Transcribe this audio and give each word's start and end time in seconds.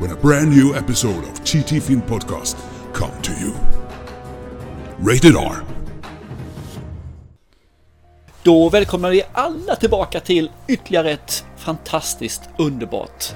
when 0.00 0.10
a 0.10 0.16
brand 0.20 0.50
new 0.50 0.74
episode 0.76 1.24
of 1.24 1.44
TT 1.44 1.80
Film 1.80 2.02
Podcast 2.02 2.56
come 2.94 3.12
to 3.22 3.32
you. 3.40 3.52
Rated 4.98 5.36
R. 5.36 5.62
Då 8.42 8.68
välkomnar 8.68 9.10
vi 9.10 9.22
alla 9.32 9.76
tillbaka 9.76 10.20
till 10.20 10.50
ytterligare 10.68 11.10
ett 11.10 11.44
fantastiskt 11.56 12.42
underbart 12.58 13.34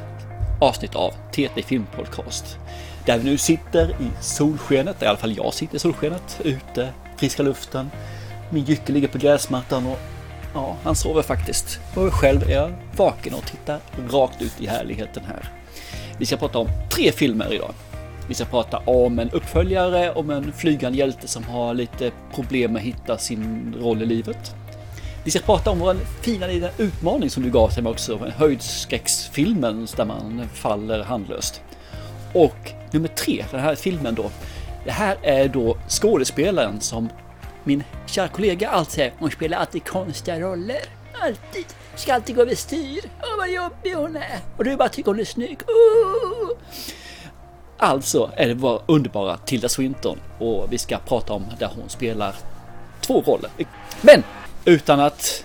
avsnitt 0.60 0.94
av 0.94 1.10
TT 1.32 1.62
Film 1.62 1.86
Podcast. 1.96 2.58
Där 3.06 3.18
vi 3.18 3.24
nu 3.24 3.38
sitter 3.38 3.88
i 3.88 4.10
solskenet, 4.20 5.02
i 5.02 5.06
alla 5.06 5.18
fall 5.18 5.36
jag 5.36 5.54
sitter 5.54 5.76
i 5.76 5.78
solskenet, 5.78 6.40
ute, 6.44 6.92
friska 7.16 7.42
luften. 7.42 7.90
Min 8.50 8.64
jycke 8.64 8.92
ligger 8.92 9.08
på 9.08 9.18
gräsmattan 9.18 9.86
och 9.86 9.98
ja, 10.54 10.76
han 10.82 10.96
sover 10.96 11.22
faktiskt. 11.22 11.80
Och 11.94 12.14
själv 12.14 12.42
är 12.42 12.54
jag 12.54 12.72
vaken 12.96 13.34
och 13.34 13.46
tittar 13.46 13.80
rakt 14.10 14.42
ut 14.42 14.60
i 14.60 14.66
härligheten 14.66 15.22
här. 15.26 15.52
Vi 16.18 16.26
ska 16.26 16.36
prata 16.36 16.58
om 16.58 16.68
tre 16.90 17.12
filmer 17.12 17.54
idag. 17.54 17.74
Vi 18.28 18.34
ska 18.34 18.44
prata 18.44 18.78
om 18.78 19.18
en 19.18 19.30
uppföljare, 19.30 20.12
om 20.12 20.30
en 20.30 20.52
flygande 20.52 20.98
hjälte 20.98 21.28
som 21.28 21.44
har 21.44 21.74
lite 21.74 22.10
problem 22.34 22.72
med 22.72 22.80
att 22.80 22.86
hitta 22.86 23.18
sin 23.18 23.74
roll 23.80 24.02
i 24.02 24.06
livet. 24.06 24.54
Vi 25.24 25.30
ska 25.30 25.40
prata 25.40 25.70
om 25.70 25.78
vår 25.78 25.96
fina 26.22 26.46
lilla 26.46 26.70
utmaning 26.78 27.30
som 27.30 27.42
du 27.42 27.50
gav 27.50 27.68
till 27.68 27.82
mig 27.82 27.92
också, 27.92 28.18
höjdskräcksfilmen 28.36 29.86
där 29.96 30.04
man 30.04 30.48
faller 30.54 31.04
handlöst. 31.04 31.60
Och 32.32 32.72
nummer 32.90 33.08
tre, 33.08 33.44
den 33.50 33.60
här 33.60 33.74
filmen 33.74 34.14
då. 34.14 34.30
Det 34.84 34.90
här 34.90 35.16
är 35.22 35.48
då 35.48 35.76
skådespelaren 35.88 36.80
som 36.80 37.08
min 37.64 37.82
kära 38.06 38.28
kollega 38.28 38.68
alltid 38.68 38.92
säger, 38.92 39.12
hon 39.18 39.30
spelar 39.30 39.58
alltid 39.58 39.84
konstiga 39.84 40.40
roller. 40.40 40.80
Alltid. 41.22 41.66
Ska 41.96 42.14
alltid 42.14 42.36
gå 42.36 42.42
över 42.42 42.54
styr. 42.54 43.00
Åh 43.22 43.36
vad 43.38 43.50
jobbig 43.50 43.94
hon 43.94 44.16
är. 44.16 44.40
Och 44.56 44.64
du 44.64 44.76
bara 44.76 44.88
tycker 44.88 45.10
hon 45.10 45.20
är 45.20 45.24
snygg. 45.24 45.58
Oh. 45.66 46.50
Alltså 47.78 48.30
är 48.36 48.48
det 48.48 48.54
vår 48.54 48.82
underbara 48.86 49.36
Tilda 49.36 49.68
Swinton 49.68 50.18
och 50.38 50.72
vi 50.72 50.78
ska 50.78 50.98
prata 50.98 51.32
om 51.32 51.44
där 51.58 51.70
hon 51.76 51.88
spelar 51.88 52.34
två 53.00 53.20
roller. 53.20 53.50
Men 54.00 54.22
utan 54.64 55.00
att 55.00 55.44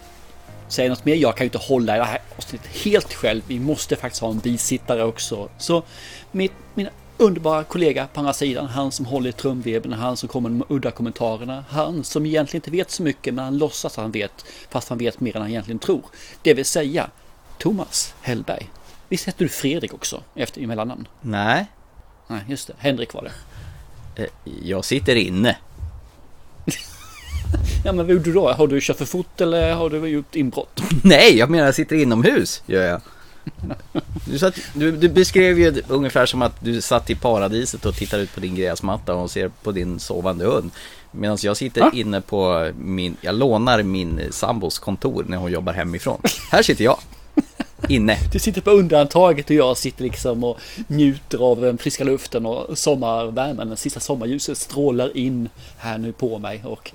säga 0.68 0.90
något 0.90 1.06
mer, 1.06 1.16
jag 1.16 1.38
kan 1.38 1.44
ju 1.44 1.48
inte 1.48 1.58
hålla 1.58 1.96
i 1.96 2.00
det 2.00 2.06
här 2.06 2.20
avsnittet 2.38 2.68
helt 2.68 3.14
själv. 3.14 3.42
Vi 3.48 3.60
måste 3.60 3.96
faktiskt 3.96 4.22
ha 4.22 4.30
en 4.30 4.40
bisittare 4.40 5.04
också. 5.04 5.50
Så 5.58 5.84
mitt, 6.32 6.54
mina 6.74 6.90
underbara 7.22 7.64
kollega 7.64 8.08
på 8.14 8.20
andra 8.20 8.34
sidan, 8.34 8.66
han 8.66 8.92
som 8.92 9.06
håller 9.06 9.30
i 9.30 9.34
trumveven, 9.34 9.94
han 9.94 10.18
som 10.18 10.30
kommer 10.30 10.50
med 10.50 10.68
udda 10.70 10.92
kommentarerna, 10.92 11.66
han 11.70 12.04
som 12.04 12.26
egentligen 12.26 12.58
inte 12.60 12.72
vet 12.72 12.92
så 12.92 13.04
mycket 13.04 13.34
men 13.34 13.46
han 13.46 13.58
låtsas 13.58 13.98
att 13.98 14.02
han 14.02 14.12
vet 14.12 14.46
fast 14.70 14.90
han 14.90 14.98
vet 14.98 15.20
mer 15.20 15.36
än 15.36 15.42
han 15.42 15.52
egentligen 15.52 15.80
tror. 15.80 16.02
Det 16.42 16.54
vill 16.54 16.66
säga 16.66 17.10
Thomas 17.58 18.14
Hellberg. 18.22 18.70
Visst 19.10 19.28
heter 19.28 19.44
du 19.46 19.50
Fredrik 19.50 19.94
också 19.94 20.24
efter 20.36 20.62
i 20.62 20.68
mellannamn? 20.68 21.08
Nej, 21.22 21.66
Nej, 22.28 22.42
just 22.48 22.68
det. 22.68 22.74
Henrik 22.78 23.14
var 23.14 23.24
det. 24.16 24.24
eh, 24.24 24.30
jag 24.64 24.86
sitter 24.86 25.16
inne. 25.16 25.58
Ja, 27.86 27.92
men 27.94 28.06
vad 28.06 28.10
gjorde 28.10 28.24
du 28.24 28.34
då? 28.34 28.52
Har 28.52 28.68
du 28.68 28.82
kört 28.82 28.98
för 28.98 29.06
fort 29.06 29.42
eller 29.42 29.74
har 29.74 29.90
du 29.90 30.08
gjort 30.08 30.36
inbrott? 30.36 30.82
Nej, 31.04 31.38
jag 31.38 31.50
menar 31.50 31.66
jag 31.66 31.76
sitter 31.76 31.96
inomhus, 31.96 32.64
gör 32.66 32.82
jag. 32.84 33.02
Du, 34.26 34.40
satt, 34.40 34.56
du, 34.74 34.92
du 34.92 35.10
beskrev 35.10 35.60
ju 35.60 35.82
ungefär 35.88 36.26
som 36.26 36.42
att 36.42 36.56
du 36.60 36.82
satt 36.82 37.10
i 37.10 37.16
paradiset 37.16 37.86
och 37.86 37.96
tittar 37.96 38.20
ut 38.20 38.34
på 38.34 38.40
din 38.40 38.56
gräsmatta 38.56 39.14
och 39.16 39.32
ser 39.32 39.52
på 39.64 39.72
din 39.72 40.00
sovande 40.00 40.46
hund. 40.46 40.72
Medan 41.12 41.38
jag 41.42 41.58
sitter 41.58 41.82
Ja. 41.82 41.92
inne 41.94 42.22
på 42.22 42.72
min, 42.78 43.18
jag 43.22 43.36
lånar 43.36 43.84
min 43.84 44.22
sambos 44.32 44.80
kontor 44.80 45.26
när 45.28 45.38
hon 45.38 45.52
jobbar 45.52 45.74
hemifrån. 45.74 46.22
Här 46.52 46.62
sitter 46.64 46.84
jag. 46.84 46.98
Inne. 47.90 48.18
Du 48.32 48.40
sitter 48.40 48.62
på 48.62 48.72
undantaget 48.72 49.50
och 49.50 49.56
jag 49.56 49.78
sitter 49.78 50.04
liksom 50.04 50.44
och 50.44 50.60
njuter 50.88 51.38
av 51.38 51.62
den 51.62 51.78
friska 51.78 52.04
luften 52.04 52.46
och 52.46 52.78
sommarvärmen. 52.78 53.68
Den 53.68 53.78
sista 53.78 54.00
sommarljuset 54.00 54.58
strålar 54.58 55.18
in 55.18 55.50
här 55.78 55.98
nu 55.98 56.12
på 56.12 56.40
mig 56.40 56.62
och 56.66 56.92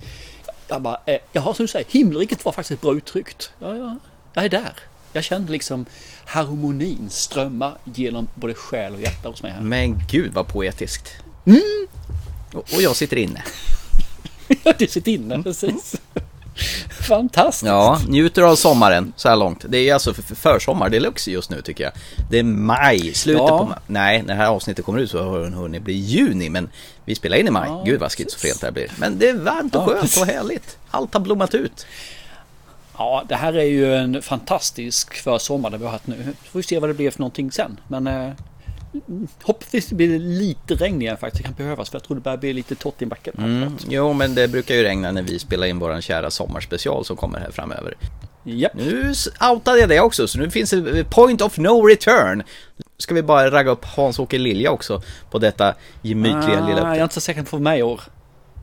jag 0.69 0.83
bara, 0.83 0.99
eh, 1.07 1.19
jaha 1.33 1.55
som 1.55 1.65
du 1.65 1.69
säger, 1.69 1.87
himmelriket 1.89 2.45
var 2.45 2.53
faktiskt 2.53 2.81
bra 2.83 2.95
uttryckt. 2.97 3.51
Ja, 3.59 3.77
ja, 3.77 3.97
jag 4.35 4.45
är 4.45 4.49
där. 4.49 4.73
Jag 5.17 5.25
känner 5.25 5.53
liksom 5.53 5.87
harmonin 6.25 7.07
strömma 7.11 7.73
genom 7.85 8.29
både 8.35 8.55
själ 8.55 8.95
och 8.95 9.01
hjärta 9.01 9.29
hos 9.29 9.43
mig 9.43 9.53
här. 9.53 9.61
Men 9.61 10.03
gud 10.11 10.33
vad 10.35 10.49
poetiskt. 10.49 11.13
Mm. 11.47 11.61
Och, 12.53 12.59
och 12.75 12.83
jag 12.83 12.97
sitter 12.97 13.17
inne. 13.17 13.43
du 14.79 14.87
sitter 14.87 15.13
inne, 15.13 15.43
precis. 15.43 15.95
Fantastiskt. 17.09 17.67
Ja, 17.67 18.01
njuter 18.09 18.43
av 18.43 18.57
sommaren 18.57 19.13
så 19.17 19.29
här 19.29 19.37
långt. 19.37 19.65
Det 19.69 19.79
är 19.79 19.95
alltså 19.95 20.15
för- 20.15 20.23
för- 20.23 20.35
försommar 20.35 20.89
deluxe 20.89 21.31
just 21.31 21.51
nu 21.51 21.63
tycker 21.63 21.85
jag. 21.85 21.93
Det 22.31 22.39
är 22.39 22.43
maj, 22.43 23.15
slutet 23.15 23.43
Ja. 23.49 23.59
på 23.59 23.65
maj. 23.65 23.79
Nej, 23.87 24.23
när 24.23 24.35
det 24.35 24.41
här 24.41 24.47
avsnittet 24.49 24.85
kommer 24.85 24.99
ut 24.99 25.11
så 25.11 25.23
har 25.23 25.39
den 25.41 25.53
hunnit 25.55 25.83
bli 25.83 25.95
juni, 25.95 26.49
men 26.51 26.69
vi 27.05 27.15
spelar 27.15 27.37
in 27.37 27.47
i 27.49 27.51
maj. 27.51 27.69
Ja, 27.69 27.83
Gud 27.87 28.01
vad 28.01 28.13
schizofrent 28.13 28.61
det 28.61 28.67
här 28.67 28.73
blir. 28.73 28.91
Men 28.99 29.19
det 29.19 29.29
är 29.29 29.35
varmt 29.35 29.75
och 29.75 29.83
Ja, 29.83 29.87
skönt 29.87 30.17
och 30.21 30.27
härligt. 30.27 30.79
Allt 30.91 31.15
har 31.15 31.21
blommat 31.21 31.55
ut. 31.55 31.87
Ja, 32.99 33.25
det 33.29 33.35
här 33.35 33.53
är 33.53 33.65
ju 33.65 33.95
en 33.95 34.23
fantastisk 34.23 35.15
försommar 35.15 35.71
det 35.71 35.79
vi 35.79 35.85
har 35.85 35.93
haft 35.93 36.07
nu. 36.07 36.35
Får 36.45 36.59
vi 36.59 36.63
se 36.63 36.79
vad 36.79 36.91
det 36.91 36.95
blir 36.95 37.11
för 37.11 37.21
någonting 37.21 37.53
sen. 37.53 37.81
Men 37.89 38.07
eh, 38.07 38.31
hoppvis 39.43 39.93
blir 39.93 40.09
det 40.09 40.19
lite 40.19 40.75
regn 40.75 41.03
igen 41.03 41.17
faktiskt. 41.17 41.43
Det 41.43 41.47
kan 41.49 41.55
behövas 41.55 41.91
för 41.91 41.97
jag 41.97 42.03
tror 42.03 42.15
det 42.15 42.21
börjar 42.21 42.39
bli 42.39 42.53
lite 42.53 42.75
torrt 42.75 43.03
i 43.03 43.07
backen. 43.07 43.35
Mm. 43.39 43.77
Jo, 43.89 44.13
men 44.13 44.35
det 44.35 44.49
brukar 44.49 44.75
ju 44.75 44.83
regna 44.83 45.13
när 45.13 45.23
vi 45.23 45.39
spelar 45.39 45.67
in 45.67 45.79
våran 45.79 46.03
kära 46.03 46.31
sommarspecial 46.31 47.05
som 47.05 47.17
kommer 47.17 47.39
här 47.39 47.51
framöver. 47.51 47.95
Japp. 48.45 48.73
Nu 48.75 49.13
outade 49.53 49.79
jag 49.79 49.89
det 49.89 50.01
också, 50.01 50.29
så 50.29 50.39
nu 50.39 50.51
finns 50.51 50.71
det 50.71 51.11
point 51.11 51.43
of 51.43 51.59
no 51.59 51.87
return. 51.87 52.43
Ska 52.99 53.15
vi 53.15 53.23
bara 53.23 53.51
ragga 53.51 53.71
upp 53.71 53.85
Hans-Åke 53.85 54.39
Lilja 54.39 54.71
också 54.71 55.03
på 55.31 55.39
detta 55.39 55.75
gemytliga 56.03 56.63
Ah, 56.63 56.69
lilla 56.69 56.81
jag 56.81 56.97
är 56.97 57.03
inte 57.03 57.15
så 57.15 57.21
säker 57.21 57.43
på 57.43 57.59
mig 57.59 57.79
i 57.79 57.83
år. 57.83 58.01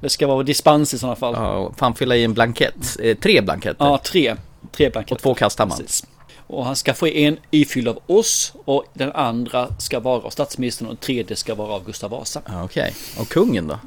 Det 0.04 0.10
ska 0.10 0.28
vara 0.28 0.44
dispens 0.44 0.94
i 0.94 1.00
sådana 1.00 1.16
fall. 1.16 1.34
Ja, 1.38 1.54
Ja, 1.54 1.74
fan 1.78 1.96
fylla 1.96 2.16
i 2.16 2.24
en 2.24 2.34
blankett. 2.34 2.98
Eh, 3.04 3.18
tre 3.18 3.42
blanketter. 3.42 3.98
tre. 3.98 4.36
Tre 4.72 4.90
blanketter. 4.90 5.16
Och 5.16 5.22
två 5.22 5.34
kastar 5.34 5.66
man. 5.66 5.78
Precis. 5.78 6.06
Och 6.48 6.66
han 6.66 6.76
ska 6.76 6.94
få 6.94 7.08
en 7.08 7.38
ifylld 7.52 7.88
av 7.88 8.00
oss 8.08 8.54
och 8.66 8.84
den 8.94 9.12
andra 9.12 9.68
ska 9.80 10.00
vara 10.00 10.22
av 10.24 10.30
statsministern 10.30 10.88
och 10.88 10.94
den 10.94 11.02
tredje 11.02 11.36
ska 11.36 11.56
vara 11.56 11.74
av 11.74 11.86
Gustav 11.86 12.10
Vasa. 12.12 12.42
Ja, 12.46 12.64
Okej, 12.64 12.94
och 13.20 13.30
kungen 13.30 13.68
då? 13.68 13.80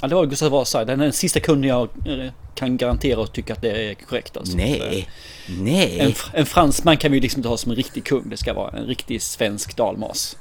Ja, 0.00 0.08
det 0.08 0.14
var 0.14 0.26
Gustav 0.26 0.50
Vasa. 0.50 0.84
Den 0.84 1.00
är 1.00 1.04
den 1.04 1.12
sista 1.12 1.40
kunden 1.40 1.68
jag 1.70 1.88
eh, 2.06 2.30
kan 2.54 2.76
garantera 2.76 3.20
och 3.20 3.32
tycka 3.32 3.52
att 3.52 3.62
det 3.62 3.70
är 3.90 3.94
korrekt. 3.94 4.36
Alltså. 4.36 4.56
Nej, 4.56 5.08
En, 5.48 5.64
nej. 5.64 6.16
en 6.32 6.46
fransman 6.46 6.96
kan 6.96 7.10
vi 7.12 7.16
ju 7.16 7.22
liksom 7.22 7.38
inte 7.38 7.48
ha 7.48 7.56
som 7.56 7.70
en 7.70 7.76
riktig 7.76 8.04
kung. 8.04 8.28
Det 8.28 8.36
ska 8.36 8.52
vara 8.54 8.70
en 8.78 8.86
riktig 8.86 9.22
svensk 9.22 9.76
dalmas. 9.76 10.36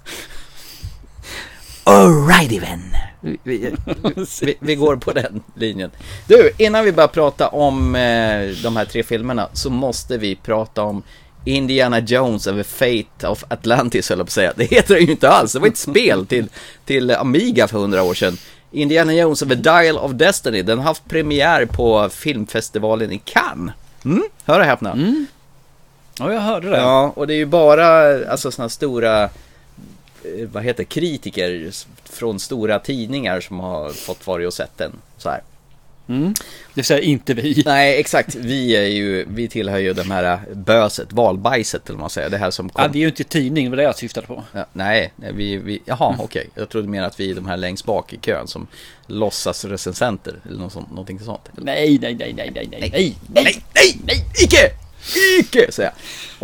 Alrighty 1.83 2.59
then. 2.59 2.95
Vi, 3.21 3.37
vi, 3.43 3.71
vi, 4.41 4.55
vi 4.59 4.75
går 4.75 4.95
på 4.95 5.11
den 5.11 5.41
linjen. 5.55 5.91
Du, 6.27 6.51
innan 6.57 6.85
vi 6.85 6.91
börjar 6.91 7.07
prata 7.07 7.47
om 7.47 7.95
eh, 7.95 8.47
de 8.63 8.75
här 8.75 8.85
tre 8.85 9.03
filmerna 9.03 9.49
så 9.53 9.69
måste 9.69 10.17
vi 10.17 10.35
prata 10.35 10.83
om 10.83 11.03
Indiana 11.45 11.99
Jones 11.99 12.47
and 12.47 12.57
the 12.57 12.63
Fate 12.63 13.27
of 13.27 13.43
Atlantis, 13.47 14.09
höll 14.09 14.17
jag 14.17 14.27
på 14.27 14.29
att 14.29 14.33
säga. 14.33 14.53
Det 14.55 14.63
heter 14.63 14.93
det 14.93 14.99
ju 15.01 15.11
inte 15.11 15.29
alls. 15.29 15.53
Det 15.53 15.59
var 15.59 15.67
ett 15.67 15.77
spel 15.77 16.25
till, 16.25 16.47
till 16.85 17.11
Amiga 17.11 17.67
för 17.67 17.77
hundra 17.77 18.03
år 18.03 18.13
sedan. 18.13 18.37
Indiana 18.71 19.13
Jones 19.13 19.41
and 19.41 19.51
the 19.51 19.55
Dial 19.55 19.97
of 19.97 20.11
Destiny, 20.11 20.61
den 20.61 20.77
har 20.77 20.85
haft 20.85 21.05
premiär 21.09 21.65
på 21.65 22.09
filmfestivalen 22.09 23.11
i 23.11 23.21
Cannes. 23.25 23.75
Mm, 24.05 24.23
hör 24.45 24.59
och 24.59 24.65
häpna. 24.65 25.15
Ja, 26.19 26.33
jag 26.33 26.41
hörde 26.41 26.69
det. 26.69 26.77
Ja, 26.77 27.13
och 27.15 27.27
det 27.27 27.33
är 27.33 27.37
ju 27.37 27.45
bara 27.45 27.87
alltså 28.29 28.51
sådana 28.51 28.69
stora, 28.69 29.29
vad 30.51 30.63
heter 30.63 30.83
kritiker 30.83 31.71
från 32.03 32.39
stora 32.39 32.79
tidningar 32.79 33.41
som 33.41 33.59
har 33.59 33.89
fått 33.89 34.27
vara 34.27 34.47
och 34.47 34.53
sett 34.53 34.77
den. 34.77 34.91
Så 35.17 35.29
här. 35.29 35.41
Mm. 36.07 36.33
Det 36.73 36.83
säger 36.83 37.01
inte 37.01 37.33
vi. 37.33 37.63
Nej, 37.65 37.99
exakt. 37.99 38.35
Vi 38.35 38.75
är 38.75 38.85
ju, 38.85 39.25
vi 39.29 39.47
tillhör 39.47 39.77
ju 39.77 39.93
de 39.93 40.11
här 40.11 40.39
böset, 40.53 41.13
valbajset 41.13 41.89
eller 41.89 41.97
vad 41.97 42.01
man 42.01 42.09
säger. 42.09 42.29
Det 42.29 42.37
här 42.37 42.51
som 42.51 42.69
kom. 42.69 42.83
Ja, 42.83 42.89
vi 42.93 42.99
är 42.99 43.01
ju 43.01 43.07
inte 43.07 43.23
tidning, 43.23 43.65
det 43.65 43.69
var 43.69 43.77
det 43.77 43.83
jag 43.83 43.97
syftade 43.97 44.27
på. 44.27 44.43
Ja, 44.51 44.65
nej, 44.73 45.13
nej, 45.15 45.33
vi, 45.33 45.57
vi, 45.57 45.81
jaha, 45.85 46.15
okej. 46.19 46.49
Jag 46.55 46.69
trodde 46.69 46.87
mer 46.87 47.03
att 47.03 47.19
vi 47.19 47.31
är 47.31 47.35
de 47.35 47.45
här 47.45 47.57
längst 47.57 47.85
bak 47.85 48.13
i 48.13 48.17
kön 48.17 48.47
som 48.47 48.67
låtsas 49.07 49.65
recensenter 49.65 50.35
eller 50.49 50.59
något 50.59 50.73
sånt, 50.73 50.89
någonting 50.89 51.19
sånt. 51.19 51.49
Nej, 51.53 51.99
nej, 52.01 52.15
nej, 52.15 52.33
nej, 52.33 52.51
nej, 52.55 52.67
nej, 52.71 52.79
nej, 52.81 52.89
nej, 52.91 53.17
nej, 53.43 53.63
nej, 53.73 53.99
nej, 54.05 54.25
icke! 54.43 54.57
Icke! 55.39 55.71
säger 55.71 55.89
jag. 55.89 55.99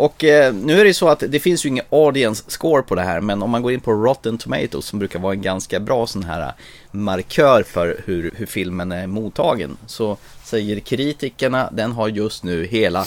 Och 0.06 0.24
eh, 0.24 0.54
nu 0.54 0.80
är 0.80 0.84
det 0.84 0.94
så 0.94 1.08
att 1.08 1.22
det 1.28 1.40
finns 1.40 1.64
ju 1.64 1.68
ingen 1.68 1.84
audience 1.90 2.44
score 2.46 2.82
på 2.82 2.94
det 2.94 3.02
här, 3.02 3.20
men 3.20 3.42
om 3.42 3.50
man 3.50 3.62
går 3.62 3.72
in 3.72 3.80
på 3.80 3.92
Rotten 3.92 4.38
Tomatoes 4.38 4.84
som 4.84 4.98
brukar 4.98 5.18
vara 5.18 5.32
en 5.32 5.42
ganska 5.42 5.80
bra 5.80 6.06
sån 6.06 6.24
här 6.24 6.52
markör 6.90 7.62
för 7.62 8.02
hur, 8.04 8.30
hur 8.36 8.46
filmen 8.46 8.92
är 8.92 9.06
mottagen, 9.06 9.76
så 9.86 10.16
säger 10.44 10.80
kritikerna 10.80 11.70
den 11.72 11.92
har 11.92 12.08
just 12.08 12.44
nu 12.44 12.66
hela 12.66 13.06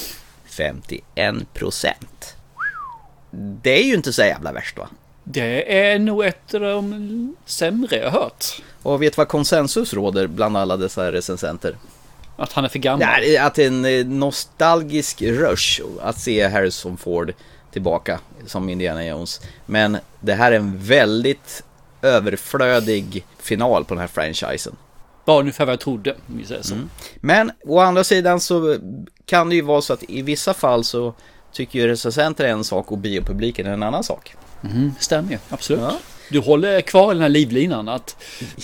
51%. 0.49 1.93
Det 3.31 3.79
är 3.81 3.83
ju 3.83 3.93
inte 3.93 4.13
så 4.13 4.21
jävla 4.21 4.51
värst 4.51 4.77
va? 4.77 4.89
Det 5.23 5.77
är 5.77 5.99
nog 5.99 6.25
ett 6.25 6.53
av 6.53 6.61
de 6.61 7.35
sämre 7.45 7.95
jag 7.95 8.11
hört. 8.11 8.45
Och 8.83 9.01
vet 9.01 9.17
vad 9.17 9.27
konsensus 9.27 9.93
råder 9.93 10.27
bland 10.27 10.57
alla 10.57 10.77
dessa 10.77 11.11
recensenter? 11.11 11.75
Att 12.35 12.53
han 12.53 12.65
är 12.65 12.69
för 12.69 12.79
gammal? 12.79 13.07
Nej, 13.07 13.37
att 13.37 13.55
det 13.55 13.63
är 13.63 13.67
en 13.67 13.85
eh, 13.85 14.05
nostalgisk 14.05 15.21
rush 15.21 15.81
att 16.01 16.19
se 16.19 16.47
Harrison 16.47 16.97
Ford 16.97 17.33
tillbaka 17.71 18.19
som 18.45 18.69
Indiana 18.69 19.05
Jones. 19.05 19.41
Men 19.65 19.97
det 20.19 20.33
här 20.33 20.51
är 20.51 20.55
en 20.55 20.77
väldigt 20.77 21.63
överflödig 22.01 23.25
final 23.39 23.85
på 23.85 23.93
den 23.93 24.01
här 24.01 24.07
franchisen. 24.07 24.75
Bara 25.25 25.39
ungefär 25.39 25.65
vad 25.65 25.73
jag 25.73 25.79
trodde, 25.79 26.11
om 26.11 26.37
vi 26.37 26.45
säger 26.45 26.61
så. 26.61 26.73
Mm. 26.73 26.89
Men 27.15 27.51
å 27.63 27.79
andra 27.79 28.03
sidan 28.03 28.39
så 28.39 28.77
kan 29.25 29.49
det 29.49 29.55
ju 29.55 29.61
vara 29.61 29.81
så 29.81 29.93
att 29.93 30.03
i 30.07 30.21
vissa 30.21 30.53
fall 30.53 30.83
så 30.83 31.13
tycker 31.51 31.79
ju 31.79 31.87
recensenter 31.87 32.45
en 32.45 32.63
sak 32.63 32.91
och 32.91 32.97
biopubliken 32.97 33.67
en 33.67 33.83
annan 33.83 34.03
sak. 34.03 34.35
Mm, 34.63 34.93
stämmer 34.99 35.31
ju, 35.31 35.37
absolut. 35.49 35.81
Ja. 35.81 35.97
Du 36.33 36.39
håller 36.39 36.81
kvar 36.81 37.13
den 37.13 37.21
här 37.21 37.29
livlinan 37.29 37.89
att 37.89 38.15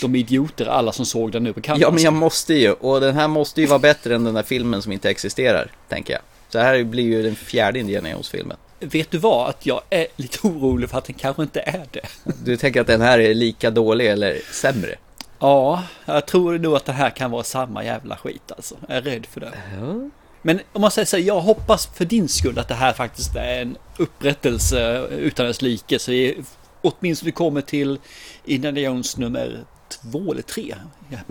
de 0.02 0.16
idioter 0.16 0.66
alla 0.66 0.92
som 0.92 1.06
såg 1.06 1.32
den 1.32 1.44
nu 1.44 1.54
på 1.54 1.62
canvas. 1.62 1.82
Ja, 1.82 1.92
men 1.92 2.04
jag 2.04 2.14
måste 2.14 2.54
ju. 2.54 2.72
Och 2.72 3.02
den 3.02 3.16
här 3.16 3.28
måste 3.28 3.62
ju 3.62 3.68
vara 3.68 3.80
bättre 3.80 4.16
än 4.16 4.24
den 4.24 4.34
där 4.34 4.44
filmen 4.44 4.82
som 4.82 4.92
inte 4.92 5.10
existerar, 5.10 5.72
tänker 5.90 6.14
jag. 6.14 6.22
Så 6.50 6.60
här 6.60 6.84
blir 6.84 7.04
ju 7.04 7.24
den 7.24 7.36
fjärde 7.36 7.80
Indiana 7.80 8.10
Jones-filmen. 8.10 8.58
Vet 8.80 9.12
du 9.12 9.18
vad? 9.18 9.50
Att 9.50 9.66
jag 9.66 9.82
är 9.90 10.08
lite 10.16 10.48
orolig 10.48 10.90
för 10.90 10.98
att 10.98 11.06
den 11.06 11.16
kanske 11.16 11.42
inte 11.42 11.60
är 11.60 11.86
det. 11.92 12.02
Du 12.44 12.58
tänker 12.58 12.82
att 12.82 12.88
den 12.88 13.02
här 13.02 13.20
är 13.20 13.34
lika 13.34 13.70
dålig 13.70 14.08
eller 14.08 14.40
sämre? 14.54 14.96
Ja, 15.40 15.84
jag 16.06 16.26
tror 16.26 16.58
nog 16.58 16.76
att 16.76 16.86
det 16.86 16.94
här 16.94 17.10
kan 17.10 17.32
vara 17.32 17.44
samma 17.44 17.84
jävla 17.84 18.18
skit 18.18 18.52
alltså. 18.56 18.76
Jag 18.88 18.98
är 18.98 19.02
rädd 19.02 19.26
för 19.26 19.40
det. 19.40 19.52
Ja. 19.80 20.10
Men 20.42 20.60
om 20.74 20.82
man 20.82 20.92
säger 20.92 21.06
så 21.06 21.18
här, 21.18 21.24
jag 21.24 21.42
hoppas 21.42 21.88
för 21.88 22.06
din 22.06 22.28
skull 22.28 22.60
att 22.60 22.68
det 22.68 22.74
här 22.74 22.94
faktiskt 22.94 23.36
är 23.36 23.62
en 23.62 23.78
upprättelse 23.98 25.08
utan 25.12 25.46
dess 25.46 25.62
like. 25.62 26.00
Så 26.00 26.12
vi 26.12 26.38
åtminstone 26.82 27.32
kommer 27.32 27.62
till 27.62 28.00
Indiana 28.46 28.80
Jones 28.80 29.18
nummer 29.18 29.66
två 29.90 30.32
eller 30.32 30.42
tre 30.42 30.76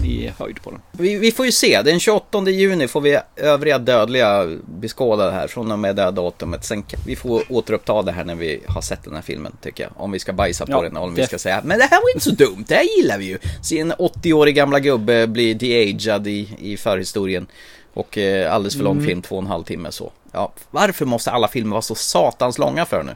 i 0.03 0.33
höjd 0.39 0.63
på 0.63 0.71
den. 0.71 0.81
Vi, 0.93 1.19
vi, 1.19 1.33
får 1.33 1.47
ju 1.47 1.53
se, 1.53 1.83
den 1.83 2.01
28 2.01 2.51
juni 2.51 2.89
får 2.89 3.01
vi 3.01 3.19
övriga 3.37 3.79
dödliga 3.79 4.57
beskåda 4.67 5.27
det 5.27 5.33
här 5.33 5.49
från 5.49 5.73
och 5.73 5.79
med 5.79 5.97
det 5.97 6.11
datumet. 6.11 6.65
Sen 6.65 6.85
vi 7.07 7.17
får 7.17 7.43
återuppta 7.53 8.03
det 8.03 8.13
här 8.13 8.25
när 8.25 8.35
vi 8.35 8.61
har 8.67 8.81
sett 8.81 9.05
den 9.05 9.15
här 9.15 9.23
filmen 9.23 9.53
tycker 9.63 9.83
jag. 9.83 9.93
Om 9.97 10.11
vi 10.11 10.19
ska 10.19 10.33
bajsa 10.33 10.67
på 10.67 10.73
ja, 10.73 10.83
den, 10.83 10.97
om 10.97 11.15
det... 11.15 11.21
vi 11.21 11.27
ska 11.27 11.39
säga 11.39 11.61
men 11.65 11.79
det 11.79 11.85
här 11.85 12.01
var 12.03 12.11
inte 12.15 12.25
så 12.25 12.31
dumt, 12.31 12.65
det 12.69 12.75
här 12.75 12.99
gillar 12.99 13.19
vi 13.19 13.25
ju. 13.25 13.39
Se 13.63 13.79
en 13.79 13.93
80-årig 13.93 14.55
gamla 14.55 14.81
gubbe 14.81 15.27
bli 15.27 15.55
de-aged 15.55 16.27
i, 16.27 16.57
i 16.59 16.77
förhistorien. 16.77 17.47
Och 17.95 18.19
eh, 18.19 18.55
alldeles 18.55 18.77
för 18.77 18.85
lång 18.85 18.97
mm. 18.97 19.07
film, 19.07 19.23
två 19.23 19.37
och 19.37 19.43
en 19.43 19.49
halv 19.49 19.65
timme 19.65 19.93
så. 19.93 20.13
Ja, 20.33 20.53
varför 20.71 21.05
måste 21.05 21.31
alla 21.31 21.49
filmer 21.49 21.71
vara 21.71 21.83
så 21.83 21.95
satans 21.95 22.59
långa 22.59 22.85
för 22.85 23.03
nu? 23.03 23.15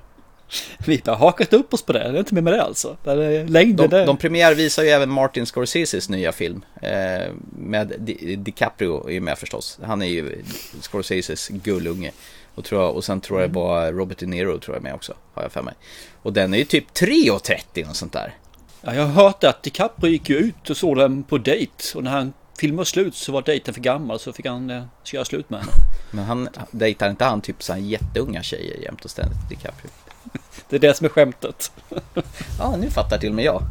Vi 0.87 1.02
har 1.06 1.16
hakat 1.16 1.52
upp 1.52 1.75
oss 1.75 1.82
på 1.82 1.93
det, 1.93 1.99
det 1.99 2.16
är 2.16 2.19
inte 2.19 2.34
mer 2.34 2.43
med 2.43 2.52
det 2.52 2.62
alltså. 2.62 2.96
Det 3.04 3.10
är 3.10 3.46
längden 3.46 3.90
de, 3.90 4.06
de 4.06 4.16
premiärvisar 4.16 4.82
ju 4.82 4.88
även 4.88 5.10
Martin 5.10 5.46
Scorseses 5.46 6.08
nya 6.08 6.32
film. 6.32 6.64
Eh, 6.82 7.32
med 7.58 7.93
Di 7.99 8.37
DiCaprio 8.37 9.08
är 9.08 9.12
ju 9.12 9.20
med 9.20 9.38
förstås. 9.38 9.78
Han 9.82 10.02
är 10.02 10.06
ju 10.06 10.43
Scorseses 10.81 11.49
gullunge. 11.49 12.12
Och, 12.54 12.64
tror 12.64 12.82
jag, 12.82 12.96
och 12.96 13.04
sen 13.04 13.20
tror 13.20 13.40
jag 13.40 13.50
det 13.50 13.60
mm. 13.60 13.69
var 13.69 13.93
Robert 13.93 14.19
De 14.19 14.26
Niro 14.26 14.58
tror 14.58 14.76
jag 14.76 14.82
med 14.82 14.94
också, 14.94 15.14
har 15.34 15.43
jag 15.43 15.52
för 15.52 15.62
mig. 15.62 15.75
Och 16.22 16.32
den 16.32 16.55
är 16.55 16.58
ju 16.58 16.64
typ 16.64 16.93
3.30 16.93 17.90
och 17.90 17.96
sånt 17.96 18.12
där. 18.12 18.34
Ja, 18.82 18.94
jag 18.94 19.02
har 19.06 19.25
hört 19.25 19.44
att 19.44 19.62
DiCaprio 19.62 20.12
gick 20.12 20.31
ju 20.31 20.37
ut 20.37 20.70
och 20.70 20.76
såg 20.76 20.96
den 20.96 21.22
på 21.22 21.38
dejt. 21.38 21.84
Och 21.94 22.05
när 22.05 22.10
han 22.10 22.32
filmen 22.58 22.76
var 22.76 22.84
slut 22.84 23.14
så 23.14 23.32
var 23.32 23.43
dejten 23.43 23.75
för 23.75 23.81
gammal 23.81 24.19
så 24.19 24.32
fick 24.32 24.46
han 24.46 24.70
eh, 24.70 24.82
göra 25.05 25.25
slut 25.25 25.50
med 25.50 25.60
henne. 25.60 25.72
Men 26.10 26.25
han 26.25 26.48
dejtar 26.70 27.10
inte 27.10 27.25
han 27.25 27.40
typ 27.40 27.62
så 27.62 27.76
jätteunga 27.76 28.43
tjejer 28.43 28.76
jämt 28.82 29.05
och 29.05 29.10
ständigt 29.10 29.48
DiCaprio? 29.48 29.90
Det 30.69 30.76
är 30.76 30.80
det 30.80 30.94
som 30.94 31.04
är 31.04 31.08
skämtet. 31.08 31.72
Ja, 32.58 32.76
nu 32.76 32.90
fattar 32.90 33.19
till 33.19 33.28
och 33.28 33.34
med 33.34 33.44
jag. 33.44 33.62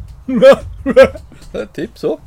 typ 1.74 1.98
så. 1.98 2.20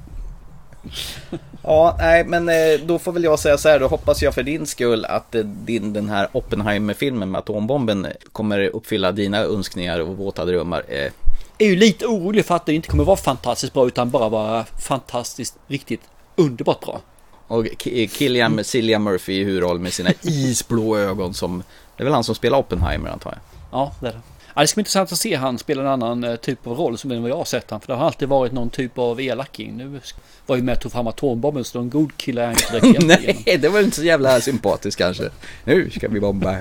Ja, 1.62 1.96
nej, 2.00 2.26
men 2.26 2.50
eh, 2.50 2.80
då 2.86 3.00
får 3.00 3.12
väl 3.12 3.24
jag 3.24 3.40
säga 3.40 3.58
så 3.58 3.70
här, 3.70 3.80
då 3.80 3.88
hoppas 3.88 4.22
jag 4.22 4.34
för 4.34 4.44
din 4.44 4.66
skull 4.66 5.06
att 5.06 5.36
eh, 5.36 5.44
din, 5.44 5.94
den 5.94 6.10
här 6.10 6.28
Oppenheimer-filmen 6.32 7.32
med 7.32 7.40
atombomben 7.40 8.08
kommer 8.32 8.60
uppfylla 8.60 9.12
dina 9.12 9.38
önskningar 9.38 10.00
och 10.00 10.18
våta 10.18 10.46
drömmar. 10.46 10.84
Jag 10.88 11.12
är 11.58 11.66
ju 11.72 11.76
lite 11.76 12.06
orolig 12.06 12.46
för 12.46 12.56
att 12.56 12.66
det 12.66 12.74
inte 12.74 12.88
kommer 12.88 13.04
vara 13.04 13.18
fantastiskt 13.18 13.74
bra 13.74 13.88
utan 13.88 14.10
bara 14.10 14.30
vara 14.30 14.66
fantastiskt, 14.88 15.58
riktigt 15.68 16.02
underbart 16.36 16.82
bra. 16.82 17.02
Och 17.48 17.66
Killian 18.12 18.64
Cillian 18.64 19.04
Murphy 19.04 19.34
i 19.34 19.44
huvudroll 19.44 19.80
med 19.80 19.94
sina 19.94 20.10
isblå 20.22 20.98
ögon 20.98 21.34
som, 21.34 21.64
det 21.98 22.04
är 22.04 22.06
väl 22.06 22.14
han 22.14 22.24
som 22.24 22.36
spelar 22.36 22.58
Oppenheimer 22.58 23.10
antar 23.10 23.32
jag? 23.32 23.55
Ja, 23.76 23.92
det 24.00 24.08
är 24.08 24.12
det. 24.12 24.22
Ja, 24.56 24.62
det 24.62 24.68
ska 24.68 24.76
bli 24.76 24.82
intressant 24.82 25.12
att 25.12 25.18
se 25.18 25.36
han 25.36 25.58
spela 25.58 25.82
en 25.82 25.88
annan 25.88 26.24
eh, 26.24 26.36
typ 26.36 26.68
av 26.68 26.78
roll 26.78 26.98
som 26.98 27.10
den 27.10 27.22
vad 27.22 27.32
jag 27.32 27.38
har 27.38 27.46
sett 27.46 27.72
han. 27.72 27.82
För 27.82 27.88
det 27.88 27.94
har 27.94 28.06
alltid 28.06 28.30
varit 28.30 28.52
någon 28.52 28.70
typ 28.70 28.98
av 28.98 29.22
elaking. 29.22 29.78
Nu 29.78 30.00
var 30.46 30.56
ju 30.56 30.62
med 30.62 30.76
och 30.76 30.82
tog 30.82 30.92
fram 30.92 31.08
atombomben 31.08 31.64
så 31.64 31.78
någon 31.78 31.90
god 31.90 32.18
kille 32.18 32.44
är 32.44 32.50
inte 32.50 33.06
Nej, 33.06 33.58
det 33.62 33.70
var 33.70 33.80
inte 33.80 33.96
så 33.96 34.04
jävla 34.04 34.42
sympatiskt 34.42 35.02
kanske. 35.02 35.30
Nu 35.64 35.90
ska 35.90 36.08
vi 36.08 36.20
bomba 36.20 36.58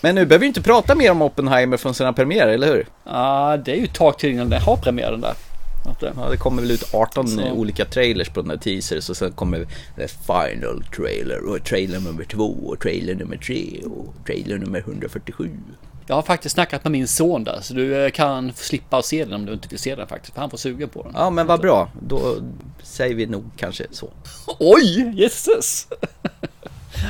Men 0.00 0.14
nu 0.14 0.26
behöver 0.26 0.38
vi 0.38 0.46
inte 0.46 0.62
prata 0.62 0.94
mer 0.94 1.10
om 1.10 1.22
Oppenheimer 1.22 1.76
från 1.76 1.94
sina 1.94 2.12
premiärer, 2.12 2.52
eller 2.52 2.66
hur? 2.66 2.86
Ja, 3.04 3.56
det 3.64 3.72
är 3.72 3.76
ju 3.76 3.84
ett 3.84 3.94
tag 3.94 4.18
till 4.18 4.30
innan 4.30 4.50
den 4.50 4.62
har 4.62 4.76
premiären 4.76 5.20
där. 5.20 5.34
Ja, 6.00 6.30
det 6.30 6.36
kommer 6.36 6.62
väl 6.62 6.70
ut 6.70 6.94
18 6.94 7.28
så. 7.28 7.50
olika 7.50 7.84
trailers 7.84 8.28
på 8.28 8.40
den 8.40 8.50
här 8.50 8.56
teasers 8.56 9.10
och 9.10 9.16
sen 9.16 9.32
kommer 9.32 9.66
the 9.96 10.08
final 10.08 10.84
trailer 10.96 11.44
och 11.48 11.64
trailer 11.64 12.00
nummer 12.00 12.24
två 12.24 12.56
och 12.66 12.80
trailer 12.80 13.14
nummer 13.14 13.36
tre 13.36 13.80
och 13.84 14.14
trailer 14.26 14.58
nummer 14.58 14.78
147. 14.78 15.50
Jag 16.10 16.14
har 16.14 16.22
faktiskt 16.22 16.54
snackat 16.54 16.84
med 16.84 16.92
min 16.92 17.08
son 17.08 17.44
där, 17.44 17.58
så 17.62 17.74
du 17.74 18.04
eh, 18.04 18.10
kan 18.10 18.52
slippa 18.52 19.02
se 19.02 19.24
den 19.24 19.34
om 19.34 19.46
du 19.46 19.52
inte 19.52 19.68
vill 19.68 19.78
se 19.78 19.94
den 19.94 20.06
faktiskt. 20.06 20.34
För 20.34 20.40
han 20.40 20.50
får 20.50 20.58
suga 20.58 20.86
på 20.86 21.02
den. 21.02 21.12
Ja, 21.14 21.30
men 21.30 21.46
vad 21.46 21.60
bra. 21.60 21.90
Då 22.00 22.36
säger 22.82 23.14
vi 23.14 23.26
nog 23.26 23.44
kanske 23.56 23.86
så. 23.90 24.10
Oj, 24.58 25.12
jesses! 25.14 25.86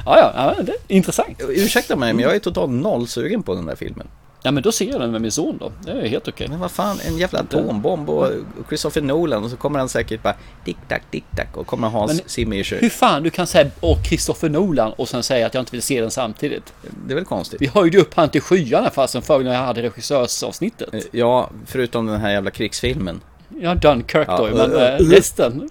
ja, 0.04 0.18
ja, 0.18 0.32
ja, 0.34 0.62
det 0.62 0.72
är 0.72 0.96
intressant. 0.96 1.40
Ursäkta 1.48 1.96
mig, 1.96 2.12
men 2.12 2.22
jag 2.22 2.34
är 2.34 2.38
totalt 2.38 2.72
nollsugen 2.72 3.42
på 3.42 3.54
den 3.54 3.66
där 3.66 3.76
filmen. 3.76 4.06
Ja 4.42 4.50
men 4.50 4.62
då 4.62 4.72
ser 4.72 4.90
jag 4.90 5.00
den 5.00 5.10
med 5.10 5.20
min 5.20 5.32
son 5.32 5.58
då. 5.58 5.72
Det 5.84 5.90
är 5.90 6.08
helt 6.08 6.28
okej. 6.28 6.48
Men 6.48 6.60
vad 6.60 6.70
fan, 6.70 6.98
en 7.06 7.18
jävla 7.18 7.38
atombomb 7.40 8.10
och 8.10 8.28
Christopher 8.68 9.02
Nolan 9.02 9.44
och 9.44 9.50
så 9.50 9.56
kommer 9.56 9.78
han 9.78 9.88
säkert 9.88 10.22
bara 10.22 10.34
dick-tack, 10.64 11.02
dick-tack 11.10 11.56
och 11.56 11.66
kommer 11.66 11.88
Hans 11.88 12.22
Zimmer 12.26 12.80
Hur 12.80 12.88
fan 12.88 13.22
du 13.22 13.30
kan 13.30 13.46
säga 13.46 13.70
och 13.80 13.98
Christopher 14.04 14.48
Nolan 14.48 14.92
och 14.92 15.08
sen 15.08 15.22
säga 15.22 15.46
att 15.46 15.54
jag 15.54 15.62
inte 15.62 15.72
vill 15.72 15.82
se 15.82 16.00
den 16.00 16.10
samtidigt? 16.10 16.72
Det 17.06 17.12
är 17.12 17.14
väl 17.14 17.24
konstigt. 17.24 17.62
Vi 17.62 17.66
höjde 17.66 17.98
upp 17.98 18.14
han 18.14 18.28
till 18.28 18.42
skyarna 18.42 18.90
fastän 18.90 19.22
förr 19.22 19.40
när 19.44 19.54
jag 19.54 19.60
hade 19.60 19.82
regissörsavsnittet. 19.82 20.94
Eh, 20.94 21.00
ja, 21.10 21.50
förutom 21.66 22.06
den 22.06 22.20
här 22.20 22.30
jävla 22.30 22.50
krigsfilmen. 22.50 23.20
Ja, 23.60 23.74
Dunkirk 23.74 24.28
då, 24.28 24.48
ja, 24.48 24.54
men 24.54 24.76
äh, 24.76 24.96
resten. 24.96 25.70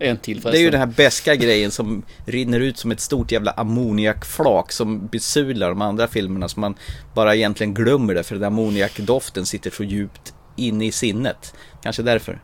En 0.00 0.16
till 0.16 0.40
förresten. 0.40 0.52
Det 0.52 0.58
är 0.58 0.62
ju 0.62 0.70
den 0.70 0.80
här 0.80 0.86
beska 0.86 1.34
grejen 1.34 1.70
som 1.70 2.02
rinner 2.26 2.60
ut 2.60 2.78
som 2.78 2.90
ett 2.90 3.00
stort 3.00 3.32
jävla 3.32 3.50
ammoniakflak 3.50 4.72
som 4.72 5.06
besudlar 5.06 5.68
de 5.68 5.82
andra 5.82 6.08
filmerna 6.08 6.48
så 6.48 6.60
man 6.60 6.74
bara 7.14 7.34
egentligen 7.34 7.74
glömmer 7.74 8.14
det 8.14 8.22
för 8.22 8.34
den 8.34 8.44
ammoniakdoften 8.44 9.46
sitter 9.46 9.70
så 9.70 9.84
djupt 9.84 10.34
inne 10.56 10.86
i 10.86 10.92
sinnet. 10.92 11.54
Kanske 11.82 12.02
därför. 12.02 12.40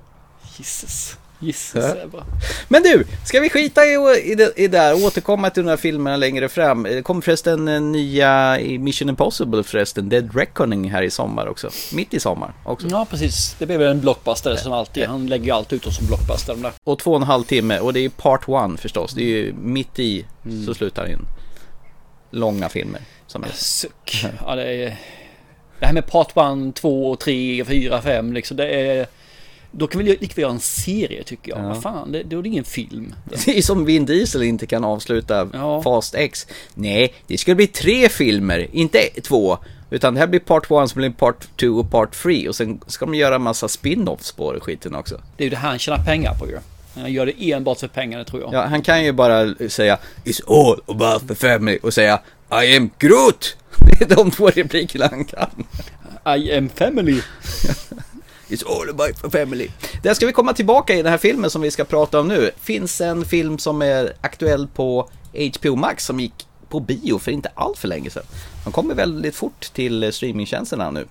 Jesus. 0.58 1.16
Gissas 1.40 1.96
ja. 2.12 2.24
Men 2.68 2.82
du, 2.82 3.04
ska 3.24 3.40
vi 3.40 3.50
skita 3.50 3.84
i, 3.84 4.22
i, 4.24 4.34
det, 4.34 4.52
i 4.56 4.68
där 4.68 4.94
och 4.94 5.00
återkomma 5.00 5.50
till 5.50 5.62
de 5.62 5.68
här 5.68 5.76
filmerna 5.76 6.16
längre 6.16 6.48
fram? 6.48 6.82
Det 6.82 7.02
kommer 7.02 7.20
förresten 7.20 7.92
nya 7.92 8.58
Mission 8.78 9.08
Impossible 9.08 9.62
förresten, 9.62 10.08
Dead 10.08 10.36
Reckoning 10.36 10.90
här 10.90 11.02
i 11.02 11.10
sommar 11.10 11.46
också. 11.46 11.70
Mitt 11.92 12.14
i 12.14 12.20
sommar 12.20 12.52
också. 12.64 12.86
Ja, 12.90 13.06
precis. 13.10 13.56
Det 13.58 13.66
blir 13.66 13.78
väl 13.78 13.90
en 13.90 14.00
blockbuster 14.00 14.56
som 14.56 14.72
alltid. 14.72 15.06
Han 15.06 15.26
lägger 15.26 15.44
ju 15.44 15.50
alltid 15.50 15.76
ut 15.76 15.86
oss 15.86 15.96
som 15.96 16.06
blockbuster. 16.06 16.54
Där. 16.54 16.72
Och 16.84 16.98
två 16.98 17.10
och 17.10 17.16
en 17.16 17.22
halv 17.22 17.44
timme 17.44 17.78
och 17.78 17.92
det 17.92 18.00
är 18.00 18.08
part 18.08 18.48
one 18.48 18.76
förstås. 18.76 19.12
Det 19.12 19.22
är 19.22 19.26
ju 19.26 19.52
mitt 19.52 19.98
i 19.98 20.26
mm. 20.44 20.66
så 20.66 20.74
slutar 20.74 21.10
in. 21.10 21.20
Långa 22.30 22.68
filmer. 22.68 23.00
Som 23.26 23.44
är. 23.44 23.48
Suck. 23.54 24.24
Ja, 24.46 24.54
det 24.54 24.64
är... 24.64 24.96
Det 25.78 25.86
här 25.86 25.92
med 25.92 26.06
part 26.06 26.36
one, 26.36 26.72
två, 26.72 27.16
tre, 27.16 27.64
fyra, 27.64 28.02
fem 28.02 28.32
liksom. 28.32 28.56
Det 28.56 28.68
är 28.68 29.06
då 29.72 29.86
kan 29.86 30.04
vi 30.04 30.16
lika 30.20 30.40
göra 30.40 30.52
en 30.52 30.60
serie 30.60 31.22
tycker 31.24 31.52
jag. 31.52 31.60
Ja. 31.60 31.68
Vad 31.68 31.82
fan, 31.82 32.12
det, 32.12 32.22
då 32.22 32.38
är 32.38 32.42
det 32.42 32.48
ingen 32.48 32.64
film. 32.64 33.14
Det 33.44 33.58
är 33.58 33.62
som 33.62 33.84
Vin 33.84 34.06
Diesel 34.06 34.42
inte 34.42 34.66
kan 34.66 34.84
avsluta 34.84 35.48
ja. 35.52 35.82
Fast 35.82 36.14
X. 36.14 36.46
Nej, 36.74 37.14
det 37.26 37.38
ska 37.38 37.54
bli 37.54 37.66
tre 37.66 38.08
filmer, 38.08 38.66
inte 38.72 38.98
två. 39.22 39.58
Utan 39.90 40.14
det 40.14 40.20
här 40.20 40.26
blir 40.26 40.40
part 40.40 40.64
1 40.64 40.68
som 40.68 40.88
blir 40.94 41.10
part 41.10 41.48
2 41.56 41.66
och 41.66 41.90
part 41.90 42.12
3 42.22 42.48
och 42.48 42.56
sen 42.56 42.80
ska 42.86 43.06
de 43.06 43.14
göra 43.14 43.34
en 43.34 43.42
massa 43.42 43.66
spin-offs 43.66 44.36
på 44.36 44.58
skiten 44.60 44.94
också. 44.94 45.20
Det 45.36 45.42
är 45.42 45.46
ju 45.46 45.50
det 45.50 45.56
här 45.56 45.68
han 45.68 45.78
tjänar 45.78 46.04
pengar 46.04 46.34
på 46.34 46.48
ju. 46.48 46.58
Han 46.94 47.12
gör 47.12 47.26
det 47.26 47.52
enbart 47.52 47.80
för 47.80 47.88
pengarna 47.88 48.24
tror 48.24 48.42
jag. 48.42 48.54
Ja, 48.54 48.66
han 48.66 48.82
kan 48.82 49.04
ju 49.04 49.12
bara 49.12 49.54
säga 49.68 49.98
It's 50.24 50.40
all 50.46 50.80
about 50.86 51.28
the 51.28 51.34
family 51.34 51.78
och 51.82 51.94
säga 51.94 52.20
I 52.62 52.76
am 52.76 52.90
Groot! 52.98 53.56
Det 53.98 54.04
är 54.04 54.16
de 54.16 54.30
två 54.30 54.50
replikerna 54.50 55.08
han 55.10 55.24
kan. 55.24 55.64
I 56.38 56.52
am 56.52 56.68
family. 56.68 57.20
It's 58.50 58.64
all 58.66 58.90
about 58.90 59.18
for 59.18 59.30
family. 59.30 59.68
Där 60.02 60.14
ska 60.14 60.26
vi 60.26 60.32
komma 60.32 60.52
tillbaka 60.52 60.94
i 60.94 61.02
den 61.02 61.10
här 61.12 61.18
filmen 61.18 61.50
som 61.50 61.62
vi 61.62 61.70
ska 61.70 61.84
prata 61.84 62.20
om 62.20 62.28
nu. 62.28 62.50
Finns 62.60 63.00
en 63.00 63.24
film 63.24 63.58
som 63.58 63.82
är 63.82 64.12
aktuell 64.20 64.68
på 64.74 65.10
HBO 65.58 65.76
Max 65.76 66.04
som 66.04 66.20
gick 66.20 66.46
på 66.68 66.80
bio 66.80 67.18
för 67.18 67.30
inte 67.32 67.50
allt 67.54 67.78
för 67.78 67.88
länge 67.88 68.10
sedan. 68.10 68.22
De 68.64 68.72
kommer 68.72 68.94
väldigt 68.94 69.34
fort 69.34 69.72
till 69.72 70.12
streamingtjänsterna 70.12 70.90
nu. 70.90 71.06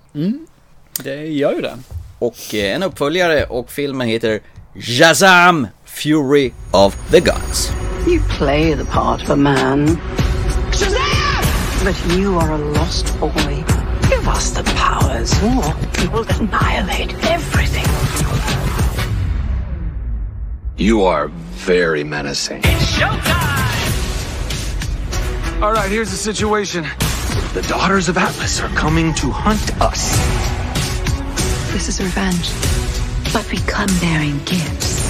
Det 1.04 1.16
gör 1.26 1.54
ju 1.54 1.62
det. 1.62 1.78
Och 2.20 2.56
eh, 2.56 2.76
en 2.76 2.84
uppföljare 2.84 3.46
och 3.46 3.72
filmen 3.72 4.08
heter 4.08 4.42
Shazam! 4.76 5.68
Fury 5.86 6.52
of 6.72 7.12
the 7.12 7.20
Gods. 7.20 7.72
You 8.08 8.20
play 8.38 8.76
the 8.76 8.86
part 8.86 9.22
of 9.24 9.30
a 9.30 9.36
man. 9.36 9.98
But 11.84 12.18
you 12.18 12.40
are 12.40 12.54
a 12.54 12.58
lost 12.58 13.20
boy. 13.20 13.79
Give 14.30 14.38
us 14.38 14.52
the 14.52 14.64
powers, 14.76 15.34
or 15.42 15.74
we 16.00 16.08
will 16.10 16.26
annihilate 16.40 17.16
everything. 17.26 17.88
You 20.78 21.02
are 21.02 21.30
very 21.30 22.04
menacing. 22.04 22.62
It's 22.64 22.86
showtime! 22.96 23.24
All 25.64 25.72
right, 25.74 25.90
here's 25.90 26.12
the 26.12 26.16
situation. 26.16 26.86
The 27.56 27.64
daughters 27.68 28.08
of 28.08 28.20
Atlas 28.20 28.62
are 28.62 28.70
coming 28.70 29.16
to 29.16 29.32
hunt 29.32 29.82
us. 29.82 30.16
This 31.74 31.90
is 31.90 32.00
revenge. 32.00 32.52
But 33.34 33.50
we 33.52 33.58
come 33.66 33.90
bearing 34.00 34.38
gifts. 34.46 35.10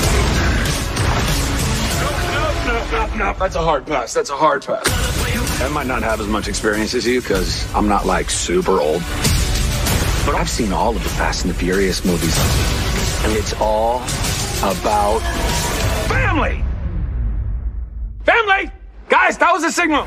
No, 3.17 3.35
that's 3.37 3.55
a 3.55 3.61
hard 3.61 3.85
pass. 3.85 4.13
That's 4.13 4.29
a 4.29 4.37
hard 4.37 4.65
pass. 4.65 4.87
I 5.61 5.67
might 5.67 5.87
not 5.87 6.03
have 6.03 6.21
as 6.21 6.27
much 6.27 6.47
experience 6.47 6.93
as 6.93 7.05
you 7.05 7.19
because 7.21 7.73
I'm 7.75 7.87
not 7.87 8.05
like 8.05 8.29
super 8.29 8.79
old. 8.79 9.01
But 10.25 10.35
I've 10.35 10.49
seen 10.49 10.71
all 10.71 10.95
of 10.95 11.03
the 11.03 11.09
Fast 11.09 11.43
and 11.43 11.53
the 11.53 11.57
Furious 11.57 12.05
movies. 12.05 12.37
And 13.23 13.33
it's 13.33 13.53
all 13.59 13.97
about 14.63 15.19
family. 16.07 16.63
Family! 18.23 18.71
Guys, 19.09 19.37
that 19.37 19.51
was 19.51 19.63
a 19.63 19.71
signal. 19.71 20.03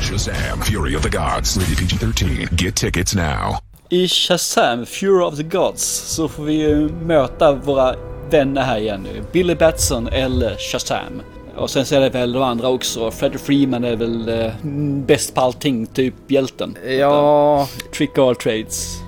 Shazam! 0.00 0.64
Fury 0.64 0.94
of 0.94 1.02
the 1.02 1.10
Gods. 1.10 1.56
Rated 1.56 1.78
PG-13. 1.78 2.56
Get 2.56 2.74
tickets 2.74 3.14
now. 3.14 3.60
I 3.92 4.06
Shazam, 4.06 4.86
Fury 4.86 5.22
of 5.22 5.36
the 5.36 5.42
Gods, 5.42 5.84
så 5.84 6.28
får 6.28 6.44
vi 6.44 6.52
ju 6.52 6.88
möta 6.88 7.52
våra 7.52 8.13
vänner 8.30 8.62
här 8.62 8.78
igen 8.78 9.02
nu. 9.12 9.22
Billy 9.32 9.54
Batson 9.54 10.08
eller 10.08 10.56
Shazam. 10.56 11.22
Och 11.56 11.70
sen 11.70 11.84
så 11.86 11.94
är 11.94 12.00
det 12.00 12.10
väl 12.10 12.32
de 12.32 12.42
andra 12.42 12.68
också. 12.68 13.10
Freddie 13.10 13.38
Freeman 13.38 13.84
är 13.84 13.96
väl 13.96 14.28
eh, 14.28 14.52
bäst 15.06 15.34
på 15.34 15.40
allting, 15.40 15.86
typ 15.86 16.14
hjälten. 16.28 16.76
Ja, 16.98 17.68
Trick 17.96 18.18
all 18.18 18.36
trades. 18.36 18.98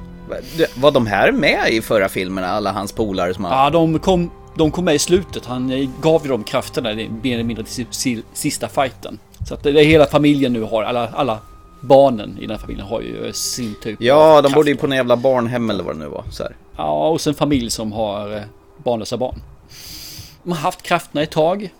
var 0.76 0.90
de 0.90 1.06
här 1.06 1.32
med 1.32 1.68
i 1.70 1.80
förra 1.82 2.08
filmerna? 2.08 2.48
Alla 2.48 2.72
hans 2.72 2.92
polare 2.92 3.34
som 3.34 3.44
har... 3.44 3.64
Ja, 3.64 3.70
de 3.70 3.98
kom, 3.98 4.30
de 4.56 4.70
kom 4.70 4.84
med 4.84 4.94
i 4.94 4.98
slutet. 4.98 5.46
Han 5.46 5.70
eh, 5.70 5.88
gav 6.02 6.22
ju 6.24 6.28
dem 6.30 6.44
krafterna 6.44 6.94
mer 7.22 7.34
eller 7.34 7.44
mindre 7.44 7.64
till 7.64 7.86
si- 7.90 8.22
sista 8.32 8.68
fighten. 8.68 9.18
Så 9.48 9.54
att 9.54 9.62
det 9.62 9.70
är 9.70 9.84
hela 9.84 10.06
familjen 10.06 10.52
nu 10.52 10.62
har, 10.62 10.82
alla, 10.82 11.08
alla 11.08 11.38
barnen 11.80 12.36
i 12.38 12.40
den 12.40 12.50
här 12.50 12.58
familjen 12.58 12.86
har 12.86 13.00
ju 13.00 13.32
sin 13.32 13.74
typ 13.82 13.96
Ja, 14.02 14.42
de 14.42 14.52
bodde 14.52 14.70
ju 14.70 14.74
krafter. 14.74 14.86
på 14.86 14.92
en 14.92 14.96
jävla 14.96 15.16
barnhem 15.16 15.70
eller 15.70 15.84
vad 15.84 15.94
det 15.94 15.98
nu 15.98 16.06
var. 16.08 16.24
Så 16.30 16.42
här. 16.42 16.56
Ja, 16.76 17.08
och 17.08 17.20
sen 17.20 17.34
familj 17.34 17.70
som 17.70 17.92
har 17.92 18.34
eh, 18.36 18.42
barnlösa 18.86 19.16
barn. 19.16 19.42
De 20.42 20.52
har 20.52 20.58
haft 20.58 20.82
krafterna 20.82 21.22
ett 21.22 21.30
tag. 21.30 21.70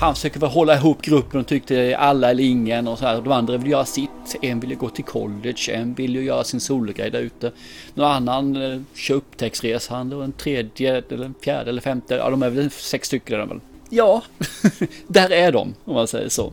Han 0.00 0.14
försöker 0.14 0.40
väl 0.40 0.50
hålla 0.50 0.74
ihop 0.74 1.02
gruppen 1.02 1.40
och 1.40 1.46
tyckte 1.46 1.96
alla 1.98 2.30
eller 2.30 2.44
ingen 2.44 2.88
och 2.88 2.98
så 2.98 3.06
här. 3.06 3.20
De 3.20 3.32
andra 3.32 3.56
vill 3.56 3.70
göra 3.70 3.84
sitt. 3.84 4.36
En 4.42 4.60
vill 4.60 4.70
ju 4.70 4.76
gå 4.76 4.88
till 4.88 5.04
college, 5.04 5.72
en 5.72 5.94
vill 5.94 6.14
ju 6.14 6.24
göra 6.24 6.44
sin 6.44 6.60
sologrej 6.60 7.10
där 7.10 7.20
ute. 7.20 7.52
Någon 7.94 8.10
annan 8.10 8.72
eh, 8.72 8.80
kör 8.94 9.14
upptäcktsresan 9.14 10.12
och 10.12 10.24
en 10.24 10.32
tredje, 10.32 11.02
eller 11.10 11.24
en 11.24 11.34
fjärde 11.40 11.70
eller 11.70 11.80
femte. 11.80 12.14
Ja, 12.14 12.30
de 12.30 12.42
är 12.42 12.50
väl 12.50 12.70
sex 12.70 13.06
stycken 13.06 13.34
är 13.34 13.38
de 13.38 13.48
väl. 13.48 13.60
Ja, 13.90 14.22
där 15.08 15.32
är 15.32 15.52
de 15.52 15.74
om 15.84 15.94
man 15.94 16.08
säger 16.08 16.28
så. 16.28 16.52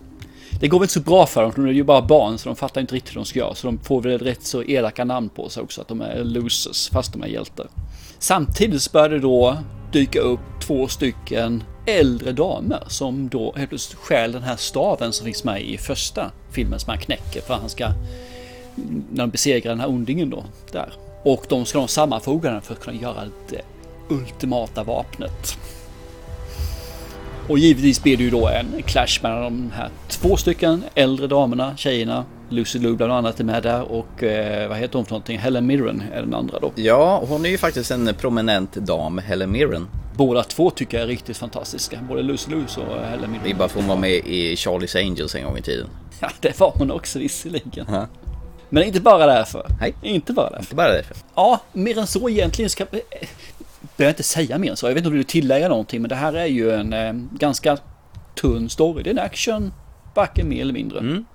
Det 0.60 0.68
går 0.68 0.80
väl 0.80 0.84
inte 0.84 0.94
så 0.94 1.00
bra 1.00 1.26
för 1.26 1.42
dem, 1.42 1.52
för 1.52 1.62
de 1.62 1.68
är 1.68 1.74
ju 1.74 1.84
bara 1.84 2.02
barn 2.02 2.38
så 2.38 2.50
de 2.50 2.56
fattar 2.56 2.82
inte 2.82 2.96
riktigt 2.96 3.16
hur 3.16 3.20
de 3.20 3.26
ska 3.26 3.40
göra. 3.40 3.56
Så 3.56 3.68
de 3.68 3.80
får 3.80 4.02
väl 4.02 4.20
rätt 4.20 4.44
så 4.44 4.64
elaka 4.64 5.06
namn 5.06 5.30
på 5.30 5.50
sig 5.50 5.64
också, 5.64 5.82
att 5.82 5.88
de 5.88 6.02
är 6.02 6.24
losers 6.24 6.90
fast 6.90 7.14
de 7.14 7.24
är 7.24 7.28
hjältar. 7.28 7.68
Samtidigt 8.24 8.82
så 8.82 8.92
börjar 8.92 9.10
det 9.10 9.20
då 9.20 9.58
dyka 9.92 10.20
upp 10.20 10.40
två 10.60 10.88
stycken 10.88 11.64
äldre 11.86 12.32
damer 12.32 12.84
som 12.88 13.30
då 13.30 13.54
helt 13.58 13.70
plötsligt 13.70 14.00
stjäl 14.00 14.32
den 14.32 14.44
här 14.44 14.56
staven 14.56 15.14
som 15.14 15.26
finns 15.26 15.44
med 15.44 15.62
i 15.62 15.78
första 15.78 16.32
filmen 16.52 16.80
som 16.80 16.90
han 16.90 17.00
knäcker 17.00 17.42
för 17.42 17.54
att 17.54 17.60
han 17.60 17.70
ska 17.70 17.88
när 19.12 19.24
de 19.24 19.30
besegrar 19.30 19.70
den 19.72 19.80
här 19.80 19.90
ondingen 19.90 20.30
då 20.30 20.44
där. 20.72 20.94
Och 21.24 21.46
de 21.50 21.66
ska 21.66 21.80
de 21.80 21.88
sammanfoga 21.88 22.52
den 22.52 22.62
för 22.62 22.74
att 22.74 22.80
kunna 22.80 22.98
göra 22.98 23.24
det 23.50 23.62
ultimata 24.10 24.84
vapnet. 24.84 25.58
Och 27.50 27.60
givetvis 27.60 28.04
blir 28.04 28.18
det 28.18 28.24
ju 28.24 28.30
då 28.30 28.48
en 28.48 28.84
clash 28.86 29.20
mellan 29.22 29.44
de 29.44 29.72
här 29.76 29.90
två 30.08 30.38
stycken 30.38 30.84
äldre 30.96 31.28
damerna, 31.28 31.78
tjejerna. 31.78 32.26
Lucy 32.52 32.80
Liu 32.80 32.96
bland 32.96 33.14
annat 33.14 33.40
är 33.40 33.44
med 33.44 33.64
där 33.64 33.92
och 33.92 34.24
eh, 34.24 34.70
vad 34.70 34.78
heter 34.78 34.96
hon 34.96 35.06
för 35.06 35.12
någonting? 35.12 35.38
Helen 35.38 35.66
Mirren 35.66 36.04
är 36.14 36.22
den 36.22 36.34
andra 36.34 36.60
då. 36.60 36.72
Ja, 36.76 37.24
hon 37.28 37.46
är 37.46 37.50
ju 37.50 37.58
faktiskt 37.58 37.92
en 37.92 38.14
prominent 38.20 38.74
dam, 38.74 39.18
Helen 39.18 39.52
Mirren. 39.52 39.88
Båda 40.16 40.44
två 40.44 40.70
tycker 40.70 40.98
jag 40.98 41.04
är 41.04 41.08
riktigt 41.08 41.38
fantastiska. 41.38 42.00
Både 42.08 42.22
Lucy 42.22 42.52
Liu 42.52 42.64
och 42.78 43.06
Helen 43.06 43.32
Mirren. 43.32 43.44
Det 43.44 43.52
är 43.52 43.56
bara 43.56 43.70
för 43.70 43.80
hon 43.80 43.88
var 43.90 43.96
med 43.96 44.12
i 44.12 44.56
Charlie's 44.56 44.98
Angels 45.00 45.36
en 45.36 45.44
gång 45.44 45.58
i 45.58 45.62
tiden. 45.62 45.88
Ja, 46.20 46.30
det 46.40 46.60
var 46.60 46.74
hon 46.76 46.92
också 46.92 47.20
visserligen. 47.20 47.86
Ja. 47.88 48.08
Men 48.70 48.84
inte 48.84 49.02
bara 49.02 49.26
därför. 49.26 49.66
Nej. 49.80 49.94
Inte 50.02 50.34
bara 50.34 50.50
därför. 50.50 50.64
Inte 50.64 50.76
bara 50.76 50.92
därför. 50.92 51.18
Ja, 51.36 51.60
mer 51.74 51.98
än 51.98 52.08
så 52.08 52.30
egentligen 52.30 52.70
ska... 52.70 52.86
Behöver 52.86 53.04
jag 53.98 54.10
inte 54.10 54.24
säga 54.24 54.58
mer 54.58 54.70
än 54.72 54.78
så. 54.78 54.86
Jag 54.86 54.94
vet 54.94 54.98
inte 54.98 55.08
om 55.08 55.14
du 55.14 55.18
vill 55.18 55.28
tillägga 55.28 55.70
någonting, 55.70 56.02
men 56.02 56.10
det 56.10 56.16
här 56.16 56.34
är 56.34 56.46
ju 56.46 56.72
en 56.72 56.94
eh, 56.94 57.14
ganska 57.40 57.78
tunn 58.42 58.70
story. 58.70 59.04
Det 59.04 59.10
är 59.10 59.12
en 59.12 59.20
action, 59.20 59.74
varken 60.14 60.50
mer 60.50 60.62
eller 60.62 60.74
mindre. 60.74 61.00
Mm. 61.00 61.26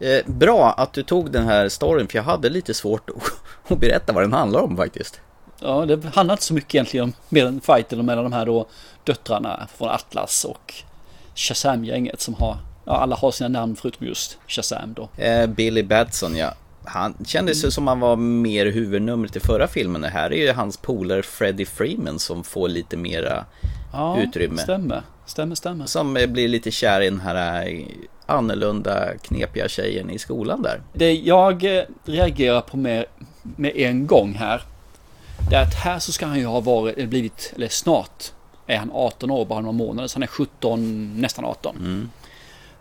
Eh, 0.00 0.20
bra 0.26 0.72
att 0.72 0.92
du 0.92 1.02
tog 1.02 1.30
den 1.30 1.44
här 1.44 1.68
storyn, 1.68 2.08
för 2.08 2.18
jag 2.18 2.22
hade 2.22 2.48
lite 2.48 2.74
svårt 2.74 3.10
att, 3.68 3.78
berätta 3.78 4.12
vad 4.12 4.22
den 4.22 4.32
handlar 4.32 4.60
om 4.60 4.76
faktiskt. 4.76 5.20
Ja, 5.60 5.86
det 5.86 6.04
handlar 6.14 6.34
inte 6.34 6.44
så 6.44 6.54
mycket 6.54 6.74
egentligen 6.74 7.04
om 7.04 7.12
mer 7.28 7.46
än 7.46 7.60
fighten 7.60 8.06
mellan 8.06 8.24
de 8.24 8.32
här 8.32 8.46
då 8.46 8.66
döttrarna 9.04 9.68
från 9.76 9.88
Atlas 9.88 10.44
och 10.44 10.74
Shazam-gänget 11.34 12.20
som 12.20 12.34
har, 12.34 12.56
ja 12.84 12.92
alla 12.92 13.16
har 13.16 13.30
sina 13.30 13.48
namn 13.48 13.76
förutom 13.76 14.06
just 14.06 14.38
Shazam 14.46 14.94
då. 14.94 15.08
Eh, 15.22 15.46
Billy 15.46 15.82
Batson, 15.82 16.36
ja. 16.36 16.54
Han 16.84 17.14
kändes 17.26 17.64
ju 17.64 17.70
som 17.70 17.86
han 17.86 18.00
var 18.00 18.16
mer 18.16 18.66
huvudnumret 18.66 19.36
i 19.36 19.40
förra 19.40 19.68
filmen. 19.68 20.00
Det 20.00 20.08
här 20.08 20.32
är 20.32 20.46
ju 20.46 20.52
hans 20.52 20.76
polare 20.76 21.22
Freddie 21.22 21.64
Freeman 21.64 22.18
som 22.18 22.44
får 22.44 22.68
lite 22.68 22.96
mera 22.96 23.44
Ja, 23.92 24.20
utrymme. 24.22 24.62
stämmer. 24.62 25.02
Stämmer, 25.26 25.54
stämmer. 25.54 25.86
Som 25.86 26.16
eh, 26.16 26.26
blir 26.26 26.48
lite 26.48 26.70
kär 26.70 27.00
i 27.00 27.10
den 27.10 27.20
här 27.20 27.66
eh, 27.66 27.86
annorlunda 28.26 29.16
knepiga 29.22 29.68
tjejen 29.68 30.10
i 30.10 30.18
skolan 30.18 30.62
där. 30.62 30.80
Det 30.92 31.12
jag 31.14 31.78
eh, 31.78 31.82
reagerar 32.04 32.60
på 32.60 32.76
med, 32.76 33.04
med 33.42 33.72
en 33.76 34.06
gång 34.06 34.34
här. 34.34 34.62
Det 35.50 35.56
är 35.56 35.62
att 35.62 35.74
här 35.74 35.98
så 35.98 36.12
ska 36.12 36.26
han 36.26 36.38
ju 36.38 36.46
ha 36.46 36.60
varit, 36.60 36.96
eller 36.96 37.06
blivit, 37.06 37.52
eller 37.56 37.68
snart 37.68 38.32
är 38.66 38.76
han 38.76 38.90
18 38.94 39.30
år, 39.30 39.44
bara 39.44 39.60
några 39.60 39.72
månader. 39.72 40.08
Så 40.08 40.16
han 40.16 40.22
är 40.22 40.26
17, 40.26 41.20
nästan 41.20 41.44
18. 41.44 42.10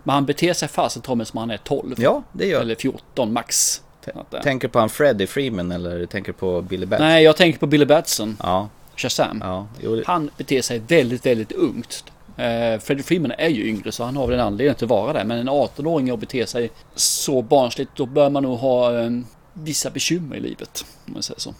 Men 0.03 0.13
han 0.13 0.25
beter 0.25 0.53
sig 0.53 0.67
fasen 0.67 1.01
mig 1.15 1.25
som 1.25 1.37
han 1.39 1.51
är 1.51 1.57
12. 1.57 1.95
Ja, 1.97 2.23
det 2.31 2.45
gör 2.47 2.61
Eller 2.61 2.75
14 2.75 3.33
max. 3.33 3.81
Det- 4.29 4.41
Tänker 4.43 4.67
på 4.67 4.79
han 4.79 4.89
Freddie 4.89 5.27
Freeman 5.27 5.71
eller 5.71 6.05
tänker 6.05 6.31
på 6.31 6.61
Billy 6.61 6.85
Batson? 6.85 7.07
Nej, 7.07 7.23
jag 7.23 7.35
tänker 7.37 7.59
på 7.59 7.65
Billy 7.67 7.85
Batson, 7.85 8.37
Ja, 8.43 8.69
Shazam. 8.95 9.41
ja. 9.43 9.67
Jo, 9.81 10.01
Han 10.05 10.29
beter 10.37 10.61
sig 10.61 10.79
väldigt, 10.79 11.25
väldigt 11.25 11.51
ungt. 11.51 12.03
Eh, 12.37 12.79
Freddie 12.79 13.03
Freeman 13.03 13.31
är 13.37 13.49
ju 13.49 13.67
yngre 13.69 13.91
så 13.91 14.03
han 14.03 14.15
har 14.15 14.27
väl 14.27 14.39
en 14.39 14.45
anledning 14.45 14.71
att 14.71 14.81
vara 14.81 15.13
där. 15.13 15.23
Men 15.23 15.39
en 15.39 15.49
18-åring 15.49 16.11
och 16.11 16.19
beter 16.19 16.45
sig 16.45 16.71
så 16.95 17.41
barnsligt 17.41 17.91
då 17.95 18.05
bör 18.05 18.29
man 18.29 18.43
nog 18.43 18.57
ha 18.59 18.99
eh, 18.99 19.09
vissa 19.53 19.89
bekymmer 19.89 20.35
i 20.35 20.39
livet. 20.39 20.85
Om 21.07 21.13
man 21.13 21.23
säger 21.23 21.39
så. 21.39 21.53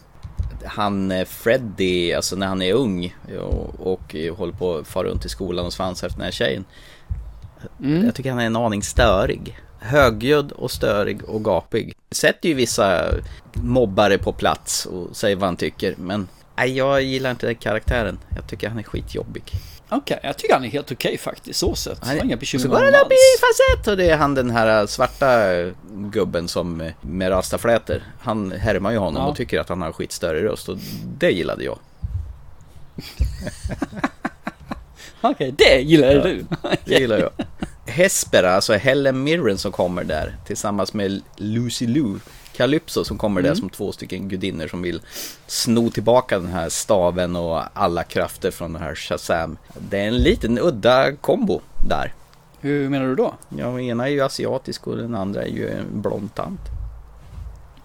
han 0.64 1.10
eh, 1.10 1.24
Freddie, 1.24 2.14
alltså 2.14 2.36
när 2.36 2.46
han 2.46 2.62
är 2.62 2.72
ung 2.72 3.14
och, 3.38 3.92
och 3.92 4.16
håller 4.36 4.52
på 4.52 4.76
att 4.76 4.86
fara 4.86 5.08
runt 5.08 5.24
i 5.24 5.28
skolan 5.28 5.66
och 5.66 5.72
svansar 5.72 6.06
efter 6.06 6.18
den 6.18 6.24
här 6.24 6.32
tjejen. 6.32 6.64
Jag 8.04 8.14
tycker 8.14 8.30
han 8.30 8.40
är 8.40 8.46
en 8.46 8.56
aning 8.56 8.82
störig. 8.82 9.58
Högljudd 9.78 10.52
och 10.52 10.70
störig 10.70 11.24
och 11.24 11.44
gapig. 11.44 11.94
Sätter 12.10 12.48
ju 12.48 12.54
vissa 12.54 13.04
mobbare 13.54 14.18
på 14.18 14.32
plats 14.32 14.86
och 14.86 15.16
säger 15.16 15.36
vad 15.36 15.44
han 15.44 15.56
tycker. 15.56 15.94
Men 15.98 16.28
nej, 16.56 16.76
jag 16.76 17.02
gillar 17.02 17.30
inte 17.30 17.46
den 17.46 17.54
karaktären. 17.54 18.18
Jag 18.36 18.46
tycker 18.46 18.68
han 18.68 18.78
är 18.78 18.82
skitjobbig. 18.82 19.42
Okej, 19.88 20.20
jag 20.22 20.36
tycker 20.38 20.54
han 20.54 20.64
är 20.64 20.68
helt 20.68 20.92
okej 20.92 21.18
faktiskt 21.18 21.58
så 21.60 21.74
sett. 21.74 22.04
Har 22.06 22.24
inga 22.24 22.36
bekymmer 22.36 22.62
så 22.62 22.68
går 22.68 22.76
han 22.76 22.86
upp 22.86 22.94
i 22.94 22.98
alls. 22.98 23.40
falsett 23.40 23.88
och 23.88 23.96
det 23.96 24.10
är 24.10 24.16
han 24.16 24.34
den 24.34 24.50
här 24.50 24.86
svarta 24.86 25.42
gubben 25.90 26.48
som 26.48 26.80
eh, 26.80 26.92
med 27.00 27.30
rastaflätor. 27.30 28.02
Han 28.20 28.52
härmar 28.52 28.90
ju 28.90 28.98
honom 28.98 29.22
Ja. 29.22 29.28
och 29.28 29.36
tycker 29.36 29.60
att 29.60 29.68
han 29.68 29.82
har 29.82 29.92
skitstörig 29.92 30.44
röst 30.44 30.68
och 30.68 30.78
det 31.18 31.30
gillade 31.30 31.64
jag. 31.64 31.78
Okej, 35.20 35.54
det 35.58 35.80
gillar 35.80 36.14
du. 36.14 36.44
Det 36.84 36.94
gillar 36.98 37.18
jag. 37.18 37.30
Hespera, 37.92 38.50
alltså 38.54 38.72
Helen 38.74 39.24
Mirren 39.24 39.58
som 39.58 39.72
kommer 39.72 40.04
där 40.04 40.36
tillsammans 40.46 40.92
med 40.94 41.22
Lucy 41.36 41.86
Liu 41.86 42.18
Calypso 42.56 43.04
som 43.04 43.18
kommer 43.18 43.42
där 43.42 43.54
som 43.54 43.70
två 43.70 43.92
stycken 43.92 44.28
gudinnor 44.28 44.66
som 44.66 44.82
vill 44.82 45.00
sno 45.46 45.90
tillbaka 45.90 46.38
den 46.38 46.48
här 46.48 46.68
staven 46.68 47.36
och 47.36 47.62
alla 47.72 48.04
krafter 48.04 48.50
från 48.50 48.72
den 48.72 48.82
här 48.82 48.94
Shazam. 48.94 49.58
Det 49.90 49.98
är 49.98 50.06
en 50.06 50.18
liten 50.18 50.58
udda 50.58 51.12
kombo 51.12 51.60
där. 51.88 52.14
Hur 52.60 52.88
menar 52.88 53.06
du 53.06 53.14
då? 53.14 53.34
Ja, 53.48 53.66
den 53.66 53.80
ena 53.80 54.06
är 54.06 54.10
ju 54.10 54.20
asiatisk 54.20 54.86
och 54.86 54.96
den 54.96 55.14
andra 55.14 55.42
är 55.42 55.48
ju 55.48 55.70
en 55.70 56.02
blond 56.02 56.34
tant. 56.34 56.60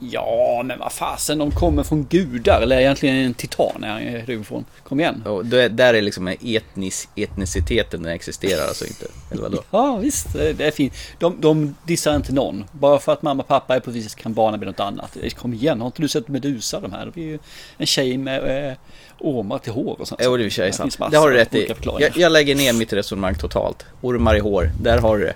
Ja, 0.10 0.62
men 0.66 0.80
vad 0.80 0.92
fasen, 0.92 1.38
de 1.38 1.52
kommer 1.52 1.84
från 1.84 2.06
gudar, 2.10 2.62
eller 2.62 2.80
egentligen 2.80 3.16
en 3.16 3.34
titan 3.34 3.84
är 3.84 4.24
det 4.26 4.34
ifrån. 4.34 4.66
Kom 4.84 5.00
igen. 5.00 5.24
Och 5.26 5.46
då 5.46 5.58
är, 5.58 5.70
där 5.70 5.94
är 5.94 6.02
liksom 6.02 6.28
etnis, 6.28 7.08
etniciteten, 7.16 8.04
den 8.04 8.12
existerar 8.12 8.68
alltså 8.68 8.86
inte. 8.86 9.06
Eller 9.32 9.42
vadå? 9.42 9.64
Ja, 9.72 9.98
visst, 9.98 10.34
det 10.34 10.54
det 10.54 10.68
är 10.68 10.72
fint. 10.72 10.94
De, 11.20 11.36
de 11.42 11.76
dissar 11.84 12.16
inte 12.16 12.34
någon. 12.34 12.66
Bara 12.72 13.00
för 13.00 13.14
att 13.14 13.22
mamma 13.22 13.44
och 13.44 13.48
pappa 13.48 13.76
är 13.76 13.80
på 13.80 13.92
viset 13.92 14.16
kan 14.16 14.34
barnen 14.34 14.60
bli 14.60 14.68
något 14.70 14.80
annat. 14.80 15.18
Kom 15.36 15.54
igen, 15.54 15.80
har 15.80 15.88
inte 15.88 16.02
du 16.02 16.08
sett 16.08 16.28
Medusa 16.28 16.80
de 16.80 16.92
här? 16.92 17.12
Det 17.14 17.22
är 17.22 17.26
ju 17.26 17.40
en 17.78 17.86
tjej 17.86 18.18
med 18.18 18.68
eh, 18.70 18.74
ormar 19.20 19.58
till 19.58 19.74
hår 19.74 20.02
och 20.02 20.08
sånt. 20.08 20.22
Jo, 20.24 20.38
det 20.38 20.44
är 20.44 20.66
Det 20.66 20.74
sant. 20.74 20.98
Det 21.12 21.18
har 21.18 21.30
du 21.30 21.36
rätt 21.38 21.56
i. 21.56 21.74
Jag, 22.00 22.18
jag 22.18 22.32
lägger 22.32 22.56
ner 22.56 22.74
mitt 22.74 22.94
resonemang 22.94 23.36
totalt. 23.36 23.86
Ormar 24.02 24.36
i 24.36 24.40
hår, 24.40 24.72
där 24.82 24.98
har 24.98 25.18
du 25.18 25.24
det. 25.24 25.34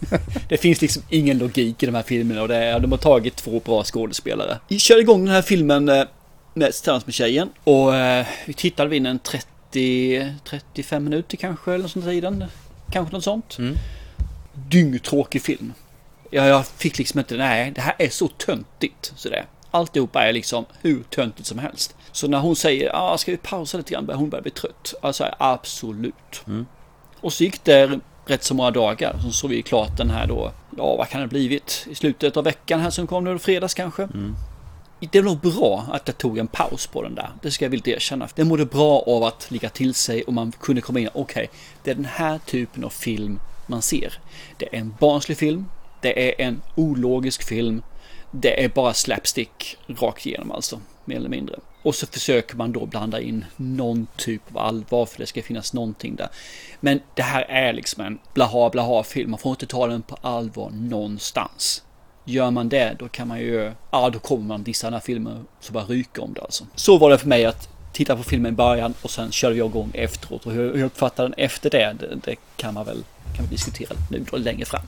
Det 0.48 0.56
finns 0.56 0.80
liksom 0.80 1.02
ingen 1.08 1.38
logik 1.38 1.82
i 1.82 1.86
de 1.86 1.94
här 1.94 2.02
filmerna 2.02 2.42
och 2.42 2.48
det 2.48 2.56
är, 2.56 2.80
de 2.80 2.92
har 2.92 2.98
tagit 2.98 3.36
två 3.36 3.60
bra 3.60 3.84
skådespelare. 3.84 4.58
Vi 4.68 4.78
kör 4.78 5.00
igång 5.00 5.24
den 5.24 5.34
här 5.34 5.42
filmen 5.42 5.88
eh, 5.88 6.04
med, 6.54 6.72
tillsammans 6.72 7.06
med 7.06 7.14
tjejen 7.14 7.48
och 7.64 7.96
eh, 7.96 8.26
vi 8.46 8.52
tittade 8.52 8.90
vid 8.90 9.06
en 9.06 9.20
30-35 9.72 11.00
minuter 11.00 11.36
kanske 11.36 11.74
eller 11.74 11.88
sånt 11.88 12.04
tiden. 12.04 12.44
Kanske 12.90 13.14
något 13.14 13.24
sånt. 13.24 13.58
Mm. 13.58 13.74
Dyngtråkig 14.68 15.42
film. 15.42 15.72
Ja, 16.30 16.46
jag 16.46 16.66
fick 16.66 16.98
liksom 16.98 17.20
inte, 17.20 17.36
nej 17.36 17.70
det 17.70 17.80
här 17.80 17.94
är 17.98 18.08
så 18.08 18.28
töntigt. 18.28 19.12
Så 19.16 19.28
det. 19.28 19.44
Alltihopa 19.70 20.24
är 20.24 20.32
liksom 20.32 20.64
hur 20.82 21.02
töntigt 21.02 21.48
som 21.48 21.58
helst. 21.58 21.94
Så 22.12 22.28
när 22.28 22.38
hon 22.38 22.56
säger, 22.56 22.90
ah, 22.94 23.18
ska 23.18 23.30
vi 23.30 23.36
pausa 23.36 23.78
lite 23.78 23.92
grann, 23.92 24.10
hon 24.14 24.30
börjar 24.30 24.42
bli 24.42 24.50
trött. 24.50 24.94
Alltså 25.02 25.34
absolut. 25.38 26.44
Och 27.20 27.32
så 27.32 27.44
gick 27.44 27.64
det 27.64 28.00
rätt 28.26 28.44
så 28.44 28.54
många 28.54 28.70
dagar. 28.70 29.16
Så 29.22 29.30
såg 29.30 29.50
vi 29.50 29.62
klart 29.62 29.96
den 29.96 30.10
här 30.10 30.26
då, 30.26 30.52
ja 30.76 30.96
vad 30.96 31.08
kan 31.08 31.20
det 31.20 31.26
blivit? 31.26 31.86
I 31.90 31.94
slutet 31.94 32.36
av 32.36 32.44
veckan 32.44 32.80
här 32.80 32.90
som 32.90 33.06
kom 33.06 33.24
nu, 33.24 33.38
fredags 33.38 33.74
kanske. 33.74 34.08
Det 35.00 35.20
var 35.20 35.30
nog 35.30 35.38
bra 35.38 35.84
att 35.92 36.02
jag 36.08 36.18
tog 36.18 36.38
en 36.38 36.46
paus 36.46 36.86
på 36.86 37.02
den 37.02 37.14
där. 37.14 37.30
Det 37.42 37.50
ska 37.50 37.64
jag 37.64 37.70
vilja 37.70 37.96
erkänna. 37.96 38.28
Det 38.34 38.44
mådde 38.44 38.64
bra 38.64 39.04
av 39.06 39.24
att 39.24 39.50
ligga 39.50 39.68
till 39.68 39.94
sig 39.94 40.22
och 40.22 40.32
man 40.32 40.52
kunde 40.52 40.80
komma 40.80 41.00
in. 41.00 41.08
Okej, 41.14 41.50
det 41.82 41.90
är 41.90 41.94
den 41.94 42.04
här 42.04 42.38
typen 42.38 42.84
av 42.84 42.90
film 42.90 43.40
man 43.66 43.82
ser. 43.82 44.18
Det 44.56 44.74
är 44.76 44.80
en 44.80 44.94
barnslig 45.00 45.38
film. 45.38 45.66
Det 46.00 46.28
är 46.28 46.46
en 46.46 46.62
ologisk 46.74 47.42
film. 47.42 47.82
Det 48.30 48.64
är 48.64 48.68
bara 48.68 48.94
slapstick 48.94 49.76
rakt 49.86 50.26
igenom 50.26 50.52
alltså, 50.52 50.80
mer 51.04 51.16
eller 51.16 51.28
mindre. 51.28 51.56
Och 51.86 51.94
så 51.94 52.06
försöker 52.06 52.56
man 52.56 52.72
då 52.72 52.86
blanda 52.86 53.20
in 53.20 53.44
någon 53.56 54.06
typ 54.16 54.42
av 54.52 54.58
allvar 54.58 55.06
för 55.06 55.18
det 55.18 55.26
ska 55.26 55.42
finnas 55.42 55.72
någonting 55.72 56.16
där. 56.16 56.28
Men 56.80 57.00
det 57.14 57.22
här 57.22 57.42
är 57.42 57.72
liksom 57.72 58.04
en 58.04 58.18
blaha 58.34 58.70
blaha 58.70 59.02
film. 59.02 59.30
Man 59.30 59.38
får 59.38 59.50
inte 59.50 59.66
ta 59.66 59.86
den 59.86 60.02
på 60.02 60.18
allvar 60.20 60.70
någonstans. 60.70 61.82
Gör 62.24 62.50
man 62.50 62.68
det, 62.68 62.96
då 62.98 63.08
kan 63.08 63.28
man 63.28 63.38
ju, 63.38 63.72
ja 63.90 64.10
då 64.10 64.18
kommer 64.18 64.44
man 64.44 64.62
dissa 64.62 64.86
den 64.86 64.94
här 64.94 65.00
filmen 65.00 65.46
så 65.60 65.72
bara 65.72 65.84
ryker 65.84 66.22
om 66.22 66.32
det 66.32 66.40
alltså. 66.40 66.66
Så 66.74 66.98
var 66.98 67.10
det 67.10 67.18
för 67.18 67.28
mig 67.28 67.44
att 67.44 67.68
titta 67.92 68.16
på 68.16 68.22
filmen 68.22 68.52
i 68.52 68.56
början 68.56 68.94
och 69.02 69.10
sen 69.10 69.32
körde 69.32 69.56
jag 69.56 69.68
igång 69.68 69.90
efteråt 69.94 70.46
och 70.46 70.52
hur 70.52 70.72
hur 70.72 70.78
jag 70.78 70.86
uppfattar 70.86 71.22
den 71.22 71.34
efter 71.36 71.70
det, 71.70 71.96
det, 72.00 72.18
det 72.24 72.36
kan 72.56 72.74
man 72.74 72.84
väl 72.86 73.04
kan 73.36 73.44
vi 73.44 73.50
diskutera 73.50 73.96
nu 74.10 74.24
då 74.30 74.36
längre 74.36 74.64
fram. 74.64 74.86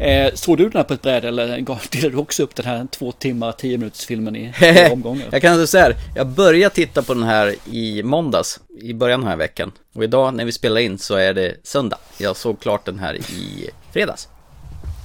Eh, 0.00 0.34
såg 0.34 0.58
du 0.58 0.64
den 0.64 0.72
här 0.76 0.84
på 0.84 0.94
ett 0.94 1.02
bräde 1.02 1.28
eller 1.28 1.46
delade 1.90 2.10
du 2.10 2.16
också 2.16 2.42
upp 2.42 2.54
den 2.54 2.66
här 2.66 2.86
två 2.90 3.12
timmar, 3.12 3.52
tio 3.52 3.78
minuters 3.78 4.06
filmen 4.06 4.36
i 4.36 4.52
omgångar? 4.92 5.28
Jag 5.32 5.42
kan 5.42 5.54
säga 5.54 5.66
så 5.66 5.78
här, 5.78 5.96
jag 6.14 6.26
började 6.26 6.74
titta 6.74 7.02
på 7.02 7.14
den 7.14 7.22
här 7.22 7.54
i 7.72 8.02
måndags, 8.02 8.60
i 8.80 8.94
början 8.94 9.20
av 9.20 9.24
den 9.24 9.30
här 9.30 9.36
veckan. 9.36 9.72
Och 9.94 10.04
idag 10.04 10.34
när 10.34 10.44
vi 10.44 10.52
spelar 10.52 10.80
in 10.80 10.98
så 10.98 11.14
är 11.14 11.34
det 11.34 11.54
söndag. 11.62 11.98
Jag 12.18 12.36
såg 12.36 12.60
klart 12.60 12.84
den 12.84 12.98
här 12.98 13.14
i 13.14 13.70
fredags. 13.92 14.28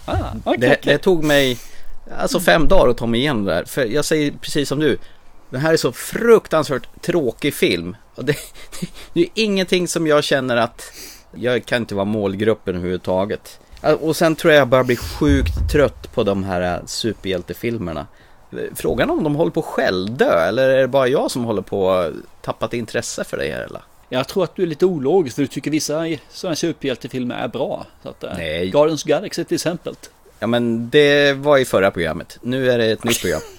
Ah, 0.05 0.13
okej, 0.45 0.60
Det, 0.60 0.67
okej. 0.67 0.79
det 0.84 0.97
tog 0.97 1.23
mig 1.23 1.58
alltså 2.19 2.39
fem 2.39 2.67
dagar 2.67 2.89
att 2.91 2.97
ta 2.97 3.05
mig 3.05 3.19
igenom 3.19 3.45
det 3.45 3.53
här. 3.53 3.65
För 3.65 3.86
jag 3.86 4.05
säger 4.05 4.31
precis 4.41 4.69
som 4.69 4.79
du, 4.79 4.97
den 5.49 5.62
här 5.62 5.73
är 5.73 5.77
så 5.77 5.91
fruktansvärt 5.91 7.01
tråkig 7.01 7.53
film. 7.53 7.95
Och 8.15 8.25
det, 8.25 8.36
det 9.13 9.21
är 9.21 9.27
ingenting 9.34 9.88
som 9.88 10.08
jag 10.08 10.23
känner 10.23 10.58
att 10.58 10.91
jag 11.36 11.65
kan 11.65 11.81
inte 11.81 11.95
vara 11.95 12.05
målgruppen 12.05 12.75
överhuvudtaget. 12.75 13.60
Och 13.93 14.15
sen 14.15 14.36
tror 14.36 14.54
jag 14.54 14.62
jag 14.62 14.67
börjar 14.67 14.84
bli 14.84 14.95
sjukt 14.95 15.71
trött 15.71 16.13
på 16.13 16.24
de 16.24 16.43
här 16.43 16.82
superhjältefilmerna. 16.86 18.08
Frågan 18.76 19.10
om 19.10 19.24
de 19.24 19.36
håller 19.36 19.52
på 19.52 19.60
att 19.60 19.65
självdö 19.65 20.48
eller 20.48 20.69
är 20.69 20.78
det 20.82 20.88
bara 20.88 21.08
jag 21.08 21.32
som 21.32 21.43
håller 21.43 21.62
på 21.62 21.91
att 21.91 22.13
tappat 22.41 22.74
intresse 22.74 23.24
för 23.24 23.38
det 23.38 23.52
här 23.52 23.62
eller? 23.62 23.82
Jag 24.10 24.28
tror 24.28 24.43
att 24.43 24.56
du 24.56 24.63
är 24.63 24.67
lite 24.67 24.86
ologisk 24.86 25.36
för 25.36 25.41
du 25.41 25.48
tycker 25.48 25.71
vissa 25.71 26.06
sådana 26.30 26.56
superhjältefilmer 26.56 27.36
är 27.36 27.48
bra. 27.48 27.86
Så 28.04 28.10
att, 28.10 28.24
eh, 28.24 28.30
Nej. 28.38 28.69
Guardians 28.69 29.04
Galaxy 29.04 29.43
till 29.43 29.56
exempel. 29.56 29.95
Ja 30.39 30.48
men 30.48 30.89
det 30.89 31.34
var 31.34 31.58
i 31.58 31.65
förra 31.65 31.91
programmet. 31.91 32.38
Nu 32.41 32.71
är 32.71 32.78
det 32.78 32.86
ett 32.86 33.04
nytt 33.04 33.21
program. 33.21 33.41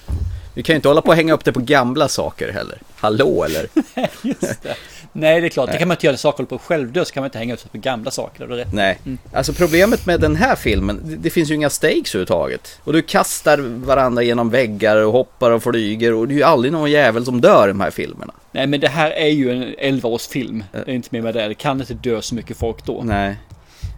Du 0.53 0.63
kan 0.63 0.73
ju 0.73 0.75
inte 0.75 0.87
hålla 0.87 1.01
på 1.01 1.07
och 1.07 1.15
hänga 1.15 1.33
upp 1.33 1.45
det 1.45 1.51
på 1.51 1.59
gamla 1.59 2.07
saker 2.07 2.51
heller. 2.51 2.81
Hallå 2.95 3.43
eller? 3.43 3.67
Just 4.21 4.63
det. 4.63 4.75
Nej, 5.19 5.41
det 5.41 5.47
är 5.47 5.49
klart. 5.49 5.71
Det 5.71 5.77
kan 5.77 5.87
man 5.87 5.95
inte 5.95 6.05
göra 6.05 6.17
saker 6.17 6.43
på 6.43 6.57
självdö 6.57 7.05
så 7.05 7.13
kan 7.13 7.21
man 7.21 7.27
inte 7.27 7.37
hänga 7.37 7.53
upp 7.53 7.59
sig 7.59 7.71
på 7.71 7.77
gamla 7.77 8.11
saker. 8.11 8.47
Rätt. 8.47 8.73
Nej. 8.73 8.99
Alltså 9.33 9.53
problemet 9.53 10.05
med 10.05 10.21
den 10.21 10.35
här 10.35 10.55
filmen, 10.55 11.01
det, 11.03 11.15
det 11.15 11.29
finns 11.29 11.51
ju 11.51 11.55
inga 11.55 11.69
stakes 11.69 12.15
överhuvudtaget. 12.15 12.79
Och 12.83 12.93
du 12.93 13.01
kastar 13.01 13.57
varandra 13.85 14.23
genom 14.23 14.49
väggar 14.49 14.97
och 14.97 15.11
hoppar 15.11 15.51
och 15.51 15.63
flyger 15.63 16.13
och 16.13 16.27
det 16.27 16.33
är 16.33 16.37
ju 16.37 16.43
aldrig 16.43 16.71
någon 16.71 16.91
jävel 16.91 17.25
som 17.25 17.41
dör 17.41 17.67
i 17.67 17.71
de 17.71 17.81
här 17.81 17.91
filmerna. 17.91 18.33
Nej, 18.51 18.67
men 18.67 18.79
det 18.79 18.87
här 18.87 19.11
är 19.11 19.27
ju 19.27 19.51
en 19.51 19.63
11-årsfilm. 19.63 20.63
Det 20.71 20.91
är 20.91 20.95
inte 20.95 21.09
mer 21.11 21.21
med 21.21 21.33
det. 21.33 21.47
Det 21.47 21.53
kan 21.53 21.81
inte 21.81 21.93
dö 21.93 22.21
så 22.21 22.35
mycket 22.35 22.57
folk 22.57 22.85
då. 22.85 23.01
Nej. 23.03 23.35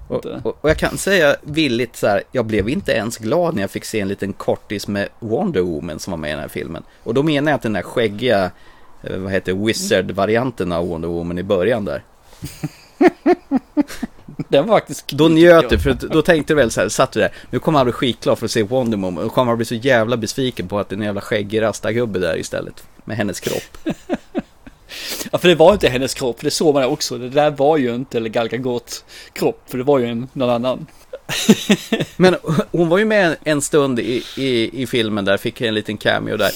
Och, 0.09 0.25
och, 0.25 0.57
och 0.61 0.69
jag 0.69 0.77
kan 0.77 0.97
säga 0.97 1.35
villigt 1.41 1.95
så 1.95 2.07
här, 2.07 2.23
jag 2.31 2.45
blev 2.45 2.69
inte 2.69 2.91
ens 2.91 3.17
glad 3.17 3.55
när 3.55 3.61
jag 3.61 3.71
fick 3.71 3.85
se 3.85 3.99
en 3.99 4.07
liten 4.07 4.33
kortis 4.33 4.87
med 4.87 5.07
Wonder 5.19 5.61
Woman 5.61 5.99
som 5.99 6.11
var 6.11 6.17
med 6.17 6.29
i 6.29 6.31
den 6.31 6.41
här 6.41 6.47
filmen. 6.47 6.83
Och 7.03 7.13
då 7.13 7.23
menar 7.23 7.51
jag 7.51 7.55
att 7.55 7.61
den 7.61 7.73
där 7.73 7.81
skäggiga, 7.81 8.43
eh, 8.43 8.49
vad 9.01 9.31
heter 9.31 9.53
Wizard-varianten 9.53 10.71
av 10.71 10.87
Wonder 10.87 11.07
Woman 11.07 11.37
i 11.37 11.43
början 11.43 11.85
där. 11.85 12.03
Den 14.49 14.67
var 14.67 14.77
faktiskt... 14.77 15.07
Då 15.07 15.27
njöt 15.27 15.69
du, 15.69 15.79
för 15.79 15.93
då 15.93 16.21
tänkte 16.21 16.53
du 16.53 16.57
väl 16.57 16.71
så 16.71 16.81
här, 16.81 16.89
satt 16.89 17.11
du 17.11 17.19
där, 17.19 17.31
nu 17.51 17.59
kommer 17.59 17.79
han 17.79 17.85
bli 17.85 17.93
skitglad 17.93 18.39
för 18.39 18.45
att 18.45 18.51
se 18.51 18.63
Wonder 18.63 18.97
Woman, 18.97 19.23
och 19.23 19.33
kommer 19.33 19.47
han 19.51 19.57
bli 19.57 19.65
så 19.65 19.75
jävla 19.75 20.17
besviken 20.17 20.67
på 20.67 20.79
att 20.79 20.89
det 20.89 20.95
är 20.95 20.97
en 20.97 21.03
jävla 21.03 21.21
skäggig 21.21 21.61
rastagubbe 21.61 22.19
där 22.19 22.37
istället, 22.37 22.83
med 23.05 23.17
hennes 23.17 23.39
kropp. 23.39 23.77
Ja, 25.31 25.37
för 25.37 25.47
det 25.47 25.55
var 25.55 25.73
inte 25.73 25.89
hennes 25.89 26.13
kropp. 26.13 26.39
För 26.39 26.45
det 26.45 26.51
såg 26.51 26.73
man 26.73 26.83
också. 26.83 27.17
Det 27.17 27.29
där 27.29 27.51
var 27.51 27.77
ju 27.77 27.95
inte 27.95 28.17
eller 28.17 28.29
Gal 28.29 28.47
Gadot 28.47 29.05
kropp. 29.33 29.61
För 29.67 29.77
det 29.77 29.83
var 29.83 29.99
ju 29.99 30.05
en, 30.05 30.27
någon 30.33 30.49
annan. 30.49 30.87
Men 32.17 32.35
hon 32.71 32.89
var 32.89 32.97
ju 32.97 33.05
med 33.05 33.35
en 33.43 33.61
stund 33.61 33.99
i, 33.99 34.23
i, 34.37 34.81
i 34.81 34.87
filmen 34.87 35.25
där, 35.25 35.37
fick 35.37 35.61
en 35.61 35.73
liten 35.73 35.97
cameo 35.97 36.37
där. 36.37 36.51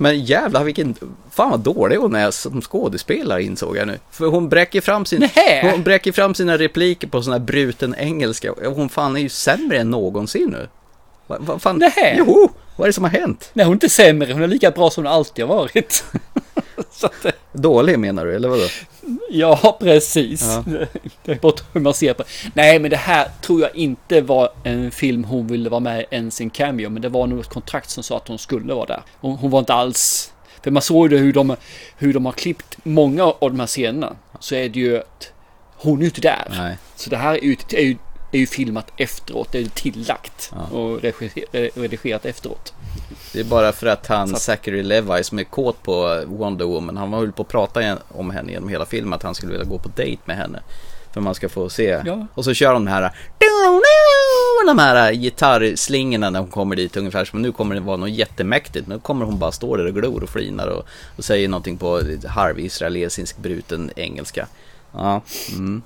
Men 0.00 0.24
jävlar 0.24 0.64
vilken, 0.64 0.94
fan 1.30 1.50
vad 1.50 1.60
dålig 1.60 1.96
hon 1.96 2.14
är 2.14 2.30
som 2.30 2.60
skådespelare 2.60 3.42
insåg 3.42 3.76
jag 3.76 3.86
nu. 3.86 3.98
För 4.10 4.26
hon 4.26 4.48
bräcker 4.48 4.80
fram, 4.80 5.04
sin, 5.04 5.28
hon 5.62 5.82
bräcker 5.82 6.12
fram 6.12 6.34
sina 6.34 6.58
repliker 6.58 7.08
på 7.08 7.22
sån 7.22 7.32
här 7.32 7.40
bruten 7.40 7.94
engelska. 7.98 8.54
Hon 8.64 8.88
fan 8.88 9.16
är 9.16 9.20
ju 9.20 9.28
sämre 9.28 9.78
än 9.78 9.90
någonsin 9.90 10.50
nu. 10.50 10.68
Vad 11.26 11.42
va, 11.42 11.58
fan? 11.58 11.78
Nähä! 11.78 12.14
Jo, 12.18 12.50
vad 12.76 12.84
är 12.84 12.88
det 12.88 12.92
som 12.92 13.04
har 13.04 13.10
hänt? 13.10 13.50
Nej, 13.52 13.64
hon 13.64 13.72
är 13.72 13.76
inte 13.76 13.88
sämre. 13.88 14.32
Hon 14.32 14.42
är 14.42 14.46
lika 14.46 14.70
bra 14.70 14.90
som 14.90 15.04
hon 15.04 15.12
alltid 15.12 15.44
har 15.44 15.56
varit. 15.56 16.04
eh, 17.04 17.30
Dålig 17.52 17.98
menar 17.98 18.24
du, 18.24 18.34
eller 18.36 18.48
vadå? 18.48 18.64
ja, 19.30 19.76
precis. 19.80 20.42
Ja. 20.42 20.64
Det 21.24 21.32
är 21.32 21.36
bara 21.36 21.52
hur 21.72 21.80
man 21.80 21.94
ser 21.94 22.14
på 22.14 22.24
Nej, 22.54 22.78
men 22.78 22.90
det 22.90 22.96
här 22.96 23.28
tror 23.42 23.60
jag 23.60 23.76
inte 23.76 24.20
var 24.20 24.48
en 24.64 24.90
film 24.90 25.24
hon 25.24 25.46
ville 25.46 25.70
vara 25.70 25.80
med 25.80 26.04
ens 26.10 26.40
i 26.40 26.44
en 26.44 26.50
cameo. 26.50 26.88
Men 26.90 27.02
det 27.02 27.08
var 27.08 27.26
nog 27.26 27.40
ett 27.40 27.48
kontrakt 27.48 27.90
som 27.90 28.02
sa 28.02 28.16
att 28.16 28.28
hon 28.28 28.38
skulle 28.38 28.74
vara 28.74 28.86
där. 28.86 29.02
Hon, 29.20 29.36
hon 29.36 29.50
var 29.50 29.58
inte 29.58 29.74
alls... 29.74 30.32
För 30.62 30.70
man 30.70 30.82
såg 30.82 31.04
ju 31.12 31.16
det 31.18 31.22
hur 31.24 31.32
de, 31.32 31.56
hur 31.96 32.12
de 32.14 32.24
har 32.26 32.32
klippt 32.32 32.76
många 32.82 33.24
av 33.24 33.36
de 33.40 33.60
här 33.60 33.66
scenerna. 33.66 34.16
Så 34.40 34.54
är 34.54 34.68
det 34.68 34.78
ju 34.80 34.98
att 34.98 35.32
hon 35.76 35.96
är 35.98 36.00
ju 36.00 36.06
inte 36.06 36.20
där. 36.20 36.46
Nej. 36.50 36.76
Så 36.96 37.10
det 37.10 37.16
här 37.16 37.34
är 37.34 37.42
ju, 37.42 37.56
är 37.72 37.80
ju, 37.82 37.96
är 38.32 38.38
ju 38.38 38.46
filmat 38.46 38.92
efteråt. 38.96 39.52
Det 39.52 39.58
är 39.58 39.62
ju 39.62 39.68
tillagt 39.68 40.52
Ja. 40.54 40.76
och 40.78 41.00
redigerat 41.74 42.26
efteråt. 42.26 42.72
Det 43.32 43.40
är 43.40 43.44
bara 43.44 43.72
för 43.72 43.86
att 43.86 44.06
han, 44.06 44.34
att- 44.34 44.40
Zachary 44.42 44.82
Levi, 44.82 45.24
som 45.24 45.38
är 45.38 45.44
kåt 45.44 45.82
på 45.82 46.22
Wonder 46.26 46.64
Woman, 46.64 46.96
han 46.96 47.10
var 47.10 47.20
väl 47.20 47.32
på 47.32 47.42
att 47.42 47.48
prata 47.48 47.98
om 48.08 48.30
henne 48.30 48.52
genom 48.52 48.68
hela 48.68 48.86
filmen, 48.86 49.12
att 49.12 49.22
han 49.22 49.34
skulle 49.34 49.52
vilja 49.52 49.66
gå 49.66 49.78
på 49.78 49.90
dejt 49.96 50.22
med 50.24 50.36
henne. 50.36 50.60
För 51.12 51.20
man 51.20 51.34
ska 51.34 51.48
få 51.48 51.68
se. 51.68 52.02
Ja. 52.06 52.26
Och 52.34 52.44
så 52.44 52.54
kör 52.54 52.72
de 52.72 52.84
den 52.84 52.94
här 52.94 53.12
de 54.66 54.78
här 54.78 55.12
gitarrslingorna 55.12 56.30
när 56.30 56.40
hon 56.40 56.48
kommer 56.48 56.76
dit 56.76 56.96
ungefär 56.96 57.24
som 57.24 57.42
nu 57.42 57.52
kommer 57.52 57.74
det 57.74 57.80
vara 57.80 57.96
något 57.96 58.10
jättemäktigt. 58.10 58.88
Nu 58.88 58.98
kommer 58.98 59.24
hon 59.24 59.38
bara 59.38 59.52
stå 59.52 59.76
där 59.76 59.86
och 59.86 59.94
glor 59.94 60.22
och 60.22 60.28
flinar 60.28 60.66
och, 60.66 60.84
och 61.16 61.24
säger 61.24 61.48
någonting 61.48 61.76
på 61.78 62.02
halv 62.28 62.60
israelisk 62.60 63.38
bruten 63.38 63.90
engelska. 63.96 64.46
Ja. 64.92 65.22
Mm. 65.52 65.82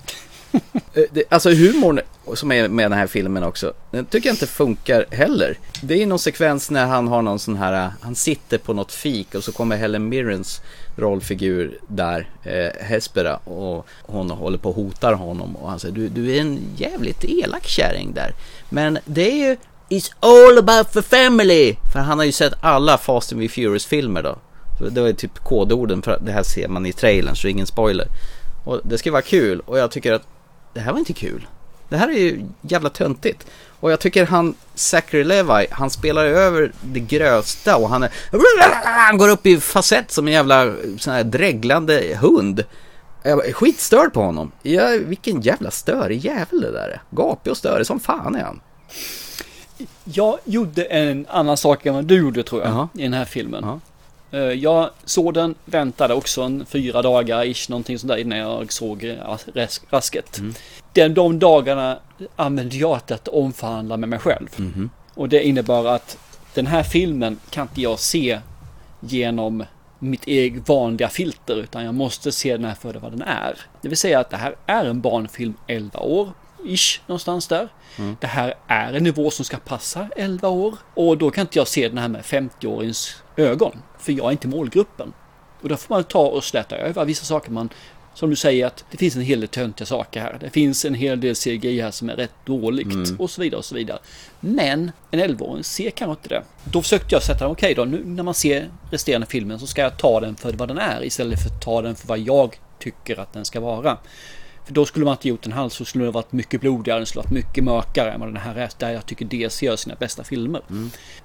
Eh, 0.95 1.05
det, 1.13 1.25
alltså 1.29 1.51
humorn 1.51 2.01
som 2.35 2.53
är 2.53 2.69
med 2.69 2.85
den 2.85 2.99
här 2.99 3.07
filmen 3.07 3.43
också, 3.43 3.73
den 3.91 4.05
tycker 4.05 4.29
jag 4.29 4.35
inte 4.35 4.47
funkar 4.47 5.07
heller. 5.11 5.59
Det 5.83 6.03
är 6.03 6.07
någon 6.07 6.19
sekvens 6.19 6.71
när 6.71 6.87
han 6.87 7.09
har 7.09 7.23
någon 7.23 7.39
sån 7.39 7.57
här, 7.57 7.85
eh, 7.85 7.93
han 8.01 8.15
sitter 8.15 8.59
på 8.59 8.73
något 8.73 8.93
fik 8.93 9.35
och 9.35 9.45
så 9.45 9.53
kommer 9.53 9.77
Helen 9.77 10.09
Mirrens 10.09 10.61
rollfigur 10.97 11.79
där, 11.89 12.31
eh, 12.43 12.85
Hespera, 12.85 13.37
och 13.37 13.87
hon 14.03 14.31
håller 14.31 14.59
på 14.59 14.69
och 14.69 14.75
hotar 14.75 15.13
honom 15.13 15.57
och 15.57 15.71
han 15.71 15.79
säger 15.79 15.95
du, 15.95 16.09
du 16.09 16.37
är 16.37 16.41
en 16.41 16.61
jävligt 16.77 17.25
elak 17.25 17.67
kärring 17.67 18.13
där. 18.15 18.35
Men 18.69 18.99
det 19.05 19.31
är 19.31 19.49
ju, 19.49 19.57
it's 19.89 20.13
all 20.21 20.59
about 20.59 20.93
the 20.93 21.03
family! 21.03 21.77
För 21.93 21.99
han 21.99 22.19
har 22.19 22.25
ju 22.25 22.33
sett 22.33 22.53
alla 22.61 22.99
Fast 22.99 23.33
and 23.33 23.51
Furious-filmer 23.51 24.23
då. 24.23 24.39
Det 24.91 25.01
var 25.01 25.13
typ 25.13 25.39
kodorden, 25.39 26.03
för 26.03 26.19
det 26.25 26.33
här 26.33 26.43
ser 26.43 26.69
man 26.69 26.87
i 26.87 26.93
trailern 26.93 27.37
så 27.37 27.49
ingen 27.49 27.67
spoiler. 27.67 28.07
Och 28.65 28.81
det 28.85 28.99
ska 28.99 29.13
vara 29.13 29.23
kul 29.23 29.61
och 29.61 29.79
jag 29.79 29.91
tycker 29.91 30.13
att 30.13 30.27
det 30.73 30.81
här 30.81 30.93
var 30.93 30.99
inte 30.99 31.13
kul. 31.13 31.47
Det 31.89 31.97
här 31.97 32.09
är 32.09 32.19
ju 32.19 32.45
jävla 32.61 32.91
töntigt. 32.91 33.47
Och 33.81 33.93
jag 33.93 34.01
tycker 34.01 34.27
han, 34.27 34.55
Zachary 34.75 35.25
Levi, 35.25 35.67
han 35.71 35.91
spelar 35.91 36.25
över 36.25 36.73
det 36.81 37.01
grövsta 37.01 37.77
och 37.77 37.89
han 37.89 38.03
är... 38.03 38.11
Han 38.85 39.19
går 39.19 39.29
upp 39.29 39.47
i 39.47 39.61
facett 39.61 40.11
som 40.11 40.27
en 40.27 40.33
jävla 40.33 40.75
sån 40.99 41.13
här 41.13 41.25
dreglande 41.25 42.19
hund. 42.21 42.65
Jag 43.23 43.49
är 43.49 43.53
skitstörd 43.53 44.13
på 44.13 44.23
honom. 44.23 44.53
Ja, 44.63 44.89
vilken 45.07 45.41
jävla 45.41 45.71
störig 45.71 46.25
jävel 46.25 46.61
det 46.61 46.73
där 46.73 46.89
är. 46.89 47.03
Gapig 47.11 47.51
och 47.51 47.57
störig 47.57 47.87
som 47.87 48.01
fan 48.01 48.35
är 48.35 48.45
han. 48.45 48.61
Jag 50.05 50.39
gjorde 50.45 50.85
en 50.85 51.27
annan 51.29 51.57
sak 51.57 51.87
än 51.87 51.95
vad 51.95 52.05
du 52.05 52.17
gjorde 52.17 52.43
tror 52.43 52.63
jag 52.63 52.71
Jaha. 52.71 52.89
i 52.95 53.03
den 53.03 53.13
här 53.13 53.25
filmen. 53.25 53.65
Jaha. 53.65 53.73
Eh, 53.73 53.92
Jag 54.61 54.91
såg 55.05 55.35
den, 55.35 55.55
väntade 55.65 56.15
också 56.15 56.43
en 56.43 56.67
fyra 56.67 57.03
dagar 57.03 57.45
ish, 57.45 57.71
någonting 57.71 57.99
sånt 57.99 58.09
där 58.09 58.17
innan 58.17 58.39
jag 58.39 58.73
såg 58.73 59.05
ras- 59.05 59.49
ras- 59.55 59.81
rasket. 59.91 60.39
Mm. 60.39 60.55
Den, 60.93 61.15
de 61.15 61.39
dagarna 61.39 61.99
använde 62.37 62.77
jag 62.77 63.07
till 63.07 63.15
att 63.15 63.29
omförhandla 63.29 63.97
med 63.97 64.09
mig 64.09 64.19
själv. 64.19 64.49
Mhm. 64.57 64.91
Och 65.15 65.29
det 65.29 65.43
innebar 65.43 65.85
att 65.87 66.19
den 66.55 66.67
här 66.67 66.83
filmen 66.83 67.39
kan 67.51 67.63
inte 67.63 67.81
jag 67.81 67.99
se 67.99 68.41
genom 69.01 69.65
mitt 69.99 70.27
eget 70.27 70.69
vanliga 70.69 71.09
filter 71.09 71.57
utan 71.57 71.85
jag 71.85 71.95
måste 71.95 72.33
se 72.33 72.57
den 72.57 72.65
här 72.65 72.75
för 72.75 72.95
vad 72.95 73.13
den 73.13 73.23
är. 73.23 73.57
Det 73.83 73.89
vill 73.89 73.97
säga 73.99 74.21
att 74.21 74.31
det 74.31 74.37
här 74.37 74.55
är 74.67 74.85
en 74.85 75.01
barnfilm 75.01 75.55
11 75.67 76.01
år 76.01 76.29
ish 76.65 77.01
någonstans 77.07 77.49
där. 77.49 77.69
Det 78.21 78.27
här 78.27 78.55
är 78.67 78.93
en 78.93 79.05
nivå 79.05 79.31
som 79.31 79.45
ska 79.45 79.57
passa 79.57 80.09
11 80.17 80.49
år 80.49 80.75
och 80.95 81.19
då 81.19 81.31
kan 81.31 81.43
inte 81.43 81.59
jag 81.59 81.69
se 81.69 81.89
den 81.89 81.99
här 81.99 82.09
med 82.09 82.23
50-årings 82.23 83.17
ögon 83.37 83.79
för 83.99 84.13
jag 84.13 84.27
är 84.27 84.31
inte 84.33 84.49
målgruppen. 84.49 85.13
Och 85.63 85.69
då 85.69 85.77
får 85.77 85.95
man 85.95 86.05
ta 86.05 86.27
och 86.27 86.45
släta 86.45 86.77
över 86.77 87.05
vissa 87.05 87.25
saker 87.25 87.51
man 87.51 87.69
som 88.15 88.31
du 88.31 88.37
säger 88.37 88.67
att 88.67 88.85
det 88.91 88.97
finns 88.97 89.17
en 89.17 89.23
hel 89.23 89.41
del 89.41 89.49
töntiga 89.49 89.87
saker 89.87 90.21
här. 90.21 90.37
Det 90.41 90.51
finns 90.51 90.85
en 90.85 90.95
hel 90.95 91.21
del 91.21 91.35
CGI 91.35 91.81
här 91.81 91.91
som 91.91 92.11
är 92.11 92.17
rätt 92.17 92.35
dåligt 92.45 93.19
och 93.19 93.31
så 93.31 93.41
vidare 93.41 93.59
och 93.59 93.65
så 93.65 93.75
vidare. 93.75 93.99
Men 94.41 94.93
en 95.11 95.21
11-åring 95.21 95.65
ser 95.65 95.91
kanske 95.91 96.11
inte 96.11 96.29
det. 96.29 96.43
Då 96.65 96.83
försökte 96.83 97.15
jag 97.15 97.23
sätta, 97.23 97.49
okej 97.49 97.75
då, 97.75 97.85
nu 97.85 98.03
när 98.05 98.23
man 98.23 98.35
ser 98.35 98.71
resterande 98.91 99.27
filmen 99.27 99.59
så 99.59 99.67
ska 99.67 99.83
jag 99.83 99.99
ta 99.99 100.21
den 100.21 100.37
för 100.37 100.53
vad 100.53 100.69
den 100.69 100.79
är 100.79 101.05
istället 101.05 101.43
för 101.43 101.49
att 101.49 101.63
ta 101.63 101.83
den 101.83 101.95
för 101.95 102.09
vad 102.09 102.19
jag 102.19 102.61
tycker 102.79 103.21
att 103.21 103.33
den 103.33 103.45
ska 103.45 103.61
vara. 103.61 103.99
För 104.65 104.73
då 104.73 104.87
skulle 104.87 105.05
man 105.05 105.13
inte 105.13 105.29
gjort 105.29 105.47
en 105.47 105.53
halv 105.53 105.71
så 105.71 105.85
skulle 105.85 106.05
det 106.05 106.11
varit 106.11 106.33
mycket 106.33 106.61
blodigare, 106.61 106.99
den 106.99 107.07
skulle 107.07 107.23
varit 107.23 107.33
mycket 107.33 107.65
mörkare 107.65 108.13
än 108.13 108.21
vad 108.21 108.29
den 108.29 108.37
här 108.37 108.55
är, 108.55 108.71
där 108.79 108.91
jag 108.91 109.07
tycker 109.07 109.25
DC 109.25 109.67
gör 109.67 109.77
sina 109.77 109.95
bästa 109.95 110.25
filmer. 110.25 110.63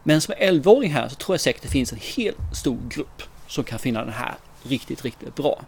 Men 0.04 0.22
som 0.22 0.34
11-åring 0.34 0.92
här 0.92 1.08
så 1.10 1.16
tror 1.16 1.34
jag 1.34 1.42
säkert 1.42 1.62
det 1.62 1.68
finns 1.68 1.94
en 1.94 2.00
hel 2.02 2.34
stor 2.54 2.78
grupp 2.90 3.24
som 3.48 3.64
kan 3.64 3.80
finna 3.80 4.04
den 4.04 4.14
här 4.14 4.36
riktigt, 4.64 5.06
riktigt 5.06 5.36
bra. 5.36 5.62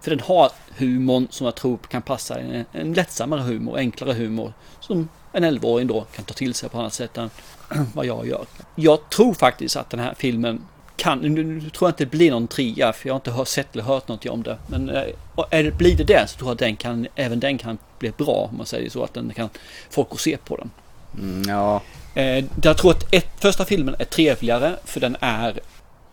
För 0.00 0.10
den 0.10 0.20
har 0.20 0.50
humorn 0.76 1.26
som 1.30 1.44
jag 1.44 1.54
tror 1.54 1.78
kan 1.88 2.02
passa 2.02 2.40
en, 2.40 2.64
en 2.72 2.92
lättsammare 2.92 3.40
humor, 3.40 3.76
enklare 3.78 4.12
humor 4.12 4.52
som 4.80 5.08
en 5.32 5.44
11-åring 5.44 5.86
då 5.86 6.00
kan 6.00 6.24
ta 6.24 6.34
till 6.34 6.54
sig 6.54 6.68
på 6.68 6.78
annat 6.78 6.92
sätt 6.92 7.18
än 7.18 7.30
vad 7.94 8.06
jag 8.06 8.26
gör. 8.26 8.46
Jag 8.74 9.10
tror 9.10 9.34
faktiskt 9.34 9.76
att 9.76 9.90
den 9.90 10.00
här 10.00 10.14
filmen 10.18 10.62
kan, 10.96 11.18
nu, 11.18 11.60
tror 11.60 11.88
jag 11.88 11.90
inte 11.90 12.04
det 12.04 12.10
blir 12.10 12.30
någon 12.30 12.46
trea 12.46 12.92
för 12.92 13.08
jag 13.08 13.14
har 13.14 13.18
inte 13.18 13.30
hört, 13.30 13.48
sett 13.48 13.74
eller 13.74 13.84
hört 13.84 14.08
något 14.08 14.26
om 14.26 14.42
det. 14.42 14.58
Men 14.66 14.88
eh, 14.88 15.02
är 15.50 15.62
det, 15.62 15.70
blir 15.70 15.96
det 15.96 16.04
det 16.04 16.26
så 16.28 16.38
tror 16.38 16.48
jag 16.48 16.52
att 16.52 16.58
den 16.58 16.76
kan, 16.76 17.06
även 17.14 17.40
den 17.40 17.58
kan 17.58 17.78
bli 17.98 18.10
bra 18.10 18.48
om 18.50 18.56
man 18.56 18.66
säger 18.66 18.90
så. 18.90 19.04
Att 19.04 19.14
den 19.14 19.32
kan 19.34 19.48
folk 19.90 20.08
gå 20.08 20.14
och 20.14 20.20
se 20.20 20.36
på 20.36 20.56
den. 20.56 20.70
Mm, 21.18 21.42
ja, 21.48 21.82
Eh, 22.14 22.44
jag 22.62 22.78
tror 22.78 22.90
att 22.90 23.14
ett, 23.14 23.28
första 23.38 23.64
filmen 23.64 23.96
är 23.98 24.04
trevligare 24.04 24.76
för 24.84 25.00
den 25.00 25.16
är 25.20 25.60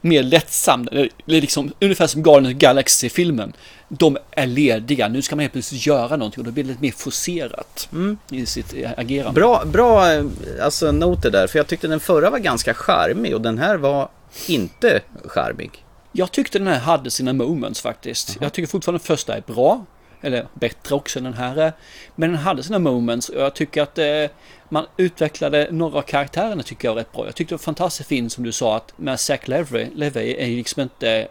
mer 0.02 0.24
lättsam. 0.24 0.88
Liksom 1.26 1.72
ungefär 1.80 2.08
som 2.08 2.24
Guardians 2.24 2.56
of 2.56 2.60
Galaxy-filmen. 2.60 3.54
De 3.88 4.18
är 4.32 4.48
lediga. 4.48 5.08
Nu 5.08 5.22
ska 5.22 5.36
man 5.36 5.42
helt 5.42 5.54
plötsligt 5.54 5.86
göra 5.86 6.16
någonting 6.16 6.40
och 6.40 6.46
då 6.46 6.52
blir 6.52 6.64
det 6.64 6.70
lite 6.70 6.82
mer 6.82 6.92
forcerat 6.92 7.90
i 8.30 8.46
sitt 8.46 8.74
eh, 8.74 8.92
agerande. 8.98 9.40
bra, 9.40 9.64
bra 9.66 10.14
eh, 10.14 10.24
alltså 10.62 10.92
noter 10.92 11.32
där. 11.32 11.48
För 11.48 11.60
jag 11.60 11.68
tyckte 11.68 11.88
den 11.88 12.00
förra 12.00 12.30
var 12.30 12.40
ganska 12.40 12.74
charmig 12.74 13.36
och 13.36 13.42
den 13.42 13.58
här 13.58 13.78
var 13.78 14.10
inte 14.48 15.02
charmig. 15.26 15.86
Jag 16.12 16.32
tyckte 16.32 16.60
den 16.60 16.68
här 16.68 16.80
hade 16.80 17.12
sina 17.12 17.34
moments 17.34 17.82
faktiskt. 17.82 18.38
Jag 18.42 18.54
tycker 18.54 18.70
fortfarande 18.70 19.00
första 19.06 19.38
är 19.38 19.42
bra. 19.42 19.86
Eller 20.22 20.48
bättre 20.54 20.96
också 20.96 21.20
än 21.20 21.24
den 21.24 21.34
här 21.34 21.58
är. 21.58 21.74
Men 22.16 22.32
den 22.32 22.40
hade 22.40 22.64
sina 22.64 22.80
moments 22.80 23.30
och 23.30 23.42
jag 23.42 23.54
tycker 23.54 23.82
att 23.82 23.98
eh, 23.98 24.26
man 24.70 24.86
utvecklade 24.98 25.68
några 25.72 25.98
av 25.98 26.02
karaktärerna 26.02 26.64
tycker 26.64 26.88
jag 26.88 26.98
rätt 26.98 27.12
bra. 27.12 27.26
Jag 27.26 27.36
tyckte 27.36 27.52
det 27.52 27.58
var 27.58 27.64
fantastiskt 27.64 28.10
fint 28.10 28.32
som 28.32 28.44
du 28.44 28.52
sa 28.52 28.78
att 28.78 28.94
med 28.98 29.20
Zack 29.20 29.48
Levy, 29.48 29.88
Levy 29.96 30.36
är 30.36 30.48
ju 30.48 30.56
liksom 30.56 30.82
inte 30.82 31.28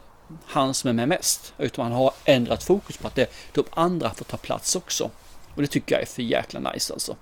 han 0.46 0.74
som 0.74 0.90
är 0.90 0.94
med 0.94 1.08
mest. 1.08 1.54
Utan 1.58 1.84
han 1.84 1.94
har 1.94 2.12
ändrat 2.24 2.62
fokus 2.62 2.96
på 2.96 3.06
att 3.06 3.14
det, 3.14 3.32
de 3.52 3.64
andra 3.70 4.10
får 4.10 4.24
ta 4.24 4.36
plats 4.36 4.76
också. 4.76 5.10
Och 5.54 5.62
det 5.62 5.68
tycker 5.68 5.94
jag 5.94 6.02
är 6.02 6.06
för 6.06 6.22
jäkla 6.22 6.72
nice 6.72 6.92
alltså. 6.92 7.16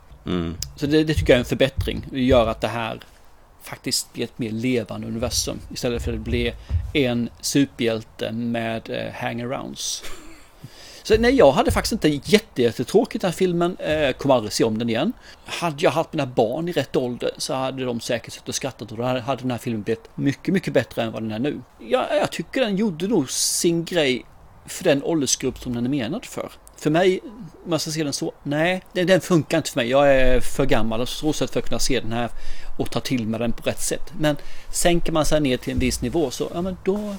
Så 0.77 0.87
det, 0.87 1.05
det 1.05 1.15
tycker 1.15 1.33
jag 1.33 1.37
är 1.37 1.41
en 1.41 1.45
förbättring. 1.45 2.07
Det 2.11 2.21
gör 2.21 2.47
att 2.47 2.61
det 2.61 2.69
här 2.69 3.01
faktiskt 3.63 4.13
blir 4.13 4.25
ett 4.25 4.39
mer 4.39 4.51
levande 4.51 5.07
universum. 5.07 5.61
Istället 5.73 6.03
för 6.03 6.13
att 6.13 6.19
det 6.19 6.31
blir 6.31 6.55
en 6.93 7.31
superhjälte 7.41 8.33
med 8.33 8.91
eh, 8.91 9.13
hangarounds. 9.13 10.03
Så 11.09 11.17
nej, 11.19 11.35
jag 11.35 11.53
hade 11.53 11.71
faktiskt 11.71 11.93
inte 11.93 12.09
jätte- 12.09 12.63
jättetråkigt 12.63 13.23
den 13.23 13.29
här 13.31 13.37
filmen. 13.37 13.77
Eh, 13.77 14.13
kommer 14.13 14.35
aldrig 14.35 14.53
se 14.53 14.65
om 14.65 14.79
den 14.79 14.89
igen. 14.89 15.13
Hade 15.45 15.77
jag 15.85 15.91
haft 15.91 16.13
mina 16.13 16.27
barn 16.27 16.69
i 16.69 16.73
rätt 16.73 16.97
ålder 16.97 17.31
så 17.37 17.55
hade 17.55 17.85
de 17.85 18.01
säkert 18.01 18.33
suttit 18.33 18.49
och 18.49 18.55
skrattat 18.55 18.93
och 18.93 18.99
då 18.99 19.05
hade 19.05 19.43
den 19.43 19.51
här 19.51 19.59
filmen 19.59 19.83
blivit 19.83 20.05
mycket, 20.15 20.55
mycket 20.55 20.73
bättre 20.73 21.03
än 21.03 21.13
vad 21.13 21.23
den 21.23 21.31
är 21.31 21.39
nu. 21.39 21.61
Ja, 21.81 22.07
jag 22.21 22.33
tycker 22.33 22.61
den 22.61 22.77
gjorde 22.77 23.09
nog 23.09 23.31
sin 23.31 23.85
grej 23.85 24.25
för 24.67 24.85
den 24.85 25.03
åldersgrupp 25.03 25.59
som 25.59 25.75
den 25.75 25.85
är 25.87 25.91
menad 25.91 26.25
för. 26.25 26.51
För 26.77 26.91
mig, 26.91 27.21
om 27.65 27.71
man 27.71 27.79
ska 27.79 27.91
se 27.91 28.05
den 28.05 28.13
så, 28.13 28.33
nej, 28.43 28.83
den, 28.93 29.07
den 29.07 29.21
funkar 29.21 29.59
inte 29.59 29.71
för 29.71 29.81
mig. 29.81 29.91
Jag 29.91 30.15
är 30.15 30.41
för 30.41 30.67
gammal 30.67 31.01
och 31.01 31.09
så 31.09 31.33
sätt 31.33 31.51
för 31.51 31.61
att 31.61 31.67
kunna 31.69 31.79
se 31.79 32.01
den 32.01 32.13
här 32.13 32.31
och 32.79 32.91
ta 32.91 33.01
till 33.01 33.27
mig 33.27 33.41
den 33.41 33.53
på 33.53 33.63
rätt 33.63 33.81
sätt. 33.83 34.13
Men 34.19 34.37
sänker 34.73 35.13
man 35.13 35.25
sig 35.25 35.41
ner 35.41 35.57
till 35.57 35.73
en 35.73 35.79
viss 35.79 36.03
nivå 36.03 36.31
så, 36.31 36.51
ja 36.55 36.63
men 36.63 36.77
då 36.85 37.15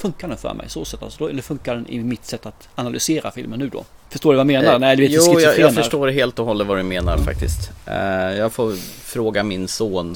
funkar 0.00 0.28
den 0.28 0.36
för 0.36 0.54
mig 0.54 0.66
så 0.68 0.84
sätt. 0.84 1.02
Alltså, 1.02 1.18
då, 1.24 1.28
eller 1.30 1.42
funkar 1.42 1.74
den 1.74 1.86
i 1.88 1.98
mitt 1.98 2.24
sätt 2.24 2.46
att 2.46 2.68
analysera 2.74 3.30
filmen 3.30 3.58
nu 3.58 3.68
då. 3.68 3.84
Förstår 4.10 4.32
du 4.32 4.36
vad 4.36 4.40
jag 4.52 4.62
menar? 4.62 4.78
nej, 4.78 4.96
du 4.96 5.02
vet, 5.02 5.12
Eh, 5.12 5.24
jo, 5.26 5.40
jag, 5.40 5.58
jag 5.58 5.74
förstår 5.74 6.08
helt 6.08 6.38
och 6.38 6.46
hållet 6.46 6.66
vad 6.66 6.78
du 6.78 6.82
menar 6.82 7.16
faktiskt. 7.18 7.70
Eh, 7.86 7.94
jag 8.38 8.52
får 8.52 8.72
fråga 9.04 9.42
min 9.42 9.68
son 9.68 10.14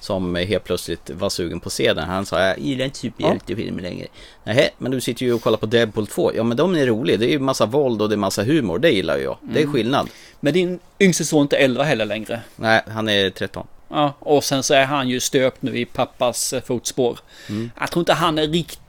som 0.00 0.34
helt 0.34 0.64
plötsligt 0.64 1.10
var 1.10 1.28
sugen 1.30 1.60
på 1.60 1.66
att 1.66 1.72
se 1.72 1.92
den. 1.92 2.08
Han 2.08 2.26
sa, 2.26 2.40
jag 2.40 2.58
gillar 2.58 2.84
inte 2.84 2.98
superhjältefilmer 2.98 3.82
längre. 3.82 4.06
Nej, 4.44 4.70
men 4.78 4.92
du 4.92 5.00
sitter 5.00 5.26
ju 5.26 5.32
och 5.32 5.42
kollar 5.42 5.56
på 5.58 5.66
Deadpool 5.66 6.06
2. 6.06 6.32
Ja, 6.34 6.42
men 6.42 6.56
de 6.56 6.74
är 6.76 6.86
roliga. 6.86 7.16
Det 7.16 7.26
är 7.26 7.30
ju 7.30 7.38
massa 7.38 7.66
våld 7.66 8.02
och 8.02 8.08
det 8.08 8.14
är 8.14 8.16
massa 8.16 8.42
humor. 8.44 8.78
Det 8.78 8.90
gillar 8.90 9.16
jag. 9.16 9.36
Det 9.40 9.58
Mm. 9.60 9.68
är 9.68 9.72
skillnad. 9.72 10.08
Men 10.40 10.52
din 10.52 10.78
yngste 11.00 11.24
son 11.24 11.38
är 11.38 11.42
inte 11.42 11.56
11 11.56 11.84
heller 11.84 12.04
längre. 12.04 12.40
Nej, 12.56 12.82
han 12.88 13.08
är 13.08 13.30
13. 13.30 13.66
Ja, 13.88 14.12
och 14.18 14.44
sen 14.44 14.62
så 14.62 14.74
är 14.74 14.84
han 14.84 15.08
ju 15.08 15.20
stöpt 15.20 15.62
nu 15.62 15.78
i 15.78 15.84
pappas 15.84 16.52
eh, 16.52 16.62
fotspår. 16.62 17.18
Mm. 17.48 17.70
Jag 17.80 17.90
tror 17.90 18.00
inte 18.00 18.12
han 18.12 18.38
är 18.38 18.46
riktigt 18.46 18.80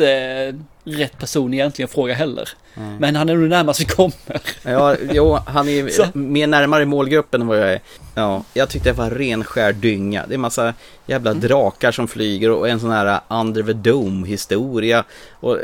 eh, 0.00 0.54
rätt 0.84 1.18
person 1.18 1.54
egentligen 1.54 1.86
att 1.86 1.92
fråga 1.94 2.14
heller. 2.14 2.48
Men 2.98 3.16
han 3.16 3.28
är 3.28 3.34
nog 3.34 3.48
närmast 3.48 3.80
vi 3.80 3.84
kommer. 3.84 4.40
Ja, 4.62 4.96
jo, 5.12 5.38
han 5.46 5.68
är 5.68 5.88
Så. 5.88 6.06
mer 6.12 6.46
närmare 6.46 6.84
målgruppen 6.84 7.40
än 7.40 7.46
vad 7.46 7.58
jag 7.58 7.72
är. 7.72 7.80
Ja, 8.14 8.44
jag 8.54 8.68
tyckte 8.68 8.88
det 8.88 8.92
var 8.98 9.10
ren 9.10 9.44
skär 9.44 9.72
dynga. 9.72 10.24
Det 10.28 10.34
är 10.34 10.38
massa 10.38 10.74
jävla 11.06 11.30
Mm. 11.30 11.40
drakar 11.42 11.92
som 11.92 12.08
flyger 12.08 12.50
och 12.50 12.68
en 12.68 12.80
sån 12.80 12.90
här 12.90 13.20
Under 13.28 13.62
the 13.62 13.72
Dome 13.72 14.28
historia. 14.28 15.04
Och, 15.30 15.56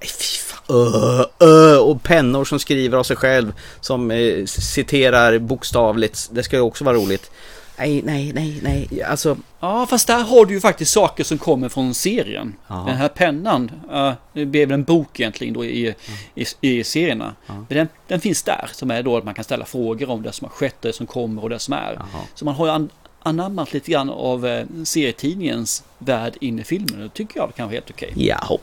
nej, 0.00 0.08
fy 0.18 0.38
fan, 0.38 0.76
öh, 0.76 1.26
öh, 1.48 1.78
och 1.78 2.02
pennor 2.02 2.44
som 2.44 2.58
skriver 2.58 2.98
av 2.98 3.02
sig 3.04 3.16
själv. 3.16 3.52
Som 3.80 4.10
eh, 4.10 4.44
citerar 4.46 5.38
bokstavligt. 5.38 6.28
Det 6.32 6.42
ska 6.42 6.56
ju 6.56 6.62
också 6.62 6.84
vara 6.84 6.96
roligt. 6.96 7.30
Nej, 7.78 8.02
nej, 8.04 8.32
nej, 8.34 8.60
nej. 8.62 9.02
Alltså, 9.02 9.36
Ja, 9.60 9.86
fast 9.86 10.06
där 10.06 10.24
har 10.24 10.46
du 10.46 10.54
ju 10.54 10.60
faktiskt 10.60 10.92
saker 10.92 11.24
som 11.24 11.38
kommer 11.38 11.68
från 11.68 11.94
serien. 11.94 12.54
Ja. 12.68 12.84
Den 12.86 12.96
här 12.96 13.08
pennan, 13.08 13.70
uh, 13.92 14.12
det 14.32 14.66
väl 14.66 14.72
en 14.72 14.84
bok 14.84 15.20
egentligen 15.20 15.54
då 15.54 15.64
i, 15.64 15.94
i, 16.34 16.44
i 16.60 16.84
serierna. 16.84 17.34
Men 17.46 17.64
den, 17.68 17.88
den 18.08 18.20
finns 18.20 18.42
där, 18.42 18.70
som 18.72 18.90
är 18.90 19.02
då 19.02 19.16
att 19.16 19.24
man 19.24 19.34
kan 19.34 19.44
ställa 19.44 19.64
frågor 19.64 20.10
om 20.10 20.22
det 20.22 20.32
som 20.32 20.44
har 20.44 20.50
skett, 20.52 20.76
det 20.80 20.92
som 20.92 21.06
kommer 21.06 21.42
och 21.42 21.50
det 21.50 21.58
som 21.58 21.74
är. 21.74 21.92
Jaha. 21.94 22.22
Så 22.34 22.44
man 22.44 22.54
har 22.54 22.66
ju 22.66 22.72
an, 22.72 22.88
anammat 23.22 23.72
lite 23.72 23.90
grann 23.90 24.10
av 24.10 24.46
eh, 24.46 24.64
serietidningens 24.84 25.84
värld 25.98 26.36
in 26.40 26.58
i 26.58 26.64
filmen. 26.64 27.00
Det 27.00 27.08
tycker 27.08 27.40
jag 27.40 27.52
kanske 27.56 27.76
är 27.76 27.80
helt 27.80 27.90
okej. 27.90 28.12
Ja, 28.16 28.38
hopp. 28.42 28.62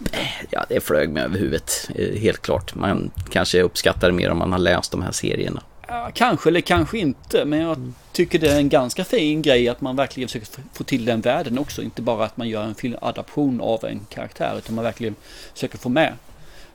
ja, 0.50 0.66
det 0.70 0.80
flög 0.84 1.10
mig 1.10 1.24
över 1.24 1.40
huvudet. 1.40 1.90
eh, 1.96 2.20
Helt 2.22 2.42
klart. 2.42 2.76
Man 2.76 3.12
kanske 3.30 3.62
uppskattar 3.62 4.08
det 4.08 4.14
mer 4.14 4.30
om 4.32 4.38
man 4.38 4.52
har 4.52 4.60
läst 4.60 4.92
de 4.92 5.02
här 5.02 5.12
serierna. 5.12 5.62
Kanske 6.14 6.50
eller 6.50 6.62
kanske 6.62 6.98
inte, 6.98 7.46
men 7.46 7.60
jag 7.60 7.92
tycker 8.12 8.40
det 8.40 8.52
är 8.52 8.58
en 8.58 8.70
ganska 8.70 9.04
fin 9.04 9.42
grej 9.42 9.70
att 9.70 9.82
man 9.82 9.96
verkligen 9.96 10.30
försöker 10.30 10.48
få 10.74 10.84
till 10.84 11.06
den 11.06 11.22
världen 11.22 11.60
också. 11.60 11.82
Inte 11.82 12.02
bara 12.02 12.26
att 12.26 12.38
man 12.38 12.50
gör 12.50 12.64
en 12.64 12.76
filmadaption 12.76 13.62
av 13.62 13.86
en 13.86 14.00
karaktär, 14.10 14.58
utan 14.58 14.76
man 14.76 14.84
verkligen 14.84 15.16
försöker 15.54 15.78
få 15.78 15.90
med 15.90 16.14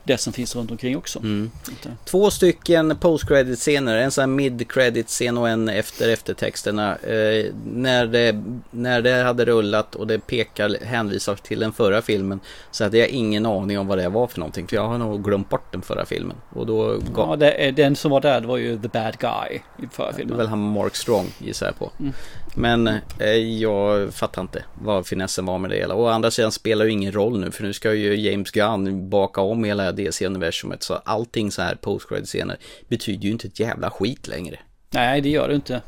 det 0.05 0.19
som 0.19 0.33
finns 0.33 0.57
runt 0.57 0.71
omkring 0.71 0.97
också. 0.97 1.19
Inte- 1.19 1.51
Två 2.05 2.31
stycken 2.31 2.97
post-credit-scener, 2.97 3.97
en 3.97 4.11
sån 4.11 4.23
här 4.23 4.27
mid-credit-scen 4.27 5.39
och 5.39 5.49
en 5.49 5.69
efter 5.69 6.09
eftertexterna. 6.09 6.97
Eh, 6.97 7.47
när, 7.65 8.07
det, 8.07 8.43
när 8.71 9.03
det 9.03 9.23
hade 9.23 9.45
rullat 9.45 9.95
och 9.95 10.07
det 10.07 10.19
pekar, 10.19 10.77
hänvisar 10.85 11.35
till 11.35 11.61
den 11.61 11.73
förra 11.73 12.03
filmen 12.03 12.41
så 12.71 12.85
hade 12.85 12.99
jag 12.99 13.09
ingen 13.09 13.47
aning 13.47 13.79
om 13.79 13.87
vad 13.87 13.99
det 13.99 14.09
var 14.09 14.27
för 14.27 14.39
någonting. 14.39 14.67
För 14.67 14.77
jag 14.77 14.89
har 14.89 14.99
nog 14.99 15.25
glömt 15.25 15.49
bort 15.49 15.73
den 15.73 15.83
förra 15.83 16.05
filmen. 16.07 16.37
Och 16.55 16.67
då 16.67 16.99
gav, 17.15 17.31
Ja, 17.31 17.37
det 17.37 17.53
är, 17.69 17.73
den 17.73 17.97
som 17.97 18.11
var 18.11 18.21
där, 18.21 18.41
det 18.41 18.47
var 18.47 18.57
ju 18.57 18.79
The 18.79 18.89
Bad 18.89 19.19
Guy 19.19 19.61
i 19.83 19.87
förra 19.93 20.07
det 20.07 20.13
är 20.13 20.17
filmen. 20.17 20.37
väl 20.37 20.47
han 20.47 20.59
Mark 20.73 20.97
Strong 20.97 21.27
gissar 21.39 21.67
jag 21.67 21.79
på. 21.79 21.91
Men 22.55 22.87
eh, 23.19 23.29
jag 23.37 24.15
fattar 24.15 24.43
inte 24.43 24.65
vad 24.83 25.07
finessen 25.07 25.47
var 25.47 25.59
med 25.59 25.71
det 25.71 25.77
hela. 25.77 25.95
Å 25.95 26.07
andra 26.07 26.31
sidan 26.31 26.53
spelar 26.53 26.85
ju 26.85 26.91
ingen 26.91 27.13
roll 27.13 27.41
nu 27.41 27.51
för 27.51 27.63
nu 27.63 27.73
ska 27.73 27.95
ju 27.95 28.31
James 28.31 28.51
Gunn 28.51 29.11
baka 29.11 29.41
om 29.41 29.65
hela 29.65 29.93
DC-universumet. 29.93 30.83
Så 30.83 30.95
allting 30.95 31.51
så 31.51 31.63
här 31.63 31.75
post-credit-scener 31.75 32.57
betyder 32.89 33.25
ju 33.25 33.31
inte 33.31 33.47
ett 33.47 33.61
jävla 33.61 33.91
skit 33.91 34.29
längre. 34.29 34.59
Nej, 34.91 35.21
det 35.21 35.29
gör 35.29 35.49
det 35.49 35.55
inte. 35.55 35.83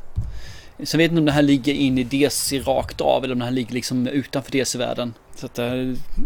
Sen 0.83 0.97
vet 0.97 1.05
jag 1.05 1.11
inte 1.11 1.19
om 1.19 1.25
det 1.25 1.31
här 1.31 1.41
ligger 1.41 1.73
in 1.73 1.97
i 1.97 2.03
DC 2.03 2.59
rakt 2.59 3.01
av 3.01 3.23
eller 3.23 3.33
om 3.33 3.39
det 3.39 3.45
här 3.45 3.51
ligger 3.51 3.73
liksom 3.73 4.07
utanför 4.07 4.51
DC-världen. 4.51 5.13
Så 5.35 5.45
att, 5.45 5.59
eh, 5.59 5.73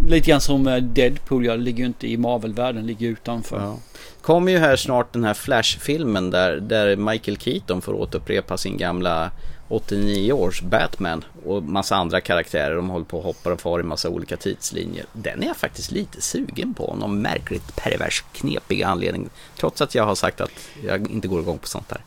lite 0.08 0.30
grann 0.30 0.42
som 0.42 0.68
eh, 0.68 0.78
Deadpool 0.78 1.46
gör, 1.46 1.58
det 1.58 1.64
ligger 1.64 1.80
ju 1.80 1.86
inte 1.86 2.08
i 2.08 2.18
Marvel-världen, 2.18 2.82
det 2.82 2.88
ligger 2.88 3.08
utanför. 3.08 3.60
Ja. 3.60 3.78
Kommer 4.22 4.52
ju 4.52 4.58
här 4.58 4.76
snart 4.76 5.14
den 5.14 5.24
här 5.24 5.34
Flash-filmen 5.34 6.30
där, 6.30 6.56
där 6.56 6.96
Michael 6.96 7.38
Keaton 7.38 7.82
får 7.82 7.94
återupprepa 7.94 8.58
sin 8.58 8.78
gamla 8.78 9.32
89 9.68 10.34
års 10.34 10.62
Batman 10.62 11.24
och 11.46 11.64
massa 11.64 11.96
andra 11.96 12.22
karaktärer. 12.22 12.76
De 12.76 12.90
håller 12.90 13.06
på 13.06 13.18
och 13.18 13.24
hoppar 13.24 13.52
och 13.52 13.62
far 13.62 13.80
i 13.80 13.84
massa 13.84 14.10
olika 14.10 14.38
tidslinjer. 14.38 15.06
Den 15.14 15.44
är 15.44 15.48
jag 15.48 15.58
faktiskt 15.58 15.92
lite 15.92 16.22
sugen 16.22 16.74
på 16.74 16.88
av 16.88 16.98
någon 16.98 17.22
märkligt 17.22 17.76
pervers 17.76 18.24
knepig 18.34 18.84
anledning. 18.84 19.30
Trots 19.58 19.82
att 19.82 19.96
jag 19.96 20.06
har 20.06 20.16
sagt 20.16 20.42
att 20.42 20.52
jag 20.84 21.12
inte 21.12 21.28
går 21.28 21.42
igång 21.42 21.58
på 21.58 21.68
sånt 21.68 21.90
där. 21.90 22.02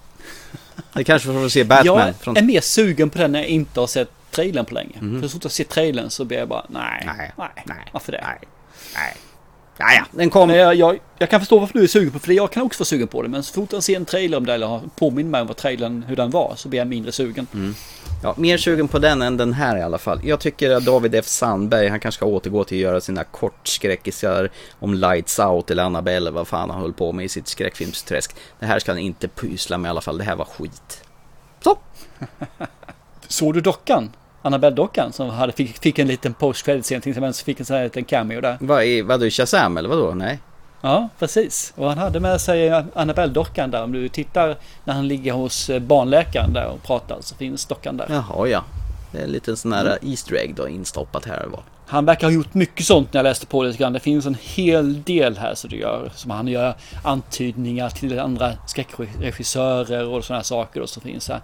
Det 0.93 1.05
kanske 1.05 1.33
får 1.33 1.49
se 1.49 1.65
Batman 1.65 2.07
Jag 2.07 2.17
från... 2.17 2.37
är 2.37 2.43
mer 2.43 2.61
sugen 2.61 3.11
på 3.11 3.19
den 3.19 3.33
när 3.33 3.39
jag 3.39 3.49
inte 3.49 3.81
har 3.81 3.87
sett 3.87 4.11
trailern 4.31 4.65
på 4.65 4.75
länge. 4.75 4.99
För 5.21 5.29
så 5.29 5.33
fort 5.33 5.45
jag 5.45 5.53
ser 5.53 5.65
trailern 5.65 6.11
så 6.11 6.25
blir 6.25 6.39
jag 6.39 6.49
bara, 6.49 6.67
nej, 6.69 7.03
Nej, 7.07 7.33
nej, 7.67 7.77
varför 7.93 8.13
det? 8.13 8.25
Nej, 8.27 8.39
nej. 8.95 9.17
Ja, 9.81 9.93
ja, 9.93 10.05
den 10.11 10.31
kom. 10.31 10.51
Jag, 10.51 10.75
jag, 10.75 10.99
jag 11.19 11.31
kan 11.31 11.41
förstå 11.41 11.59
varför 11.59 11.79
du 11.79 11.83
är 11.83 11.89
sugen 11.89 12.11
på 12.11 12.19
det, 12.19 12.25
för 12.25 12.33
jag 12.33 12.53
kan 12.53 12.63
också 12.63 12.81
vara 12.81 12.87
sugen 12.87 13.09
på 13.09 13.23
det. 13.23 13.29
Men 13.29 13.43
så 13.43 13.55
fort 13.55 13.73
jag 13.73 13.83
ser 13.83 13.97
en 13.97 14.05
trailer 14.05 14.37
om 14.37 14.47
det 14.47 14.55
eller 14.55 14.67
har 14.67 14.81
påminn 14.97 15.31
mig 15.31 15.41
om 15.41 15.47
vad 15.47 15.57
trailern, 15.57 16.05
hur 16.09 16.17
den 16.17 16.31
var, 16.31 16.53
så 16.57 16.69
blir 16.69 16.79
jag 16.79 16.89
mindre 16.89 17.13
sugen. 17.13 17.47
Mm. 17.55 17.75
Ja, 18.23 18.35
mer 18.37 18.59
sugen 18.59 18.89
på 18.89 18.99
den 18.99 19.23
än 19.23 19.37
den 19.37 19.53
här 19.53 19.77
i 19.77 19.83
alla 19.83 19.99
fall. 19.99 20.21
Jag 20.25 20.41
tycker 20.41 20.71
att 20.71 20.85
David 20.85 21.15
F. 21.15 21.27
Sandberg, 21.27 21.89
han 21.89 22.01
kanske 22.01 22.17
ska 22.17 22.27
återgå 22.27 22.65
till 22.65 22.79
att 22.79 22.83
göra 22.83 23.01
sina 23.01 23.25
kortskräckisar 23.25 24.51
om 24.79 24.95
Lights 24.95 25.39
Out 25.39 25.71
eller 25.71 25.83
Annabelle 25.83 26.17
eller 26.17 26.31
vad 26.31 26.49
fan 26.49 26.71
han 26.71 26.81
höll 26.81 26.93
på 26.93 27.13
med 27.13 27.25
i 27.25 27.29
sitt 27.29 27.49
skräckfilmsträsk. 27.49 28.37
Det 28.59 28.67
här 28.67 28.79
ska 28.79 28.93
han 28.93 28.99
inte 28.99 29.29
pyssla 29.29 29.79
med 29.79 29.89
i 29.89 29.91
alla 29.91 30.01
fall, 30.01 30.19
det 30.19 30.25
här 30.25 30.37
var 30.37 30.45
skit. 30.45 31.05
Så! 31.65 31.79
Såg 33.29 33.55
du 33.55 33.61
dockan? 33.61 34.11
Annabelle-dockan 34.43 35.13
som 35.13 35.31
hade, 35.31 35.53
fick, 35.53 35.79
fick 35.79 35.99
en 35.99 36.09
liten 36.09 36.35
post 36.35 36.65
credit 36.65 36.85
scen 36.85 37.01
till 37.01 37.11
exempel, 37.11 37.35
så 37.35 37.45
fick 37.45 37.61
en 37.61 37.67
sån 37.67 37.77
här 37.77 37.85
liten 37.85 38.05
cameo 38.05 38.41
där. 38.41 38.57
Vad 38.61 38.83
är, 38.83 39.03
vadå, 39.03 39.31
Shazam 39.31 39.77
eller 39.77 39.89
vadå? 39.89 40.15
Nej? 40.15 40.39
Ja, 40.81 41.09
precis. 41.19 41.73
Och 41.77 41.89
han 41.89 41.99
hade 41.99 42.21
med 42.21 42.41
sig 42.41 42.71
Annabelle-dockan 42.95 43.71
där. 43.71 43.83
Om 43.83 43.93
du 43.93 44.09
tittar 44.09 44.57
när 44.85 44.95
han 44.95 45.09
ligger 45.09 45.33
hos 45.33 45.71
eh, 45.71 45.81
barnläkaren 45.81 46.53
där 46.53 46.67
och 46.67 46.83
pratar 46.83 47.19
så 47.21 47.35
finns 47.35 47.67
dockan 47.67 47.97
där. 47.97 48.07
Jaha, 48.11 48.49
ja. 48.49 48.65
Det 49.13 49.19
är 49.19 49.25
en 49.25 49.31
liten 49.31 49.57
sån 49.57 49.73
här 49.73 49.99
Easter 50.03 50.35
egg 50.37 50.55
då, 50.55 50.69
instoppat 50.69 51.25
här 51.25 51.45
och 51.47 51.53
var. 51.53 51.63
Han 51.87 52.05
verkar 52.05 52.27
ha 52.27 52.33
gjort 52.33 52.55
mycket 52.55 52.87
sånt 52.87 53.13
när 53.13 53.19
jag 53.19 53.25
läste 53.25 53.47
på 53.47 53.63
det 53.63 53.69
lite 53.69 53.79
grann. 53.79 53.93
Det 53.93 54.01
finns 54.01 54.27
en 54.27 54.37
hel 54.41 55.03
del 55.03 55.39
här 55.39 55.55
det 55.69 55.77
gör. 55.77 56.13
Som 56.15 56.31
han 56.31 56.49
gör 56.49 56.75
antydningar 57.05 57.91
till 57.91 58.19
andra 58.19 58.53
skräckregissörer 58.67 60.07
och 60.07 60.25
sådana 60.25 60.43
saker 60.43 60.81
och 60.81 60.89
så 60.89 61.01
finns 61.01 61.29
här. 61.29 61.41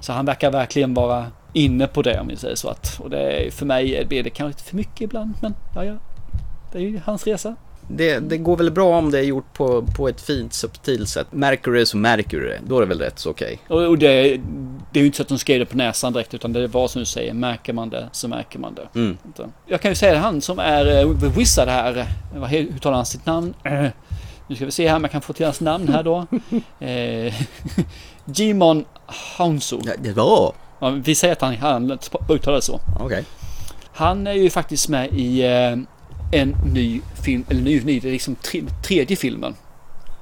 Så 0.00 0.12
han 0.12 0.26
verkar 0.26 0.50
verkligen 0.50 0.94
vara 0.94 1.26
inne 1.56 1.86
på 1.86 2.02
det 2.02 2.20
om 2.20 2.28
vi 2.28 2.36
säger 2.36 2.54
så. 2.54 2.68
Att, 2.68 3.00
och 3.00 3.10
det 3.10 3.18
är, 3.18 3.50
för 3.50 3.66
mig 3.66 4.04
blir 4.08 4.22
det 4.22 4.30
kanske 4.30 4.58
lite 4.58 4.70
för 4.70 4.76
mycket 4.76 5.00
ibland 5.00 5.34
men 5.40 5.54
ja, 5.74 5.84
ja. 5.84 5.94
Det 6.72 6.78
är 6.78 6.82
ju 6.82 7.00
hans 7.04 7.26
resa. 7.26 7.56
Det, 7.88 8.18
det 8.18 8.38
går 8.38 8.56
väl 8.56 8.70
bra 8.70 8.98
om 8.98 9.10
det 9.10 9.18
är 9.18 9.22
gjort 9.22 9.52
på, 9.52 9.82
på 9.96 10.08
ett 10.08 10.20
fint 10.20 10.52
subtilt 10.52 11.08
sätt. 11.08 11.26
Märker 11.30 11.70
du 11.70 11.78
det 11.78 11.86
så 11.86 11.96
märker 11.96 12.40
du 12.40 12.46
det. 12.46 12.60
Då 12.66 12.76
är 12.76 12.80
det 12.80 12.86
väl 12.86 12.98
rätt 12.98 13.18
så 13.18 13.30
okej. 13.30 13.58
Och, 13.68 13.82
och 13.82 13.98
det, 13.98 14.40
det 14.92 14.98
är 14.98 15.00
ju 15.00 15.06
inte 15.06 15.16
så 15.16 15.22
att 15.22 15.28
de 15.28 15.38
skrev 15.38 15.58
det 15.58 15.66
på 15.66 15.76
näsan 15.76 16.12
direkt 16.12 16.34
utan 16.34 16.52
det 16.52 16.66
var 16.66 16.88
som 16.88 17.00
du 17.00 17.06
säger, 17.06 17.32
märker 17.32 17.72
man 17.72 17.90
det 17.90 18.08
så 18.12 18.28
märker 18.28 18.58
man 18.58 18.74
det. 18.74 18.98
Mm. 18.98 19.16
Jag 19.66 19.80
kan 19.80 19.90
ju 19.90 19.94
säga 19.94 20.12
det, 20.12 20.18
han 20.18 20.40
som 20.40 20.58
är 20.58 21.04
uh, 21.04 21.20
The 21.20 21.28
Wizard 21.28 21.68
här, 21.68 21.96
eh, 21.96 22.06
vad 22.40 22.50
hur 22.50 22.78
talar 22.78 22.96
han 22.96 23.06
sitt 23.06 23.26
namn? 23.26 23.54
Eh, 23.64 23.86
nu 24.46 24.56
ska 24.56 24.64
vi 24.64 24.70
se 24.70 24.88
här 24.88 24.96
om 24.96 25.04
jag 25.04 25.10
kan 25.10 25.20
få 25.20 25.32
till 25.32 25.46
hans 25.46 25.60
namn 25.60 25.88
här 25.88 26.02
då. 26.02 26.26
Uh, 26.82 27.34
Jimon 28.34 28.84
Hanso. 29.06 29.80
Ja, 29.84 29.92
det 29.98 30.12
var... 30.12 30.52
Ja, 30.78 30.90
vi 30.90 31.14
säger 31.14 31.32
att 31.32 31.40
han, 31.40 31.56
han 31.56 31.98
uttalar 32.28 32.56
det 32.56 32.62
så. 32.62 32.80
Okej. 33.00 33.24
Han 33.92 34.26
är 34.26 34.32
ju 34.32 34.50
faktiskt 34.50 34.88
med 34.88 35.08
i 35.12 35.42
eh, 35.42 35.76
en 36.40 36.56
ny 36.64 37.00
film, 37.24 37.44
eller 37.48 37.62
ny, 37.62 37.80
ny, 37.80 38.00
det 38.00 38.08
är 38.08 38.12
liksom 38.12 38.34
tre, 38.34 38.62
tredje 38.84 39.16
filmen 39.16 39.54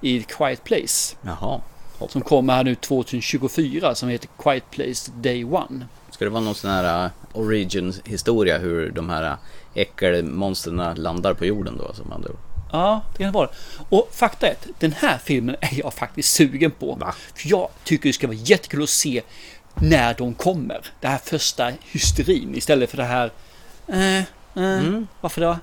i 0.01 0.23
Quiet 0.23 0.65
Place. 0.65 1.17
Jaha. 1.23 1.61
Som 2.09 2.23
kommer 2.23 2.55
här 2.55 2.65
nu 2.65 2.75
2024 2.75 3.95
som 3.95 4.09
heter 4.09 4.29
Quiet 4.39 4.71
Place 4.71 5.13
Day 5.17 5.45
One. 5.45 5.87
Ska 6.11 6.25
det 6.25 6.31
vara 6.31 6.43
någon 6.43 6.55
sån 6.55 6.71
här 6.71 7.05
uh, 7.05 7.11
origin-historia 7.33 8.59
hur 8.59 8.91
de 8.91 9.11
här 9.11 9.31
uh, 9.31 9.37
äckelmonstren 9.75 10.95
landar 10.95 11.35
på 11.35 11.47
jorden 11.47 11.79
då? 11.79 11.95
Som 11.95 12.13
andra? 12.13 12.31
Ja, 12.73 13.03
det 13.13 13.19
kan 13.19 13.27
det 13.27 13.33
vara. 13.33 13.49
Och 13.89 14.09
fakta 14.13 14.47
är 14.47 14.53
att 14.53 14.67
den 14.79 14.93
här 14.93 15.19
filmen 15.19 15.57
är 15.61 15.79
jag 15.79 15.95
faktiskt 15.95 16.35
sugen 16.35 16.71
på. 16.71 16.95
Va? 16.95 17.15
För 17.35 17.49
jag 17.49 17.69
tycker 17.85 18.09
det 18.09 18.13
ska 18.13 18.27
vara 18.27 18.37
jättekul 18.37 18.83
att 18.83 18.89
se 18.89 19.23
när 19.81 20.15
de 20.15 20.35
kommer. 20.35 20.81
Det 21.01 21.09
här 21.09 21.21
första 21.25 21.73
hysterin 21.83 22.55
istället 22.55 22.91
för 22.91 22.97
det 22.97 23.05
här... 23.05 23.31
Eh, 23.89 24.19
eh, 24.19 25.03
Varför 25.21 25.41
då? 25.41 25.59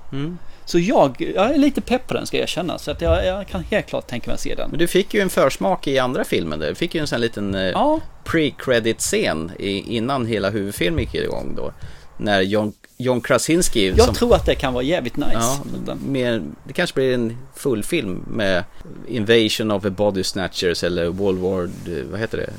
Så 0.65 0.80
jag, 0.80 1.32
jag 1.36 1.54
är 1.54 1.58
lite 1.58 1.82
pepp 1.82 2.08
på 2.08 2.13
den 2.13 2.28
ska 2.28 2.38
jag 2.38 2.43
erkänna. 2.43 2.78
Så 2.78 2.91
att 2.91 3.02
jag, 3.02 3.26
jag 3.26 3.47
kan 3.47 3.63
helt 3.63 3.88
klart 3.88 4.08
tänka 4.08 4.28
mig 4.30 4.34
att 4.34 4.41
se 4.41 4.56
den. 4.56 4.69
Men 4.69 4.80
du 4.80 4.88
fick 4.88 5.13
ju 5.13 5.19
en 5.21 5.30
försmak 5.30 5.88
i 5.88 6.00
andra 6.00 6.24
filmen 6.24 6.60
där. 6.60 6.69
Du 6.69 6.76
fick 6.76 6.95
ju 6.95 7.02
en 7.02 7.08
sån 7.08 7.21
liten 7.21 7.56
uh, 7.56 7.62
Ja, 7.62 8.00
pre-credit-scen 8.24 9.52
innan 9.60 10.26
hela 10.26 10.50
huvudfilmen 10.50 11.04
gick 11.04 11.15
igång 11.15 11.54
då. 11.58 11.71
När 12.17 12.41
John, 12.41 12.74
John 12.97 13.21
Krasinski 13.21 13.88
jag 13.88 14.06
som, 14.06 14.15
tror 14.15 14.36
att 14.36 14.45
det 14.45 14.56
kan 14.56 14.74
vara 14.74 14.84
jävligt 14.84 15.17
nice. 15.17 15.60
Ja, 15.88 15.95
mer, 16.08 16.43
det 16.63 16.74
kanske 16.74 16.93
blir 16.93 17.13
en 17.13 17.38
full 17.56 17.84
film 17.84 18.24
med 18.28 18.63
Invasion 19.08 19.71
of 19.71 19.84
the 19.84 19.89
Body 19.89 20.24
Snatchers 20.24 20.84
eller 20.84 21.08
World 21.08 21.39
War, 21.39 21.69
vad 22.12 22.19
heter 22.19 22.38
det? 22.38 22.50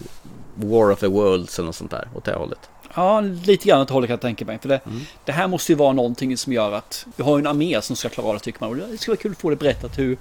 War 0.54 0.90
of 0.90 1.00
the 1.00 1.06
Worlds 1.06 1.58
eller 1.58 1.66
något 1.66 1.76
sånt 1.76 1.90
där 1.90 2.08
åt 2.14 2.24
det 2.24 2.34
hållet. 2.34 2.70
Ja, 2.94 3.20
lite 3.20 3.68
grann 3.68 3.80
åt 3.80 3.90
hållet 3.90 4.08
kan 4.08 4.14
jag 4.14 4.20
tänka 4.20 4.44
mig. 4.44 4.58
För 4.58 4.68
det, 4.68 4.80
det 5.24 5.32
här 5.32 5.48
måste 5.48 5.72
ju 5.72 5.76
vara 5.76 5.92
någonting 5.92 6.36
som 6.36 6.52
gör 6.52 6.72
att 6.72 7.06
vi 7.16 7.22
har 7.22 7.38
en 7.38 7.46
armé 7.46 7.82
som 7.82 7.96
ska 7.96 8.08
klara 8.08 8.28
av 8.28 8.34
det 8.34 8.40
tycker 8.40 8.60
man. 8.60 8.70
Och 8.70 8.76
det 8.76 8.98
skulle 8.98 9.14
vara 9.14 9.22
kul 9.22 9.32
att 9.32 9.38
få 9.38 9.50
det 9.50 9.56
berättat 9.56 9.98
hur, 9.98 10.18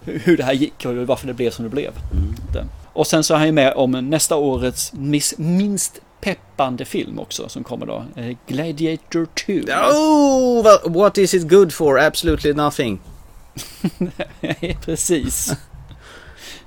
hur 0.00 0.36
det 0.36 0.44
här 0.44 0.52
gick 0.52 0.84
och 0.86 0.94
varför 0.94 1.26
det 1.26 1.34
blev 1.34 1.50
som 1.50 1.64
det 1.64 1.70
blev. 1.70 1.92
Det. 2.52 2.66
Och 2.92 3.06
sen 3.06 3.24
så 3.24 3.34
är 3.34 3.38
han 3.38 3.46
ju 3.46 3.52
med 3.52 3.74
om 3.74 3.90
nästa 3.90 4.36
årets 4.36 4.92
miss, 4.92 5.38
minst 5.38 6.00
peppande 6.20 6.84
film 6.84 7.18
också 7.18 7.48
som 7.48 7.64
kommer 7.64 7.86
då. 7.86 8.04
Eh, 8.16 8.36
Gladiator 8.46 9.26
2. 9.26 9.52
Oh, 9.52 10.92
what 10.92 11.18
is 11.18 11.34
it 11.34 11.48
good 11.48 11.72
for? 11.72 11.98
Absolutely 11.98 12.52
nothing. 12.52 13.00
Precis. 14.84 15.52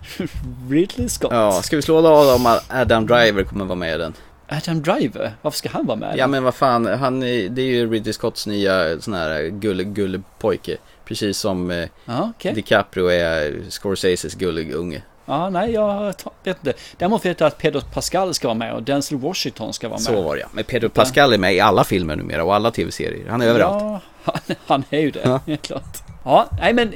Ridley 0.69 1.09
Scott. 1.09 1.31
Ja, 1.33 1.61
ska 1.61 1.75
vi 1.75 1.81
slå 1.81 2.01
vad 2.01 2.35
om 2.35 2.59
Adam 2.69 3.07
Driver 3.07 3.43
kommer 3.43 3.65
vara 3.65 3.75
med 3.75 3.95
i 3.95 3.97
den? 3.97 4.13
Adam 4.49 4.81
Driver, 4.81 5.35
varför 5.41 5.57
ska 5.57 5.69
han 5.69 5.85
vara 5.85 5.97
med? 5.97 6.17
Ja 6.17 6.27
men 6.27 6.43
vad 6.43 6.55
fan, 6.55 6.85
han, 6.85 7.23
är- 7.23 7.49
det 7.49 7.61
är 7.61 7.65
ju 7.65 7.91
Ridley 7.91 8.13
Scotts 8.13 8.47
nya 8.47 8.99
sån 9.01 9.13
här 9.13 9.43
gulle, 9.47 9.83
gullepojke. 9.83 10.77
Precis 11.05 11.37
som 11.37 11.71
eh, 11.71 11.87
Ja, 12.05 12.31
okej. 12.35 12.53
DiCaprio 12.53 13.07
är 13.07 13.61
Scorseses 13.69 14.33
gullegunge. 14.35 15.01
Ja, 15.25 15.49
nej, 15.49 15.71
jag 15.71 16.03
vet 16.43 16.57
inte. 16.57 16.73
Däremot 16.97 17.25
vet 17.25 17.39
jag 17.39 17.47
att 17.47 17.57
Pedro 17.57 17.81
Pascal 17.93 18.33
ska 18.33 18.47
vara 18.47 18.57
med 18.57 18.73
och 18.73 18.83
Denzel 18.83 19.17
Washington 19.17 19.73
ska 19.73 19.87
vara 19.89 19.97
med. 19.97 20.01
Så 20.05 20.21
var 20.21 20.35
det 20.35 20.41
ja. 20.41 20.47
Men 20.51 20.63
Pedro 20.63 20.89
Pascal 20.89 21.33
är 21.33 21.37
med 21.37 21.55
i 21.55 21.59
alla 21.59 21.83
filmer 21.83 22.15
numera 22.15 22.43
och 22.43 22.55
alla 22.55 22.71
tv-serier. 22.71 23.29
Han 23.29 23.41
är 23.41 23.45
överallt. 23.47 23.83
Ja, 23.83 24.01
han, 24.23 24.55
han 24.65 24.83
är 24.89 24.99
ju 24.99 25.11
det, 25.11 25.21
Ja. 25.23 25.39
helt 25.47 25.61
klart. 25.61 25.97
Ja, 26.25 26.45
nej 26.61 26.73
men 26.73 26.93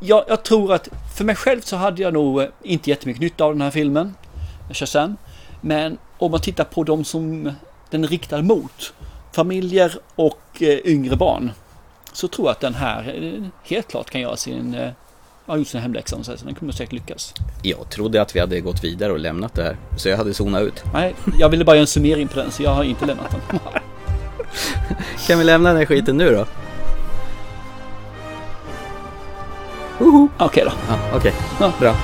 jag, 0.00 0.24
jag 0.28 0.42
tror 0.42 0.72
att 0.72 0.88
för 1.16 1.24
mig 1.24 1.36
själv 1.36 1.60
så 1.60 1.76
hade 1.76 2.02
jag 2.02 2.12
nog 2.12 2.40
eh, 2.40 2.48
inte 2.62 2.90
jättemycket 2.90 3.20
nytta 3.20 3.44
av 3.44 3.52
den 3.52 3.62
här 3.62 3.70
filmen, 3.70 4.14
Shazam. 4.70 5.16
Men 5.60 5.98
om 6.18 6.30
man 6.30 6.40
tittar 6.40 6.64
på 6.64 6.84
de 6.84 7.04
som 7.04 7.52
den 7.90 8.04
är 8.04 8.08
riktad 8.08 8.42
mot 8.42 8.94
familjer 9.32 9.92
och 10.14 10.62
eh, 10.62 10.78
yngre 10.84 11.16
barn. 11.16 11.52
Så 12.12 12.28
tror 12.28 12.48
jag 12.48 12.52
att 12.52 12.60
den 12.60 12.74
här 12.74 13.14
eh, 13.22 13.44
helt 13.62 13.88
klart 13.88 14.10
kan 14.10 14.20
göra 14.20 14.36
sin, 14.36 14.76
har 15.46 15.56
gjort 15.56 15.68
sin 15.68 15.80
hemläxa. 15.80 16.22
Så 16.22 16.32
den 16.44 16.54
kommer 16.54 16.72
säkert 16.72 16.92
lyckas. 16.92 17.34
Jag 17.62 17.90
trodde 17.90 18.22
att 18.22 18.36
vi 18.36 18.40
hade 18.40 18.60
gått 18.60 18.84
vidare 18.84 19.12
och 19.12 19.18
lämnat 19.18 19.54
det 19.54 19.62
här. 19.62 19.76
Så 19.96 20.08
jag 20.08 20.16
hade 20.16 20.34
zonat 20.34 20.62
ut. 20.62 20.84
Nej, 20.92 21.14
jag 21.38 21.48
ville 21.48 21.64
bara 21.64 21.76
göra 21.76 21.80
en 21.80 21.86
summering 21.86 22.28
på 22.28 22.38
den 22.38 22.50
så 22.50 22.62
jag 22.62 22.70
har 22.70 22.84
inte 22.84 23.06
lämnat 23.06 23.30
den. 23.30 23.60
Kan 25.26 25.38
vi 25.38 25.44
lämna 25.44 25.68
den 25.68 25.78
här 25.78 25.86
skiten 25.86 26.16
nu 26.16 26.30
då? 26.30 26.46
Okej 30.38 30.64
då. 30.64 30.72
Ja, 30.88 31.16
okej. 31.16 31.32
Ja. 31.60 31.72
Bra. 31.80 31.94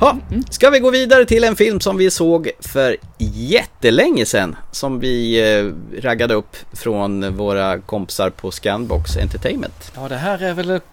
Ha, 0.00 0.16
ska 0.50 0.70
vi 0.70 0.78
gå 0.78 0.90
vidare 0.90 1.24
till 1.24 1.44
en 1.44 1.56
film 1.56 1.80
som 1.80 1.96
vi 1.96 2.10
såg 2.10 2.50
för 2.60 2.96
jättelänge 3.18 4.26
sedan. 4.26 4.56
Som 4.72 5.00
vi 5.00 5.40
eh, 5.40 5.72
raggade 6.02 6.34
upp 6.34 6.56
från 6.72 7.36
våra 7.36 7.78
kompisar 7.78 8.30
på 8.30 8.50
Scanbox 8.50 9.16
Entertainment. 9.16 9.92
Ja, 9.96 10.08
det 10.08 10.16
här 10.16 10.42
är 10.42 10.54
väl 10.54 10.70
ett 10.70 10.84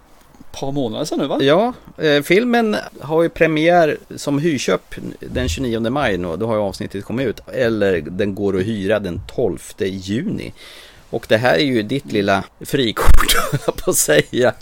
par 0.52 0.72
månader 0.72 1.06
sedan 1.06 1.20
nu 1.20 1.28
va? 1.28 1.38
Ja, 1.42 1.74
eh, 1.98 2.22
filmen 2.22 2.78
har 3.00 3.24
ju 3.24 3.30
premiär 3.30 3.98
som 4.16 4.40
hyrköp 4.40 4.96
den 5.20 5.50
29 5.50 5.90
maj 5.90 6.18
nu. 6.18 6.38
Då 6.38 6.48
har 6.48 6.56
ju 6.56 6.62
avsnittet 6.62 7.06
kommit 7.06 7.28
ut. 7.28 7.40
Eller 7.54 8.02
den 8.02 8.36
går 8.36 8.58
att 8.58 8.66
hyra 8.66 9.00
den 9.00 9.22
12 9.36 9.58
juni. 9.80 10.54
Och 11.10 11.26
det 11.30 11.38
här 11.38 11.54
är 11.54 11.64
ju 11.64 11.84
ditt 11.84 12.12
lilla 12.12 12.44
frikort, 12.60 13.36
jag 13.66 13.76
på 13.76 13.92
att 13.92 13.98
säga. 13.98 14.54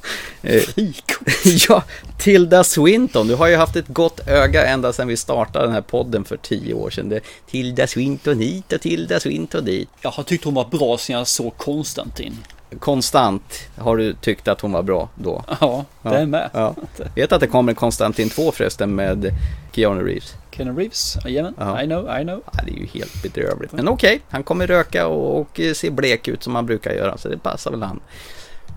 Eh, 0.41 0.61
Frikort? 0.61 1.27
Ja, 1.69 1.83
Tilda 2.17 2.63
Swinton. 2.63 3.27
Du 3.27 3.35
har 3.35 3.47
ju 3.47 3.55
haft 3.55 3.75
ett 3.75 3.87
gott 3.87 4.27
öga 4.27 4.65
ända 4.65 4.93
sedan 4.93 5.07
vi 5.07 5.17
startade 5.17 5.65
den 5.65 5.73
här 5.73 5.81
podden 5.81 6.25
för 6.25 6.37
tio 6.37 6.73
år 6.73 6.89
sedan. 6.89 7.09
Det, 7.09 7.19
Tilda 7.49 7.87
Swinton 7.87 8.39
hit 8.39 8.73
och 8.73 8.81
Tilda 8.81 9.19
Swinton 9.19 9.65
dit. 9.65 9.89
Jag 10.01 10.11
har 10.11 10.23
tyckt 10.23 10.45
hon 10.45 10.53
var 10.53 10.65
bra 10.65 10.97
sen 10.97 11.15
jag 11.15 11.27
såg 11.27 11.57
Konstantin. 11.57 12.37
Konstant 12.79 13.67
har 13.77 13.97
du 13.97 14.13
tyckt 14.13 14.47
att 14.47 14.61
hon 14.61 14.71
var 14.71 14.83
bra 14.83 15.09
då. 15.15 15.43
Ja, 15.59 15.85
det 16.01 16.09
är 16.09 16.25
med. 16.25 16.49
Ja. 16.53 16.75
Vet 17.15 17.31
att 17.31 17.41
det 17.41 17.47
kommer 17.47 17.73
Konstantin 17.73 18.29
2 18.29 18.51
förresten 18.51 18.95
med 18.95 19.31
Keanu 19.75 20.03
Reeves. 20.03 20.35
Keanu 20.51 20.79
Reeves, 20.79 21.17
jajamän. 21.25 21.53
Ja. 21.57 21.81
I 21.81 21.85
know, 21.85 22.19
I 22.19 22.23
know. 22.23 22.43
Ja, 22.53 22.59
det 22.65 22.71
är 22.71 22.77
ju 22.77 22.85
helt 22.85 23.23
bedrövligt. 23.23 23.73
Men 23.73 23.87
okej, 23.87 24.21
han 24.29 24.43
kommer 24.43 24.67
röka 24.67 25.07
och, 25.07 25.39
och 25.39 25.59
se 25.73 25.89
blek 25.89 26.27
ut 26.27 26.43
som 26.43 26.55
han 26.55 26.65
brukar 26.65 26.91
göra, 26.91 27.17
så 27.17 27.29
det 27.29 27.37
passar 27.37 27.71
väl 27.71 27.83
han. 27.83 27.99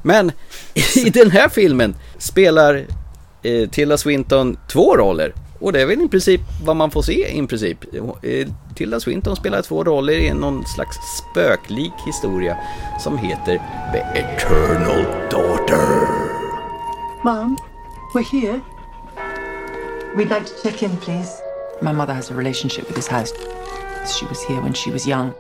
Men 0.03 0.33
i 0.97 1.11
den 1.11 1.31
här 1.31 1.49
filmen 1.49 1.95
spelar 2.19 2.87
eh, 3.43 3.69
Tilda 3.69 3.99
Swinton 3.99 4.59
två 4.69 4.97
roller. 4.97 5.33
Och 5.61 5.73
det 5.73 5.83
är 5.83 5.87
väl 5.87 6.03
i 6.03 6.09
princip 6.09 6.41
vad 6.65 6.77
man 6.77 6.91
får 6.91 7.03
se 7.03 7.39
i 7.39 7.47
princip. 7.47 7.79
Eh, 8.23 8.49
Tilda 8.75 9.01
Swinton 9.01 9.37
spelar 9.37 9.63
två 9.63 9.85
roller 9.85 10.13
i 10.13 10.35
någon 10.35 10.67
slags 10.67 10.97
spöklik 11.19 11.93
historia 12.07 12.57
som 13.01 13.19
heter 13.19 13.63
The 13.93 13.99
Eternal 14.21 15.05
Daughter. 15.31 16.09
Mom, 17.25 17.57
we're 18.15 18.41
here. 18.41 18.61
We'd 20.17 20.31
like 20.31 20.47
to 20.47 20.63
check 20.63 20.83
in, 20.83 20.97
please. 20.99 21.41
My 21.81 21.93
mother 21.93 22.13
has 22.15 22.31
a 22.31 22.35
relationship 22.35 22.87
with 22.87 22.97
this 22.97 23.07
house. 23.07 23.33
She 24.19 24.25
was 24.27 24.43
here 24.45 24.61
when 24.61 24.73
she 24.73 24.91
was 24.91 25.07
young. 25.07 25.35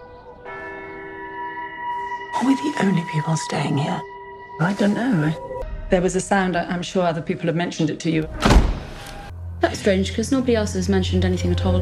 Are 2.34 2.46
we 2.46 2.54
the 2.54 2.74
only 2.82 3.02
people 3.10 3.36
staying 3.36 3.76
here? 3.78 4.00
I 4.60 4.72
don't 4.74 4.94
know. 4.94 5.32
There 5.90 6.00
was 6.00 6.14
a 6.14 6.20
sound, 6.20 6.56
I- 6.56 6.64
I'm 6.66 6.82
sure 6.82 7.02
other 7.04 7.22
people 7.22 7.46
have 7.46 7.56
mentioned 7.56 7.90
it 7.90 7.98
to 8.00 8.10
you. 8.10 8.28
That's 9.60 9.80
strange 9.80 10.08
because 10.10 10.30
nobody 10.30 10.54
else 10.54 10.74
has 10.74 10.88
mentioned 10.88 11.24
anything 11.24 11.50
at 11.50 11.64
all. 11.66 11.78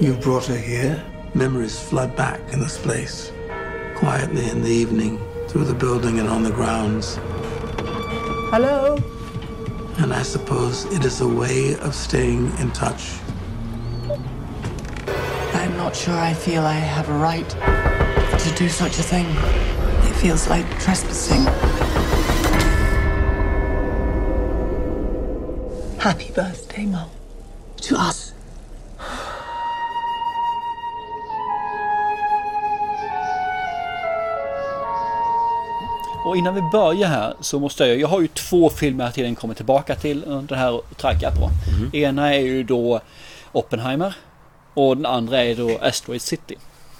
You 0.00 0.14
brought 0.20 0.46
her 0.46 0.56
here. 0.58 1.02
Memories 1.34 1.78
flood 1.78 2.14
back 2.16 2.40
in 2.52 2.60
this 2.60 2.76
place. 2.78 3.32
Quietly 3.94 4.50
in 4.50 4.62
the 4.62 4.68
evening, 4.70 5.18
through 5.48 5.64
the 5.64 5.74
building 5.74 6.18
and 6.18 6.28
on 6.28 6.42
the 6.42 6.50
grounds. 6.50 7.18
Hello? 8.52 8.96
And 9.98 10.12
I 10.12 10.22
suppose 10.22 10.84
it 10.86 11.04
is 11.04 11.20
a 11.20 11.28
way 11.28 11.74
of 11.76 11.94
staying 11.94 12.56
in 12.58 12.70
touch. 12.72 13.14
I'm 15.54 15.76
not 15.76 15.96
sure 15.96 16.14
I 16.14 16.34
feel 16.34 16.62
I 16.64 16.74
have 16.74 17.08
a 17.08 17.16
right 17.16 17.48
to 17.48 18.54
do 18.56 18.68
such 18.68 18.98
a 18.98 19.02
thing. 19.02 19.26
It 20.08 20.14
feels 20.16 20.48
like 20.48 20.68
trespassing. 20.80 21.44
Happy 25.98 26.30
birthday, 26.32 26.84
Mom. 26.84 27.10
To 27.82 27.96
us. 27.96 28.25
Och 36.26 36.36
innan 36.36 36.54
vi 36.54 36.62
börjar 36.72 37.08
här 37.08 37.34
så 37.40 37.58
måste 37.58 37.86
jag, 37.86 38.00
jag 38.00 38.08
har 38.08 38.20
ju 38.20 38.28
två 38.28 38.70
filmer 38.70 39.04
jag 39.04 39.14
tiden 39.14 39.34
kommer 39.34 39.54
tillbaka 39.54 39.94
till 39.94 40.24
under 40.26 40.54
det 40.54 40.60
här 40.60 40.72
och 40.72 40.96
traggar 40.96 41.30
på. 41.30 41.50
Ena 41.96 42.34
är 42.34 42.40
ju 42.40 42.62
då 42.62 43.00
Oppenheimer 43.52 44.14
och 44.74 44.96
den 44.96 45.06
andra 45.06 45.44
är 45.44 45.54
då 45.54 45.78
Asteroid 45.82 46.22
City. 46.22 46.56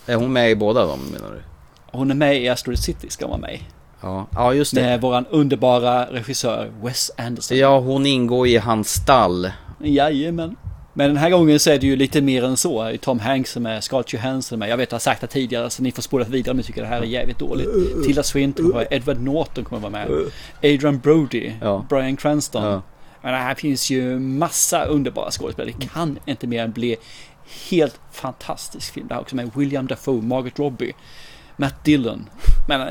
Är 0.06 0.14
hon 0.14 0.32
med 0.32 0.50
i 0.50 0.56
båda 0.56 0.86
dem 0.86 1.00
menar 1.12 1.28
du? 1.34 1.42
Hon 1.98 2.10
är 2.10 2.14
med 2.14 2.42
i 2.42 2.48
Asteroid 2.48 2.78
City 2.78 3.10
ska 3.10 3.26
vara 3.26 3.38
med 3.38 3.54
i. 3.54 3.62
Ja, 4.00 4.26
ja 4.34 4.54
just 4.54 4.74
det. 4.74 4.82
Med 4.82 5.00
våran 5.00 5.26
underbara 5.30 6.06
regissör 6.06 6.70
Wes 6.82 7.10
Anderson. 7.16 7.58
Ja, 7.58 7.78
hon 7.78 8.06
ingår 8.06 8.46
i 8.46 8.56
hans 8.56 8.88
stall. 8.88 9.50
Jajamän. 9.80 10.56
Men 10.98 11.08
den 11.08 11.16
här 11.16 11.30
gången 11.30 11.60
så 11.60 11.70
är 11.70 11.78
det 11.78 11.86
ju 11.86 11.96
lite 11.96 12.20
mer 12.20 12.44
än 12.44 12.56
så. 12.56 12.96
Tom 13.00 13.18
Hanks 13.20 13.50
som 13.52 13.66
är, 13.66 13.80
Scarlett 13.80 14.12
Johansson 14.12 14.58
med. 14.58 14.68
Jag 14.68 14.76
vet 14.76 14.88
att 14.88 14.92
jag 14.92 14.94
har 14.94 15.00
sagt 15.00 15.20
det 15.20 15.26
tidigare 15.26 15.70
så 15.70 15.82
ni 15.82 15.92
får 15.92 16.02
spola 16.02 16.24
vidare 16.24 16.50
om 16.50 16.56
ni 16.56 16.62
tycker 16.62 16.82
det 16.82 16.88
här 16.88 17.00
är 17.00 17.04
jävligt 17.04 17.38
dåligt. 17.38 17.68
Tilda 18.06 18.22
Swinton 18.22 18.70
kommer 18.70 18.94
Edward 18.94 19.20
Norton 19.20 19.64
kommer 19.64 19.82
vara 19.82 19.90
med. 19.92 20.08
Adrian 20.62 20.98
Brody, 20.98 21.52
Ja. 21.60 21.86
Brian 21.88 22.16
Cranston. 22.16 22.64
Ja. 22.64 22.82
Men 23.22 23.34
här 23.34 23.54
finns 23.54 23.90
ju 23.90 24.18
massa 24.18 24.84
underbara 24.84 25.30
skådespelare. 25.30 25.74
Det 25.78 25.86
kan 25.88 26.18
inte 26.26 26.46
mer 26.46 26.62
än 26.64 26.72
bli 26.72 26.96
helt 27.70 28.00
fantastisk 28.12 28.92
film. 28.94 29.06
Det 29.08 29.14
här 29.14 29.20
också 29.20 29.36
med 29.36 29.50
William 29.54 29.86
Dafoe, 29.86 30.22
Margaret 30.22 30.58
Robbie, 30.58 30.92
Matt 31.56 31.84
Dillon. 31.84 32.28
Men 32.68 32.80
eh, 32.80 32.88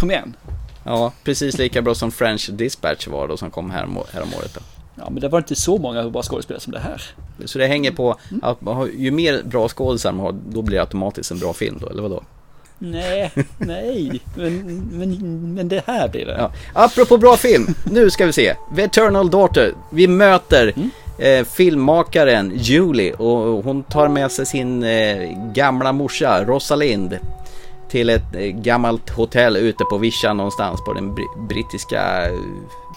kom 0.00 0.10
igen. 0.10 0.36
Ja, 0.84 1.12
precis 1.24 1.58
lika 1.58 1.82
bra 1.82 1.94
som 1.94 2.12
French 2.12 2.50
Dispatch 2.52 3.06
var 3.06 3.28
då 3.28 3.36
som 3.36 3.50
kom 3.50 3.70
härom, 3.70 3.98
häromåret 4.12 4.54
då. 4.54 4.60
Ja, 4.96 5.10
men 5.10 5.20
det 5.20 5.28
var 5.28 5.38
inte 5.38 5.56
så 5.56 5.78
många 5.78 6.10
bra 6.10 6.22
skådespelare 6.22 6.60
som 6.60 6.72
det 6.72 6.78
här. 6.78 7.02
Så 7.44 7.58
det 7.58 7.66
hänger 7.66 7.90
på 7.90 8.16
att 8.42 8.60
man 8.60 8.76
har, 8.76 8.86
ju 8.86 9.10
mer 9.10 9.42
bra 9.44 9.68
skådisar 9.68 10.12
man 10.12 10.20
har, 10.26 10.34
då 10.48 10.62
blir 10.62 10.76
det 10.76 10.80
automatiskt 10.82 11.30
en 11.30 11.38
bra 11.38 11.52
film 11.52 11.78
då, 11.80 11.88
eller 11.88 12.02
vadå? 12.02 12.22
Nej, 12.78 13.32
nej, 13.58 14.20
men, 14.36 14.88
men, 14.92 15.54
men 15.54 15.68
det 15.68 15.82
här 15.86 16.08
blir 16.08 16.26
det. 16.26 16.36
Ja. 16.38 16.52
Apropå 16.72 17.18
bra 17.18 17.36
film, 17.36 17.66
nu 17.84 18.10
ska 18.10 18.26
vi 18.26 18.32
se. 18.32 18.54
The 18.76 18.82
Eternal 18.82 19.30
Daughter. 19.30 19.72
Vi 19.90 20.08
möter 20.08 20.72
eh, 21.18 21.44
filmmakaren 21.44 22.52
Julie 22.54 23.12
och 23.12 23.64
hon 23.64 23.82
tar 23.82 24.08
med 24.08 24.32
sig 24.32 24.46
sin 24.46 24.82
eh, 24.82 25.52
gamla 25.54 25.92
morsa 25.92 26.44
Rosalind 26.44 27.18
till 27.88 28.10
ett 28.10 28.34
eh, 28.34 28.40
gammalt 28.46 29.10
hotell 29.10 29.56
ute 29.56 29.84
på 29.84 29.98
vischan 29.98 30.36
någonstans 30.36 30.80
på 30.86 30.92
den 30.92 31.10
br- 31.16 31.46
brittiska, 31.48 32.26
eh, 32.26 32.32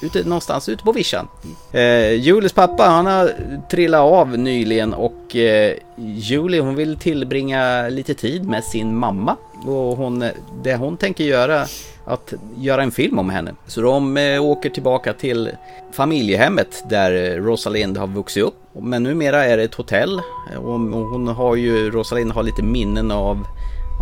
ute, 0.01 0.23
någonstans 0.23 0.69
ute 0.69 0.83
på 0.83 0.91
vischan. 0.91 1.27
Eh, 1.71 2.11
Julies 2.11 2.53
pappa 2.53 2.83
han 2.83 3.05
har 3.05 3.31
trillat 3.69 4.01
av 4.01 4.37
nyligen 4.37 4.93
och 4.93 5.35
eh, 5.35 5.75
Julie 5.97 6.61
hon 6.61 6.75
vill 6.75 6.97
tillbringa 6.97 7.89
lite 7.89 8.13
tid 8.13 8.49
med 8.49 8.63
sin 8.63 8.95
mamma 8.95 9.35
och 9.65 9.97
hon, 9.97 10.25
det 10.63 10.75
hon 10.75 10.97
tänker 10.97 11.23
göra 11.23 11.65
att 12.05 12.33
göra 12.57 12.83
en 12.83 12.91
film 12.91 13.19
om 13.19 13.29
henne. 13.29 13.53
Så 13.67 13.81
de 13.81 14.17
eh, 14.17 14.43
åker 14.43 14.69
tillbaka 14.69 15.13
till 15.13 15.51
familjehemmet 15.91 16.83
där 16.89 17.37
Rosalind 17.39 17.97
har 17.97 18.07
vuxit 18.07 18.43
upp. 18.43 18.55
Men 18.81 19.03
numera 19.03 19.45
är 19.45 19.57
det 19.57 19.63
ett 19.63 19.75
hotell 19.75 20.21
och 20.57 20.73
och 20.73 21.03
hon 21.03 21.27
har 21.27 21.55
ju, 21.55 21.91
Rosalind 21.91 22.31
har 22.31 22.43
lite 22.43 22.63
minnen 22.63 23.11
av 23.11 23.45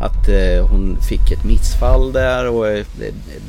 att 0.02 0.28
eh, 0.28 0.68
hon 0.68 0.98
fick 1.10 1.32
ett 1.32 1.44
missfall 1.44 2.12
där 2.12 2.50
och 2.50 2.68
eh, 2.68 2.86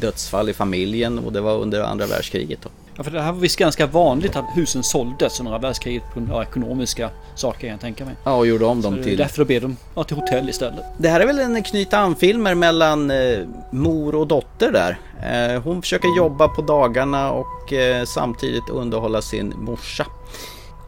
dödsfall 0.01 0.49
i 0.49 0.53
familjen 0.53 1.19
och 1.19 1.33
det 1.33 1.41
var 1.41 1.59
under 1.59 1.83
andra 1.83 2.07
världskriget. 2.07 2.59
Då. 2.63 2.69
Ja, 2.97 3.05
för 3.05 3.11
det 3.11 3.21
här 3.21 3.33
var 3.33 3.41
visst 3.41 3.59
ganska 3.59 3.87
vanligt 3.87 4.37
att 4.37 4.45
husen 4.55 4.83
såldes 4.83 5.41
under 5.41 5.53
andra 5.53 5.69
världskriget 5.69 6.03
på 6.15 6.21
grund 6.21 6.33
av 6.33 6.43
ekonomiska 6.43 7.11
saker 7.35 7.61
kan 7.61 7.71
jag 7.71 7.81
tänka 7.81 8.05
mig. 8.05 8.15
Ja, 8.25 8.35
och 8.35 8.47
gjorde 8.47 8.65
om 8.65 8.83
Så 8.83 8.91
dem 8.91 8.99
är 8.99 9.03
till... 9.03 9.17
Därför 9.17 9.45
blev 9.45 9.63
de 9.63 9.77
ja, 9.95 10.05
till 10.05 10.17
hotell 10.17 10.49
istället. 10.49 10.85
Det 10.99 11.09
här 11.09 11.21
är 11.21 11.27
väl 11.27 11.39
en 11.39 11.63
knyta 11.63 11.99
an-filmer 11.99 12.55
mellan 12.55 13.11
eh, 13.11 13.39
mor 13.71 14.15
och 14.15 14.27
dotter 14.27 14.73
där. 14.73 14.99
Eh, 15.23 15.63
hon 15.63 15.83
försöker 15.83 16.17
jobba 16.17 16.49
på 16.49 16.63
dagarna 16.63 17.31
och 17.31 17.73
eh, 17.73 18.05
samtidigt 18.05 18.69
underhålla 18.71 19.23
sin 19.23 19.55
morsa. 19.57 20.07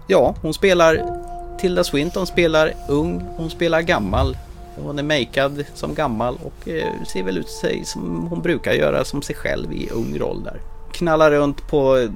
Ja, 0.07 0.35
hon 0.43 0.55
spelar 0.55 1.03
Tilda 1.59 1.85
Swinton 1.85 2.27
spelar 2.27 2.75
ung, 2.89 3.23
hon 3.37 3.51
spelar 3.51 3.81
gammal. 3.81 4.37
Hon 4.83 4.99
är 4.99 5.03
makead 5.03 5.65
som 5.75 5.95
gammal 5.95 6.39
och 6.45 6.69
eh, 6.69 7.03
ser 7.13 7.23
väl 7.23 7.39
ut 7.39 7.49
sig 7.49 7.85
som 7.85 8.27
hon 8.31 8.43
brukar 8.43 8.73
göra 8.73 9.05
som 9.05 9.23
sig 9.23 9.37
själv 9.37 9.73
i 9.73 9.89
ung 9.91 10.19
roll 10.19 10.43
där. 10.45 10.61
Knallar 10.93 11.31
runt 11.31 11.69
på 11.69 12.09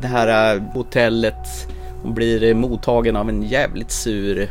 det 0.00 0.06
här 0.06 0.56
eh, 0.56 0.62
hotellet. 0.62 1.68
Hon 2.02 2.14
blir 2.14 2.42
eh, 2.42 2.54
mottagen 2.54 3.16
av 3.16 3.28
en 3.28 3.42
jävligt 3.42 3.90
sur 3.90 4.50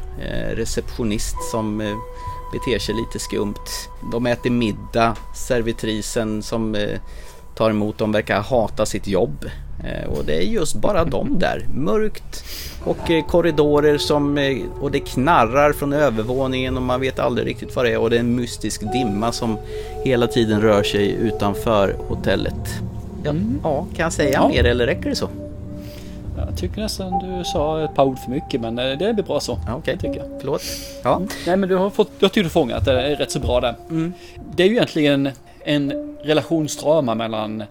receptionist 0.51 1.35
som 1.51 1.77
beter 2.53 2.79
sig 2.79 2.95
lite 2.95 3.19
skumt. 3.19 3.65
De 4.11 4.25
äter 4.25 4.49
middag. 4.49 5.15
Servitrisen 5.35 6.43
som 6.43 6.77
tar 7.55 7.69
emot 7.69 7.97
dem 7.97 8.11
verkar 8.11 8.41
hata 8.41 8.85
sitt 8.85 9.07
jobb. 9.07 9.45
Och 10.07 10.25
det 10.25 10.37
är 10.37 10.41
just 10.41 10.75
bara 10.75 11.05
de 11.05 11.39
där. 11.39 11.67
Mörkt 11.73 12.24
och 12.85 13.11
eh, 13.11 13.25
korridorer 13.25 13.97
som 13.97 14.37
eh, 14.37 14.57
och 14.81 14.91
det 14.91 14.99
knarrar 14.99 15.73
från 15.73 15.93
övervåningen 15.93 16.75
och 16.77 16.83
man 16.83 16.99
vet 17.01 17.19
aldrig 17.19 17.47
riktigt 17.47 17.75
vad 17.75 17.85
det 17.85 17.91
är 17.91 17.97
och 17.97 18.09
det 18.09 18.15
är 18.15 18.19
en 18.19 18.35
mystisk 18.35 18.81
dimma 18.93 19.31
som 19.31 19.57
hela 20.03 20.27
tiden 20.27 20.61
rör 20.61 20.83
sig 20.83 21.11
utanför 21.11 21.95
hotellet. 22.07 22.79
Ja, 23.23 23.33
ja 23.63 23.85
kan 23.95 24.03
jag 24.03 24.13
säga 24.13 24.31
Ja. 24.33 24.47
mer 24.47 24.63
eller 24.65 24.85
räcker 24.85 25.09
det 25.09 25.15
så? 25.15 25.29
Jag 26.37 26.57
tycker 26.57 26.81
nästan 26.81 27.11
du 27.19 27.43
sa 27.43 27.83
ett 27.83 27.95
par 27.95 28.05
ord 28.05 28.19
för 28.19 28.31
mycket 28.31 28.61
men 28.61 28.79
eh, 28.79 28.97
det 28.97 29.13
blir 29.13 29.23
bra 29.23 29.39
så. 29.39 29.59
Ja, 29.67 29.75
Okej, 29.75 29.97
tycker 29.97 30.17
jag. 30.19 30.27
förlåt. 30.39 30.61
Ja. 31.03 31.21
Nej 31.47 31.57
men 31.57 31.69
du 31.69 31.75
har 31.75 31.89
fått, 31.89 32.11
jag 32.19 32.31
tycker 32.31 32.43
du 32.43 32.49
fångat 32.49 32.85
det 32.85 33.01
är 33.01 33.15
rätt 33.15 33.31
så 33.31 33.39
bra 33.39 33.59
där. 33.61 33.75
Det 34.55 34.63
är 34.63 34.67
ju 34.67 34.73
egentligen 34.73 35.29
en 35.65 36.15
relationsdrama 36.23 37.15
mellan 37.15 37.63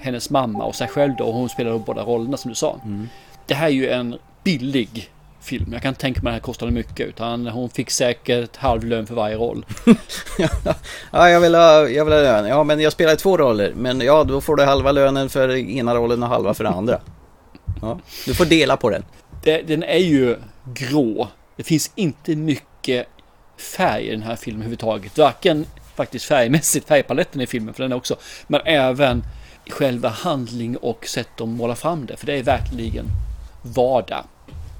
hennes 0.00 0.30
mamma 0.30 0.64
och 0.64 0.74
sig 0.74 0.88
själv 0.88 1.12
då. 1.18 1.24
och 1.24 1.34
Hon 1.34 1.48
spelar 1.48 1.78
båda 1.78 2.02
rollerna 2.02 2.36
som 2.36 2.48
du 2.48 2.54
sa. 2.54 2.76
Det 3.46 3.54
här 3.54 3.66
är 3.66 3.70
ju 3.72 3.88
en 3.88 4.14
billig 4.44 5.10
film. 5.40 5.72
Jag 5.72 5.82
kan 5.82 5.94
tänka 5.94 6.22
mig 6.22 6.30
att 6.30 6.32
det 6.32 6.36
här 6.36 6.40
kostade 6.40 6.72
mycket 6.72 7.08
utan 7.08 7.46
hon 7.46 7.70
fick 7.70 7.90
säkert 7.90 8.56
halv 8.56 8.84
lön 8.84 9.06
för 9.06 9.14
varje 9.14 9.36
roll. 9.36 9.66
ja, 11.12 11.28
jag 11.28 11.40
vill 11.40 11.54
ha, 11.54 11.88
jag 11.88 12.04
vill 12.04 12.14
ha 12.14 12.20
lön. 12.20 12.46
Ja, 12.46 12.64
men 12.64 12.80
jag 12.80 12.92
spelar 12.92 13.12
i 13.12 13.16
två 13.16 13.36
roller. 13.36 13.72
Men 13.76 14.00
ja, 14.00 14.24
då 14.24 14.40
får 14.40 14.56
du 14.56 14.64
halva 14.64 14.92
lönen 14.92 15.28
för 15.28 15.56
ena 15.56 15.94
rollen 15.94 16.22
och 16.22 16.28
halva 16.28 16.54
för 16.54 16.64
den 16.64 16.72
andra. 16.72 17.00
Ja, 17.82 17.98
du 18.26 18.34
får 18.34 18.44
dela 18.44 18.76
på 18.76 18.90
den. 18.90 19.04
Det, 19.44 19.62
den 19.62 19.82
är 19.82 19.98
ju 19.98 20.36
grå. 20.64 21.28
Det 21.56 21.62
finns 21.62 21.90
inte 21.94 22.36
mycket 22.36 23.06
färg 23.76 24.04
i 24.04 24.10
den 24.10 24.22
här 24.22 24.36
filmen 24.36 24.60
överhuvudtaget. 24.60 25.18
Varken 25.18 25.66
faktiskt 25.94 26.24
färgmässigt, 26.24 26.88
färgpaletten 26.88 27.40
i 27.40 27.46
filmen 27.46 27.74
för 27.74 27.82
den 27.82 27.92
är 27.92 27.96
också, 27.96 28.16
men 28.46 28.60
även 28.64 29.22
själva 29.70 30.08
handling 30.08 30.76
och 30.76 31.06
sätt 31.06 31.28
de 31.36 31.50
målar 31.50 31.74
fram 31.74 32.06
det. 32.06 32.16
För 32.16 32.26
det 32.26 32.38
är 32.38 32.42
verkligen 32.42 33.06
vardag. 33.62 34.24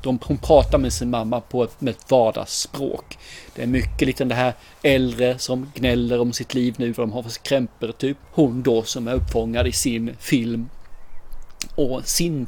De, 0.03 0.18
hon 0.22 0.39
pratar 0.39 0.78
med 0.78 0.93
sin 0.93 1.11
mamma 1.11 1.41
på 1.41 1.64
ett, 1.64 1.81
med 1.81 1.91
ett 1.91 2.11
vardagsspråk. 2.11 3.18
Det 3.55 3.62
är 3.62 3.66
mycket 3.66 4.07
lite 4.07 4.24
det 4.24 4.35
här 4.35 4.55
äldre 4.83 5.39
som 5.39 5.70
gnäller 5.74 6.20
om 6.20 6.33
sitt 6.33 6.55
liv 6.55 6.74
nu, 6.78 6.93
vad 6.93 7.09
de 7.09 7.12
har 7.12 7.22
för 7.22 7.31
krämpor 7.31 7.93
typ. 7.93 8.16
Hon 8.33 8.62
då 8.62 8.83
som 8.83 9.09
är 9.09 9.14
uppfångad 9.14 9.66
i 9.66 9.72
sin 9.72 10.16
film 10.18 10.68
och 11.74 12.09
sin 12.09 12.47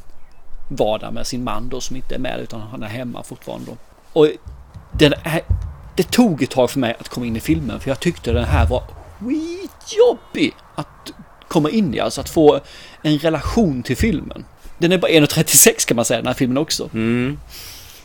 vardag 0.69 1.15
med 1.15 1.27
sin 1.27 1.45
man 1.45 1.69
då 1.69 1.81
som 1.81 1.97
inte 1.97 2.15
är 2.15 2.19
med 2.19 2.41
utan 2.41 2.61
han 2.61 2.83
är 2.83 2.89
hemma 2.89 3.23
fortfarande. 3.23 3.67
Då. 3.67 3.77
Och 4.21 4.29
den 4.93 5.13
här, 5.23 5.43
det 5.97 6.11
tog 6.11 6.43
ett 6.43 6.51
tag 6.51 6.71
för 6.71 6.79
mig 6.79 6.97
att 7.01 7.09
komma 7.09 7.27
in 7.27 7.37
i 7.37 7.41
filmen 7.41 7.81
för 7.81 7.89
jag 7.91 8.01
tyckte 8.01 8.33
den 8.33 8.45
här 8.45 8.67
var 8.67 8.83
skitjobbig 9.19 10.55
att 10.75 11.13
komma 11.49 11.71
in 11.71 11.95
i. 11.95 12.01
Alltså 12.01 12.21
att 12.21 12.29
få 12.29 12.61
en 13.03 13.19
relation 13.19 13.83
till 13.83 13.97
filmen. 13.97 14.45
Den 14.83 14.93
är 14.93 14.99
bara 14.99 15.11
1.36 15.13 15.89
kan 15.89 15.97
man 15.97 16.05
säga 16.05 16.19
den 16.19 16.27
här 16.27 16.35
filmen 16.35 16.59
också. 16.59 16.91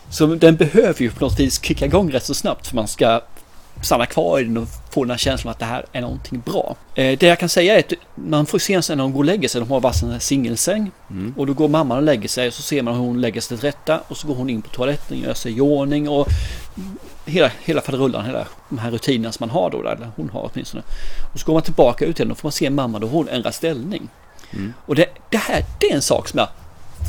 Så 0.10 0.26
den 0.26 0.56
behöver 0.56 1.02
ju 1.02 1.12
på 1.12 1.26
något 1.26 1.40
vis 1.40 1.64
kicka 1.64 1.86
igång 1.86 2.12
rätt 2.12 2.24
så 2.24 2.34
snabbt 2.34 2.68
för 2.68 2.76
man 2.76 2.88
ska 2.88 3.22
stanna 3.82 4.06
kvar 4.06 4.40
i 4.40 4.44
den 4.44 4.58
och 4.58 4.68
få 4.92 5.04
den 5.04 5.12
här 5.12 5.18
känslan 5.18 5.52
att 5.52 5.60
det 5.60 5.66
här 5.66 5.86
är 5.92 6.02
någonting 6.02 6.42
bra. 6.46 6.76
Eh, 6.96 7.18
det 7.18 7.24
jag 7.28 7.40
kan 7.40 7.50
säga 7.50 7.76
är 7.76 7.80
att 7.80 7.94
man 8.16 8.46
får 8.46 8.60
se 8.60 8.74
en 8.74 8.84
sen 8.84 8.98
när 8.98 9.04
de 9.04 9.12
går 9.14 9.20
och 9.20 9.26
lägger 9.26 9.50
sig. 9.50 9.62
De 9.62 9.72
har 9.72 9.80
varsin 9.80 10.20
singelsäng. 10.20 10.92
Och 11.38 11.48
då 11.48 11.54
går 11.54 11.68
mamman 11.68 11.98
och 11.98 12.04
lägger 12.04 12.30
sig 12.30 12.48
och 12.48 12.54
så 12.54 12.62
ser 12.62 12.82
man 12.82 12.94
hur 12.94 13.02
hon 13.02 13.22
lägger 13.22 13.42
sig 13.42 13.58
till 13.58 13.68
rätta. 13.68 14.00
Och 14.08 14.18
så 14.18 14.28
går 14.28 14.36
hon 14.36 14.50
in 14.50 14.62
på 14.62 14.70
toaletten, 14.70 15.20
gör 15.20 15.34
sig 15.34 15.58
i 15.58 15.62
ordning 15.62 16.10
och 16.10 16.28
hela, 17.26 17.52
hela 17.64 17.82
faderullan, 17.82 18.26
hela 18.26 18.48
de 18.70 18.78
här 18.78 18.92
rutinerna 18.92 19.32
som 19.32 19.48
man 19.48 19.50
har 19.50 19.70
då, 19.70 19.80
eller 19.80 20.12
hon 20.16 20.30
har 20.30 20.50
åtminstone. 20.54 20.84
Och 21.34 21.40
så 21.40 21.46
går 21.46 21.54
man 21.54 21.64
tillbaka 21.64 22.06
ut 22.06 22.20
igen 22.20 22.32
och 22.32 22.38
får 22.38 22.48
man 22.48 22.52
se 22.52 22.70
mamma 22.70 23.00
då 23.00 23.08
hon 23.08 23.30
ändrar 23.30 23.52
ställning. 23.52 24.10
Och 24.86 24.96
det, 24.96 25.06
det 25.30 25.38
här, 25.38 25.66
det 25.80 25.92
är 25.92 25.96
en 25.96 26.02
sak 26.02 26.28
som 26.28 26.40
jag 26.40 26.48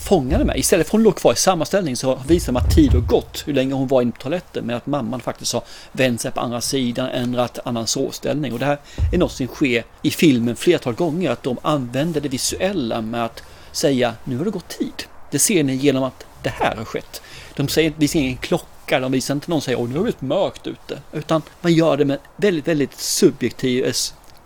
fångade 0.09 0.45
mig. 0.45 0.59
Istället 0.59 0.87
för 0.87 0.91
att 0.91 0.93
hon 0.93 1.03
låg 1.03 1.17
kvar 1.17 1.33
i 1.33 1.37
samma 1.37 1.65
ställning 1.65 1.97
så 1.97 2.21
visar 2.27 2.53
man 2.53 2.63
att 2.63 2.75
tid 2.75 2.93
har 2.93 3.01
gått 3.01 3.43
hur 3.47 3.53
länge 3.53 3.75
hon 3.75 3.89
var 3.89 4.03
inne 4.03 4.13
på 4.13 4.19
toaletten. 4.23 4.67
Men 4.67 4.77
att 4.77 4.87
mamman 4.87 5.21
faktiskt 5.21 5.53
har 5.53 5.63
vänt 5.93 6.21
sig 6.21 6.31
på 6.31 6.41
andra 6.41 6.61
sidan, 6.61 7.09
ändrat 7.09 7.59
annan 7.65 7.87
sovställning. 7.87 8.53
Och 8.53 8.59
det 8.59 8.67
här 8.67 8.79
är 9.13 9.19
något 9.19 9.33
som 9.33 9.47
sker 9.47 9.85
i 10.03 10.11
filmen 10.11 10.57
flertal 10.57 10.95
gånger. 10.95 11.31
Att 11.31 11.43
de 11.43 11.59
använder 11.63 12.21
det 12.21 12.29
visuella 12.29 13.01
med 13.01 13.25
att 13.25 13.43
säga 13.73 14.15
nu 14.25 14.39
har 14.39 14.45
det 14.45 14.51
gått 14.51 14.69
tid. 14.69 15.05
Det 15.31 15.39
ser 15.39 15.65
ni 15.65 15.75
genom 15.75 16.03
att 16.03 16.27
det 16.43 16.51
här 16.51 16.77
har 16.77 16.85
skett. 16.85 17.23
De 17.57 17.69
säger, 17.69 17.93
visar 17.97 18.21
ingen 18.21 18.37
klocka, 18.37 19.01
de 19.01 19.13
visar 19.13 19.35
inte 19.35 19.51
någon 19.51 19.63
säger 19.63 19.81
åh 19.81 19.89
nu 19.89 19.93
har 19.93 19.99
det 19.99 20.03
blivit 20.03 20.21
mörkt 20.21 20.67
ute. 20.67 20.99
Utan 21.13 21.43
man 21.61 21.73
gör 21.73 21.97
det 21.97 22.05
med 22.05 22.19
väldigt, 22.37 22.69
väldigt 22.69 22.99
subjektiv, 22.99 23.85
eh, 23.85 23.93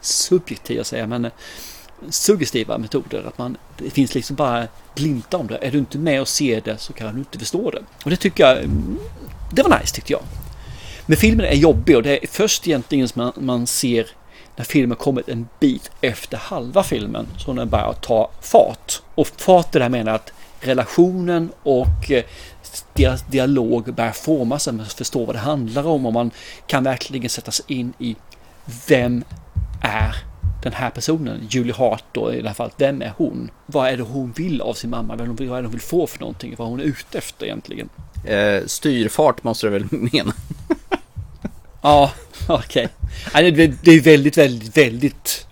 subjektiv 0.00 0.76
jag 0.76 0.86
säger 0.86 1.06
men 1.06 1.24
eh, 1.24 1.32
suggestiva 2.10 2.78
metoder. 2.78 3.24
Att 3.28 3.38
man, 3.38 3.56
det 3.78 3.90
finns 3.90 4.14
liksom 4.14 4.36
bara 4.36 4.66
glimtar 4.94 5.38
om 5.38 5.46
det. 5.46 5.56
Är 5.56 5.70
du 5.70 5.78
inte 5.78 5.98
med 5.98 6.20
och 6.20 6.28
ser 6.28 6.60
det 6.60 6.78
så 6.78 6.92
kan 6.92 7.14
du 7.14 7.18
inte 7.18 7.38
förstå 7.38 7.70
det. 7.70 7.82
Och 8.04 8.10
det 8.10 8.16
tycker 8.16 8.44
jag, 8.44 8.58
mm, 8.58 8.98
det 9.52 9.62
var 9.62 9.78
nice 9.80 9.94
tyckte 9.94 10.12
jag. 10.12 10.22
Men 11.06 11.16
filmen 11.16 11.46
är 11.46 11.54
jobbig 11.54 11.96
och 11.96 12.02
det 12.02 12.24
är 12.24 12.28
först 12.28 12.66
egentligen 12.66 13.08
som 13.08 13.22
man, 13.22 13.46
man 13.46 13.66
ser 13.66 14.06
när 14.56 14.64
filmen 14.64 14.96
kommit 14.96 15.28
en 15.28 15.48
bit 15.60 15.90
efter 16.00 16.36
halva 16.36 16.82
filmen 16.82 17.26
som 17.38 17.56
den 17.56 17.68
börjar 17.68 17.92
ta 17.92 18.30
fart. 18.40 19.02
Och 19.14 19.26
fart 19.26 19.72
det 19.72 19.82
här 19.82 19.88
menar 19.88 20.14
att 20.14 20.32
relationen 20.60 21.50
och 21.62 22.10
eh, 22.10 22.24
deras 22.92 23.22
dialog 23.22 23.94
börjar 23.94 24.12
formas 24.12 24.62
så 24.62 24.72
man 24.72 24.86
förstår 24.86 25.26
vad 25.26 25.34
det 25.34 25.38
handlar 25.38 25.86
om 25.86 26.06
och 26.06 26.12
man 26.12 26.30
kan 26.66 26.84
verkligen 26.84 27.30
sätta 27.30 27.50
sig 27.50 27.64
in 27.68 27.92
i 27.98 28.16
vem 28.88 29.24
är 29.82 30.16
den 30.62 30.72
här 30.72 30.90
personen, 30.90 31.46
Julie 31.50 31.72
Hart 31.74 32.04
då 32.12 32.32
i 32.34 32.42
det 32.42 32.48
här 32.48 32.54
fallet, 32.54 32.74
vem 32.76 33.02
är 33.02 33.12
hon? 33.16 33.50
Vad 33.66 33.88
är 33.88 33.96
det 33.96 34.02
hon 34.02 34.32
vill 34.32 34.60
av 34.60 34.74
sin 34.74 34.90
mamma? 34.90 35.16
Vad 35.16 35.20
är 35.20 35.46
det 35.46 35.52
hon 35.62 35.70
vill 35.70 35.80
få 35.80 36.06
för 36.06 36.20
någonting? 36.20 36.54
Vad 36.58 36.68
hon 36.68 36.80
är 36.80 36.84
ute 36.84 37.18
efter 37.18 37.46
egentligen? 37.46 37.88
Eh, 38.26 38.62
styrfart 38.66 39.44
måste 39.44 39.66
du 39.66 39.70
väl 39.70 39.84
mena? 39.90 40.32
Ja, 41.82 42.12
okej. 42.48 42.88
Okay. 43.28 43.50
Det, 43.82 43.90
är 43.90 44.00
väldigt, 44.00 44.38
väldigt, 44.38 44.76
väldigt... 44.76 45.46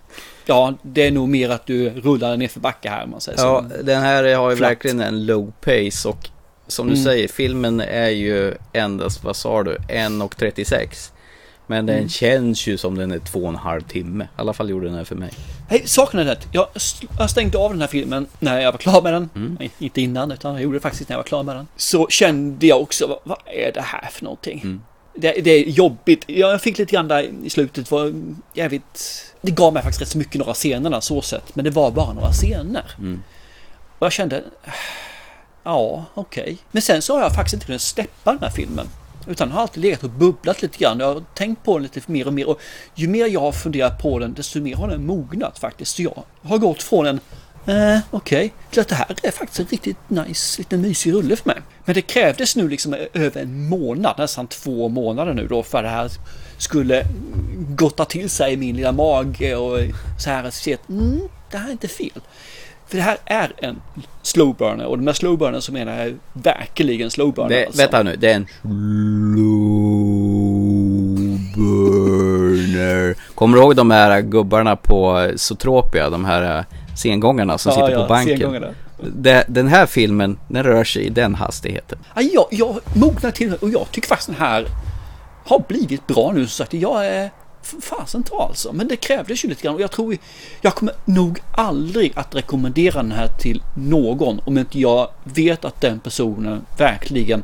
Ja, 0.47 0.75
det 0.83 1.07
är 1.07 1.11
nog 1.11 1.29
mer 1.29 1.51
att 1.51 1.67
du 1.67 1.91
rullar 1.91 2.37
ner 2.37 2.49
för 2.49 2.61
backa 2.61 2.91
här 2.91 3.05
om 3.05 3.11
man 3.11 3.21
säger 3.21 3.39
Ja, 3.39 3.65
så. 3.71 3.83
den 3.83 4.03
här 4.03 4.35
har 4.35 4.51
ju 4.51 4.57
Flatt. 4.57 4.71
verkligen 4.71 5.01
en 5.01 5.27
low 5.27 5.53
pace 5.61 6.09
och 6.09 6.29
som 6.67 6.87
du 6.87 6.93
Mm. 6.93 7.05
säger, 7.05 7.29
filmen 7.29 7.81
är 7.81 8.09
ju 8.09 8.55
endast, 8.73 9.25
vad 9.25 9.37
sa 9.37 9.63
du, 9.63 9.77
1.36. 9.89 11.11
Men 11.71 11.87
den 11.87 11.97
Mm. 11.97 12.09
känns 12.09 12.67
ju 12.67 12.77
som 12.79 12.95
den 12.99 13.11
är 13.13 13.19
två 13.19 13.39
och 13.43 13.49
en 13.49 13.57
halv 13.57 13.81
timme. 13.83 14.25
I 14.25 14.29
alla 14.37 14.53
fall 14.53 14.71
gjorde 14.71 14.87
den 14.87 14.95
här 14.95 15.05
för 15.05 15.15
mig. 15.15 15.31
Hej, 15.69 15.83
saken 15.87 16.21
är 16.21 16.25
det. 16.25 16.39
Jag, 16.53 16.67
jag 17.19 17.31
stängde 17.31 17.59
av 17.59 17.71
den 17.71 17.81
här 17.81 17.89
filmen 17.89 18.27
när 18.39 18.61
jag 18.61 18.73
var 18.73 18.79
klar 18.79 19.03
med 19.03 19.13
den. 19.13 19.31
Nej, 19.59 19.71
inte 19.79 20.01
innan, 20.01 20.33
utan 20.33 20.53
jag 20.53 20.63
gjorde 20.63 20.77
det 20.77 20.81
faktiskt 20.81 21.09
när 21.09 21.15
jag 21.15 21.19
var 21.19 21.25
klar 21.27 21.43
med 21.43 21.57
den. 21.57 21.67
Så 21.77 22.09
kände 22.09 22.67
jag 22.67 22.81
också, 22.81 23.07
vad, 23.07 23.19
vad 23.25 23.39
är 23.47 23.73
det 23.73 23.81
här 23.81 24.09
för 24.13 24.25
någonting? 24.25 24.81
Det, 25.15 25.33
det 25.33 25.51
är 25.51 25.65
jobbigt. 25.69 26.25
Jag 26.27 26.61
fick 26.63 26.79
lite 26.79 26.93
grann 26.93 27.09
där 27.09 27.31
i 27.45 27.51
slutet, 27.51 27.91
var 27.91 28.13
jävligt... 28.55 29.25
Det 29.43 29.51
gav 29.51 29.73
mig 29.73 29.83
faktiskt 29.83 30.03
rätt 30.03 30.09
så 30.09 30.19
mycket 30.19 30.39
några 30.39 30.55
scenerna 30.55 31.01
så 31.01 31.23
sett, 31.23 31.57
men 31.57 31.65
det 31.65 31.71
var 31.71 31.91
bara 31.91 32.13
några 32.13 32.33
scener. 32.33 32.85
Och 33.99 34.07
jag 34.07 34.13
kände, 34.13 34.45
ja, 35.63 36.05
okej. 36.15 36.59
Men 36.73 36.83
sen 36.83 37.03
så 37.03 37.15
har 37.15 37.23
jag 37.23 37.35
faktiskt 37.35 37.55
inte 37.55 37.67
kunnat 37.67 37.81
släppa 37.83 38.31
den 38.33 38.41
här 38.43 38.51
filmen. 38.51 38.87
Utan 39.31 39.51
har 39.51 39.61
alltid 39.63 39.83
legat 39.83 40.05
och 40.05 40.11
bubblat 40.11 40.63
lite 40.63 40.79
grann. 40.79 41.01
Jag 41.01 41.15
har 41.15 41.25
tänkt 41.35 41.65
på 41.65 41.79
den 41.79 41.83
lite 41.83 42.13
mer 42.13 42.27
och 42.27 42.33
mer. 42.33 42.49
Och 42.49 42.61
ju 42.95 43.09
mer 43.09 43.27
jag 43.27 43.41
har 43.41 43.53
funderat 43.53 44.03
på 44.03 44.19
den, 44.19 44.35
desto 44.35 44.61
mer 44.61 44.77
har 44.77 44.89
den 44.89 45.07
mognat 45.07 45.59
faktiskt. 45.59 45.97
Så 45.97 46.03
jag 46.03 46.25
har 46.43 46.59
gått 46.59 46.83
från 46.83 47.07
en 47.07 47.21
Eh, 47.67 47.99
Okej, 48.11 48.53
till 48.71 48.81
att 48.81 48.89
det 48.89 48.95
här 48.95 49.17
är 49.23 49.31
faktiskt 49.31 49.61
en 49.61 49.67
riktigt 49.67 49.97
nice, 50.09 50.61
liten 50.61 50.81
mysig 50.81 51.13
rulle 51.13 51.37
för 51.37 51.49
mig. 51.49 51.61
Men 51.85 51.95
det 51.95 52.03
krävdes 52.03 52.57
nu 52.57 52.69
liksom 52.69 52.97
över 53.15 53.41
en 53.41 53.69
månad, 53.69 54.15
nästan 54.19 54.47
två 54.47 54.89
månader 54.89 55.35
nu 55.35 55.47
då, 55.47 55.63
för 55.63 55.79
att 55.79 55.85
det 55.85 55.89
här 55.89 56.11
skulle 56.59 57.07
gotta 57.69 58.05
till 58.05 58.31
sig 58.31 58.53
i 58.53 58.57
min 58.57 58.77
lilla 58.77 58.93
mage 58.93 59.57
och 59.57 59.79
så 60.19 60.31
här 60.31 60.51
se 60.51 60.75
att 60.75 60.89
mm, 60.89 61.21
det 61.51 61.59
här 61.59 61.69
är 61.69 61.73
inte 61.73 61.89
fel. 61.89 62.21
För 62.91 62.97
det 62.97 63.03
här 63.03 63.19
är 63.25 63.53
en 63.59 63.83
slow 64.23 64.57
burner 64.57 64.87
och 64.87 64.99
här 64.99 65.13
slow 65.13 65.39
burner 65.39 65.61
som 65.61 65.75
menar 65.75 65.99
jag 65.99 66.15
verkligen 66.33 67.11
slow 67.11 67.35
burner. 67.35 67.49
Det, 67.49 67.67
alltså. 67.67 67.83
Vänta 67.83 68.03
nu, 68.03 68.17
det 68.17 68.31
är 68.31 68.35
en 68.35 68.47
burner. 71.55 73.15
Kommer 73.35 73.57
du 73.57 73.63
ihåg 73.63 73.77
de 73.77 73.91
här 73.91 74.21
gubbarna 74.21 74.77
på 74.77 75.31
Zootropia? 75.37 76.11
De 76.11 76.25
här 76.25 76.59
eh, 76.59 76.65
sengångarna 76.97 77.59
som 77.59 77.71
Ja, 77.71 77.77
sitter 77.77 77.93
ja, 77.93 78.03
på 78.03 78.09
banken. 78.09 78.65
Det, 79.15 79.45
den 79.49 79.69
här 79.69 79.87
filmen, 79.87 80.39
den 80.49 80.63
rör 80.63 80.85
sig 80.85 81.03
i 81.03 81.11
den 81.11 81.35
hastigheten. 81.35 81.99
Ja, 82.15 82.23
jag, 82.23 82.47
jag 82.51 82.79
mognar 82.95 83.31
till 83.31 83.55
och 83.55 83.71
jag 83.71 83.87
tycker 83.91 84.09
faktiskt 84.09 84.29
den 84.29 84.39
här 84.39 84.67
har 85.45 85.65
blivit 85.69 86.07
bra 86.07 86.33
nu. 86.33 86.47
Så 86.47 86.51
sagt, 86.51 86.75
jag 86.75 87.07
är 87.07 87.31
fasen 87.63 88.23
ta 88.23 88.47
alltså. 88.49 88.73
Men 88.73 88.89
det 88.89 88.97
krävdes 88.97 89.45
ju 89.45 89.49
lite 89.49 89.63
grann 89.63 89.75
och 89.75 89.81
jag 89.81 89.91
tror 89.91 90.17
jag 90.61 90.75
kommer 90.75 90.95
nog 91.05 91.39
aldrig 91.53 92.13
att 92.17 92.35
rekommendera 92.35 93.03
den 93.03 93.13
här 93.13 93.29
till 93.29 93.63
någon 93.77 94.41
om 94.45 94.59
inte 94.59 94.81
jag 94.81 95.11
vet 95.25 95.65
att 95.65 95.81
den 95.81 96.01
personen 96.01 96.67
verkligen 96.79 97.43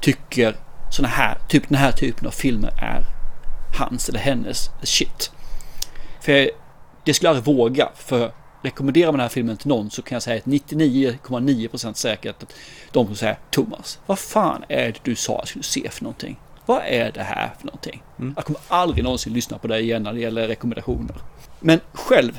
tycker 0.00 0.56
såna 0.90 1.08
här, 1.08 1.38
typ 1.48 1.68
den 1.68 1.78
här 1.78 1.92
typen 1.92 2.26
av 2.26 2.30
filmer 2.30 2.72
är 2.78 3.04
hans 3.78 4.08
eller 4.08 4.20
hennes 4.20 4.70
shit. 4.82 5.30
För 6.20 6.50
det 7.04 7.14
skulle 7.14 7.28
jag 7.28 7.36
aldrig 7.36 7.56
våga. 7.56 7.88
För 7.96 8.32
rekommenderar 8.62 9.06
man 9.06 9.12
den 9.12 9.20
här 9.20 9.28
filmen 9.28 9.56
till 9.56 9.68
någon 9.68 9.90
så 9.90 10.02
kan 10.02 10.16
jag 10.16 10.22
säga 10.22 10.36
att 10.36 10.44
99,9% 10.44 11.92
säkert 11.92 12.42
att 12.42 12.54
de 12.92 13.04
kommer 13.06 13.16
säga 13.16 13.36
Thomas, 13.50 13.98
vad 14.06 14.18
fan 14.18 14.64
är 14.68 14.86
det 14.86 15.00
du 15.02 15.14
sa 15.14 15.32
jag 15.32 15.48
skulle 15.48 15.62
se 15.62 15.90
för 15.90 16.04
någonting? 16.04 16.38
Vad 16.68 16.82
är 16.86 17.12
det 17.12 17.22
här 17.22 17.50
för 17.58 17.66
någonting? 17.66 18.02
Jag 18.36 18.44
kommer 18.44 18.60
aldrig 18.68 19.04
någonsin 19.04 19.32
lyssna 19.32 19.58
på 19.58 19.66
dig 19.66 19.82
igen 19.82 20.02
när 20.02 20.12
det 20.12 20.20
gäller 20.20 20.48
rekommendationer. 20.48 21.16
Men 21.60 21.80
själv 21.92 22.38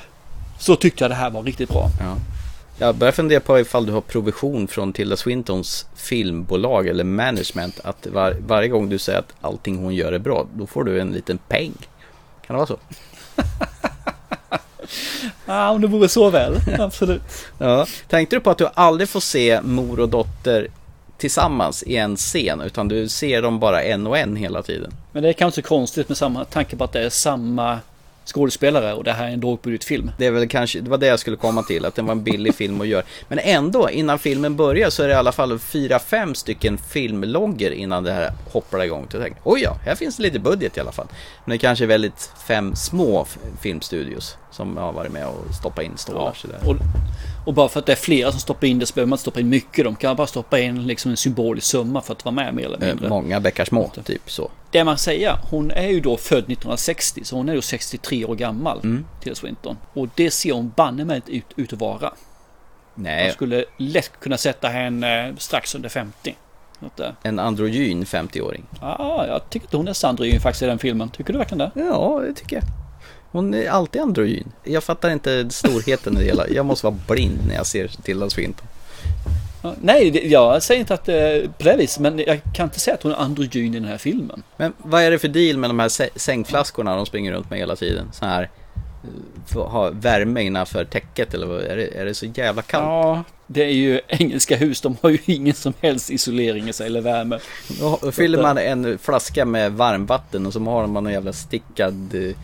så 0.59 0.75
tyckte 0.75 1.03
jag 1.03 1.11
det 1.11 1.15
här 1.15 1.29
var 1.29 1.43
riktigt 1.43 1.69
bra. 1.69 1.89
Ja. 1.99 2.15
Jag 2.77 2.95
börjar 2.95 3.11
fundera 3.11 3.39
på 3.39 3.59
ifall 3.59 3.85
du 3.85 3.91
har 3.91 4.01
provision 4.01 4.67
från 4.67 4.93
Tilda 4.93 5.15
Swintons 5.15 5.85
filmbolag 5.95 6.87
eller 6.87 7.03
management. 7.03 7.79
Att 7.83 8.07
var, 8.07 8.35
varje 8.47 8.67
gång 8.67 8.89
du 8.89 8.97
säger 8.97 9.19
att 9.19 9.33
allting 9.41 9.77
hon 9.77 9.95
gör 9.95 10.11
är 10.11 10.19
bra, 10.19 10.47
då 10.53 10.67
får 10.67 10.83
du 10.83 11.01
en 11.01 11.11
liten 11.11 11.37
peng. 11.37 11.73
Kan 12.47 12.55
det 12.55 12.57
vara 12.57 12.67
så? 12.67 12.77
Ja, 15.45 15.69
om 15.69 15.81
det 15.81 15.87
vore 15.87 16.09
så 16.09 16.29
väl. 16.29 16.55
Absolut. 16.79 17.21
Ja. 17.57 17.85
Tänkte 18.07 18.35
du 18.35 18.39
på 18.39 18.49
att 18.49 18.57
du 18.57 18.69
aldrig 18.73 19.09
får 19.09 19.19
se 19.19 19.61
mor 19.61 19.99
och 19.99 20.09
dotter 20.09 20.67
tillsammans 21.19 21.83
i 21.83 21.95
en 21.95 22.15
scen, 22.15 22.61
utan 22.61 22.87
du 22.87 23.09
ser 23.09 23.41
dem 23.41 23.59
bara 23.59 23.83
en 23.83 24.07
och 24.07 24.17
en 24.17 24.35
hela 24.35 24.61
tiden? 24.61 24.93
Men 25.11 25.23
det 25.23 25.29
är 25.29 25.33
kanske 25.33 25.61
konstigt 25.61 26.09
med 26.09 26.17
samma 26.17 26.45
tanke 26.45 26.75
på 26.75 26.83
att 26.83 26.93
det 26.93 27.01
är 27.01 27.09
samma 27.09 27.79
skådespelare 28.29 28.93
och 28.93 29.03
det 29.03 29.11
här 29.11 29.27
är 29.27 29.31
en 29.31 29.39
lågbudgetfilm. 29.39 30.11
Det 30.17 30.25
är 30.25 30.31
väl 30.31 30.47
kanske, 30.47 30.79
det 30.79 30.89
var 30.89 30.97
det 30.97 31.07
jag 31.07 31.19
skulle 31.19 31.37
komma 31.37 31.63
till, 31.63 31.85
att 31.85 31.95
det 31.95 32.01
var 32.01 32.11
en 32.11 32.23
billig 32.23 32.55
film 32.55 32.81
att 32.81 32.87
göra. 32.87 33.03
Men 33.27 33.39
ändå, 33.39 33.89
innan 33.89 34.19
filmen 34.19 34.55
börjar 34.55 34.89
så 34.89 35.03
är 35.03 35.07
det 35.07 35.13
i 35.13 35.17
alla 35.17 35.31
fall 35.31 35.59
fyra, 35.59 35.99
fem 35.99 36.35
stycken 36.35 36.77
filmlogger 36.77 37.71
innan 37.71 38.03
det 38.03 38.11
här 38.11 38.31
hoppar 38.51 38.83
igång. 38.83 39.07
Så 39.11 39.17
jag 39.17 39.23
tänkte, 39.23 39.41
oj 39.43 39.61
ja, 39.61 39.77
här 39.85 39.95
finns 39.95 40.17
det 40.17 40.23
lite 40.23 40.39
budget 40.39 40.77
i 40.77 40.79
alla 40.79 40.91
fall. 40.91 41.07
Men 41.45 41.51
det 41.51 41.57
kanske 41.57 41.85
är 41.85 41.87
väldigt 41.87 42.31
fem 42.47 42.75
små 42.75 43.27
filmstudios 43.61 44.37
som 44.51 44.77
har 44.77 44.91
varit 44.93 45.11
med 45.11 45.27
och 45.27 45.55
stoppat 45.55 45.83
in 45.83 45.97
stålar. 45.97 46.37
Ja, 46.43 46.69
och, 46.69 46.75
och 47.49 47.55
bara 47.55 47.69
för 47.69 47.79
att 47.79 47.85
det 47.85 47.91
är 47.91 47.95
flera 47.95 48.31
som 48.31 48.39
stoppar 48.39 48.67
in 48.67 48.79
det 48.79 48.85
så 48.85 48.93
behöver 48.93 49.09
man 49.09 49.13
inte 49.15 49.21
stoppa 49.21 49.39
in 49.39 49.49
mycket. 49.49 49.85
De 49.85 49.95
kan 49.95 50.15
bara 50.15 50.27
stoppa 50.27 50.59
in 50.59 50.87
liksom 50.87 51.11
en 51.11 51.17
symbolisk 51.17 51.67
summa 51.67 52.01
för 52.01 52.13
att 52.13 52.25
vara 52.25 52.35
med 52.35 52.53
mer 52.53 52.65
eller 52.65 52.81
Eh, 52.83 52.87
mindre. 52.87 53.09
Många 53.09 53.39
bäckar 53.39 53.65
små, 53.65 53.91
typ 54.05 54.31
så. 54.31 54.51
Det 54.71 54.83
man 54.83 54.97
säger, 54.97 55.37
hon 55.51 55.71
är 55.71 55.87
ju 55.87 55.99
då 55.99 56.17
född 56.17 56.37
1960 56.43 57.21
så 57.23 57.35
hon 57.35 57.49
är 57.49 57.53
ju 57.53 57.61
63 57.61 58.25
år 58.25 58.35
gammal 58.35 58.79
Mm. 58.83 59.05
till 59.21 59.35
Swinton. 59.35 59.77
Och 59.93 60.07
det 60.15 60.31
ser 60.31 60.53
hon 60.53 60.73
banne 60.75 61.05
mig 61.05 61.15
inte 61.15 61.31
ut, 61.31 61.45
ut 61.55 61.73
att 61.73 61.79
vara. 61.79 62.13
Nej, 62.95 63.25
Jag 63.25 63.33
skulle 63.33 63.65
lätt 63.77 64.11
kunna 64.19 64.37
sätta 64.37 64.67
henne 64.67 65.33
strax 65.37 65.75
under 65.75 65.89
50. 65.89 66.35
Något 66.79 66.97
där. 66.97 67.15
en 67.23 67.39
androgyn 67.39 68.05
50-åring. 68.05 68.63
Ja, 68.81 69.25
jag 69.27 69.49
tycker 69.49 69.67
att 69.67 69.73
hon 69.73 69.87
är 69.87 69.93
sandryggen 69.93 70.41
faktiskt 70.41 70.63
i 70.63 70.65
den 70.65 70.79
filmen. 70.79 71.09
Tycker 71.09 71.33
du 71.33 71.39
verkligen 71.39 71.57
det? 71.57 71.71
Ja, 71.75 72.21
det 72.27 72.33
tycker 72.33 72.55
jag. 72.55 72.63
Hon 73.31 73.53
är 73.53 73.69
alltid 73.69 74.01
androgyn. 74.01 74.51
Jag 74.63 74.83
fattar 74.83 75.09
inte 75.09 75.49
storheten 75.49 76.13
i 76.17 76.19
det 76.19 76.25
hela. 76.25 76.47
Jag 76.47 76.65
måste 76.65 76.85
vara 76.85 76.95
blind 77.07 77.39
när 77.47 77.55
jag 77.55 77.65
ser 77.65 77.87
Tilda 78.03 78.29
Swinton. 78.29 78.67
Nej, 79.81 80.27
jag 80.31 80.63
säger 80.63 80.79
inte 80.79 80.93
att 80.93 81.05
det 81.05 81.19
är 81.19 81.47
på 81.47 81.63
det 81.63 81.75
viset, 81.77 81.99
men 82.01 82.19
jag 82.19 82.39
kan 82.53 82.63
inte 82.63 82.79
säga 82.79 82.93
att 82.95 83.03
hon 83.03 83.11
är 83.11 83.15
androgyn 83.15 83.75
i 83.75 83.79
den 83.79 83.89
här 83.89 83.97
filmen. 83.97 84.43
Men 84.57 84.73
vad 84.77 85.01
är 85.03 85.11
det 85.11 85.19
för 85.19 85.27
deal 85.27 85.57
med 85.57 85.69
de 85.69 85.79
här 85.79 85.87
sä- 85.87 86.09
sängflaskorna 86.15 86.95
de 86.95 87.05
springer 87.05 87.31
runt 87.31 87.49
med 87.49 87.59
hela 87.59 87.75
tiden? 87.75 88.05
Så 88.13 88.25
här, 88.25 88.49
eh, 89.53 89.61
ha 89.67 89.89
värme 89.89 90.41
innanför 90.43 90.85
täcket 90.85 91.33
eller 91.33 91.47
vad? 91.47 91.61
Är 91.61 91.75
det, 91.77 91.87
är 91.99 92.05
det 92.05 92.13
så 92.13 92.25
jävla 92.25 92.61
kallt? 92.61 92.83
Ja, 92.83 93.23
det 93.47 93.63
är 93.63 93.73
ju 93.73 94.01
engelska 94.07 94.55
hus. 94.55 94.81
De 94.81 94.97
har 95.01 95.09
ju 95.09 95.19
ingen 95.25 95.53
som 95.55 95.73
helst 95.81 96.09
isolering 96.09 96.69
i 96.69 96.73
sig 96.73 96.85
eller 96.87 97.01
värme. 97.01 97.39
Då 97.79 97.99
då 98.01 98.11
fyller 98.11 98.41
man 98.41 98.57
en 98.57 98.97
flaska 98.97 99.45
med 99.45 99.71
varmvatten 99.73 100.45
och 100.45 100.53
så 100.53 100.59
har 100.59 100.87
man 100.87 101.07
en 101.07 101.13
jävla 101.13 101.33
stickad 101.33 102.15
eh, 102.15 102.35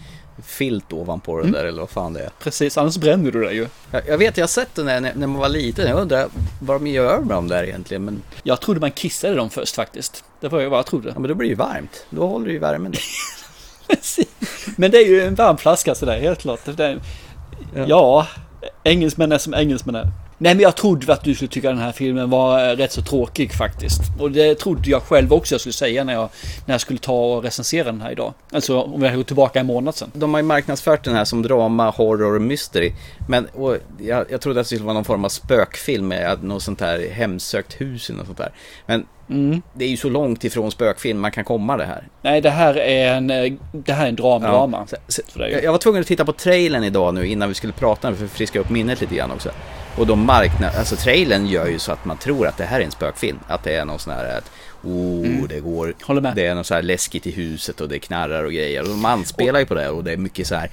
filt 0.44 0.94
ovanpå 0.94 1.42
det 1.42 1.52
där 1.52 1.66
eller 1.66 1.80
vad 1.80 1.90
fan 1.90 2.14
det 2.14 2.20
är. 2.20 2.30
Precis, 2.40 2.78
annars 2.78 2.98
bränner 2.98 3.32
du 3.32 3.44
dig 3.44 3.56
ju. 3.56 3.68
Jag, 3.92 4.08
jag 4.08 4.18
vet, 4.18 4.38
jag 4.38 4.44
har 4.44 4.48
sett 4.48 4.76
den 4.76 4.86
där 4.86 5.00
när, 5.02 5.14
när 5.16 5.28
man 5.28 5.40
var 5.42 5.50
liten. 5.50 5.88
Jag 5.90 6.00
undrar 6.00 6.28
vad 6.62 6.76
de 6.82 6.88
gör 6.88 7.20
med 7.20 7.36
dem 7.36 7.48
där 7.48 7.64
egentligen. 7.64 8.06
Men, 8.06 8.22
Jag 8.44 8.62
trodde 8.62 8.80
man 8.80 8.92
kissade 8.92 9.36
dem 9.36 9.50
först 9.50 9.76
faktiskt. 9.76 10.24
Det 10.40 10.48
var 10.48 10.60
ju 10.60 10.70
vad 10.70 10.80
jag 10.80 10.86
trodde. 10.86 11.10
ja, 11.10 11.20
men 11.20 11.30
då 11.30 11.36
blir 11.36 11.48
det 11.48 11.52
ju 11.52 11.56
varmt. 11.56 12.06
Då 12.10 12.28
håller 12.28 12.46
det 12.46 12.54
ju 12.54 12.60
värmen. 12.60 12.94
Precis. 13.88 14.28
Men 14.78 14.92
det 14.92 14.98
är 14.98 15.08
ju 15.08 15.22
en 15.22 15.36
varm 15.36 15.58
flaska 15.58 15.96
sådär, 15.96 16.20
helt 16.20 16.40
klart. 16.40 16.60
Det 16.66 16.84
är, 16.86 17.02
ja, 17.88 18.28
engelsmän 18.84 19.32
är 19.32 19.38
som 19.38 19.54
engelsmän 19.54 19.96
är. 19.96 20.08
Nej 20.46 20.56
men 20.56 20.64
jag 20.64 20.76
trodde 20.76 21.14
att 21.14 21.24
du 21.24 21.36
skulle 21.36 21.50
tycka 21.50 21.70
den 21.70 21.78
här 21.78 21.92
filmen 21.92 22.30
var 22.30 22.70
eh, 22.70 22.76
rätt 22.76 22.92
så 22.92 23.02
tråkig 23.02 23.54
faktiskt. 23.54 24.02
Och 24.20 24.32
det 24.32 24.56
trodde 24.56 24.90
jag 24.90 25.02
själv 25.04 25.34
också 25.34 25.54
jag 25.54 25.62
skulle 25.62 25.74
säga 25.74 26.04
när 26.04 26.14
jag, 26.14 26.30
när 26.66 26.74
jag 26.74 26.82
skulle 26.82 27.00
ta 27.00 27.14
och 27.36 27.44
recensera 27.44 27.84
den 27.84 28.02
här 28.02 28.12
idag. 28.12 28.34
Alltså 28.54 28.82
om 28.82 29.04
jag 29.04 29.16
går 29.16 29.24
tillbaka 29.24 29.60
en 29.60 29.66
månad 29.66 29.96
sedan. 29.96 30.12
De 30.14 30.34
har 30.34 30.42
ju 30.42 30.48
marknadsfört 30.48 31.04
den 31.04 31.16
här 31.16 31.26
som 31.26 31.42
drama, 31.42 31.90
horror 31.90 32.36
och 32.36 32.42
mystery. 32.42 32.92
Men 33.28 33.48
jag, 34.00 34.26
jag 34.32 34.42
trodde 34.42 34.60
att 34.60 34.66
det 34.66 34.76
skulle 34.76 34.84
vara 34.86 34.94
någon 34.94 35.04
form 35.06 35.26
av 35.26 35.30
spökfilm 35.30 36.08
med 36.08 36.44
något 36.44 36.64
sånt 36.64 36.82
här 36.82 37.10
hemsökt 37.12 37.82
hus 37.82 38.10
eller 38.10 38.18
något 38.18 38.26
sånt 38.28 38.38
där. 38.38 38.52
Men 38.86 39.06
det 39.74 39.86
är 39.86 39.90
ju 39.90 39.98
så 39.98 40.10
långt 40.10 40.44
ifrån 40.44 40.72
spökfilm 40.72 41.20
man 41.20 41.32
kan 41.32 41.44
komma 41.44 41.78
det 41.78 41.86
här. 41.86 42.08
Nej 42.22 42.42
det 42.42 42.50
här 42.50 42.78
är 42.80 43.14
en, 43.14 43.30
eh, 43.30 43.54
det 43.72 43.94
här 43.94 44.06
är 44.06 44.10
en 44.10 44.16
dram, 44.16 44.42
drama. 44.42 44.88
Så, 44.88 44.96
så, 45.08 45.22
Så 45.28 45.40
det 45.40 45.46
är 45.46 45.50
ju- 45.50 45.54
jag, 45.56 45.64
jag 45.64 45.72
var 45.72 45.80
tvungen 45.80 46.02
att 46.02 46.08
titta 46.08 46.26
på 46.26 46.34
trailern 46.34 46.84
idag 46.84 47.14
nu 47.14 47.28
innan 47.28 47.50
vi 47.50 47.56
skulle 47.56 47.74
prata 47.74 48.14
för 48.16 48.26
att 48.26 48.32
friska 48.32 48.60
upp 48.60 48.70
minnet 48.70 49.02
lite 49.02 49.16
grann 49.16 49.32
också. 49.32 49.50
Och 49.98 50.08
de 50.08 50.26
marknad, 50.26 50.76
alltså 50.76 50.96
trailern 50.96 51.48
gör 51.48 51.68
ju 51.68 51.80
så 51.80 51.92
att 51.92 52.06
man 52.06 52.18
tror 52.18 52.48
att 52.48 52.58
det 52.58 52.66
här 52.66 52.80
är 52.80 52.86
en 52.86 52.92
spökfilm. 52.92 53.40
Att 53.48 53.64
det 53.64 53.76
är 53.76 53.86
någon 53.86 54.00
sån 54.00 54.14
här 54.14 54.38
att, 54.38 54.52
oh, 54.86 55.48
det 55.48 55.60
går, 55.60 55.86
Mm. 55.86 55.96
Håller 56.04 56.22
med. 56.22 56.36
det 56.36 56.46
är 56.46 56.56
något 56.56 56.68
så 56.68 56.74
här 56.74 56.82
läskigt 56.82 57.28
i 57.28 57.32
huset 57.32 57.82
och 57.82 57.90
det 57.90 58.00
knarrar 58.00 58.44
och 58.44 58.52
grejer. 58.52 58.82
Och 58.82 58.88
de 58.88 59.06
anspelar 59.06 59.60
ju 59.60 59.66
på 59.66 59.74
det 59.74 59.90
och 59.90 60.04
det 60.04 60.12
är 60.12 60.18
mycket 60.18 60.48
så 60.48 60.56
här, 60.56 60.70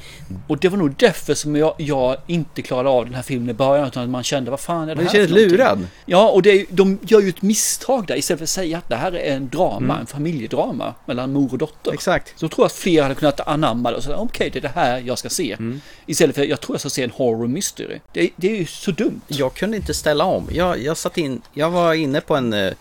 Och 0.47 0.59
det 0.59 0.69
var 0.69 0.79
nog 0.79 0.95
därför 0.99 1.35
som 1.35 1.57
jag, 1.57 1.75
jag 1.79 2.17
inte 2.27 2.63
klarade 2.63 2.89
av 2.89 3.05
den 3.05 3.15
här 3.15 3.23
filmen 3.23 3.51
i 3.51 3.53
början. 3.53 3.87
Utan 3.89 4.03
att 4.03 4.09
man 4.11 4.23
kände, 4.23 4.51
vad 4.51 4.61
fan 4.61 4.83
är 4.89 4.95
det 4.95 5.03
Man 5.03 5.05
här 5.05 5.13
för 5.13 5.19
någonting? 5.29 5.49
lurad. 5.51 5.87
Ja, 6.07 6.29
och 6.31 6.43
det, 6.43 6.67
de 6.71 6.99
gör 7.03 7.21
ju 7.21 7.29
ett 7.29 7.43
misstag 7.43 8.07
där. 8.07 8.17
Istället 8.17 8.39
för 8.39 8.45
att 8.45 8.49
säga 8.51 8.79
att 8.79 8.89
det 8.89 8.97
här 8.97 9.13
är 9.17 9.37
en 9.37 9.49
drama, 9.49 9.77
Mm. 9.77 10.01
en 10.01 10.07
familjedrama 10.07 10.95
mellan 11.07 11.33
mor 11.33 11.53
och 11.53 11.59
dotter. 11.59 11.93
exakt. 11.93 12.39
Så 12.39 12.45
jag 12.45 12.51
tror 12.51 12.67
att 12.67 12.73
fler 12.73 13.03
hade 13.03 13.15
kunnat 13.15 13.41
anamma 13.49 13.91
det 13.91 13.97
och 13.97 14.03
säga 14.05 14.17
okej, 14.17 14.51
det 14.53 14.59
är 14.59 14.61
det 14.63 14.69
här 14.75 15.03
jag 15.07 15.19
ska 15.19 15.29
se. 15.29 15.53
Mm. 15.53 15.81
Istället 16.07 16.35
för 16.37 16.45
jag 16.45 16.61
tror 16.61 16.75
jag 16.75 16.81
ska 16.81 16.91
se 16.91 17.03
en 17.03 17.11
horror 17.11 17.49
mystery. 17.49 17.99
Det, 18.13 18.31
det 18.37 18.51
är 18.53 18.57
ju 18.57 18.67
så 18.67 18.91
dumt. 18.91 19.21
Jag 19.29 19.55
kunde 19.55 19.77
inte 19.77 19.95
ställa 19.95 20.25
om. 20.25 20.49
Jag, 20.53 20.83
jag 20.83 20.97
satt 20.97 21.19
in, 21.19 21.43
jag 21.53 21.71
var 21.71 21.95
inne 21.95 22.21
på 22.21 22.37
en 22.37 22.53
uh, 22.53 22.73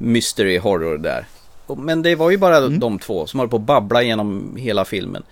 mystery 0.00 0.58
horror 0.58 0.98
där. 0.98 1.26
Men 1.76 2.02
det 2.02 2.14
var 2.14 2.30
ju 2.30 2.36
bara 2.36 2.56
Mm. 2.56 2.78
de 2.80 2.98
två 2.98 3.26
som 3.26 3.40
höll 3.40 3.48
på 3.48 3.56
att 3.56 3.62
babbla 3.62 4.02
genom 4.02 4.56
hela 4.56 4.84
filmen. 4.84 5.22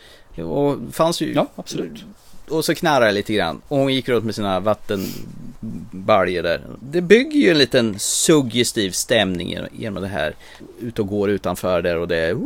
Och 0.44 0.76
fanns 0.92 1.20
ju... 1.20 1.32
Ja, 1.34 1.46
absolut. 1.54 2.04
Och 2.48 2.64
så 2.64 2.74
knarrade 2.74 3.06
det 3.06 3.12
lite 3.12 3.32
grann. 3.32 3.60
Och 3.68 3.78
hon 3.78 3.94
gick 3.94 4.08
runt 4.08 4.24
med 4.24 4.34
sina 4.34 4.60
vattenbaljor 4.60 6.42
där. 6.42 6.60
Det 6.80 7.00
bygger 7.00 7.40
ju 7.40 7.50
en 7.50 7.58
liten 7.58 7.98
suggestiv 7.98 8.90
stämning 8.90 9.56
genom- 9.72 10.02
det 10.02 10.08
här. 10.08 10.34
Ut 10.80 10.98
och 10.98 11.06
går 11.06 11.30
utanför 11.30 11.82
där 11.82 11.96
och 11.98 12.08
det 12.08 12.16
är... 12.16 12.36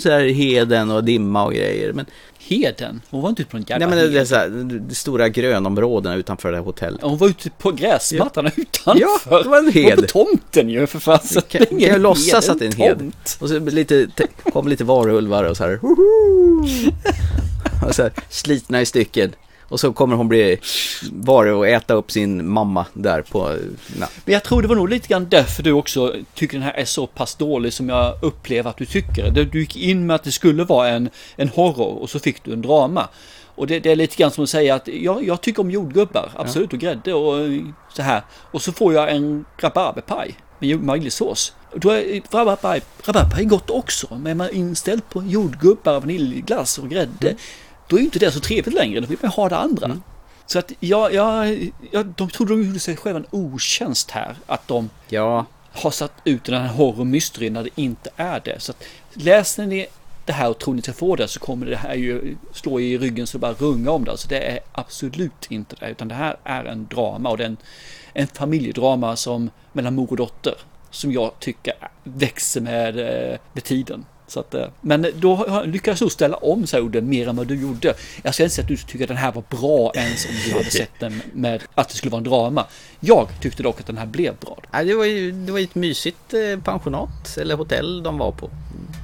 Så 0.00 0.10
här 0.10 0.20
heden 0.24 0.90
och 0.90 1.04
dimma 1.04 1.44
och 1.44 1.52
grejer. 1.52 1.92
Men, 1.92 2.06
Heden, 2.48 3.00
hon 3.10 3.22
var 3.22 3.28
inte 3.28 3.42
ute 3.42 3.50
på 3.50 3.56
en 3.56 3.64
jävla 3.68 3.86
nej, 3.86 3.96
men 3.98 4.12
det, 4.12 4.20
är 4.20 4.24
så 4.24 4.34
här, 4.34 4.48
de 4.88 4.94
stora 4.94 5.28
grönområdena 5.28 6.14
utanför 6.14 6.50
det 6.50 6.56
här 6.56 6.64
hotellet. 6.64 7.00
Hon 7.02 7.18
var 7.18 7.28
ute 7.28 7.50
på 7.50 7.72
gräsmattan 7.72 8.46
utanför. 8.56 9.00
Ja, 9.30 9.42
det 9.42 9.48
var 9.48 9.58
en 9.58 9.72
hed. 9.72 9.84
Hon 9.84 9.90
var 9.96 10.02
på 10.02 10.08
tomten 10.08 10.68
ju 10.70 10.86
för. 10.86 11.00
Kan, 11.00 11.18
Det 11.50 11.58
är 11.58 11.64
kan 11.64 11.78
ingen 11.78 11.90
jag 11.92 12.00
låtsas 12.00 12.48
att 12.48 12.58
det 12.58 12.64
är 12.64 12.70
en 12.70 12.76
hed? 12.76 12.98
tomt. 12.98 13.36
Och 13.40 13.48
så 13.48 13.58
lite, 13.58 14.06
te- 14.16 14.50
kom 14.52 14.68
lite 14.68 14.84
varulvar 14.84 15.44
och 15.44 15.56
så 15.56 15.64
här. 15.64 15.80
Och 17.88 17.94
så 17.94 18.02
här 18.02 18.12
slitna 18.28 18.80
i 18.80 18.86
stycken. 18.86 19.32
Och 19.68 19.80
så 19.80 19.92
kommer 19.92 20.16
hon 20.16 20.28
bli 20.28 20.58
varulv 21.12 21.58
och 21.58 21.68
äta 21.68 21.94
upp 21.94 22.10
sin 22.12 22.48
mamma 22.48 22.86
där 22.92 23.22
på... 23.22 23.56
Na. 23.98 24.06
Men 24.24 24.32
jag 24.32 24.44
tror 24.44 24.62
det 24.62 24.68
var 24.68 24.76
nog 24.76 24.88
lite 24.88 25.08
grann 25.08 25.26
därför 25.30 25.62
du 25.62 25.72
också 25.72 26.14
tycker 26.34 26.58
den 26.58 26.62
här 26.62 26.72
är 26.72 26.84
så 26.84 27.06
pass 27.06 27.34
dålig 27.34 27.72
som 27.72 27.88
jag 27.88 28.18
upplever 28.22 28.70
att 28.70 28.76
du 28.76 28.86
tycker. 28.86 29.30
Du 29.30 29.60
gick 29.60 29.76
in 29.76 30.06
med 30.06 30.16
att 30.16 30.24
det 30.24 30.32
skulle 30.32 30.64
vara 30.64 30.88
en, 30.88 31.10
en 31.36 31.48
horror 31.48 32.02
och 32.02 32.10
så 32.10 32.18
fick 32.18 32.44
du 32.44 32.52
en 32.52 32.62
drama. 32.62 33.08
Och 33.56 33.66
det, 33.66 33.80
det, 33.80 33.92
är 33.92 33.96
lite 33.96 34.16
grann 34.16 34.30
som 34.30 34.44
att 34.44 34.50
säga 34.50 34.74
att 34.74 34.88
ja, 34.88 35.20
jag 35.20 35.40
tycker 35.40 35.62
om 35.62 35.70
jordgubbar, 35.70 36.30
absolut, 36.36 36.72
och 36.72 36.78
grädde 36.78 37.14
och 37.14 37.48
så 37.92 38.02
här. 38.02 38.22
Och 38.50 38.62
så 38.62 38.72
får 38.72 38.94
jag 38.94 39.10
en 39.10 39.44
rabarberpaj 39.58 40.34
med 40.58 40.78
vaniljsås. 40.78 41.52
Då 41.74 41.90
är 41.90 42.22
rabarberpaj, 42.30 42.82
rabarberpaj 43.04 43.44
gott 43.44 43.70
också, 43.70 44.06
men 44.10 44.26
är 44.26 44.34
man 44.34 44.50
inställd 44.50 45.08
på 45.08 45.22
jordgubbar, 45.22 46.00
vaniljglass 46.00 46.78
och 46.78 46.88
grädde, 46.88 47.28
mm. 47.28 47.36
Då 47.88 47.98
är 47.98 48.00
inte 48.00 48.18
det 48.18 48.32
så 48.32 48.40
trevligt 48.40 48.74
längre, 48.74 49.00
då 49.00 49.06
vill 49.06 49.18
man 49.22 49.30
ha 49.30 49.48
det 49.48 49.56
andra. 49.56 49.84
Mm. 49.84 50.02
Så 50.46 50.58
att 50.58 50.72
ja, 50.80 51.10
ja, 51.10 51.46
ja, 51.90 52.02
de 52.02 52.30
trodde 52.30 52.52
de 52.52 52.62
gjorde 52.62 52.78
sig 52.78 52.96
själva 52.96 53.18
en 53.18 53.26
otjänst 53.30 54.10
här, 54.10 54.36
att 54.46 54.68
de 54.68 54.90
ja. 55.08 55.46
har 55.72 55.90
satt 55.90 56.12
ut 56.24 56.44
den 56.44 56.62
här 56.62 56.68
horror 56.68 57.04
mystery 57.04 57.50
när 57.50 57.62
det 57.62 57.70
inte 57.74 58.10
är 58.16 58.40
det. 58.44 58.60
Så 58.60 58.72
att 58.72 58.84
läser 59.12 59.66
ni 59.66 59.86
det 60.24 60.32
här 60.32 60.50
och 60.50 60.58
tror 60.58 60.74
ni 60.74 60.82
ska 60.82 60.92
få 60.92 61.16
det 61.16 61.28
så 61.28 61.40
kommer 61.40 61.66
det 61.66 61.76
här 61.76 61.94
ju 61.94 62.36
slå 62.52 62.80
i 62.80 62.98
ryggen 62.98 63.26
så 63.26 63.38
det 63.38 63.40
bara 63.40 63.52
runga 63.52 63.90
om 63.90 64.04
det. 64.04 64.10
Alltså 64.10 64.28
det 64.28 64.38
är 64.38 64.58
absolut 64.72 65.46
inte 65.48 65.76
det, 65.80 65.90
utan 65.90 66.08
det 66.08 66.14
här 66.14 66.36
är 66.44 66.64
en 66.64 66.86
drama 66.86 67.30
och 67.30 67.36
det 67.36 67.44
är 67.44 67.48
en, 67.48 67.56
en 68.12 68.26
familjedrama 68.26 69.16
som 69.16 69.50
mellan 69.72 69.94
mor 69.94 70.10
och 70.10 70.16
dotter 70.16 70.54
som 70.90 71.12
jag 71.12 71.32
tycker 71.38 71.74
växer 72.04 72.60
med, 72.60 72.98
eh, 72.98 73.38
med 73.52 73.64
tiden. 73.64 74.04
Så 74.28 74.40
att, 74.40 74.54
eh, 74.54 74.66
men 74.80 75.06
då 75.14 75.62
lyckades 75.64 76.00
du 76.00 76.10
ställa 76.10 76.36
om 76.36 76.66
Soden 76.66 77.08
mer 77.08 77.28
än 77.28 77.36
vad 77.36 77.46
du 77.46 77.60
gjorde. 77.60 77.94
Jag 78.22 78.34
ska 78.34 78.42
inte 78.42 78.54
säga 78.54 78.62
att 78.62 78.68
du 78.68 78.76
tycker 78.76 79.04
att 79.04 79.08
den 79.08 79.16
här 79.16 79.32
var 79.32 79.44
bra 79.48 79.92
ens 79.94 80.24
om 80.24 80.30
du 80.46 80.52
hade 80.52 80.70
sett 80.70 81.00
den 81.00 81.22
med 81.32 81.62
att 81.74 81.88
det 81.88 81.94
skulle 81.94 82.10
vara 82.10 82.18
en 82.18 82.24
drama. 82.24 82.66
Jag 83.00 83.28
tyckte 83.40 83.62
dock 83.62 83.80
att 83.80 83.86
den 83.86 83.98
här 83.98 84.06
blev 84.06 84.36
bra. 84.36 84.58
Ja, 84.72 84.84
det 84.84 84.94
var 84.94 85.04
ju 85.04 85.32
det 85.32 85.52
var 85.52 85.58
ett 85.58 85.74
mysigt 85.74 86.34
eh, 86.34 86.60
pensionat 86.64 87.36
eller 87.36 87.56
hotell 87.56 88.02
de 88.02 88.18
var 88.18 88.32
på. 88.32 88.50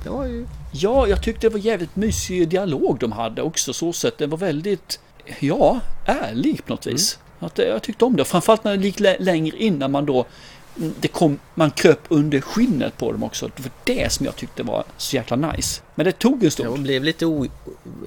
Det 0.04 0.10
var 0.10 0.26
ju... 0.26 0.46
Ja, 0.72 1.08
jag 1.08 1.22
tyckte 1.22 1.46
det 1.46 1.52
var 1.52 1.58
jävligt 1.58 1.96
mysig 1.96 2.48
dialog 2.48 2.98
de 3.00 3.12
hade 3.12 3.42
också 3.42 3.72
så 3.72 3.92
sätt. 3.92 4.18
Den 4.18 4.30
var 4.30 4.38
väldigt, 4.38 5.00
ja, 5.40 5.80
ärlig 6.06 6.64
på 6.66 6.72
något 6.72 6.86
vis. 6.86 7.18
Mm. 7.40 7.46
Att, 7.46 7.58
jag 7.58 7.82
tyckte 7.82 8.04
om 8.04 8.16
det. 8.16 8.24
Framförallt 8.24 8.64
när 8.64 8.76
det 8.76 8.84
gick 8.84 9.00
längre 9.00 9.56
in 9.56 9.78
när 9.78 9.88
man 9.88 10.06
då 10.06 10.26
det 10.74 11.08
kom, 11.08 11.38
man 11.54 11.70
kröp 11.70 12.00
under 12.08 12.40
skinnet 12.40 12.98
på 12.98 13.12
dem 13.12 13.22
också. 13.22 13.50
Det 13.56 13.62
var 13.62 13.70
det 13.84 14.12
som 14.12 14.26
jag 14.26 14.36
tyckte 14.36 14.62
var 14.62 14.84
så 14.96 15.16
jäkla 15.16 15.36
nice. 15.36 15.82
Men 15.94 16.06
det 16.06 16.12
tog 16.12 16.44
en 16.44 16.50
stund. 16.50 16.76
Det 16.76 16.82
blev 16.82 17.04
lite, 17.04 17.26
o, 17.26 17.46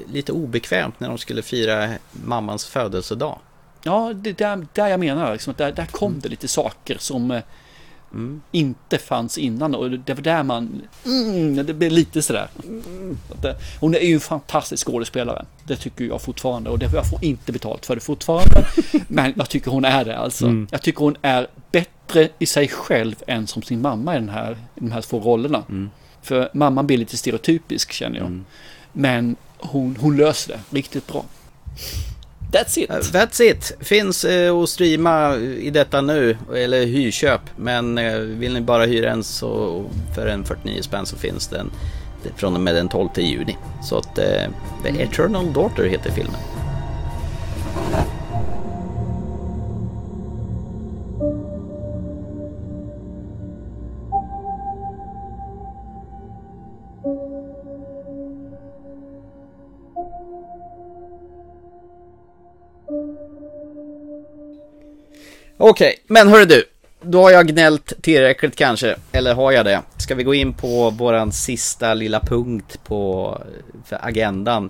lite 0.07 0.31
obekvämt 0.31 0.99
när 0.99 1.07
de 1.07 1.17
skulle 1.17 1.41
fira 1.41 1.89
mammans 2.11 2.65
födelsedag. 2.65 3.39
Ja, 3.83 4.13
det 4.13 4.29
är 4.29 4.33
där, 4.33 4.67
där 4.73 4.87
jag 4.87 4.99
menar. 4.99 5.33
Liksom, 5.33 5.53
där, 5.57 5.71
där 5.71 5.85
kom 5.85 6.11
mm. 6.11 6.21
det 6.21 6.29
lite 6.29 6.47
saker 6.47 6.97
som 6.99 7.31
eh, 7.31 7.41
mm. 8.15 8.41
inte 8.51 8.97
fanns 8.97 9.37
innan. 9.37 9.75
Och 9.75 9.89
det 9.89 10.13
var 10.13 10.21
där 10.21 10.43
man... 10.43 10.81
Mm, 11.05 11.65
det 11.65 11.73
blev 11.73 11.91
lite 11.91 12.21
sådär. 12.21 12.47
Mm. 12.63 13.17
Hon 13.79 13.95
är 13.95 13.99
ju 13.99 14.13
en 14.13 14.19
fantastisk 14.19 14.87
skådespelare. 14.87 15.45
Det 15.63 15.75
tycker 15.75 16.05
jag 16.05 16.21
fortfarande. 16.21 16.69
Och 16.69 16.83
jag 16.83 17.09
får 17.09 17.23
inte 17.23 17.51
betalt 17.51 17.85
för 17.85 17.95
det 17.95 18.01
fortfarande. 18.01 18.65
men 19.07 19.33
jag 19.37 19.49
tycker 19.49 19.71
hon 19.71 19.85
är 19.85 20.05
det 20.05 20.17
alltså. 20.17 20.45
Mm. 20.45 20.67
Jag 20.71 20.81
tycker 20.81 20.99
hon 20.99 21.17
är 21.21 21.47
bättre 21.71 22.29
i 22.39 22.45
sig 22.45 22.67
själv 22.67 23.15
än 23.27 23.47
som 23.47 23.61
sin 23.61 23.81
mamma 23.81 24.15
i, 24.15 24.19
den 24.19 24.29
här, 24.29 24.51
i 24.51 24.79
de 24.79 24.91
här 24.91 25.01
två 25.01 25.19
rollerna. 25.19 25.63
Mm. 25.69 25.89
För 26.21 26.49
mamman 26.53 26.87
blir 26.87 26.97
lite 26.97 27.17
stereotypisk 27.17 27.91
känner 27.91 28.17
jag. 28.17 28.27
Mm. 28.27 28.45
Men 28.93 29.35
hon, 29.57 29.97
hon 29.99 30.17
löser 30.17 30.53
det 30.53 30.77
riktigt 30.77 31.07
bra. 31.07 31.25
That's 32.51 32.77
it. 32.77 32.89
That's 32.89 33.41
it. 33.41 33.77
Finns 33.79 34.25
eh, 34.25 34.55
att 34.55 34.69
streama 34.69 35.35
i 35.35 35.69
detta 35.69 36.01
nu, 36.01 36.37
eller 36.55 36.85
hyrköp. 36.85 37.41
Men 37.55 37.97
eh, 37.97 38.17
vill 38.17 38.53
ni 38.53 38.61
bara 38.61 38.85
hyra 38.85 39.11
en 39.11 39.23
så 39.23 39.83
för 40.15 40.27
en 40.27 40.43
49 40.43 40.81
spänn 40.81 41.05
så 41.05 41.15
finns 41.17 41.47
den 41.47 41.71
från 42.35 42.55
och 42.55 42.61
med 42.61 42.75
den 42.75 42.89
12 42.89 43.09
juni. 43.15 43.57
Så 43.83 43.97
att 43.97 44.17
eh, 44.17 44.49
The 44.83 44.89
mm. 44.89 45.01
Eternal 45.01 45.53
Daughter 45.53 45.83
heter 45.83 46.11
filmen. 46.11 46.41
Okej, 65.57 65.87
okay, 65.87 66.03
men 66.07 66.27
hörru 66.27 66.45
du. 66.45 66.63
Då 67.01 67.21
har 67.21 67.31
jag 67.31 67.47
gnällt 67.47 67.93
tillräckligt 68.01 68.55
kanske, 68.55 68.95
eller 69.11 69.33
har 69.33 69.51
jag 69.51 69.65
det? 69.65 69.81
Ska 69.97 70.15
vi 70.15 70.23
gå 70.23 70.33
in 70.33 70.53
på 70.53 70.89
våran 70.89 71.31
sista 71.31 71.93
lilla 71.93 72.19
punkt 72.19 72.79
på 72.83 73.37
agendan? 73.89 74.69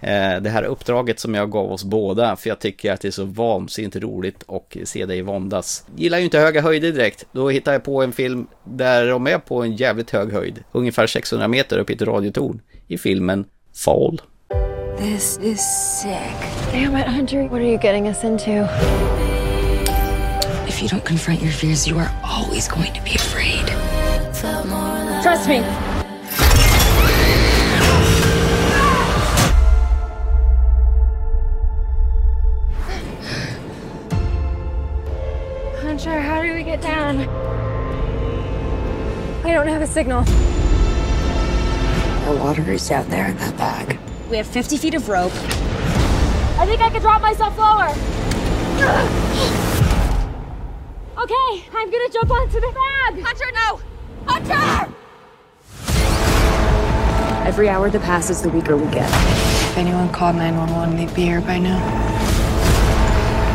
Eh, 0.00 0.40
det 0.40 0.50
här 0.50 0.62
uppdraget 0.62 1.20
som 1.20 1.34
jag 1.34 1.50
gav 1.50 1.72
oss 1.72 1.84
båda, 1.84 2.36
för 2.36 2.48
jag 2.48 2.58
tycker 2.58 2.92
att 2.92 3.00
det 3.00 3.08
är 3.08 3.12
så 3.12 3.24
vansinnigt 3.24 3.96
roligt 3.96 4.44
att 4.48 4.76
se 4.84 5.06
dig 5.06 5.22
våndas. 5.22 5.84
Gillar 5.96 6.18
ju 6.18 6.24
inte 6.24 6.38
höga 6.38 6.60
höjder 6.60 6.92
direkt, 6.92 7.26
då 7.32 7.48
hittar 7.48 7.72
jag 7.72 7.84
på 7.84 8.02
en 8.02 8.12
film 8.12 8.46
där 8.64 9.08
de 9.08 9.26
är 9.26 9.38
på 9.38 9.62
en 9.62 9.76
jävligt 9.76 10.10
hög 10.10 10.32
höjd, 10.32 10.64
ungefär 10.72 11.06
600 11.06 11.48
meter 11.48 11.78
upp 11.78 11.90
i 11.90 11.92
ett 11.92 12.02
radiotorn, 12.02 12.60
i 12.86 12.98
filmen 12.98 13.44
Fall. 13.84 14.20
This 14.98 15.38
is 15.42 15.60
sick. 16.02 16.72
Damn 16.72 16.96
it, 16.96 17.06
Hunter, 17.06 17.42
what 17.42 17.52
are 17.52 17.68
you 17.68 17.78
getting 17.82 18.08
us 18.08 18.24
into? 18.24 18.66
If 20.76 20.82
you 20.82 20.90
don't 20.90 21.06
confront 21.06 21.40
your 21.40 21.52
fears, 21.52 21.88
you 21.88 21.98
are 21.98 22.12
always 22.22 22.68
going 22.68 22.92
to 22.92 23.02
be 23.02 23.14
afraid. 23.14 23.66
Trust 25.22 25.48
me. 25.48 25.62
Hunter, 35.80 36.20
how 36.20 36.42
do 36.42 36.52
we 36.52 36.62
get 36.62 36.82
down? 36.82 37.20
I 39.46 39.54
don't 39.54 39.68
have 39.68 39.80
a 39.80 39.86
signal. 39.86 40.24
The 42.24 42.38
water 42.38 42.70
is 42.70 42.86
down 42.86 43.08
there 43.08 43.28
in 43.28 43.38
that 43.38 43.56
bag. 43.56 43.98
We 44.28 44.36
have 44.36 44.46
50 44.46 44.76
feet 44.76 44.92
of 44.92 45.08
rope. 45.08 45.32
I 46.58 46.66
think 46.66 46.82
I 46.82 46.90
can 46.90 47.00
drop 47.00 47.22
myself 47.22 47.56
lower. 47.56 47.94
Okay, 51.26 51.64
I'm 51.74 51.90
gonna 51.90 52.08
jump 52.12 52.30
onto 52.30 52.60
the 52.60 52.72
bag. 52.72 53.20
Hunter, 53.20 53.50
no! 53.52 53.80
Hunter! 54.26 54.94
Every 57.48 57.68
hour 57.68 57.90
that 57.90 58.02
passes, 58.02 58.42
the 58.42 58.48
weaker 58.48 58.76
we 58.76 58.86
get. 58.92 59.10
If 59.10 59.76
anyone 59.76 60.08
called 60.10 60.36
911, 60.36 60.96
they'd 60.96 61.14
be 61.16 61.22
here 61.22 61.40
by 61.40 61.58
now. 61.58 61.80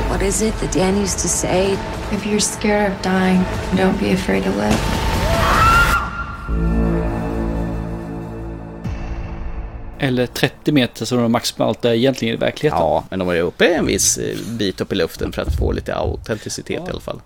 What 0.10 0.22
is 0.22 0.42
it 0.42 0.54
that 0.60 0.74
Dan 0.74 0.98
used 0.98 1.20
to 1.20 1.30
say? 1.30 1.78
If 2.12 2.26
you're 2.26 2.42
scared 2.42 2.92
of 2.92 3.02
dying, 3.02 3.46
don't 3.78 3.98
be 3.98 4.12
afraid 4.12 4.44
to 4.44 4.50
live. 4.50 4.80
Eller 10.00 10.26
30 10.26 10.72
meter 10.72 11.06
som 11.06 11.18
de 11.18 11.32
maximalt 11.32 11.86
är 11.86 11.94
egentligen 11.94 12.34
i 12.36 12.38
verkligheten. 12.38 12.80
Ja, 12.82 13.04
men 13.10 13.20
de 13.20 13.28
var 13.28 13.34
ju 13.34 13.42
uppe 13.42 13.68
en 13.68 13.86
viss 13.86 14.18
eh, 14.18 14.38
bit 14.48 14.82
upp 14.82 14.92
i 14.92 14.96
luften 14.96 15.32
för 15.32 15.42
att 15.42 15.56
få 15.56 15.72
lite 15.72 15.96
autenticitet 15.96 16.80
ja. 16.82 16.88
i 16.88 16.90
alla 16.90 17.02
fall. 17.02 17.22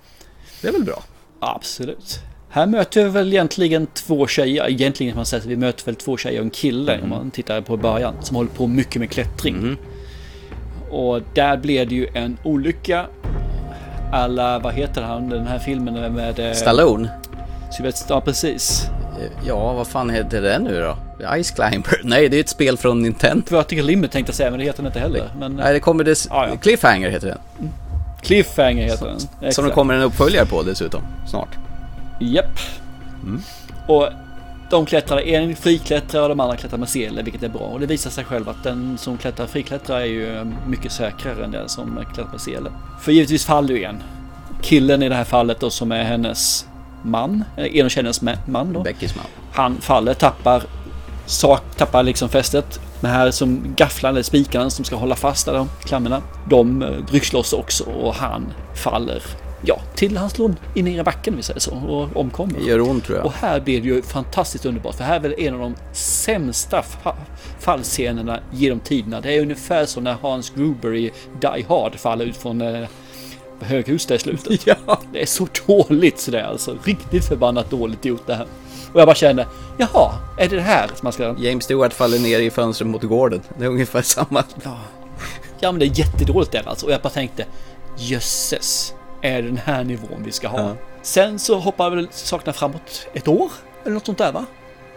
Det 0.65 0.69
är 0.69 0.73
väl 0.73 0.83
bra? 0.83 1.03
Absolut. 1.39 2.19
Här 2.49 2.65
möter 2.65 3.03
vi 3.03 3.09
väl 3.09 3.33
egentligen 3.33 3.87
två 3.87 4.27
tjejer. 4.27 4.69
Egentligen 4.69 5.11
kan 5.11 5.17
man 5.17 5.25
säga 5.25 5.39
att 5.39 5.45
vi 5.45 5.55
möter 5.55 5.85
väl 5.85 5.95
två 5.95 6.17
tjejer 6.17 6.39
och 6.39 6.45
en 6.45 6.49
kille 6.49 6.93
mm. 6.93 7.03
om 7.03 7.09
man 7.09 7.31
tittar 7.31 7.61
på 7.61 7.77
början. 7.77 8.13
Som 8.21 8.35
håller 8.35 8.49
på 8.49 8.67
mycket 8.67 8.99
med 8.99 9.09
klättring. 9.09 9.55
Mm. 9.55 9.77
Och 10.89 11.21
där 11.33 11.57
blev 11.57 11.89
det 11.89 11.95
ju 11.95 12.07
en 12.13 12.37
olycka. 12.43 13.05
Alla, 14.11 14.59
vad 14.59 14.73
heter 14.73 15.01
han, 15.01 15.29
den 15.29 15.47
här 15.47 15.59
filmen 15.59 16.13
med... 16.13 16.39
Eh, 16.39 16.53
Stallone? 16.53 17.09
Ja, 18.09 18.21
precis. 18.21 18.87
Ja, 19.47 19.73
vad 19.73 19.87
fan 19.87 20.09
heter 20.09 20.41
den 20.41 20.63
nu 20.63 20.81
då? 20.81 20.97
Ice 21.43 21.51
Climber? 21.51 22.01
Nej, 22.03 22.29
det 22.29 22.37
är 22.37 22.41
ett 22.41 22.49
spel 22.49 22.77
från 22.77 23.01
Nintendo. 23.01 23.55
Vertical 23.55 23.85
Limit 23.85 24.11
tänkte 24.11 24.29
jag 24.29 24.35
säga, 24.35 24.49
men 24.49 24.59
det 24.59 24.65
heter 24.65 24.77
den 24.77 24.85
inte 24.85 24.99
heller. 24.99 25.29
Men... 25.39 25.55
Nej, 25.55 25.73
det 25.73 25.79
kommer 25.79 26.03
det... 26.03 26.27
Ah, 26.29 26.47
ja. 26.47 26.55
Cliffhanger 26.57 27.09
heter 27.09 27.27
den. 27.27 27.37
Mm. 27.59 27.71
Cliffhanger 28.25 28.83
heter 28.83 29.05
den. 29.05 29.15
Exakt. 29.15 29.55
Som 29.55 29.65
det 29.65 29.71
kommer 29.71 29.93
en 29.93 30.01
uppföljare 30.01 30.45
på 30.45 30.63
dessutom, 30.63 31.01
snart. 31.27 31.49
Japp. 32.19 32.59
Mm. 33.23 33.41
Och 33.87 34.09
de 34.69 34.85
klättrar, 34.85 35.19
en 35.19 35.55
friklättrar 35.55 36.21
och 36.21 36.29
de 36.29 36.39
andra 36.39 36.57
klättrar 36.57 36.79
med 36.79 36.89
sele, 36.89 37.21
vilket 37.21 37.43
är 37.43 37.49
bra. 37.49 37.61
Och 37.61 37.79
det 37.79 37.85
visar 37.85 38.09
sig 38.09 38.23
själv 38.23 38.49
att 38.49 38.63
den 38.63 38.97
som 38.97 39.17
klättrar 39.17 39.47
friklättrar 39.47 39.99
är 39.99 40.05
ju 40.05 40.51
mycket 40.67 40.91
säkrare 40.91 41.45
än 41.45 41.51
den 41.51 41.69
som 41.69 42.05
klättrar 42.13 42.31
med 42.31 42.41
sele. 42.41 42.69
För 43.01 43.11
givetvis 43.11 43.45
faller 43.45 43.75
ju 43.75 43.83
en. 43.83 44.03
Killen 44.61 45.03
i 45.03 45.09
det 45.09 45.15
här 45.15 45.23
fallet 45.23 45.59
då 45.59 45.69
som 45.69 45.91
är 45.91 46.03
hennes 46.03 46.67
man, 47.03 47.43
en 47.57 47.85
av 47.85 47.89
tjejens 47.89 48.21
man 48.45 48.73
då. 48.73 48.81
Beckys 48.83 49.15
man. 49.15 49.25
Han 49.51 49.77
faller, 49.81 50.13
tappar 50.13 50.63
sak, 51.25 51.61
tappar 51.77 52.03
liksom 52.03 52.29
fästet. 52.29 52.79
De 53.05 53.11
här 53.11 53.31
som 53.31 53.73
gafflarna, 53.75 54.23
spikarna 54.23 54.69
som 54.69 54.85
ska 54.85 54.95
hålla 54.95 55.15
fast 55.15 55.45
de 55.45 55.69
klammerna, 55.83 56.21
de 56.49 56.81
eh, 56.81 56.89
rycks 57.11 57.33
loss 57.33 57.53
också 57.53 57.83
och 57.83 58.15
han 58.15 58.53
faller 58.75 59.23
ja, 59.61 59.79
till 59.95 60.17
han 60.17 60.29
slår 60.29 60.55
in 60.73 60.87
i 60.87 61.03
backen 61.03 61.37
vi 61.37 61.43
säger 61.43 61.59
så 61.59 61.75
och 61.75 62.17
omkommer. 62.17 62.53
Det 62.59 62.65
gör 62.65 62.81
ont 62.81 63.03
tror 63.03 63.17
jag. 63.17 63.25
Och 63.25 63.33
här 63.33 63.59
blir 63.59 63.81
det 63.81 63.87
ju 63.87 64.01
fantastiskt 64.01 64.65
underbart 64.65 64.95
för 64.95 65.03
här 65.03 65.15
är 65.15 65.19
väl 65.19 65.35
en 65.37 65.53
av 65.53 65.59
de 65.59 65.75
sämsta 65.93 66.81
fa 66.81 67.15
fallscenerna 67.59 68.39
genom 68.51 68.79
tiderna. 68.79 69.21
Det 69.21 69.33
är 69.33 69.41
ungefär 69.41 69.85
som 69.85 70.03
när 70.03 70.15
Hans 70.21 70.49
Gruber 70.49 70.95
i 70.95 71.11
Die 71.41 71.65
Hard 71.69 71.95
faller 71.95 72.25
ut 72.25 72.37
från 72.37 72.61
eh, 72.61 72.87
höghus 73.59 74.05
där 74.05 74.15
i 74.15 74.19
slutet. 74.19 74.67
Ja. 74.87 74.99
Det 75.13 75.21
är 75.21 75.25
så 75.25 75.47
dåligt 75.67 76.19
sådär 76.19 76.43
alltså. 76.43 76.77
Riktigt 76.83 77.25
förbannat 77.25 77.69
dåligt 77.69 78.05
gjort 78.05 78.27
det 78.27 78.35
här. 78.35 78.47
Och 78.95 79.01
jag 79.01 79.07
bara 79.07 79.15
kände, 79.15 79.47
jaha, 79.77 80.11
är 80.37 80.49
det 80.49 80.55
det 80.55 80.61
här 80.61 80.87
som 80.87 80.99
man 81.01 81.13
ska... 81.13 81.35
James 81.37 81.63
Stewart 81.63 81.93
faller 81.93 82.19
ner 82.19 82.39
i 82.39 82.49
fönstret 82.51 82.87
mot 82.87 83.03
gården. 83.03 83.41
Det 83.57 83.65
är 83.65 83.69
ungefär 83.69 84.01
samma. 84.01 84.43
Ja, 84.63 84.77
ja 85.59 85.71
men 85.71 85.79
det 85.79 85.85
är 85.85 85.99
jättedåligt 85.99 86.51
där 86.51 86.63
alltså. 86.69 86.85
Och 86.85 86.91
jag 86.91 87.01
bara 87.01 87.09
tänkte, 87.09 87.45
jösses, 87.97 88.93
är 89.21 89.41
det 89.41 89.47
den 89.47 89.57
här 89.57 89.83
nivån 89.83 90.23
vi 90.25 90.31
ska 90.31 90.47
ha? 90.47 90.59
Ja. 90.59 90.75
Sen 91.01 91.39
så 91.39 91.59
hoppar 91.59 91.89
väl 91.89 92.07
sakerna 92.11 92.53
framåt 92.53 93.07
ett 93.13 93.27
år? 93.27 93.51
Eller 93.83 93.93
något 93.93 94.05
sånt 94.05 94.17
där 94.17 94.31
va? 94.31 94.45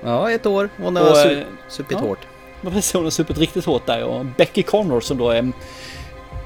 Ja, 0.04 0.30
ett 0.30 0.46
år. 0.46 0.68
Hon 0.82 0.96
har 0.96 1.02
Och, 1.02 1.16
su- 1.16 1.38
eh, 1.38 1.44
supit 1.68 1.98
ja. 2.00 2.08
hårt. 2.08 2.26
Men 2.60 2.72
precis, 2.72 2.92
hon 2.92 3.04
har 3.04 3.10
supit 3.10 3.38
riktigt 3.38 3.64
hårt 3.64 3.86
där 3.86 4.04
och 4.04 4.24
Becky 4.24 4.62
Connor 4.62 5.00
som 5.00 5.18
då 5.18 5.30
är 5.30 5.52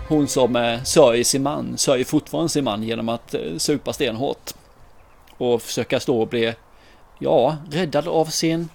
hon 0.08 0.28
som 0.28 0.56
eh, 0.56 0.82
sörjer 0.82 1.24
sin 1.24 1.42
man, 1.42 1.78
sörjer 1.78 2.04
fortfarande 2.04 2.48
sin 2.48 2.64
man 2.64 2.82
genom 2.82 3.08
att 3.08 3.34
eh, 3.34 3.40
supa 3.58 3.92
stenhårt. 3.92 4.50
Och 5.38 5.62
försöka 5.62 6.00
stå 6.00 6.20
och 6.20 6.28
bli, 6.28 6.54
ja, 7.22 7.56
räddad 7.70 8.08
av 8.08 8.24
sin 8.24 8.68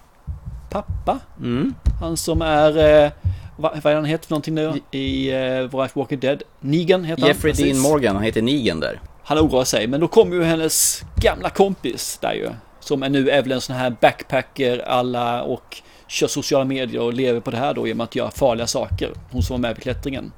pappa. 0.70 1.18
Mm. 1.38 1.74
Han 2.00 2.16
som 2.16 2.42
är, 2.42 3.04
eh, 3.04 3.10
vad, 3.56 3.82
vad 3.82 3.92
är 3.92 3.96
han 3.96 4.04
heter 4.04 4.26
för 4.26 4.32
någonting 4.32 4.54
nu 4.54 4.72
i 4.90 5.30
eh, 5.32 5.80
Wife 5.80 5.98
Walking 5.98 6.20
Dead? 6.20 6.42
Negan 6.60 7.04
heter 7.04 7.26
Jeffrey 7.26 7.52
han. 7.52 7.56
Dean 7.56 7.68
precis. 7.68 7.82
Morgan, 7.82 8.14
han 8.14 8.24
heter 8.24 8.42
Negan 8.42 8.80
där. 8.80 9.00
Han 9.24 9.38
oroar 9.38 9.64
sig, 9.64 9.86
men 9.86 10.00
då 10.00 10.08
kommer 10.08 10.36
ju 10.36 10.42
hennes 10.42 11.02
gamla 11.16 11.50
kompis 11.50 12.18
där 12.22 12.32
ju. 12.32 12.48
Som 12.80 13.02
är 13.02 13.08
nu 13.08 13.30
är 13.30 13.42
väl 13.42 13.52
en 13.52 13.60
sån 13.60 13.76
här 13.76 13.96
backpacker 14.00 14.78
alla 14.78 15.42
och 15.42 15.82
kör 16.06 16.26
sociala 16.26 16.64
medier 16.64 17.02
och 17.02 17.14
lever 17.14 17.40
på 17.40 17.50
det 17.50 17.56
här 17.56 17.74
då 17.74 17.86
genom 17.86 18.00
att 18.00 18.14
göra 18.14 18.30
farliga 18.30 18.66
saker. 18.66 19.12
Hon 19.30 19.42
som 19.42 19.54
var 19.54 19.60
med 19.60 19.74
vid 19.76 19.82
klättringen. 19.82 20.32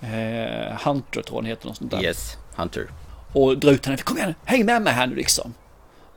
Eh, 0.00 0.78
Hunter 0.84 1.22
tror 1.22 1.26
jag 1.26 1.34
hon 1.34 1.44
heter, 1.44 1.66
något 1.66 1.76
sånt 1.76 1.90
där. 1.90 2.02
Yes, 2.04 2.36
Hunter. 2.56 2.86
Och 3.32 3.58
drar 3.58 3.72
ut 3.72 3.86
henne, 3.86 3.96
kom 3.96 4.18
igen, 4.18 4.34
häng 4.44 4.66
med 4.66 4.82
mig 4.82 4.92
här 4.92 5.06
nu 5.06 5.14
liksom. 5.14 5.54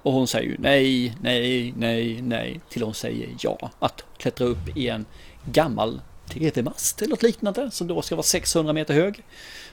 Och 0.06 0.14
hon 0.14 0.28
säger 0.28 0.50
ju 0.50 0.56
nej, 0.60 1.16
nej, 1.22 1.74
nej, 1.78 2.22
nej, 2.22 2.60
till 2.70 2.84
hon 2.84 2.94
säger 2.94 3.30
ja. 3.40 3.72
Att 3.80 4.04
klättra 4.18 4.48
upp 4.48 4.78
i 4.78 4.90
en 4.90 5.06
gammal 5.52 6.02
TV-mast 6.30 7.02
eller 7.02 7.10
något 7.10 7.24
liknande 7.24 7.72
som 7.72 7.88
då 7.88 8.02
ska 8.02 8.16
vara 8.16 8.24
600 8.24 8.74
meter 8.74 8.94
hög. 8.94 9.24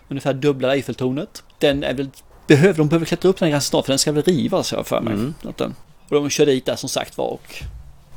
Ungefär 0.09 0.35
dubbla 0.35 0.75
Eiffeltornet. 0.75 1.43
Den 1.59 1.85
är 1.85 1.95
väl, 1.95 2.11
behöver, 2.47 2.79
de 2.79 2.89
behöver 2.89 3.07
klättra 3.07 3.29
upp 3.29 3.39
den 3.39 3.51
ganska 3.51 3.69
snart 3.71 3.85
för 3.85 3.93
den 3.93 3.99
ska 3.99 4.13
väl 4.13 4.23
rivas 4.23 4.73
jag 4.73 4.87
för 4.87 5.01
mig. 5.01 5.15
Mm. 5.15 5.35
Och 5.43 5.73
de 6.09 6.31
kör 6.31 6.47
dit 6.47 6.67
där 6.67 6.77
som 6.77 6.89
sagt 6.89 7.19
var 7.19 7.27
och 7.27 7.63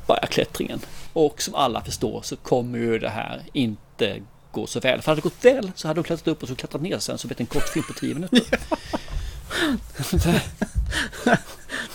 börjar 0.07 0.27
klättringen. 0.31 0.79
Och 1.13 1.41
som 1.41 1.55
alla 1.55 1.81
förstår 1.81 2.21
så 2.21 2.35
kommer 2.35 2.77
ju 2.79 2.99
det 2.99 3.09
här 3.09 3.41
inte 3.53 4.21
gå 4.51 4.67
så 4.67 4.79
väl. 4.79 5.01
För 5.01 5.11
hade 5.11 5.21
det 5.21 5.23
gått 5.23 5.45
väl 5.45 5.71
så 5.75 5.87
hade 5.87 5.97
de 5.97 6.03
klättrat 6.03 6.27
upp 6.27 6.43
och 6.43 6.49
så 6.49 6.55
klättrat 6.55 6.81
ner 6.81 6.99
sen 6.99 7.17
så 7.17 7.27
blir 7.27 7.37
det 7.37 7.41
en 7.43 7.47
kortfilm 7.47 7.85
på 7.87 7.93
10 7.93 8.13
minuter. 8.13 8.41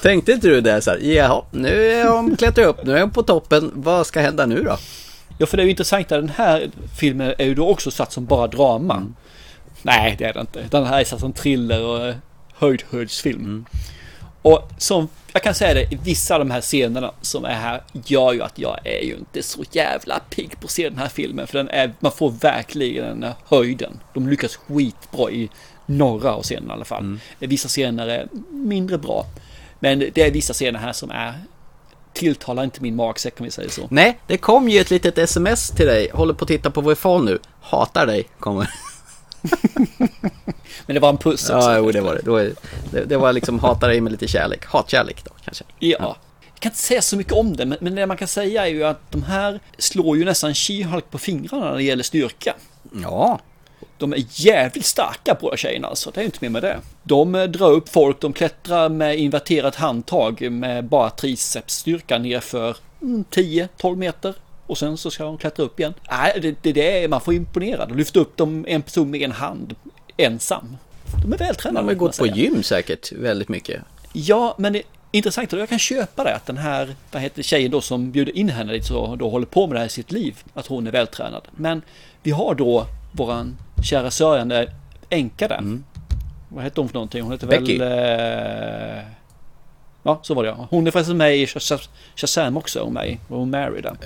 Tänkte 0.02 0.32
inte 0.32 0.48
du 0.48 0.60
det 0.60 0.80
så 0.80 0.90
här, 0.90 0.98
jaha, 0.98 1.44
nu 1.50 1.84
är 1.92 2.04
de 2.04 2.36
klättrat 2.36 2.66
upp, 2.66 2.84
nu 2.84 2.96
är 2.96 3.00
de 3.00 3.10
på 3.10 3.22
toppen, 3.22 3.72
vad 3.74 4.06
ska 4.06 4.20
hända 4.20 4.46
nu 4.46 4.62
då? 4.62 4.76
Ja, 5.38 5.46
för 5.46 5.56
det 5.56 5.62
är 5.62 5.64
ju 5.64 5.70
intressant 5.70 6.12
att 6.12 6.20
den 6.20 6.28
här 6.28 6.70
filmen 6.98 7.34
är 7.38 7.44
ju 7.44 7.54
då 7.54 7.68
också 7.68 7.90
satt 7.90 8.12
som 8.12 8.26
bara 8.26 8.46
drama. 8.46 9.06
Nej, 9.82 10.16
det 10.18 10.24
är 10.24 10.32
det 10.32 10.40
inte. 10.40 10.64
Den 10.70 10.86
här 10.86 11.00
är 11.00 11.04
satt 11.04 11.20
som 11.20 11.32
thriller 11.32 11.84
och 11.84 12.06
eh, 12.06 12.14
höjdhöjdsfilm. 12.54 13.66
Och 14.42 14.70
som 14.78 15.08
jag 15.32 15.42
kan 15.42 15.54
säga 15.54 15.74
det, 15.74 15.82
i 15.82 15.98
vissa 16.04 16.34
av 16.34 16.40
de 16.40 16.50
här 16.50 16.60
scenerna 16.60 17.12
som 17.20 17.44
är 17.44 17.54
här 17.54 17.82
gör 17.92 18.32
ju 18.32 18.42
att 18.42 18.58
jag 18.58 18.78
är 18.84 19.04
ju 19.04 19.16
inte 19.16 19.42
så 19.42 19.64
jävla 19.72 20.20
pigg 20.30 20.60
på 20.60 20.64
att 20.64 20.70
se 20.70 20.88
den 20.88 20.98
här 20.98 21.08
filmen. 21.08 21.46
För 21.46 21.58
den 21.58 21.68
är, 21.68 21.92
man 22.00 22.12
får 22.12 22.30
verkligen 22.30 23.04
den 23.04 23.22
här 23.22 23.34
höjden. 23.44 24.00
De 24.14 24.28
lyckas 24.28 24.56
skitbra 24.56 25.30
i 25.30 25.50
några 25.90 26.34
av 26.34 26.42
scenerna 26.42 26.72
i 26.72 26.76
alla 26.76 26.84
fall. 26.84 27.18
Vissa 27.38 27.68
scener 27.68 28.08
är 28.08 28.28
mindre 28.50 28.98
bra. 28.98 29.26
Men 29.78 29.98
det 29.98 30.18
är 30.18 30.30
vissa 30.30 30.52
scener 30.52 30.78
här 30.78 30.92
som 30.92 31.10
är 31.10 31.34
tilltalar 32.12 32.64
inte 32.64 32.82
min 32.82 32.96
magsäck 32.96 33.40
om 33.40 33.44
vi 33.44 33.50
säger 33.50 33.70
så. 33.70 33.88
Nej, 33.90 34.18
det 34.26 34.36
kom 34.36 34.68
ju 34.68 34.80
ett 34.80 34.90
litet 34.90 35.18
sms 35.18 35.70
till 35.70 35.86
dig, 35.86 36.10
håller 36.12 36.34
på 36.34 36.44
att 36.44 36.48
titta 36.48 36.70
på 36.70 36.80
vår 36.80 36.94
phone 36.94 37.30
nu, 37.30 37.38
hatar 37.60 38.06
dig, 38.06 38.28
kommer. 38.38 38.70
Men 40.86 40.94
det 40.94 41.00
var 41.00 41.08
en 41.08 41.16
puss 41.16 41.50
också. 41.50 41.70
Ja, 41.70 41.78
jo 41.78 41.90
det 41.90 42.00
var 42.00 42.14
det. 42.14 42.54
Det. 42.90 43.04
Det 43.04 43.16
var 43.16 43.32
liksom 43.32 43.58
hata 43.58 43.88
dig 43.88 44.00
med 44.00 44.12
lite 44.12 44.28
kärlek, 44.28 44.66
hatkärlek 44.66 45.24
då 45.24 45.30
kanske. 45.44 45.64
Ja. 45.78 46.16
Jag 46.54 46.60
kan 46.62 46.70
inte 46.70 46.82
säga 46.82 47.02
så 47.02 47.16
mycket 47.16 47.32
om 47.32 47.56
det, 47.56 47.66
men, 47.80 47.94
det 47.94 48.06
man 48.06 48.16
kan 48.16 48.28
säga 48.28 48.66
är 48.66 48.70
ju 48.70 48.84
att 48.84 49.10
de 49.10 49.22
här 49.22 49.60
slår 49.78 50.16
ju 50.16 50.24
nästan 50.24 50.52
She-Hulk 50.52 51.04
på 51.10 51.18
fingrarna 51.18 51.70
när 51.70 51.76
det 51.76 51.82
gäller 51.82 52.02
styrka. 52.02 52.54
Ja. 53.02 53.40
De 54.00 54.12
är 54.12 54.24
jävligt 54.30 54.86
starka 54.86 55.36
båda 55.40 55.56
tjejerna 55.56 55.88
alltså, 55.88 56.10
det 56.10 56.20
är 56.20 56.24
inte 56.24 56.38
mer 56.40 56.48
med 56.48 56.62
det. 56.62 56.78
De 57.02 57.34
eh, 57.34 57.44
drar 57.44 57.70
upp 57.70 57.88
folk, 57.88 58.20
de 58.20 58.32
klättrar 58.32 58.88
med 58.88 59.18
inverterat 59.18 59.74
handtag 59.74 60.50
med 60.50 60.84
bara 60.84 61.10
tricepsstyrka 61.10 62.18
nerför 62.18 62.76
mm, 63.02 63.24
10-12 63.30 63.96
meter. 63.96 64.34
Och 64.66 64.78
sen 64.78 64.96
så 64.96 65.10
ska 65.10 65.24
de 65.24 65.38
klättra 65.38 65.64
upp 65.64 65.80
igen. 65.80 65.94
Nej, 66.10 66.38
det, 66.42 66.56
det, 66.62 66.72
det 66.72 67.02
är, 67.02 67.08
man 67.08 67.20
får 67.20 67.34
imponera. 67.34 67.86
De 67.86 67.96
lyfter 67.96 68.20
upp 68.20 68.36
dem 68.36 68.64
en 68.68 68.82
person 68.82 69.10
med 69.10 69.22
en 69.22 69.32
hand, 69.32 69.74
ensam. 70.16 70.76
De 71.24 71.32
är 71.32 71.38
vältränade. 71.38 71.86
De 71.86 71.88
har 71.88 71.94
gått 71.94 72.18
på 72.18 72.26
gym 72.26 72.62
säkert 72.62 73.12
väldigt 73.12 73.48
mycket. 73.48 73.82
Ja, 74.12 74.54
men 74.58 74.72
det 74.72 74.78
är 74.78 74.84
intressant 75.10 75.52
jag 75.52 75.68
kan 75.68 75.78
köpa 75.78 76.24
det 76.24 76.34
att 76.34 76.46
den 76.46 76.58
här, 76.58 76.94
vad 77.12 77.22
heter 77.22 77.42
tjejen 77.42 77.70
då 77.70 77.80
som 77.80 78.10
bjuder 78.10 78.36
in 78.36 78.48
henne 78.48 78.72
dit 78.72 78.86
så 78.86 79.16
då 79.16 79.30
håller 79.30 79.46
på 79.46 79.66
med 79.66 79.76
det 79.76 79.78
här 79.78 79.86
i 79.86 79.90
sitt 79.90 80.12
liv, 80.12 80.38
att 80.54 80.66
hon 80.66 80.86
är 80.86 80.90
vältränad. 80.90 81.42
Men 81.50 81.82
vi 82.22 82.30
har 82.30 82.54
då 82.54 82.86
våran 83.12 83.56
kära 83.82 84.10
sörjande 84.10 84.72
änka 85.08 85.48
där. 85.48 85.78
Vad 86.48 86.64
heter 86.64 86.82
hon 86.82 86.88
för 86.88 86.94
någonting? 86.94 87.22
Hon 87.22 87.32
heter 87.32 87.46
Becky. 87.46 87.78
väl... 87.78 88.98
Eh... 88.98 89.04
Ja, 90.02 90.20
så 90.22 90.34
var 90.34 90.42
det 90.42 90.48
ja. 90.48 90.66
Hon 90.70 90.86
är 90.86 90.90
faktiskt 90.90 91.16
med 91.16 91.36
i 91.36 91.46
Shaz- 91.46 91.88
Shazam 92.16 92.56
också, 92.56 92.80
och 92.80 92.92
med, 92.92 93.18
och 93.28 93.38
hon 93.38 93.50
Mary 93.50 93.80
där. 93.80 93.96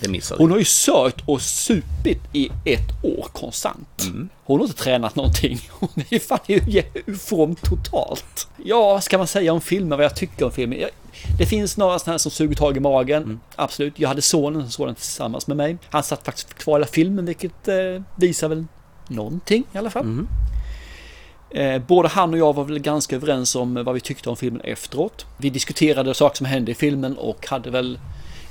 Det 0.00 0.08
missade 0.08 0.42
Hon 0.42 0.50
har 0.50 0.58
ju 0.58 0.64
sört 0.64 1.22
och 1.26 1.42
supit 1.42 2.20
i 2.32 2.50
ett 2.64 3.04
år 3.04 3.26
konstant. 3.32 4.02
Hon 4.44 4.58
har 4.60 4.66
inte 4.66 4.78
tränat 4.82 5.16
någonting. 5.16 5.60
Hon 5.70 5.88
är 5.96 6.14
ju 6.14 6.20
fan 6.20 6.38
i 6.46 7.12
form 7.18 7.54
totalt. 7.54 8.48
Ja, 8.64 8.92
vad 8.92 9.04
ska 9.04 9.18
man 9.18 9.26
säga 9.26 9.52
om 9.52 9.60
filmen? 9.60 9.98
Vad 9.98 10.04
jag 10.04 10.16
tycker 10.16 10.44
om 10.44 10.52
filmen? 10.52 10.84
Det 11.38 11.46
finns 11.46 11.76
några 11.76 11.98
sådana 11.98 12.12
här 12.12 12.18
som 12.18 12.30
suger 12.30 12.54
tag 12.54 12.76
i 12.76 12.80
magen. 12.80 13.40
Absolut. 13.56 13.98
Jag 13.98 14.08
hade 14.08 14.22
sonen 14.22 14.62
som 14.62 14.70
såg 14.70 14.86
den 14.86 14.94
tillsammans 14.94 15.46
med 15.46 15.56
mig. 15.56 15.76
Han 15.90 16.02
satt 16.02 16.24
faktiskt 16.24 16.54
kvar 16.54 16.78
hela 16.78 16.86
filmen, 16.86 17.26
vilket 17.26 17.68
eh, 17.68 18.02
visar 18.16 18.48
väl 18.48 18.64
någonting 19.08 19.64
i 19.72 19.78
alla 19.78 19.90
fall. 19.90 20.26
Eh, 21.50 21.78
både 21.78 22.08
han 22.08 22.32
och 22.32 22.38
jag 22.38 22.54
var 22.54 22.64
väl 22.64 22.78
ganska 22.78 23.16
överens 23.16 23.56
om 23.56 23.84
vad 23.84 23.94
vi 23.94 24.00
tyckte 24.00 24.30
om 24.30 24.36
filmen 24.36 24.60
efteråt. 24.60 25.26
Vi 25.36 25.50
diskuterade 25.50 26.14
saker 26.14 26.36
som 26.36 26.46
hände 26.46 26.70
i 26.70 26.74
filmen 26.74 27.16
och 27.16 27.46
hade 27.48 27.70
väl 27.70 27.98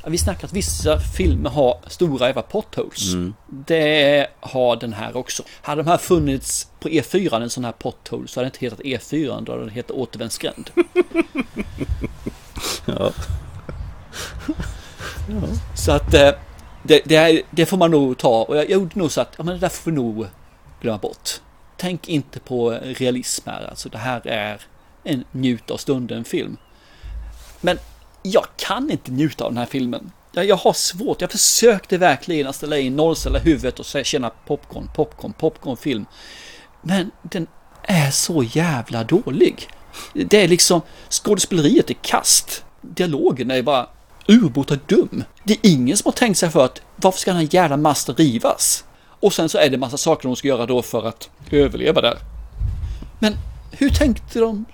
ja, 0.03 0.09
vi 0.09 0.17
snackade 0.17 0.45
att 0.45 0.53
vissa 0.53 0.99
filmer 0.99 1.49
har 1.49 1.77
stora 1.87 2.27
jävla 2.27 2.41
potholes. 2.41 3.13
Det 3.47 4.27
har 4.39 4.75
den 4.75 4.93
här 4.93 5.17
också. 5.17 5.43
Hade 5.61 5.83
de 5.83 5.89
här 5.89 5.97
funnits 5.97 6.67
på 6.79 6.89
E4, 6.89 7.41
en 7.41 7.49
sån 7.49 7.65
här 7.65 7.71
pothole, 7.71 8.27
så 8.27 8.39
hade 8.39 8.49
det 8.49 8.65
inte 8.65 8.65
hetat 8.65 9.01
E4, 9.01 9.43
då 9.43 9.51
hade 9.51 9.63
den 9.63 9.73
hetat 9.73 9.91
återvändsgränd. 9.91 10.69
Ja. 12.85 13.11
Så 15.75 15.91
att 15.91 16.13
eh, 16.13 16.31
det, 16.83 17.01
det, 17.05 17.43
det 17.51 17.65
får 17.65 17.77
man 17.77 17.91
nog 17.91 18.17
ta 18.17 18.43
och 18.43 18.57
jag 18.57 18.69
gjorde 18.69 18.99
nog 18.99 19.11
så 19.11 19.21
att 19.21 19.33
ja, 19.37 19.43
men 19.43 19.53
det 19.53 19.59
där 19.59 19.69
får 19.69 19.91
vi 19.91 19.97
nog 19.97 20.27
glömma 20.81 20.97
bort. 20.97 21.29
Tänk 21.77 22.09
inte 22.09 22.39
på 22.39 22.69
realism 22.71 23.49
här, 23.49 23.69
alltså 23.69 23.89
det 23.89 23.97
här 23.97 24.27
är 24.27 24.61
en 25.03 25.23
njuta 25.31 25.73
av 25.73 25.77
stunden-film. 25.77 26.57
Men 27.61 27.79
jag 28.23 28.45
kan 28.57 28.91
inte 28.91 29.11
njuta 29.11 29.43
av 29.43 29.51
den 29.51 29.57
här 29.57 29.65
filmen. 29.65 30.11
Jag, 30.31 30.45
jag 30.45 30.55
har 30.55 30.73
svårt, 30.73 31.21
jag 31.21 31.31
försökte 31.31 31.97
verkligen 31.97 32.47
att 32.47 32.55
ställa 32.55 32.77
in 32.77 32.95
nollställa 32.95 33.39
huvudet 33.39 33.79
och 33.79 33.85
känna 34.05 34.29
popcorn, 34.29 34.89
popcorn, 34.95 35.33
popcornfilm. 35.33 36.05
Men 36.81 37.11
den 37.21 37.47
är 37.83 38.11
så 38.11 38.43
jävla 38.43 39.03
dålig. 39.03 39.69
Det 40.13 40.43
är 40.43 40.47
liksom, 40.47 40.81
skådespeleriet 41.09 41.89
är 41.89 41.93
kast. 42.01 42.65
Dialogen 42.81 43.51
är 43.51 43.61
bara 43.61 43.89
urbota 44.27 44.75
dum. 44.85 45.23
Det 45.43 45.53
är 45.53 45.59
ingen 45.61 45.97
som 45.97 46.07
har 46.07 46.17
tänkt 46.17 46.37
sig 46.37 46.49
för 46.49 46.65
att 46.65 46.81
varför 46.95 47.19
ska 47.19 47.31
den 47.31 47.39
här 47.39 47.49
jävla 47.51 47.77
masten 47.77 48.15
rivas? 48.15 48.83
Och 49.19 49.33
sen 49.33 49.49
så 49.49 49.57
är 49.57 49.69
det 49.69 49.77
massa 49.77 49.97
saker 49.97 50.27
de 50.29 50.35
ska 50.35 50.47
göra 50.47 50.65
då 50.65 50.81
för 50.81 51.07
att 51.07 51.29
överleva 51.51 52.01
där. 52.01 52.17
Men 53.19 53.33
hur 53.71 53.89
tänkte 53.89 54.39
de 54.39 54.65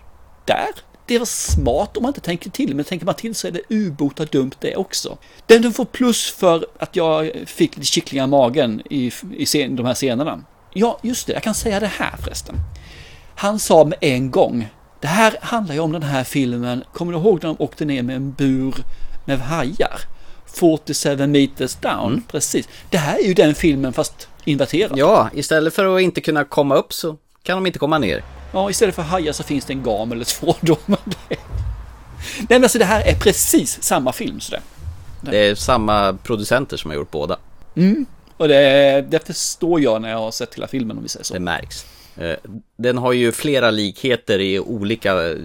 där? 0.46 0.68
Det 1.06 1.20
var 1.20 1.26
smart 1.26 1.98
om 1.98 2.04
man 2.04 2.10
inte 2.10 2.22
tänker 2.22 2.50
till, 2.50 2.76
men 2.76 2.86
tänker 2.86 3.06
man 3.06 3.16
till 3.16 3.36
så 3.36 3.48
är 3.48 3.52
det 3.52 3.62
ubota 3.70 4.26
dumt 4.26 4.52
det 4.60 4.76
också. 4.76 5.18
Den 5.46 5.62
du 5.62 5.72
får 5.72 5.86
plus 5.86 6.32
för 6.32 6.66
att 6.80 6.96
jag 6.96 7.32
fick 7.46 7.76
lite 7.76 7.88
kittlingar 7.88 8.24
i 8.24 8.28
magen 8.28 8.82
i, 8.90 9.12
i 9.38 9.46
scen, 9.46 9.76
de 9.76 9.86
här 9.86 9.94
scenerna. 9.94 10.42
Ja, 10.74 11.00
just 11.02 11.28
det, 11.28 11.34
jag 11.34 11.44
kan 11.44 11.54
säga 11.54 11.80
det 11.80 11.88
här 11.88 12.16
förresten. 12.24 12.56
Han 13.36 13.60
sa 13.60 13.84
med 13.86 13.98
en 14.02 14.32
gång, 14.32 14.68
det 15.02 15.08
här 15.08 15.36
handlar 15.42 15.76
ju 15.76 15.82
om 15.82 15.92
den 15.92 16.04
här 16.04 16.24
filmen, 16.24 16.84
kommer 16.94 17.14
du 17.14 17.20
ihåg 17.20 17.44
när 17.44 17.48
de 17.50 17.56
åkte 17.60 17.86
ner 17.86 18.04
med 18.04 18.16
en 18.16 18.32
bur 18.32 18.76
med 19.26 19.40
hajar? 19.40 20.00
47 20.46 21.28
meters 21.28 21.76
down, 21.76 22.12
Mm. 22.12 22.24
precis. 22.28 22.68
Det 22.90 22.98
här 22.98 23.20
är 23.20 23.24
ju 23.28 23.34
den 23.34 23.56
filmen 23.56 23.94
fast 23.94 24.28
inverterat. 24.46 24.92
Ja, 24.98 25.30
istället 25.34 25.74
för 25.74 25.96
att 25.96 26.02
inte 26.02 26.22
kunna 26.22 26.44
komma 26.44 26.76
upp 26.76 26.94
så 26.94 27.18
kan 27.44 27.58
de 27.58 27.66
inte 27.66 27.80
komma 27.80 27.98
ner. 27.98 28.24
Ja, 28.52 28.70
istället 28.70 28.96
för 28.96 29.02
hajar 29.02 29.34
så 29.34 29.44
finns 29.44 29.66
det 29.66 29.74
en 29.74 29.84
gam 29.84 30.12
eller 30.12 30.26
två 30.26 30.56
då. 30.62 30.78
Nej 30.88 30.98
men 32.48 32.64
alltså 32.64 32.80
det 32.80 32.86
här 32.86 33.02
är 33.02 33.16
precis 33.16 33.84
samma 33.84 34.14
film 34.14 34.40
så 34.40 34.52
det. 34.52 34.62
Det 35.32 35.38
är 35.38 35.56
samma 35.56 36.18
producenter 36.24 36.78
som 36.78 36.92
har 36.92 36.96
gjort 36.96 37.12
båda. 37.12 37.38
Mm. 37.76 38.06
Och 38.38 38.48
det, 38.48 39.06
det 39.10 39.28
förstår 39.28 39.82
jag 39.82 40.02
när 40.02 40.10
jag 40.10 40.18
har 40.18 40.32
sett 40.32 40.56
hela 40.56 40.68
filmen 40.68 40.98
om 40.98 41.04
vi 41.04 41.10
säger 41.10 41.24
så. 41.24 41.34
Det 41.34 41.40
märks. 41.40 41.86
Eh, 42.18 42.36
Den 42.78 42.98
har 42.98 43.14
ju 43.14 43.32
flera 43.32 43.72
likheter 43.72 44.40
i 44.40 44.60
olika 44.60 45.30
eh, 45.30 45.36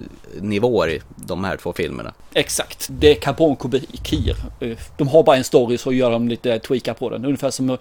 nivåer, 0.41 1.01
de 1.15 1.43
här 1.43 1.57
två 1.57 1.73
filmerna. 1.73 2.13
Exakt, 2.33 2.87
det 2.91 3.11
är 3.11 3.15
karbonkopior. 3.15 4.35
Eh, 4.59 4.77
De 4.97 5.07
har 5.07 5.23
bara 5.23 5.37
en 5.37 5.43
story 5.43 5.77
så 5.77 5.93
gör 5.93 6.11
de 6.11 6.27
lite 6.27 6.59
tweakar 6.59 6.93
på 6.93 7.09
den. 7.09 7.25
Ungefär 7.25 7.49
som 7.51 7.77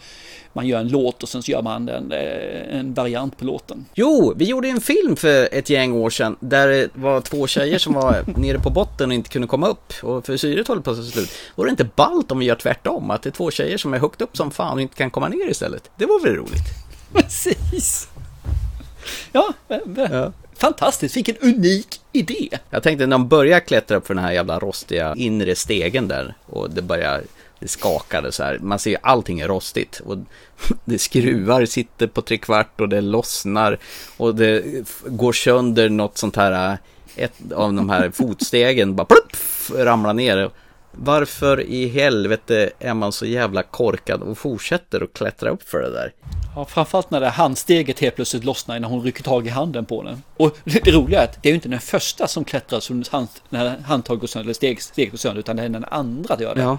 man 0.53 0.67
gör 0.67 0.81
en 0.81 0.89
låt 0.89 1.23
och 1.23 1.29
sen 1.29 1.43
så 1.43 1.51
gör 1.53 1.63
man 1.63 1.89
en, 1.89 2.13
eh, 2.13 2.79
en 2.79 2.95
variant 2.95 3.39
på 3.39 3.45
låten. 3.45 3.85
Jo, 3.95 4.33
vi 4.37 4.45
gjorde 4.45 4.69
en 4.69 4.81
film 4.81 5.17
för 5.17 5.49
ett 5.53 5.71
gäng 5.71 5.93
år 5.93 6.11
sedan 6.11 6.37
där 6.41 6.69
det 6.69 6.89
var 6.95 7.21
två 7.21 7.47
tjejer 7.47 7.79
som 7.79 7.93
var 7.95 8.25
nere 8.37 8.59
på 8.59 8.71
botten 8.71 9.09
och 9.11 9.15
inte 9.15 9.31
kunde 9.31 9.49
komma 9.49 9.69
upp 9.69 9.93
och 10.03 10.27
för 10.27 10.37
syret 10.37 10.69
håller 10.69 10.83
på 10.83 10.91
att 10.91 10.97
ta 10.97 11.03
slut. 11.03 11.31
Vore 11.57 11.69
det 11.69 11.71
inte 11.71 11.89
ballt 11.97 12.33
om 12.33 12.39
vi 12.39 12.45
gör 12.47 12.55
tvärtom? 12.55 13.11
Att 13.11 13.23
det 13.23 13.29
är 13.29 13.33
två 13.33 13.51
tjejer 13.51 13.79
som 13.79 13.95
är 13.95 13.99
högt 13.99 14.21
upp 14.23 14.37
som 14.37 14.51
fan 14.51 14.73
och 14.75 14.81
inte 14.81 14.95
kan 14.97 15.11
komma 15.11 15.29
ner 15.29 15.51
istället? 15.51 15.91
Det 15.97 16.07
vore 16.07 16.23
väl 16.31 16.37
roligt? 16.37 16.65
Precis! 17.13 18.09
Ja, 19.33 19.53
men- 19.69 20.33
fantastiskt, 20.57 21.17
vilken 21.17 21.37
unik 21.37 22.01
idé! 22.13 22.49
Jag 22.71 22.83
tänkte 22.83 23.07
när 23.07 23.15
de 23.19 23.29
börjar 23.29 23.61
klättra 23.61 23.97
upp 23.97 24.07
för 24.07 24.15
den 24.15 24.25
här 24.25 24.33
jävla 24.33 24.59
rostiga 24.59 25.15
inre 25.17 25.55
stegen 25.55 26.09
där 26.09 26.35
och 26.47 26.71
det 26.71 26.83
börjar 26.83 27.23
det 27.61 27.69
skakade 27.69 28.33
så 28.33 28.43
här. 28.43 28.59
Man 28.59 28.79
ser 28.79 28.91
ju 28.91 28.97
allting 29.03 29.41
är 29.41 29.49
rostigt 29.49 30.01
och 30.01 30.17
det 30.85 30.99
skruvar, 30.99 31.67
sitter 31.67 32.07
på 32.07 32.23
trekvart 32.23 32.81
och 32.81 32.89
det 32.89 33.01
lossnar 33.01 33.79
och 34.17 34.35
det 34.35 34.65
går 35.07 35.33
sönder 35.33 35.89
något 35.89 36.19
sånt 36.19 36.37
här 36.37 36.73
äh, 36.73 36.79
ett 37.25 37.53
av 37.55 37.73
de 37.73 37.91
här 37.91 38.11
fotstegen 38.11 38.97
bara 38.97 39.05
plupp, 39.05 39.37
ramlar 39.75 40.15
ner. 40.15 40.51
Varför 41.01 41.61
i 41.61 41.89
helvete 41.89 42.71
är 42.79 42.95
man 42.95 43.13
så 43.13 43.27
jävla 43.27 43.63
korkad 43.63 44.23
och 44.23 44.39
fortsätter 44.39 45.01
att 45.05 45.13
klättra 45.13 45.51
upp 45.51 45.69
för 45.69 45.79
det 45.79 45.91
där? 45.91 46.13
Ja, 46.55 46.65
framförallt 46.65 47.11
när 47.11 47.21
det 47.21 47.29
handsteget 47.29 48.01
helt 48.01 48.17
plötsligt 48.17 48.45
lossnar 48.45 48.81
när 48.81 48.89
hon 48.89 49.05
rycker 49.05 49.23
tag 49.23 49.47
i 49.47 49.51
handen 49.51 49.85
på 49.85 50.03
den. 50.03 50.23
Och 50.37 50.57
det 50.65 50.91
roliga 50.91 51.21
är 51.21 51.25
att 51.25 51.43
det 51.43 51.49
är 51.49 51.51
ju 51.51 51.55
inte 51.55 51.69
den 51.69 51.81
första 51.81 52.29
som 52.29 52.45
klättrar 52.45 52.81
som 52.81 53.05
hand, 53.11 53.29
när 53.49 53.79
handtaget 53.79 54.21
går 54.21 54.29
sönder, 54.29 54.45
eller 54.45 54.55
steg, 54.55 54.83
steg 54.83 55.11
går 55.11 55.19
sönder, 55.19 55.41
utan 55.41 55.57
det 55.57 55.63
är 55.63 55.69
den 55.69 55.85
andra 55.85 56.35
som 56.35 56.43
gör 56.43 56.55
det. 56.55 56.61
Ja. 56.61 56.79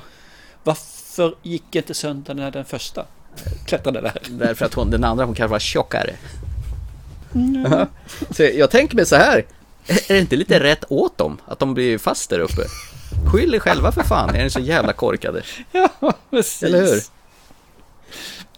Varför 0.64 1.36
gick 1.44 1.76
inte 1.76 1.94
sönder 1.94 2.34
när 2.34 2.52
den 2.52 2.66
första 2.66 3.06
klättrade 3.66 4.02
där? 4.02 4.22
Därför 4.30 4.66
att 4.66 4.74
hon, 4.74 4.92
den 4.92 5.04
andra 5.04 5.26
hon 5.26 5.36
kanske 5.36 5.52
var 5.52 5.60
tjockare. 5.60 6.16
Ja. 7.66 7.88
Så 8.32 8.44
jag 8.44 8.72
tänker 8.72 8.96
mig 8.96 9.06
så 9.06 9.16
här. 9.16 9.46
Är 9.88 10.14
det 10.14 10.20
inte 10.20 10.36
lite 10.36 10.60
rätt 10.60 10.84
åt 10.90 11.18
dem 11.18 11.38
att 11.46 11.60
de 11.60 11.74
blir 11.74 11.98
fast 11.98 12.30
där 12.30 12.40
uppe? 12.40 12.62
Skyll 13.32 13.56
er 13.56 13.60
själva 13.60 13.92
för 13.92 14.04
fan, 14.04 14.36
är 14.36 14.44
ni 14.44 14.50
så 14.50 14.60
jävla 14.60 14.94
korkade? 14.94 15.42
Ja, 15.72 15.90
precis. 16.30 16.64
Eller 16.64 16.80
hur? 16.80 17.02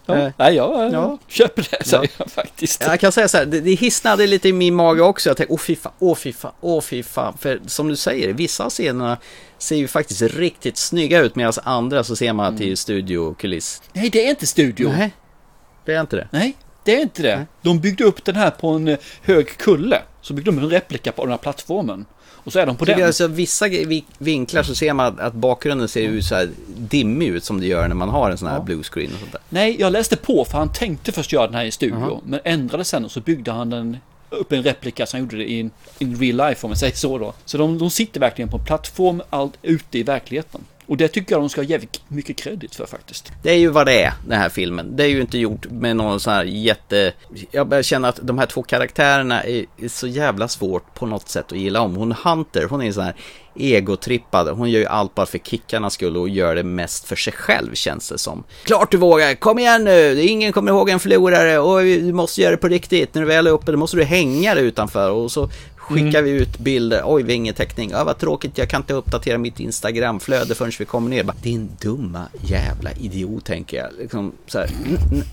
Ja, 0.06 0.18
Eh, 0.18 0.32
nej, 0.38 0.56
jag 0.56 0.93
ja. 0.93 1.18
köper 1.28 1.68
det, 1.72 1.86
säger 1.86 2.04
Ja. 2.04 2.10
jag 2.18 2.32
faktiskt. 2.32 2.82
Jag 2.84 2.99
kan 2.99 3.12
säga 3.12 3.28
så 3.28 3.38
här, 3.38 3.45
det, 3.45 3.60
det 3.62 3.72
hisnade 3.74 4.28
lite 4.28 4.49
i 4.49 4.54
min 4.54 4.76
mage 4.76 5.02
också. 5.02 5.30
Jag 5.30 5.38
tänkte, 5.38 5.54
åh 5.54 5.60
fy 5.60 5.76
fan, 5.76 5.91
åh 5.99 6.16
fy 6.16 6.34
fan, 6.34 6.52
åh 6.62 6.82
fy 6.82 7.04
fan. 7.04 7.38
För 7.38 7.60
som 7.68 7.88
du 7.88 7.95
säger, 7.95 8.34
vissa 8.34 8.64
av 8.66 8.70
scenerna 8.70 9.18
ser 9.58 9.76
ju 9.76 9.88
faktiskt 9.88 10.22
riktigt 10.22 10.78
snygga 10.78 11.20
ut 11.20 11.36
medan 11.36 11.54
andra 11.64 12.04
så 12.04 12.16
ser 12.16 12.34
man 12.34 12.45
att 12.54 12.58
det 12.58 12.72
är 12.72 12.76
studiokuliss. 12.76 13.82
Nej, 13.93 14.10
det 14.10 14.26
är 14.26 14.30
inte 14.30 14.47
studio. 14.47 14.89
Nej, 14.89 15.12
det 15.86 15.93
är 15.93 16.02
inte 16.02 16.16
det. 16.16 16.28
Nej, 16.32 16.54
det 16.84 16.95
är 16.95 17.02
inte 17.02 17.22
det. 17.22 17.45
De 17.62 17.80
byggde 17.80 18.04
upp 18.04 18.26
den 18.26 18.36
här 18.36 18.49
på 18.49 18.68
en 18.70 18.88
eh, 18.88 18.97
hög 19.22 19.58
kulle. 19.58 20.02
Så 20.22 20.34
byggde 20.34 20.52
de 20.52 20.58
en 20.60 20.70
replika 20.70 21.12
på 21.12 21.22
den 21.22 21.32
här 21.32 21.38
plattformen. 21.38 22.06
Och 22.44 22.54
så 22.54 22.60
är 22.60 22.66
de 22.66 22.76
på 22.76 22.86
Tycker 22.86 22.98
den. 22.98 23.08
alltså, 23.08 23.28
vissa 23.28 23.68
vi- 23.68 24.06
vinklar 24.18 24.64
så 24.64 24.76
ser 24.76 24.94
man 24.94 25.20
att, 25.20 25.34
bakgrunden 25.34 25.88
ser 25.88 26.02
ut 26.02 26.26
så 26.26 26.36
här 26.36 26.50
dimmig 26.78 27.28
ut 27.28 27.44
som 27.44 27.60
det 27.60 27.68
gör 27.68 27.88
när 27.88 27.96
man 27.96 28.10
har 28.10 28.32
en 28.32 28.38
sån 28.38 28.48
här 28.48 28.62
blue 28.62 28.84
screen 28.84 29.14
och 29.14 29.20
sånt 29.20 29.32
där. 29.32 29.42
Nej, 29.50 29.76
jag 29.80 29.92
läste 29.94 30.18
på 30.18 30.46
för 30.46 30.58
han 30.58 30.72
tänkte 30.74 31.12
först 31.12 31.32
göra 31.32 31.46
den 31.48 31.56
här 31.56 31.66
i 31.66 31.72
studio. 31.72 32.00
Jaha. 32.00 32.20
Men 32.26 32.39
ändrade 32.44 32.84
sen 32.84 33.06
och 33.06 33.12
så 33.12 33.20
byggde 33.20 33.52
han 33.52 33.70
den 33.70 33.98
upp 34.30 34.52
en 34.52 34.64
replika 34.64 35.06
så 35.06 35.18
han 35.18 35.22
gjorde 35.24 35.38
det 35.38 35.52
in, 35.52 35.72
in 36.00 36.20
real 36.20 36.38
life 36.50 36.66
om 36.66 36.70
man 36.70 36.78
säger 36.78 36.96
så 36.96 37.18
då. 37.18 37.34
Så 37.46 37.58
de, 37.58 37.78
de 37.78 37.89
sitter 37.89 38.20
verkligen 38.20 38.50
på 38.50 38.58
en 38.58 38.66
plattform 38.66 39.22
allt 39.30 39.54
ute 39.62 40.00
i 40.00 40.04
verkligheten. 40.04 40.62
Och 40.92 40.98
det 40.98 41.08
tycker 41.08 41.36
jag 41.36 41.42
de 41.42 41.50
ska 41.50 41.62
ha 41.62 41.66
jävligt 41.66 42.02
mycket 42.08 42.38
kredit 42.38 42.76
för 42.76 42.86
faktiskt. 42.86 43.32
Det 43.44 43.50
är 43.50 43.58
ju 43.58 43.70
vad 43.70 43.86
det 43.86 44.04
är, 44.04 44.14
den 44.28 44.39
här 44.39 44.50
filmen. 44.50 44.96
Det 44.96 45.04
är 45.04 45.08
ju 45.08 45.22
inte 45.22 45.38
gjort 45.38 45.66
med 45.70 45.96
någon 45.96 46.20
sån 46.20 46.34
här 46.34 46.44
jätte... 46.44 47.14
Jag 47.52 47.68
börjar 47.68 47.84
känna 47.84 48.08
att 48.08 48.20
de 48.22 48.38
här 48.38 48.46
två 48.46 48.64
karaktärerna 48.64 49.44
är, 49.44 49.66
så 49.88 50.08
jävla 50.08 50.48
svårt 50.48 50.94
på 50.94 51.06
något 51.06 51.30
sätt 51.30 51.52
att 51.52 51.58
gilla 51.58 51.82
om. 51.82 51.96
Hon 51.96 52.12
Hunter, 52.12 52.68
hon 52.70 52.82
är 52.82 52.92
sån 52.92 53.04
här 53.04 53.16
egotrippad. 53.56 54.48
Hon 54.50 54.70
gör 54.70 54.80
ju 54.80 54.86
allt 54.86 55.16
bara 55.16 55.26
för 55.26 55.38
kickarnas 55.38 55.94
skull 55.94 56.18
och 56.18 56.30
gör 56.30 56.56
det 56.56 56.64
mest 56.64 57.08
för 57.08 57.16
sig 57.16 57.34
själv 57.34 57.74
känns 57.74 58.10
det 58.10 58.18
som. 58.18 58.44
Klart 58.64 58.92
du 58.92 58.98
vågar, 58.98 59.36
kom 59.36 59.60
igen 59.60 59.84
nu! 59.84 60.22
Ingen 60.22 60.54
kommer 60.54 60.72
ihåg 60.72 60.89
en 60.89 61.00
förlorare 61.00 61.60
och 61.60 61.82
du 61.82 62.14
måste 62.14 62.42
göra 62.42 62.52
det 62.52 62.58
på 62.58 62.68
riktigt. 62.68 63.14
När 63.14 63.22
du 63.22 63.28
väl 63.28 63.48
är 63.48 63.52
uppe 63.52 63.72
då 63.72 63.78
måste 63.78 63.98
du 63.98 64.04
hänga 64.04 64.56
dig 64.56 64.66
utanför 64.66 65.12
och 65.12 65.32
så 65.32 65.50
skickar 65.94 66.22
vi 66.22 66.32
ut 66.32 66.58
bilder. 66.60 67.02
Oj, 67.06 67.24
vi 67.24 67.32
har 67.34 67.36
ingen 67.36 67.54
täckning. 67.54 67.89
Ja, 67.89 68.04
vad 68.04 68.18
tråkigt, 68.18 68.58
jag 68.58 68.70
kan 68.70 68.82
inte 68.82 68.94
uppdatera 68.94 69.38
mitt 69.38 69.60
Instagramflöde 69.60 70.56
förrän 70.56 70.72
vi 70.80 70.86
kommer 70.86 71.10
ner. 71.10 71.24
Bara, 71.24 71.36
Din 71.42 71.70
dumma 71.82 72.24
jävla 72.42 72.92
idiot, 72.92 73.46
tänker 73.46 73.78
jag. 73.78 73.88
Liksom, 74.00 74.32
så 74.48 74.60
här, 74.60 74.70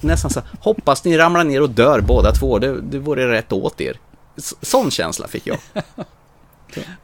nästan 0.00 0.30
så 0.30 0.40
här, 0.40 0.48
hoppas 0.60 1.04
ni 1.04 1.18
ramlar 1.18 1.44
ner 1.44 1.62
och 1.62 1.70
dör 1.70 2.00
båda 2.00 2.32
två. 2.32 2.58
Det, 2.58 2.80
det 2.80 2.98
vore 2.98 3.32
rätt 3.32 3.52
åt 3.52 3.80
er. 3.80 4.00
S- 4.36 4.54
sån 4.62 4.90
känsla 4.90 5.28
fick 5.28 5.46
jag. 5.46 5.58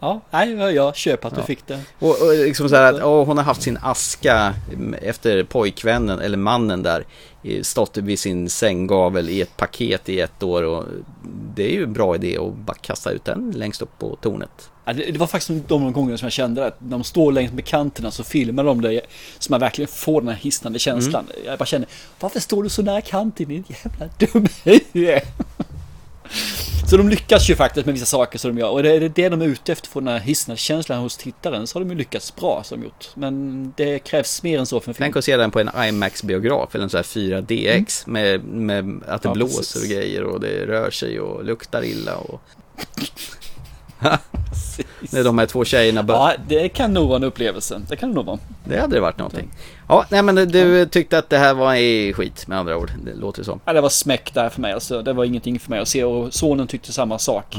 Ja, 0.01 0.21
nej, 0.31 0.51
jag- 0.75 0.97
köper 0.97 1.29
att 1.29 1.35
du 1.35 1.41
Ja. 1.41 1.47
fick 1.47 1.67
det. 1.67 1.81
Och, 1.99 2.09
och 2.23 2.35
liksom 2.35 2.69
så 2.69 2.77
här 2.77 2.93
att 2.93 3.03
åh, 3.03 3.25
hon 3.27 3.37
har 3.37 3.45
haft 3.45 3.63
sin 3.63 3.79
aska 3.83 4.55
mm, 4.73 4.95
efter 4.95 5.45
pojkvännen, 5.45 6.19
eller 6.21 6.37
mannen 6.37 6.83
där, 6.83 7.05
stått 7.63 7.97
vid 7.97 8.19
sin 8.19 8.51
sänggavel 8.51 9.29
i 9.29 9.41
ett 9.41 9.57
paket 9.57 10.09
i 10.09 10.21
ett 10.21 10.43
år 10.43 10.63
och 10.63 10.85
det 11.55 11.65
är 11.65 11.73
ju 11.73 11.83
en 11.83 11.93
bra 11.93 12.15
idé 12.15 12.39
att 12.39 12.55
bara 12.55 12.77
kasta 12.77 13.11
ut 13.11 13.25
den 13.25 13.51
längst 13.57 13.83
upp 13.83 13.99
på 13.99 14.17
tornet. 14.21 14.71
Ja, 14.85 14.93
det, 14.93 15.11
det 15.13 15.19
var 15.19 15.27
faktiskt 15.27 15.69
de 15.69 15.93
gånger 15.93 16.17
som 16.17 16.27
jag 16.27 16.33
kände 16.33 16.67
att 16.67 16.81
när 16.81 16.91
de 16.91 17.05
står 17.05 17.33
längs 17.33 17.53
med 17.53 17.65
kanterna 17.65 18.11
så 18.11 18.25
filmar 18.25 18.65
de 18.65 18.81
det 18.81 19.01
så 19.39 19.53
man 19.53 19.61
verkligen 19.61 19.89
får 19.89 20.21
den 20.21 20.29
här 20.29 20.37
hisnande 20.37 20.79
känslan. 20.79 21.27
Jag 21.45 21.59
bara 21.59 21.67
känner, 21.67 21.89
varför 22.21 22.41
står 22.41 22.63
du 22.63 22.69
så 22.69 22.83
nära 22.83 23.01
kanten 23.01 23.49
din 23.49 23.65
jävla 23.69 24.09
dumhuvud? 24.19 25.21
Så 26.87 26.97
de 26.97 27.09
lyckas 27.09 27.51
ju 27.51 27.57
faktiskt 27.57 27.87
med 27.87 27.95
vissa 27.95 28.07
saker 28.07 28.39
som 28.39 28.55
de 28.55 28.61
gör 28.61 28.71
och 28.71 28.83
det 28.83 28.91
är 28.91 29.01
det 29.09 29.29
de 29.29 29.43
är 29.43 29.47
ute 29.47 29.73
efter, 29.73 29.89
få 29.89 30.01
den 30.01 30.09
här 30.09 30.19
hisnande 30.19 30.61
känslan 30.61 31.01
hos 31.01 31.17
tittaren 31.17 31.67
så 31.67 31.79
har 31.79 31.85
de 31.85 31.91
ju 31.91 31.97
lyckats 31.97 32.37
bra 32.37 32.63
som 32.65 32.81
de 32.81 32.85
gjort. 32.87 33.09
Men 33.15 33.73
det 33.77 33.99
krävs 33.99 34.43
mer 34.43 34.59
än 34.59 34.67
så 34.67 34.81
för 34.81 34.91
en 34.91 34.95
film. 34.95 35.05
Tänk 35.05 35.17
att 35.17 35.25
se 35.25 35.37
den 35.37 35.51
på 35.51 35.61
en 35.61 35.69
IMAX-biograf 35.89 36.75
eller 36.75 36.85
en 36.85 36.91
sån 36.91 36.99
här 36.99 37.05
4DX 37.05 38.03
med, 38.09 38.45
med 38.45 39.01
att 39.07 39.23
det 39.23 39.29
Ja, 39.29 39.35
blåser 39.35 39.57
precis. 39.59 39.83
och 39.83 39.89
grejer 39.89 40.23
och 40.25 40.41
det 40.41 40.67
rör 40.67 40.91
sig 40.91 41.21
och 41.21 41.45
luktar 41.45 41.85
illa 41.85 42.17
och... 42.17 42.41
När 45.13 45.25
de 45.25 45.39
här 45.39 45.47
två 45.47 45.65
tjejerna 45.65 46.03
bör... 46.03 46.15
Ja, 46.15 46.33
det 46.49 46.69
kan 46.69 46.95
nog 46.95 47.09
vara 47.09 47.17
en 47.17 47.25
upplevelse. 47.25 47.81
Det 47.89 47.97
kan 47.97 48.09
det 48.09 48.15
nog 48.15 48.25
vara. 48.27 48.39
Det 48.65 48.81
hade 48.81 49.01
varit 49.01 49.19
någonting. 49.19 49.49
Ja, 49.89 50.05
nej 50.11 50.23
men 50.23 50.35
du 50.35 50.87
tyckte 50.87 51.19
att 51.19 51.31
det 51.31 51.39
här 51.39 51.55
var 51.55 51.75
i 51.75 52.13
skit 52.13 52.47
med 52.47 52.59
andra 52.59 52.77
ord. 52.77 52.93
Det 53.05 53.15
låter 53.15 53.43
så. 53.43 53.61
Ja, 53.65 53.73
det 53.73 53.81
var 53.81 53.89
smäck 53.89 54.35
där 54.35 54.49
för 54.49 54.61
mig 54.61 54.73
alltså. 54.73 55.03
Det 55.03 55.13
var 55.13 55.25
ingenting 55.25 55.61
för 55.61 55.71
mig 55.71 55.81
att 55.81 55.89
se 55.89 56.05
och 56.05 56.35
sonen 56.35 56.67
tyckte 56.67 56.93
samma 56.93 57.19
sak. 57.19 57.57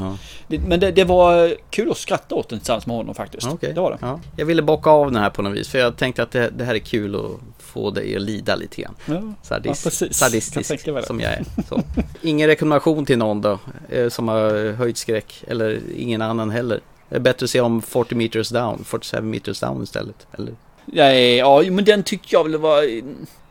Det, 0.48 0.60
men 0.60 0.80
det, 0.80 0.92
det 0.92 1.04
var 1.04 1.56
kul 1.70 1.92
att 1.92 1.98
skratta 1.98 2.36
åt 2.36 2.50
den 2.50 2.60
tillsammans 2.60 2.86
med 2.86 2.96
honom 2.96 3.16
faktiskt. 3.16 3.48
Okej. 3.48 3.74
Det 3.74 3.82
var 3.82 3.92
det. 3.92 3.98
Ja. 4.02 4.20
Jag 4.36 4.46
ville 4.46 4.62
bocka 4.62 4.90
av 4.90 5.12
den 5.12 5.22
här 5.22 5.30
på 5.30 5.42
något 5.42 5.54
vis. 5.54 5.70
För 5.70 5.80
jag 5.80 5.98
tänkte 5.98 6.24
att 6.24 6.32
det, 6.32 6.50
det 6.50 6.64
här 6.64 6.76
är 6.76 6.80
kul 6.80 7.16
att 7.16 7.32
få 7.76 7.92
dig 7.92 8.16
att 8.16 8.22
lida 8.22 8.56
lite 8.56 8.82
grann. 8.82 8.96
Ja, 9.06 9.22
Sadis, 9.44 9.86
ja, 10.02 10.08
sadistisk 10.12 10.86
det. 10.86 11.06
som 11.06 11.20
jag 11.20 11.32
är. 11.34 11.46
Så. 11.70 11.82
Ingen 12.22 12.48
rekommendation 12.48 13.06
till 13.06 13.18
någon 13.18 13.42
då. 13.42 13.60
eh, 13.90 14.10
Som 14.10 14.28
har 14.28 14.72
höjt 14.72 14.98
skräck. 14.98 15.44
Eller 15.48 15.82
ingen 15.98 16.22
annan 16.22 16.50
heller. 16.50 16.80
Det 17.10 17.16
är 17.16 17.20
bättre 17.20 17.44
att 17.44 17.50
se 17.50 17.62
om 17.62 17.82
40 17.82 18.16
meters 18.16 18.50
down. 18.50 18.84
47 18.86 19.22
meters 19.22 19.60
down 19.60 19.84
istället. 19.84 20.28
Eller? 20.38 20.54
Nej, 20.86 21.36
ja, 21.38 21.64
men 21.72 21.86
den 21.86 22.04
tyckte 22.04 22.28
jag 22.36 22.44
väl 22.44 22.58
var... 22.58 23.02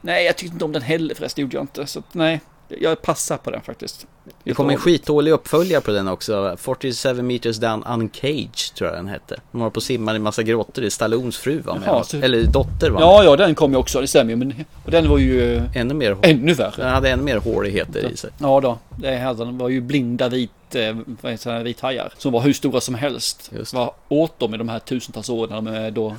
Nej, 0.01 0.25
jag 0.27 0.37
tyckte 0.37 0.53
inte 0.55 0.65
om 0.65 0.73
den 0.73 0.83
heller 0.83 1.15
förresten, 1.15 1.43
gjorde 1.43 1.57
jag 1.57 1.63
inte. 1.63 1.87
Så 1.87 2.03
nej. 2.13 2.41
Jag 2.69 3.03
passar 3.03 3.37
på 3.37 3.51
den 3.51 3.61
faktiskt. 3.63 4.07
Det 4.45 4.55
kom 4.55 4.71
en 4.71 4.77
skitdålig 4.77 5.31
uppföljare 5.33 5.81
på 5.81 5.91
den 5.91 6.09
också. 6.09 6.57
47 6.59 7.23
meters 7.23 7.57
down 7.57 7.85
uncaged 7.85 8.55
tror 8.79 8.91
jag 8.91 8.99
den 8.99 9.07
hette. 9.09 9.41
De 9.53 9.61
var 9.61 9.71
på 9.71 9.81
simmar 9.81 10.15
i 10.15 10.19
massa 10.19 10.43
grottor. 10.43 10.89
Stallones 10.89 11.37
fru 11.37 11.61
var 11.61 11.75
med. 11.79 11.89
Jaha, 11.89 12.05
så- 12.05 12.17
Eller 12.17 12.43
dotter 12.47 12.91
var 12.91 13.01
med. 13.01 13.07
Ja, 13.09 13.25
ja, 13.25 13.37
den 13.37 13.55
kom 13.55 13.73
ju 13.73 13.77
också, 13.79 14.01
det 14.01 14.07
stämmer 14.07 14.31
ju. 14.31 14.37
Men 14.37 14.65
och 14.85 14.91
den 14.91 15.09
var 15.09 15.19
ju 15.19 15.61
Ännu 15.75 15.95
mer, 15.95 16.17
ännu 16.23 16.53
värre. 16.55 16.73
den 16.77 16.89
hade 16.89 17.11
ännu 17.11 17.23
mer 17.23 17.37
håligheter 17.37 18.11
i 18.13 18.17
sig. 18.17 18.31
Ja 18.39 18.61
då, 18.61 18.79
det 18.99 19.17
hade 19.17 19.45
den 19.45 19.59
var 19.59 19.69
ju 19.69 19.81
blinda 19.81 20.29
vit, 20.29 20.51
eh, 20.75 21.63
vithajar. 21.63 22.13
Som 22.19 22.33
var 22.33 22.41
hur 22.41 22.53
stora 22.53 22.81
som 22.81 22.95
helst. 22.95 23.51
Just 23.57 23.75
Vad 23.75 23.91
åt 24.09 24.39
de 24.39 24.55
i 24.55 24.59
de 24.59 24.69
här 24.69 24.79
tusentals 24.79 25.29
åren 25.29 25.65
när 25.65 25.91
de 25.91 26.15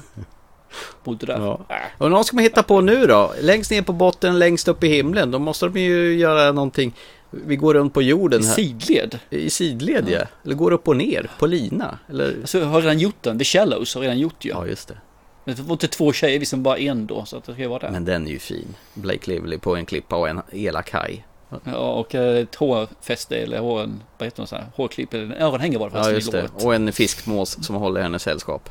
då 1.03 1.11
bodde 1.11 1.25
där? 1.25 1.39
Ja. 1.39 1.59
Äh. 1.69 1.75
Och 1.97 2.11
någon 2.11 2.25
ska 2.25 2.35
man 2.35 2.43
hitta 2.43 2.63
på 2.63 2.81
nu 2.81 3.05
då? 3.05 3.33
Längst 3.41 3.71
ner 3.71 3.81
på 3.81 3.93
botten, 3.93 4.39
längst 4.39 4.67
upp 4.67 4.83
i 4.83 4.87
himlen. 4.87 5.31
Då 5.31 5.39
måste 5.39 5.67
de 5.67 5.79
ju 5.79 6.13
göra 6.17 6.51
någonting. 6.51 6.93
Vi 7.31 7.55
går 7.55 7.73
runt 7.73 7.93
på 7.93 8.01
jorden 8.01 8.41
I 8.41 8.45
här. 8.45 8.53
sidled. 8.53 9.19
I 9.29 9.49
sidled 9.49 10.09
ja. 10.09 10.21
Eller 10.45 10.55
går 10.55 10.71
upp 10.71 10.87
och 10.87 10.97
ner 10.97 11.29
på 11.39 11.47
lina. 11.47 11.99
Eller... 12.09 12.35
Alltså, 12.41 12.63
har 12.63 12.81
redan 12.81 12.99
gjort 12.99 13.23
den. 13.23 13.39
The 13.39 13.45
Shallows 13.45 13.95
har 13.95 14.01
redan 14.01 14.19
gjort 14.19 14.45
ju. 14.45 14.49
Ja, 14.49 14.67
just 14.67 14.87
det. 14.87 14.97
Men 15.45 15.55
det 15.55 15.61
var 15.61 15.73
inte 15.73 15.87
två 15.87 16.13
tjejer, 16.13 16.39
liksom 16.39 16.63
bara 16.63 16.77
en 16.77 17.07
då. 17.07 17.25
Så 17.25 17.37
att 17.37 17.43
det 17.43 17.53
ska 17.53 17.69
vara 17.69 17.79
där. 17.79 17.91
Men 17.91 18.05
den 18.05 18.27
är 18.27 18.31
ju 18.31 18.39
fin. 18.39 18.75
Blake 18.93 19.31
Lively 19.31 19.57
på 19.57 19.75
en 19.75 19.85
klippa 19.85 20.15
och 20.15 20.29
en 20.29 20.41
elak 20.51 20.91
haj. 20.91 21.25
Ja, 21.63 21.93
och 21.93 22.15
eh, 22.15 22.37
ett 22.37 22.55
hårfäste 22.55 23.37
eller 23.37 23.59
hår, 23.59 23.89
vad 24.17 24.27
heter 24.27 24.41
det, 24.41 24.47
så 24.47 24.55
här, 24.55 24.65
hårklipp 24.75 25.13
eller 25.13 25.41
öronhänge 25.41 25.77
var 25.77 25.89
det 25.89 25.97
Ja, 25.97 26.03
förresten 26.03 26.41
just 26.41 26.53
i 26.53 26.57
det. 26.57 26.65
Och 26.65 26.75
en 26.75 26.93
fiskmås 26.93 27.65
som 27.65 27.75
håller 27.75 28.01
henne 28.01 28.19
sällskap. 28.19 28.69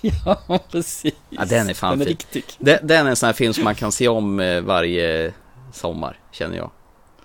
Ja, 0.24 0.58
precis. 0.70 1.14
Ja, 1.30 1.44
den 1.44 1.68
är 1.70 1.74
fan 1.74 1.90
Den 1.90 2.00
är 2.00 2.04
fin. 2.04 2.10
riktig. 2.12 2.44
Den, 2.58 2.78
den 2.86 3.06
är 3.06 3.10
en 3.10 3.16
sån 3.16 3.26
här 3.26 3.34
film 3.34 3.52
som 3.54 3.64
man 3.64 3.74
kan 3.74 3.92
se 3.92 4.08
om 4.08 4.40
eh, 4.40 4.60
varje 4.60 5.32
sommar, 5.72 6.18
känner 6.32 6.56
jag. 6.56 6.70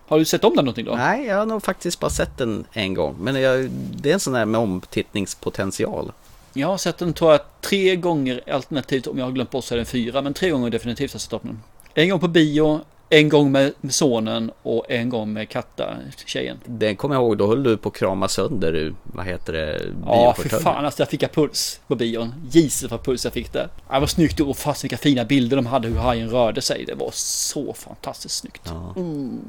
Har 0.07 0.19
du 0.19 0.25
sett 0.25 0.43
om 0.43 0.55
den 0.55 0.65
någonting 0.65 0.85
då? 0.85 0.95
Nej, 0.95 1.25
jag 1.25 1.37
har 1.37 1.45
nog 1.45 1.63
faktiskt 1.63 1.99
bara 1.99 2.11
sett 2.11 2.37
den 2.37 2.65
en 2.73 2.93
gång. 2.93 3.15
Men 3.19 3.41
jag, 3.41 3.69
det 3.71 4.09
är 4.09 4.13
en 4.13 4.19
sån 4.19 4.35
här 4.35 4.45
med 4.45 4.61
omtittningspotential. 4.61 6.11
Jag 6.53 6.67
har 6.67 6.77
sett 6.77 6.97
den 6.97 7.13
tror 7.13 7.31
jag 7.31 7.41
tre 7.61 7.95
gånger 7.95 8.41
alternativt 8.53 9.07
om 9.07 9.17
jag 9.17 9.25
har 9.25 9.31
glömt 9.31 9.51
bort 9.51 9.63
så 9.63 9.73
är 9.73 9.77
den 9.77 9.85
fyra. 9.85 10.21
Men 10.21 10.33
tre 10.33 10.49
gånger 10.49 10.69
definitivt 10.69 11.11
har 11.11 11.15
jag 11.15 11.21
sett 11.21 11.33
om 11.33 11.39
den. 11.43 11.61
En 11.93 12.09
gång 12.09 12.19
på 12.19 12.27
bio, 12.27 12.79
en 13.13 13.29
gång 13.29 13.51
med 13.51 13.73
sonen 13.89 14.51
och 14.63 14.85
en 14.89 15.09
gång 15.09 15.33
med 15.33 15.49
katta, 15.49 15.97
tjejen. 16.25 16.57
Den 16.65 16.95
kommer 16.95 17.15
jag 17.15 17.23
ihåg, 17.23 17.37
då 17.37 17.47
höll 17.47 17.63
du 17.63 17.77
på 17.77 17.89
att 17.89 17.95
krama 17.95 18.27
sönder, 18.27 18.93
vad 19.03 19.25
heter 19.25 19.53
det, 19.53 19.81
Ja, 20.05 20.35
för 20.37 20.49
fan 20.49 20.85
alltså 20.85 21.01
jag 21.01 21.09
fick 21.09 21.23
jag 21.23 21.31
puls 21.31 21.79
på 21.87 21.95
bion. 21.95 22.33
Jesus 22.51 22.91
vad 22.91 23.03
puls 23.03 23.23
jag 23.23 23.33
fick 23.33 23.53
där. 23.53 23.69
Det 23.91 23.99
var 23.99 24.07
snyggt 24.07 24.39
och 24.39 24.57
fast 24.57 24.83
vilka 24.83 24.97
fina 24.97 25.25
bilder 25.25 25.55
de 25.55 25.65
hade 25.65 25.87
hur 25.87 25.97
hajen 25.97 26.29
rörde 26.29 26.61
sig. 26.61 26.85
Det 26.85 26.93
var 26.93 27.09
så 27.13 27.73
fantastiskt 27.73 28.35
snyggt. 28.35 28.61
Ja. 28.65 28.93
Mm. 28.95 29.39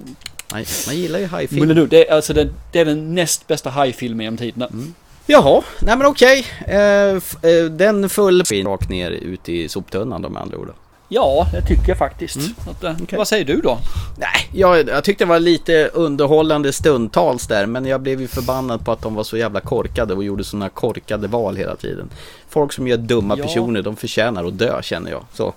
Man, 0.53 0.65
man 0.87 0.97
gillar 0.97 1.19
ju 1.19 1.25
Men 1.25 1.31
hajfilm. 1.31 1.69
nu, 1.69 1.87
det, 1.87 2.09
är, 2.09 2.15
alltså, 2.15 2.33
det, 2.33 2.49
det 2.73 2.81
är 2.81 2.85
den 2.85 3.15
näst 3.15 3.47
bästa 3.47 3.71
hajfilmen 3.71 4.25
genom 4.25 4.39
tiderna. 4.39 4.69
Jaha, 5.27 5.63
nej 5.81 5.97
men 5.97 6.07
okej. 6.07 6.47
Eh, 6.67 6.79
eh, 6.79 7.65
den 7.71 8.09
föll 8.09 8.43
rakt 8.43 8.91
ner 8.91 9.11
ut 9.11 9.49
i 9.49 9.69
soptunnan 9.69 10.23
då 10.23 10.29
med 10.29 10.43
andra 10.43 10.59
ord. 10.59 10.73
Ja, 11.15 11.47
det 11.53 11.63
tycker 11.63 11.89
jag 11.89 11.99
faktiskt. 11.99 12.39
Att, 12.71 12.85
eh, 12.85 12.93
Vad 13.17 13.29
säger 13.29 13.45
du 13.45 13.61
då? 13.61 13.79
Nej, 14.19 14.49
jag, 14.53 14.89
jag 14.89 15.05
tyckte 15.05 15.25
det 15.25 15.29
var 15.29 15.41
lite 15.41 15.91
underhållande 15.95 16.73
stundtals 16.73 17.47
där, 17.47 17.67
men 17.67 17.87
jag 17.87 18.01
blev 18.01 18.21
ju 18.21 18.29
förbannad 18.29 18.85
på 18.85 18.93
att 18.93 19.03
de 19.03 19.15
var 19.15 19.25
så 19.25 19.37
jävla 19.37 19.61
korkade 19.61 20.15
och 20.15 20.25
gjorde 20.25 20.45
sådana 20.45 20.69
korkade 20.69 21.29
val 21.29 21.57
hela 21.57 21.77
tiden. 21.77 22.11
Folk 22.49 22.73
som 22.73 22.89
gör 22.89 22.97
dumma 22.97 23.37
Ja. 23.39 23.45
personer, 23.45 23.83
de 23.83 23.97
förtjänar 23.97 24.45
att 24.45 24.59
dö 24.59 24.83
känner 24.83 25.11
jag. 25.11 25.25
Så, 25.33 25.53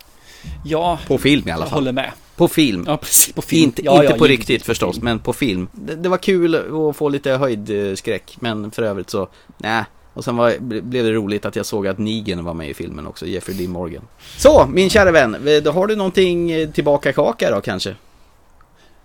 Ja, 0.65 0.99
på 1.07 1.17
film 1.17 1.47
i 1.47 1.51
alla 1.51 1.61
jag 1.63 1.69
fall. 1.69 1.79
håller 1.79 1.91
med. 1.91 2.11
På 2.35 2.47
film. 2.47 2.83
Ja, 2.87 2.97
precis. 2.97 3.33
På 3.35 3.41
film. 3.41 3.63
Inte, 3.63 3.85
ja, 3.85 4.01
inte 4.01 4.13
ja, 4.13 4.17
på 4.17 4.25
riktigt 4.25 4.61
på 4.61 4.65
förstås, 4.65 4.95
film. 4.95 5.05
men 5.05 5.19
på 5.19 5.33
film. 5.33 5.67
Det, 5.71 5.95
det 5.95 6.09
var 6.09 6.17
kul 6.17 6.55
att 6.89 6.95
få 6.95 7.09
lite 7.09 7.31
höjdskräck, 7.31 8.37
men 8.39 8.71
för 8.71 8.83
övrigt 8.83 9.09
så, 9.09 9.27
nej. 9.57 9.83
Och 10.15 10.23
sen 10.23 10.37
var, 10.37 10.59
blev 10.59 11.03
det 11.03 11.11
roligt 11.11 11.45
att 11.45 11.55
jag 11.55 11.65
såg 11.65 11.87
att 11.87 11.97
Negan 11.97 12.43
var 12.43 12.53
med 12.53 12.69
i 12.69 12.73
filmen 12.73 13.07
också, 13.07 13.25
Jeffrey 13.25 13.57
D. 13.57 13.67
Morgan. 13.67 14.07
Så, 14.37 14.65
min 14.65 14.89
kära 14.89 15.11
vän, 15.11 15.61
då 15.63 15.71
har 15.71 15.87
du 15.87 15.95
någonting 15.95 16.51
eh, 16.51 16.69
tillbaka 16.69 17.13
kaka 17.13 17.51
då 17.51 17.61
kanske? 17.61 17.95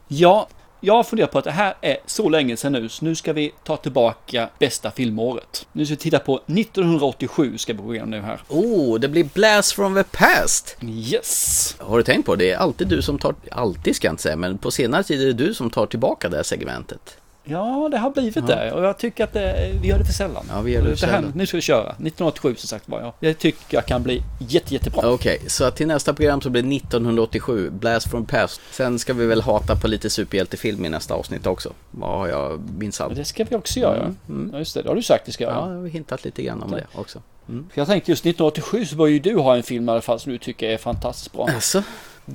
Ja, 0.08 0.48
jag 0.80 1.06
funderar 1.06 1.28
på 1.28 1.38
att 1.38 1.44
det 1.44 1.50
här 1.50 1.74
är 1.80 1.96
så 2.06 2.28
länge 2.28 2.56
sedan 2.56 2.72
nu, 2.72 2.88
så 2.88 3.04
nu 3.04 3.14
ska 3.14 3.32
vi 3.32 3.52
ta 3.64 3.76
tillbaka 3.76 4.48
bästa 4.58 4.90
filmåret. 4.90 5.66
Nu 5.72 5.86
ska 5.86 5.92
vi 5.92 5.96
titta 5.96 6.18
på 6.18 6.36
1987 6.46 7.58
ska 7.58 7.72
vi 7.72 7.82
gå 7.82 7.94
igenom 7.94 8.10
nu 8.10 8.20
här. 8.20 8.42
Oh, 8.48 9.00
det 9.00 9.08
blir 9.08 9.24
Blast 9.34 9.72
from 9.72 9.94
the 9.94 10.04
past! 10.04 10.76
Yes! 10.82 11.76
Har 11.78 11.96
du 11.96 12.02
tänkt 12.02 12.26
på 12.26 12.36
det? 12.36 12.44
Det 12.44 12.50
är 12.50 12.56
alltid 12.56 12.88
du 12.88 13.02
som 13.02 13.18
tar, 13.18 13.34
alltid 13.50 13.96
ska 13.96 14.06
jag 14.06 14.12
inte 14.12 14.22
säga, 14.22 14.36
men 14.36 14.58
på 14.58 14.70
senare 14.70 15.02
tid 15.02 15.22
är 15.22 15.26
det 15.26 15.32
du 15.32 15.54
som 15.54 15.70
tar 15.70 15.86
tillbaka 15.86 16.28
det 16.28 16.36
här 16.36 16.42
segmentet. 16.42 17.19
Ja, 17.44 17.88
det 17.90 17.98
har 17.98 18.10
blivit 18.10 18.46
det 18.46 18.72
och 18.72 18.84
jag 18.84 18.98
tycker 18.98 19.24
att 19.24 19.32
det, 19.32 19.72
vi 19.82 19.88
gör 19.88 19.98
det 19.98 20.04
för 20.04 20.12
sällan. 20.12 20.44
Ja, 20.48 20.60
vi 20.60 20.72
gör 20.72 20.82
det 20.82 20.88
för 20.88 20.96
sällan. 20.96 21.32
Nu 21.34 21.46
ska 21.46 21.56
vi 21.56 21.60
köra. 21.60 21.90
1987 21.90 22.54
som 22.54 22.68
sagt 22.68 22.88
var 22.88 23.00
jag. 23.00 23.12
Det 23.20 23.34
tycker 23.34 23.76
jag 23.76 23.86
kan 23.86 24.02
bli 24.02 24.22
jätte, 24.38 24.74
jättebra. 24.74 25.10
Okej, 25.10 25.40
så 25.46 25.64
att 25.64 25.76
till 25.76 25.86
nästa 25.86 26.14
program 26.14 26.40
så 26.40 26.50
blir 26.50 26.62
det 26.62 26.76
1987, 26.76 27.70
Blast 27.70 28.10
from 28.10 28.26
past. 28.26 28.60
Sen 28.70 28.98
ska 28.98 29.12
vi 29.12 29.26
väl 29.26 29.42
hata 29.42 29.76
på 29.76 29.88
lite 29.88 30.10
superhjältefilm 30.10 30.84
i 30.84 30.88
nästa 30.88 31.14
avsnitt 31.14 31.46
också. 31.46 31.72
Vad 31.90 32.18
har 32.18 32.28
jag 32.28 32.60
minsann? 32.78 33.14
Det 33.14 33.24
ska 33.24 33.44
vi 33.44 33.56
också 33.56 33.80
göra. 33.80 34.02
Mm, 34.02 34.16
mm. 34.28 34.50
Ja, 34.52 34.58
just 34.58 34.74
det. 34.74 34.82
Det 34.82 34.88
har 34.88 34.96
du 34.96 35.02
sagt 35.02 35.28
vi 35.28 35.32
ska 35.32 35.44
göra. 35.44 35.54
Ja, 35.54 35.72
jag 35.72 35.80
har 35.80 35.86
hintat 35.86 36.24
lite 36.24 36.42
grann 36.42 36.62
om 36.62 36.70
det 36.70 36.86
också. 36.94 37.22
Mm. 37.48 37.68
Jag 37.74 37.86
tänkte 37.86 38.10
just 38.10 38.26
1987 38.26 38.86
så 38.86 38.96
bör 38.96 39.06
ju 39.06 39.18
du 39.18 39.36
ha 39.36 39.56
en 39.56 39.62
film 39.62 39.88
i 39.88 39.92
alla 39.92 40.00
fall 40.00 40.20
som 40.20 40.32
du 40.32 40.38
tycker 40.38 40.68
är 40.68 40.78
fantastiskt 40.78 41.32
bra. 41.32 41.48
Alltså, 41.54 41.82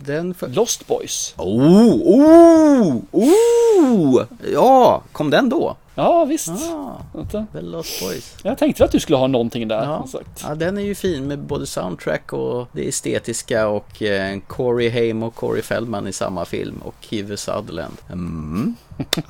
den 0.03 0.33
för... 0.33 0.47
Lost 0.47 0.87
Boys. 0.87 1.33
Oh, 1.37 1.93
oh, 2.03 3.01
oh! 3.11 4.23
Ja, 4.53 5.03
kom 5.11 5.29
den 5.29 5.49
då? 5.49 5.75
Ja, 5.95 6.25
visst. 6.25 6.49
Ah. 6.49 6.97
The 7.53 7.61
Lost 7.61 8.01
Boys. 8.01 8.35
Jag 8.43 8.57
tänkte 8.57 8.85
att 8.85 8.91
du 8.91 8.99
skulle 8.99 9.17
ha 9.17 9.27
någonting 9.27 9.67
där. 9.67 9.83
Ja. 9.83 10.07
ja, 10.43 10.55
den 10.55 10.77
är 10.77 10.81
ju 10.81 10.95
fin 10.95 11.27
med 11.27 11.39
både 11.39 11.65
soundtrack 11.65 12.33
och 12.33 12.67
det 12.71 12.87
estetiska 12.87 13.67
och 13.67 14.01
eh, 14.01 14.39
Corey 14.47 14.89
Haim 14.89 15.23
och 15.23 15.35
Corey 15.35 15.61
Feldman 15.61 16.07
i 16.07 16.13
samma 16.13 16.45
film 16.45 16.77
och 16.83 16.95
Kiefer 17.01 17.35
Sutherland. 17.35 17.97
Mm. 18.11 18.75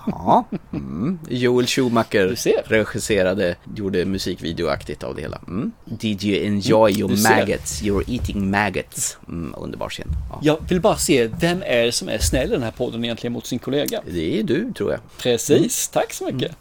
Ja. 0.07 0.43
Mm. 0.74 1.20
Joel 1.30 1.68
Schumacher 1.68 2.36
regisserade, 2.66 3.55
gjorde 3.76 4.05
musikvideoaktigt 4.05 5.03
av 5.03 5.16
det 5.16 5.22
hela. 5.22 5.38
Mm. 5.47 5.72
Did 5.86 6.24
you 6.24 6.45
enjoy 6.45 6.91
your 6.99 7.09
du 7.09 7.18
ser. 7.18 7.30
maggots? 7.30 7.82
You're 7.84 8.03
eating 8.07 8.49
maggots. 8.49 9.18
Mm, 9.28 9.55
underbar 9.57 9.89
scen. 9.89 10.07
Ja. 10.32 10.39
Jag 10.41 10.57
vill 10.70 10.82
bara 10.82 10.97
se, 10.97 11.28
vem 11.28 11.63
är 11.66 11.86
det 11.86 11.91
som 11.91 12.09
är 12.09 12.18
snäll 12.18 12.47
i 12.47 12.51
den 12.51 12.63
här 12.63 12.72
podden 12.72 13.03
egentligen 13.03 13.34
mot 13.34 13.45
sin 13.45 13.59
kollega? 13.59 14.01
Det 14.11 14.39
är 14.39 14.43
du 14.43 14.74
tror 14.74 14.91
jag. 14.91 14.99
Precis, 15.18 15.88
tack 15.88 16.13
så 16.13 16.26
mycket. 16.32 16.55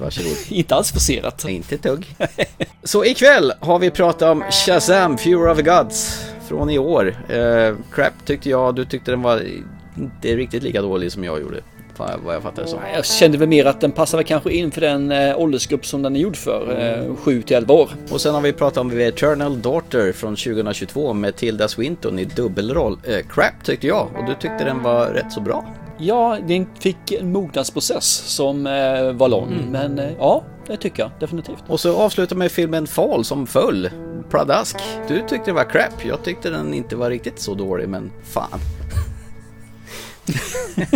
Varsågod. 0.00 0.36
Inte 0.48 0.74
alls 0.74 0.92
forcerat. 0.92 1.44
Inte 1.44 1.74
ett 1.74 1.82
dugg. 1.82 2.06
Så 2.82 3.04
ikväll 3.04 3.52
har 3.60 3.78
vi 3.78 3.90
pratat 3.90 4.28
om 4.28 4.44
Shazam, 4.50 5.18
Fury 5.18 5.50
of 5.50 5.56
the 5.56 5.62
Gods 5.62 6.26
från 6.48 6.70
i 6.70 6.78
år. 6.78 7.06
Eh, 7.28 7.74
crap 7.92 8.12
tyckte 8.24 8.50
jag, 8.50 8.74
du 8.74 8.84
tyckte 8.84 9.10
den 9.10 9.22
var 9.22 9.42
inte 9.96 10.36
riktigt 10.36 10.62
lika 10.62 10.82
dålig 10.82 11.12
som 11.12 11.24
jag 11.24 11.40
gjorde. 11.40 11.62
Vad 12.24 12.34
jag 12.34 12.42
fattade 12.42 12.68
som. 12.68 12.78
Jag 12.94 13.06
kände 13.06 13.38
väl 13.38 13.48
mer 13.48 13.64
att 13.64 13.80
den 13.80 13.92
passar 13.92 14.18
väl 14.18 14.26
kanske 14.26 14.52
in 14.52 14.70
för 14.70 14.80
den 14.80 15.12
eh, 15.12 15.38
åldersgrupp 15.38 15.86
som 15.86 16.02
den 16.02 16.16
är 16.16 16.20
gjord 16.20 16.36
för, 16.36 16.80
eh, 17.08 17.16
7 17.16 17.42
till 17.42 17.56
11 17.56 17.74
år. 17.74 17.90
Och 18.10 18.20
sen 18.20 18.34
har 18.34 18.40
vi 18.40 18.52
pratat 18.52 18.78
om 18.78 18.90
The 18.90 19.02
Eternal 19.02 19.62
Daughter 19.62 20.12
från 20.12 20.36
2022 20.36 21.12
med 21.12 21.36
Tilda 21.36 21.68
Swinton 21.68 22.18
i 22.18 22.24
dubbelroll. 22.24 22.98
Eh, 23.04 23.26
crap 23.28 23.64
tyckte 23.64 23.86
jag 23.86 24.08
och 24.18 24.26
du 24.26 24.34
tyckte 24.34 24.64
den 24.64 24.82
var 24.82 25.06
rätt 25.06 25.32
så 25.32 25.40
bra. 25.40 25.66
Ja, 26.00 26.38
den 26.48 26.66
fick 26.80 27.12
en 27.12 27.32
mognadsprocess 27.32 28.04
som 28.26 28.66
eh, 28.66 29.12
var 29.12 29.28
lång, 29.28 29.52
Mm. 29.52 29.64
men 29.70 29.98
eh, 29.98 30.12
ja, 30.18 30.42
det 30.66 30.76
tycker 30.76 31.02
jag 31.02 31.10
definitivt. 31.20 31.64
Och 31.68 31.80
så 31.80 31.96
avslutar 31.96 32.36
med 32.36 32.52
filmen 32.52 32.86
Fall 32.86 33.24
som 33.24 33.46
föll. 33.46 33.90
Pladask. 34.30 34.76
Du 35.08 35.18
tyckte 35.20 35.42
det 35.44 35.52
var 35.52 35.64
crap. 35.64 36.04
Jag 36.04 36.22
tyckte 36.24 36.50
den 36.50 36.74
inte 36.74 36.96
var 36.96 37.10
riktigt 37.10 37.40
så 37.40 37.54
dålig 37.54 37.88
men 37.88 38.12
fan. 38.24 38.60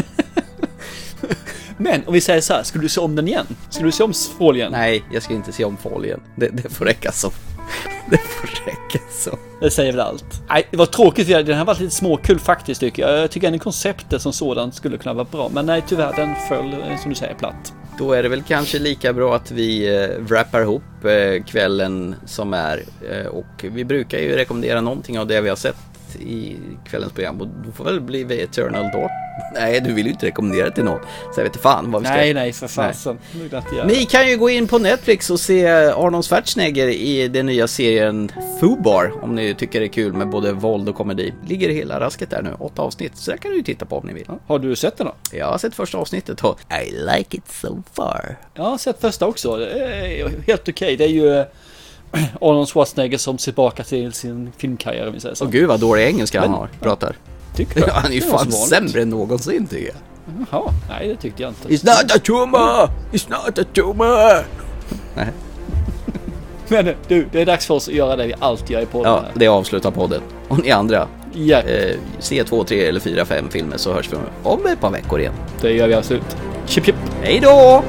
Men 1.76 2.02
om 2.06 2.12
vi 2.12 2.20
säger 2.20 2.40
så 2.40 2.52
här, 2.54 2.62
skulle 2.62 2.84
du 2.84 2.88
se 2.88 3.00
om 3.00 3.16
den 3.16 3.28
igen? 3.28 3.46
Skulle 3.70 3.88
du 3.88 3.92
se 3.92 4.04
om 4.04 4.12
Fall 4.38 4.56
igen? 4.56 4.72
Nej, 4.72 5.02
jag 5.12 5.22
ska 5.22 5.34
inte 5.34 5.52
se 5.52 5.64
om 5.64 5.76
Fall 5.76 6.04
igen. 6.04 6.20
Det, 6.36 6.48
det 6.48 6.68
får 6.68 6.84
räcka 6.84 7.12
så. 7.12 7.30
Det 8.10 8.18
får 8.18 8.46
räcka 8.66 9.04
så. 9.10 9.38
Det 9.60 9.70
säger 9.70 9.92
väl 9.92 10.00
allt. 10.00 10.42
Nej, 10.48 10.66
det 10.70 10.76
var 10.76 10.86
tråkigt. 10.86 11.28
Den 11.28 11.56
här 11.56 11.64
var 11.64 11.74
lite 11.74 11.94
småkul 11.94 12.38
faktiskt 12.38 12.80
tycker 12.80 13.02
jag. 13.02 13.18
Jag 13.18 13.30
tycker 13.30 13.46
ändå 13.46 13.58
konceptet 13.58 14.22
som 14.22 14.32
sådant 14.32 14.74
skulle 14.74 14.98
kunna 14.98 15.12
vara 15.12 15.26
bra. 15.30 15.50
Men 15.54 15.66
nej, 15.66 15.84
tyvärr, 15.86 16.12
den 16.16 16.34
föll, 16.48 16.72
eh, 16.72 16.98
som 16.98 17.10
du 17.10 17.14
säger, 17.14 17.34
platt. 17.34 17.72
Då 17.98 18.12
är 18.12 18.22
det 18.22 18.28
väl 18.28 18.42
kanske 18.42 18.78
lika 18.78 19.12
bra 19.12 19.36
att 19.36 19.50
vi 19.50 20.02
eh, 20.02 20.08
wrappar 20.18 20.62
ihop 20.62 21.04
eh, 21.04 21.44
kvällen 21.44 22.14
som 22.26 22.54
är. 22.54 22.82
Eh, 23.10 23.26
och 23.26 23.64
vi 23.72 23.84
brukar 23.84 24.18
ju 24.18 24.36
rekommendera 24.36 24.80
någonting 24.80 25.18
av 25.18 25.26
det 25.26 25.40
vi 25.40 25.48
har 25.48 25.56
sett 25.56 25.91
i 26.16 26.56
kvällens 26.84 27.12
program 27.12 27.40
och 27.40 27.48
då 27.66 27.72
får 27.72 27.84
väl 27.84 28.00
bli 28.00 28.24
The 28.24 28.42
Eternal 28.42 28.90
Door. 28.92 29.08
Nej, 29.54 29.80
du 29.80 29.92
vill 29.92 30.06
ju 30.06 30.12
inte 30.12 30.26
rekommendera 30.26 30.68
det 30.68 30.74
till 30.74 30.84
någon. 30.84 31.00
Så 31.34 31.40
jag 31.40 31.44
vet 31.44 31.52
inte 31.52 31.58
fan 31.58 31.90
vad 31.90 32.02
vi 32.02 32.06
ska... 32.06 32.16
Nej, 32.16 32.34
nej, 32.34 32.52
för 32.52 32.68
fasen. 32.68 33.18
Ni 33.86 34.04
kan 34.04 34.28
ju 34.28 34.36
gå 34.36 34.50
in 34.50 34.68
på 34.68 34.78
Netflix 34.78 35.30
och 35.30 35.40
se 35.40 35.66
Arnold 35.68 36.24
Schwarzenegger 36.24 36.88
i 36.88 37.28
den 37.28 37.46
nya 37.46 37.68
serien 37.68 38.32
Fubar 38.60 39.12
om 39.22 39.34
ni 39.34 39.54
tycker 39.54 39.80
det 39.80 39.86
är 39.86 39.88
kul 39.88 40.12
med 40.12 40.28
både 40.28 40.52
våld 40.52 40.88
och 40.88 40.94
komedi. 40.94 41.34
Ligger 41.46 41.68
hela 41.68 42.00
rasket 42.00 42.30
där 42.30 42.42
nu, 42.42 42.50
åtta 42.58 42.82
avsnitt, 42.82 43.16
så 43.16 43.30
det 43.30 43.38
kan 43.38 43.50
du 43.50 43.56
ju 43.56 43.62
titta 43.62 43.84
på 43.84 43.98
om 43.98 44.06
ni 44.06 44.12
vill. 44.12 44.26
Har 44.46 44.58
du 44.58 44.76
sett 44.76 44.96
den 44.96 45.06
då? 45.06 45.14
Jag 45.32 45.46
har 45.46 45.58
sett 45.58 45.74
första 45.74 45.98
avsnittet 45.98 46.44
och 46.44 46.60
I 46.86 46.90
like 46.90 47.36
it 47.36 47.48
so 47.48 47.82
far. 47.92 48.36
Jag 48.54 48.62
har 48.62 48.78
sett 48.78 49.00
första 49.00 49.26
också. 49.26 49.56
Det 49.56 49.70
är 49.70 50.42
helt 50.46 50.68
okej. 50.68 50.96
Det 50.96 51.04
är 51.04 51.08
ju 51.08 51.44
Arnold 52.40 52.68
Schwarzenegger 52.68 53.18
som 53.18 53.38
ser 53.38 53.44
tillbaka 53.52 53.84
till 53.84 54.12
sin 54.12 54.52
filmkarriär 54.56 55.06
om 55.06 55.12
vi 55.14 55.20
säger 55.20 55.34
så. 55.34 55.44
Åh 55.44 55.50
gud 55.50 55.68
vad 55.68 55.80
dålig 55.80 56.06
engelska 56.06 56.40
han 56.40 56.50
Men- 56.50 56.58
har, 56.58 56.68
pratar. 56.80 57.16
Tycker 57.56 57.80
du? 57.80 57.90
Han 57.92 58.10
är 58.10 58.14
ju 58.14 58.20
fan 58.20 58.52
sämre 58.52 59.02
än 59.02 59.08
någonsin 59.10 59.66
tycker 59.66 59.86
jag. 59.86 59.94
Jaha, 60.50 60.72
nej 60.88 61.08
det 61.08 61.16
tyckte 61.16 61.42
jag 61.42 61.50
inte. 61.50 61.68
It's 61.68 61.86
not 61.86 62.16
a 62.16 62.18
tumor! 62.24 62.90
It's 63.12 63.30
not 63.30 63.58
a 63.58 63.64
tumor! 63.74 64.44
Nej. 65.16 65.28
Men 66.68 66.94
du, 67.08 67.28
det 67.32 67.40
är 67.40 67.46
dags 67.46 67.66
för 67.66 67.74
oss 67.74 67.88
att 67.88 67.94
göra 67.94 68.16
det 68.16 68.26
vi 68.26 68.34
alltid 68.40 68.70
gör 68.70 68.80
i 68.80 68.86
podden. 68.86 69.12
Ja, 69.12 69.24
det 69.34 69.48
avslutar 69.48 69.90
podden. 69.90 70.22
Och 70.48 70.58
ni 70.58 70.70
andra, 70.70 71.08
Ja, 71.34 71.58
eh, 71.58 71.96
se 72.18 72.44
två, 72.44 72.64
tre 72.64 72.84
eller 72.86 73.00
fyra, 73.00 73.24
fem 73.24 73.48
filmer 73.50 73.76
så 73.76 73.92
hörs 73.92 74.12
vi 74.12 74.16
om 74.42 74.66
ett 74.66 74.80
par 74.80 74.90
veckor 74.90 75.20
igen. 75.20 75.32
det 75.60 75.72
gör 75.72 75.88
vi 75.88 75.94
absolut. 75.94 76.36
Chip 76.66 76.84
chip. 76.84 76.96
Hej 77.22 77.40
då! 77.42 77.82